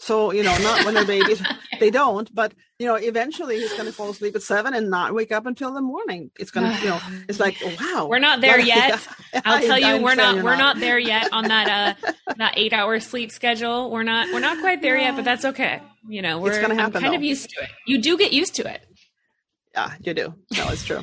So, 0.00 0.30
you 0.32 0.44
know, 0.44 0.56
not 0.58 0.84
when 0.84 0.94
they're 0.94 1.04
babies, 1.04 1.42
they 1.80 1.90
don't, 1.90 2.32
but, 2.32 2.54
you 2.78 2.86
know, 2.86 2.94
eventually 2.94 3.58
he's 3.58 3.72
going 3.72 3.86
to 3.86 3.92
fall 3.92 4.10
asleep 4.10 4.36
at 4.36 4.42
seven 4.42 4.72
and 4.72 4.90
not 4.90 5.12
wake 5.12 5.32
up 5.32 5.44
until 5.44 5.72
the 5.72 5.80
morning. 5.80 6.30
It's 6.38 6.52
going 6.52 6.72
to, 6.72 6.80
you 6.80 6.88
know, 6.90 7.00
it's 7.28 7.40
like, 7.40 7.56
wow. 7.80 8.06
We're 8.08 8.20
not 8.20 8.40
there 8.40 8.60
yet. 8.74 9.06
I'll 9.44 9.60
tell 9.60 9.78
you, 9.78 10.02
we're 10.02 10.14
not, 10.14 10.36
we're 10.36 10.56
not. 10.56 10.76
not 10.76 10.80
there 10.80 10.98
yet 10.98 11.32
on 11.32 11.48
that, 11.48 11.96
uh, 12.04 12.12
that 12.36 12.54
eight 12.56 12.72
hour 12.72 13.00
sleep 13.00 13.32
schedule. 13.32 13.90
We're 13.90 14.04
not, 14.04 14.28
we're 14.32 14.40
not 14.40 14.60
quite 14.60 14.82
there 14.82 14.96
yet, 14.96 15.16
but 15.16 15.24
that's 15.24 15.44
okay. 15.44 15.82
You 16.08 16.22
know, 16.22 16.38
we're 16.38 16.60
kind 16.60 16.92
though. 16.92 17.14
of 17.14 17.22
used 17.22 17.50
to 17.50 17.62
it. 17.62 17.70
You 17.86 18.00
do 18.00 18.16
get 18.16 18.32
used 18.32 18.54
to 18.54 18.72
it. 18.72 18.80
Yeah, 19.74 19.92
you 20.00 20.14
do. 20.14 20.34
No, 20.56 20.68
it's 20.68 20.84
true. 20.84 21.02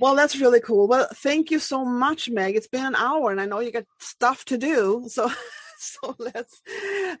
Well, 0.00 0.16
that's 0.16 0.40
really 0.40 0.60
cool. 0.60 0.88
Well, 0.88 1.08
thank 1.14 1.50
you 1.50 1.58
so 1.58 1.84
much, 1.84 2.30
Meg. 2.30 2.56
It's 2.56 2.66
been 2.66 2.86
an 2.86 2.94
hour, 2.96 3.30
and 3.30 3.40
I 3.40 3.46
know 3.46 3.60
you 3.60 3.70
got 3.70 3.84
stuff 3.98 4.44
to 4.46 4.58
do. 4.58 5.06
So, 5.10 5.30
so 5.78 6.14
let's. 6.18 6.60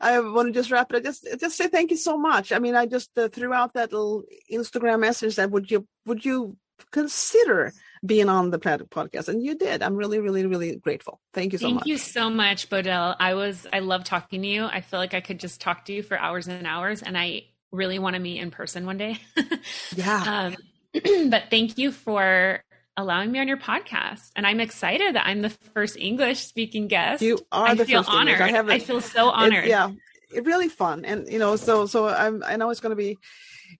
I 0.00 0.20
want 0.20 0.48
to 0.48 0.52
just 0.52 0.70
wrap 0.70 0.92
it. 0.92 1.02
Just, 1.02 1.26
just 1.40 1.56
say 1.56 1.68
thank 1.68 1.90
you 1.90 1.96
so 1.96 2.18
much. 2.18 2.52
I 2.52 2.58
mean, 2.58 2.74
I 2.74 2.84
just 2.84 3.10
uh, 3.16 3.28
threw 3.28 3.54
out 3.54 3.72
that 3.72 3.90
little 3.90 4.24
Instagram 4.52 5.00
message 5.00 5.36
that 5.36 5.50
would 5.50 5.70
you 5.70 5.86
would 6.04 6.24
you 6.24 6.58
consider 6.90 7.72
being 8.04 8.28
on 8.28 8.50
the 8.50 8.58
podcast, 8.58 9.28
and 9.28 9.42
you 9.42 9.54
did. 9.56 9.82
I'm 9.82 9.96
really, 9.96 10.18
really, 10.18 10.46
really 10.46 10.76
grateful. 10.76 11.20
Thank 11.32 11.52
you 11.52 11.58
so 11.58 11.66
thank 11.66 11.74
much. 11.76 11.82
Thank 11.84 11.88
you 11.88 11.98
so 11.98 12.30
much, 12.30 12.68
Bodil. 12.68 13.16
I 13.18 13.34
was. 13.34 13.66
I 13.72 13.78
love 13.78 14.04
talking 14.04 14.42
to 14.42 14.48
you. 14.48 14.64
I 14.64 14.82
feel 14.82 15.00
like 15.00 15.14
I 15.14 15.20
could 15.20 15.40
just 15.40 15.60
talk 15.60 15.86
to 15.86 15.92
you 15.92 16.02
for 16.02 16.18
hours 16.18 16.46
and 16.46 16.66
hours, 16.66 17.02
and 17.02 17.16
I 17.16 17.44
really 17.72 17.98
want 17.98 18.14
to 18.14 18.20
meet 18.20 18.40
in 18.40 18.50
person 18.50 18.84
one 18.84 18.98
day. 18.98 19.18
yeah. 19.96 20.52
Um, 20.52 20.56
but 21.30 21.44
thank 21.50 21.78
you 21.78 21.92
for 21.92 22.62
allowing 22.96 23.32
me 23.32 23.38
on 23.38 23.48
your 23.48 23.56
podcast. 23.56 24.30
And 24.36 24.46
I'm 24.46 24.60
excited 24.60 25.14
that 25.14 25.26
I'm 25.26 25.42
the 25.42 25.50
first 25.50 25.96
English 25.96 26.40
speaking 26.40 26.88
guest. 26.88 27.22
You 27.22 27.38
are 27.52 27.68
I 27.68 27.74
the 27.74 27.84
feel 27.84 28.02
first 28.02 28.14
honored. 28.14 28.40
I, 28.40 28.50
have 28.50 28.68
a, 28.68 28.72
I 28.74 28.78
feel 28.78 29.00
so 29.00 29.30
honored. 29.30 29.66
yeah. 29.66 29.90
It 30.32 30.44
really 30.44 30.68
fun. 30.68 31.04
And 31.04 31.28
you 31.28 31.38
know, 31.38 31.56
so 31.56 31.86
so 31.86 32.08
I'm 32.08 32.44
I 32.44 32.56
know 32.56 32.70
it's 32.70 32.80
gonna 32.80 32.94
be 32.94 33.18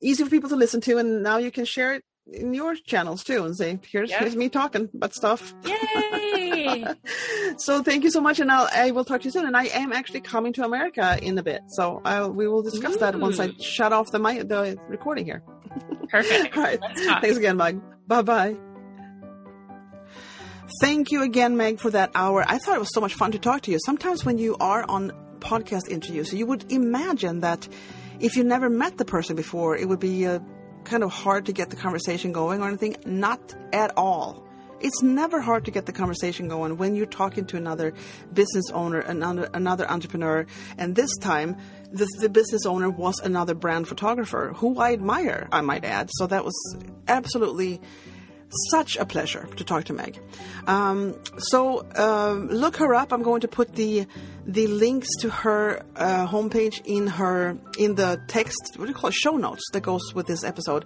easy 0.00 0.24
for 0.24 0.30
people 0.30 0.48
to 0.50 0.56
listen 0.56 0.80
to 0.82 0.98
and 0.98 1.22
now 1.22 1.38
you 1.38 1.50
can 1.50 1.64
share 1.64 1.94
it 1.94 2.04
in 2.32 2.54
your 2.54 2.74
channels 2.76 3.24
too 3.24 3.44
and 3.44 3.56
say 3.56 3.78
here's 3.90 4.10
yep. 4.10 4.20
here's 4.20 4.36
me 4.36 4.48
talking 4.48 4.88
about 4.94 5.12
stuff 5.12 5.54
yay 5.64 6.84
so 7.56 7.82
thank 7.82 8.04
you 8.04 8.10
so 8.10 8.20
much 8.20 8.38
and 8.38 8.52
I'll, 8.52 8.68
i 8.72 8.90
will 8.92 9.04
talk 9.04 9.22
to 9.22 9.24
you 9.24 9.30
soon 9.30 9.46
and 9.46 9.56
i 9.56 9.64
am 9.66 9.92
actually 9.92 10.20
coming 10.20 10.52
to 10.52 10.64
america 10.64 11.18
in 11.22 11.36
a 11.38 11.42
bit 11.42 11.62
so 11.68 12.00
I, 12.04 12.26
we 12.26 12.46
will 12.46 12.62
discuss 12.62 12.96
Ooh. 12.96 13.00
that 13.00 13.18
once 13.18 13.40
i 13.40 13.52
shut 13.58 13.92
off 13.92 14.12
the 14.12 14.20
mic 14.20 14.48
the 14.48 14.78
recording 14.88 15.24
here 15.24 15.42
perfect 16.08 16.56
all 16.56 16.62
right 16.62 16.78
thanks 16.94 17.36
again 17.36 17.56
mike 17.56 17.76
bye 18.06 18.22
bye 18.22 18.69
Thank 20.78 21.10
you 21.10 21.22
again, 21.22 21.56
Meg, 21.56 21.80
for 21.80 21.90
that 21.90 22.12
hour. 22.14 22.44
I 22.46 22.58
thought 22.58 22.76
it 22.76 22.80
was 22.80 22.94
so 22.94 23.00
much 23.00 23.14
fun 23.14 23.32
to 23.32 23.38
talk 23.38 23.62
to 23.62 23.72
you. 23.72 23.78
Sometimes 23.84 24.24
when 24.24 24.38
you 24.38 24.56
are 24.60 24.84
on 24.88 25.10
podcast 25.40 25.88
interviews, 25.88 26.32
you 26.32 26.46
would 26.46 26.70
imagine 26.70 27.40
that 27.40 27.66
if 28.20 28.36
you 28.36 28.44
never 28.44 28.70
met 28.70 28.96
the 28.98 29.04
person 29.04 29.34
before, 29.34 29.76
it 29.76 29.88
would 29.88 29.98
be 29.98 30.26
uh, 30.26 30.38
kind 30.84 31.02
of 31.02 31.10
hard 31.10 31.46
to 31.46 31.52
get 31.52 31.70
the 31.70 31.76
conversation 31.76 32.32
going 32.32 32.62
or 32.62 32.68
anything. 32.68 32.96
Not 33.04 33.54
at 33.72 33.92
all. 33.96 34.46
It's 34.80 35.02
never 35.02 35.40
hard 35.40 35.64
to 35.66 35.70
get 35.70 35.86
the 35.86 35.92
conversation 35.92 36.48
going 36.48 36.78
when 36.78 36.94
you're 36.94 37.04
talking 37.04 37.44
to 37.46 37.56
another 37.56 37.92
business 38.32 38.70
owner, 38.70 39.00
another, 39.00 39.50
another 39.52 39.90
entrepreneur. 39.90 40.46
And 40.78 40.94
this 40.94 41.14
time, 41.18 41.56
the, 41.90 42.06
the 42.20 42.28
business 42.28 42.64
owner 42.64 42.88
was 42.88 43.18
another 43.18 43.54
brand 43.54 43.88
photographer 43.88 44.52
who 44.56 44.78
I 44.78 44.92
admire, 44.92 45.48
I 45.52 45.60
might 45.60 45.84
add. 45.84 46.10
So 46.14 46.26
that 46.28 46.44
was 46.44 46.54
absolutely 47.08 47.80
such 48.70 48.96
a 48.96 49.04
pleasure 49.04 49.48
to 49.56 49.64
talk 49.64 49.84
to 49.84 49.92
Meg. 49.92 50.20
Um, 50.66 51.16
so 51.38 51.86
um, 51.94 52.48
look 52.48 52.76
her 52.76 52.94
up. 52.94 53.12
I'm 53.12 53.22
going 53.22 53.40
to 53.42 53.48
put 53.48 53.74
the 53.74 54.06
the 54.46 54.66
links 54.66 55.08
to 55.20 55.30
her 55.30 55.84
uh, 55.96 56.26
homepage 56.26 56.80
in 56.84 57.06
her 57.06 57.56
in 57.78 57.94
the 57.94 58.20
text. 58.26 58.74
What 58.76 58.86
do 58.86 58.90
you 58.90 58.96
call 58.96 59.08
it? 59.08 59.14
Show 59.14 59.36
notes 59.36 59.62
that 59.72 59.82
goes 59.82 60.14
with 60.14 60.26
this 60.26 60.42
episode. 60.44 60.84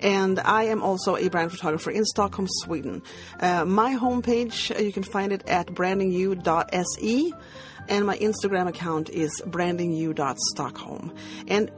And 0.00 0.40
I 0.40 0.64
am 0.64 0.82
also 0.82 1.16
a 1.16 1.28
brand 1.28 1.52
photographer 1.52 1.90
in 1.90 2.04
Stockholm, 2.04 2.48
Sweden. 2.48 3.02
Uh, 3.38 3.64
my 3.64 3.94
homepage 3.94 4.74
uh, 4.74 4.80
you 4.80 4.92
can 4.92 5.04
find 5.04 5.32
it 5.32 5.46
at 5.48 5.68
brandingyou.se, 5.68 7.32
and 7.88 8.06
my 8.06 8.18
Instagram 8.18 8.68
account 8.68 9.10
is 9.10 9.42
brandingyou.stockholm. 9.46 11.14
And 11.46 11.70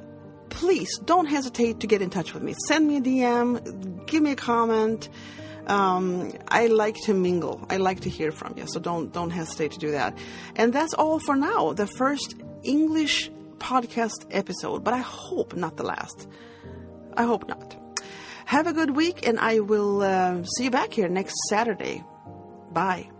please 0.51 0.99
don't 1.05 1.27
hesitate 1.27 1.81
to 1.81 1.87
get 1.87 2.03
in 2.03 2.11
touch 2.11 2.35
with 2.35 2.43
me. 2.43 2.55
Send 2.67 2.87
me 2.87 2.97
a 2.97 3.01
DM, 3.01 4.07
give 4.07 4.23
me 4.23 4.33
a 4.33 4.37
comment. 4.37 5.09
Um, 5.67 6.33
I 6.49 6.69
like 6.69 6.97
to 7.05 7.15
mingle. 7.15 7.67
I 7.69 7.77
like 7.79 8.01
to 8.01 8.09
hear 8.09 8.31
from 8.31 8.57
you. 8.57 8.67
So 8.67 8.79
don't 8.79 9.13
don't 9.13 9.31
hesitate 9.31 9.73
to 9.73 9.79
do 9.79 9.91
that. 9.93 10.17
And 10.55 10.73
that's 10.73 10.95
all 10.95 11.19
for 11.19 11.35
now. 11.37 11.73
The 11.73 11.87
first 11.87 12.37
English 12.63 13.31
podcast 13.59 14.27
episode, 14.31 14.85
but 14.85 14.95
I 14.95 14.99
hope 14.99 15.55
not 15.57 15.77
the 15.77 15.83
last. 15.85 16.29
I 17.17 17.25
hope 17.25 17.49
not. 17.49 17.77
Have 18.45 18.69
a 18.69 18.73
good 18.73 18.91
week, 18.91 19.27
and 19.27 19.41
I 19.41 19.59
will 19.61 20.03
uh, 20.03 20.45
see 20.45 20.65
you 20.65 20.71
back 20.71 20.93
here 20.93 21.09
next 21.09 21.35
Saturday. 21.49 22.05
Bye. 22.71 23.11